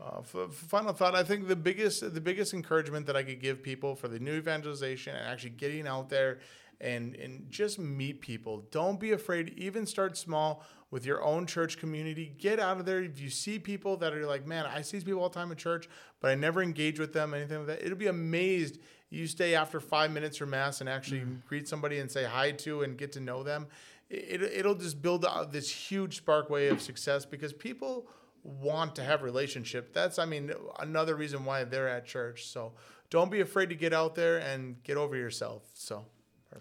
Uh, 0.00 0.18
f- 0.18 0.52
final 0.52 0.92
thought: 0.92 1.14
I 1.14 1.22
think 1.22 1.46
the 1.46 1.54
biggest 1.54 2.12
the 2.12 2.20
biggest 2.20 2.52
encouragement 2.52 3.06
that 3.06 3.16
I 3.16 3.22
could 3.22 3.40
give 3.40 3.62
people 3.62 3.94
for 3.94 4.08
the 4.08 4.18
new 4.18 4.34
evangelization 4.34 5.14
and 5.14 5.28
actually 5.28 5.50
getting 5.50 5.86
out 5.86 6.08
there 6.08 6.40
and 6.80 7.14
and 7.14 7.48
just 7.48 7.78
meet 7.78 8.20
people. 8.20 8.64
Don't 8.72 8.98
be 8.98 9.12
afraid. 9.12 9.54
Even 9.56 9.86
start 9.86 10.16
small 10.16 10.64
with 10.90 11.06
your 11.06 11.22
own 11.22 11.46
church 11.46 11.78
community. 11.78 12.34
Get 12.36 12.58
out 12.58 12.80
of 12.80 12.84
there. 12.84 13.00
If 13.00 13.20
you 13.20 13.30
see 13.30 13.60
people 13.60 13.96
that 13.98 14.12
are 14.12 14.26
like, 14.26 14.44
man, 14.44 14.66
I 14.66 14.82
see 14.82 14.96
these 14.96 15.04
people 15.04 15.22
all 15.22 15.28
the 15.28 15.38
time 15.38 15.52
in 15.52 15.56
church, 15.56 15.88
but 16.20 16.32
I 16.32 16.34
never 16.34 16.60
engage 16.60 16.98
with 16.98 17.12
them, 17.12 17.32
anything 17.32 17.58
like 17.58 17.66
that. 17.68 17.84
It'll 17.84 17.96
be 17.96 18.08
amazed. 18.08 18.78
You 19.10 19.28
stay 19.28 19.54
after 19.54 19.78
five 19.78 20.10
minutes 20.10 20.36
from 20.36 20.50
mass 20.50 20.80
and 20.80 20.90
actually 20.90 21.22
greet 21.48 21.68
somebody 21.68 22.00
and 22.00 22.10
say 22.10 22.24
hi 22.24 22.50
to 22.50 22.82
and 22.82 22.98
get 22.98 23.12
to 23.12 23.20
know 23.20 23.44
them. 23.44 23.68
It, 24.10 24.42
it'll 24.42 24.74
just 24.74 25.00
build 25.00 25.24
out 25.24 25.52
this 25.52 25.70
huge 25.70 26.24
sparkway 26.24 26.72
of 26.72 26.82
success 26.82 27.24
because 27.24 27.52
people 27.52 28.08
want 28.46 28.94
to 28.96 29.02
have 29.02 29.22
relationship. 29.22 29.92
That's 29.92 30.18
I 30.18 30.24
mean 30.24 30.52
another 30.78 31.14
reason 31.14 31.44
why 31.44 31.64
they're 31.64 31.88
at 31.88 32.06
church. 32.06 32.46
So 32.46 32.72
don't 33.10 33.30
be 33.30 33.40
afraid 33.40 33.68
to 33.70 33.74
get 33.74 33.92
out 33.92 34.14
there 34.14 34.38
and 34.38 34.82
get 34.82 34.96
over 34.96 35.16
yourself. 35.16 35.62
So 35.74 36.06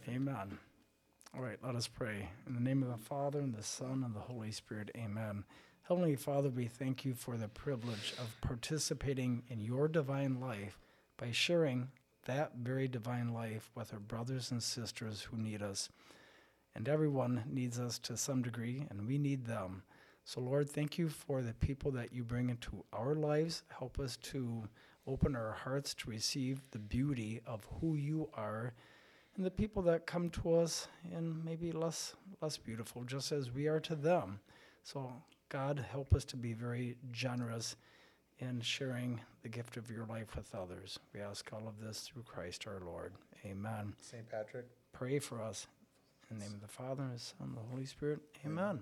Amen. 0.08 0.58
All 1.36 1.42
right, 1.42 1.58
let 1.64 1.76
us 1.76 1.88
pray. 1.88 2.30
In 2.48 2.54
the 2.54 2.62
name 2.62 2.84
of 2.84 2.90
the 2.90 3.06
Father, 3.06 3.40
and 3.40 3.54
the 3.54 3.64
Son, 3.64 4.04
and 4.06 4.16
the 4.16 4.20
Holy 4.20 4.52
Spirit, 4.52 4.92
amen. 4.96 5.44
Heavenly 5.84 6.16
Father, 6.16 6.50
we 6.50 6.68
thank 6.68 7.06
you 7.06 7.14
for 7.14 7.38
the 7.38 7.48
privilege 7.48 8.14
of 8.20 8.40
participating 8.42 9.44
in 9.50 9.62
your 9.62 9.88
divine 9.88 10.40
life 10.40 10.80
by 11.18 11.32
sharing 11.32 11.90
that 12.26 12.54
very 12.58 12.88
divine 12.88 13.34
life 13.34 13.70
with 13.76 13.94
our 13.94 14.00
brothers 14.00 14.52
and 14.52 14.62
sisters 14.62 15.22
who 15.22 15.38
need 15.38 15.62
us. 15.62 15.90
And 16.76 16.90
everyone 16.90 17.44
needs 17.50 17.80
us 17.80 18.00
to 18.00 18.18
some 18.18 18.42
degree, 18.42 18.86
and 18.90 19.08
we 19.08 19.18
need 19.18 19.46
them. 19.46 19.84
So, 20.28 20.42
Lord, 20.42 20.68
thank 20.68 20.98
you 20.98 21.08
for 21.08 21.44
the 21.44 21.54
people 21.54 21.92
that 21.92 22.12
you 22.12 22.24
bring 22.24 22.50
into 22.50 22.84
our 22.92 23.14
lives. 23.14 23.62
Help 23.70 24.00
us 24.00 24.18
to 24.18 24.64
open 25.06 25.36
our 25.36 25.52
hearts 25.52 25.94
to 25.94 26.10
receive 26.10 26.62
the 26.72 26.80
beauty 26.80 27.42
of 27.46 27.64
who 27.80 27.94
you 27.94 28.28
are 28.34 28.74
and 29.36 29.46
the 29.46 29.52
people 29.52 29.84
that 29.84 30.08
come 30.08 30.32
to 30.32 30.56
us 30.56 30.88
and 31.14 31.46
maybe 31.46 31.72
less 31.72 32.16
less 32.42 32.58
beautiful 32.58 33.04
just 33.04 33.32
as 33.32 33.52
we 33.52 33.68
are 33.68 33.80
to 33.82 33.94
them. 33.94 34.40
So 34.82 35.14
god 35.50 35.86
help 35.92 36.12
us 36.16 36.26
to 36.26 36.38
be 36.38 36.54
very 36.54 36.98
generous 37.12 37.76
in 38.40 38.62
sharing 38.62 39.22
the 39.44 39.50
gift 39.50 39.78
of 39.78 39.92
your 39.92 40.08
life 40.08 40.36
with 40.36 40.56
others. 40.56 40.98
We 41.14 41.22
ask 41.22 41.48
all 41.54 41.68
of 41.68 41.80
this 41.80 42.00
through 42.00 42.24
christ 42.24 42.66
our 42.66 42.82
lord. 42.84 43.14
Amen. 43.46 43.94
St. 44.02 44.28
Patrick. 44.28 44.66
pray 44.92 45.20
for 45.20 45.40
us. 45.40 45.68
In 46.32 46.40
the 46.40 46.46
name 46.46 46.56
of 46.56 46.62
the 46.62 46.68
father 46.68 47.04
and 47.04 47.14
the 47.14 47.20
son 47.20 47.38
and 47.42 47.56
the 47.56 47.70
holy 47.70 47.86
spirit. 47.86 48.22
Amen 48.44 48.80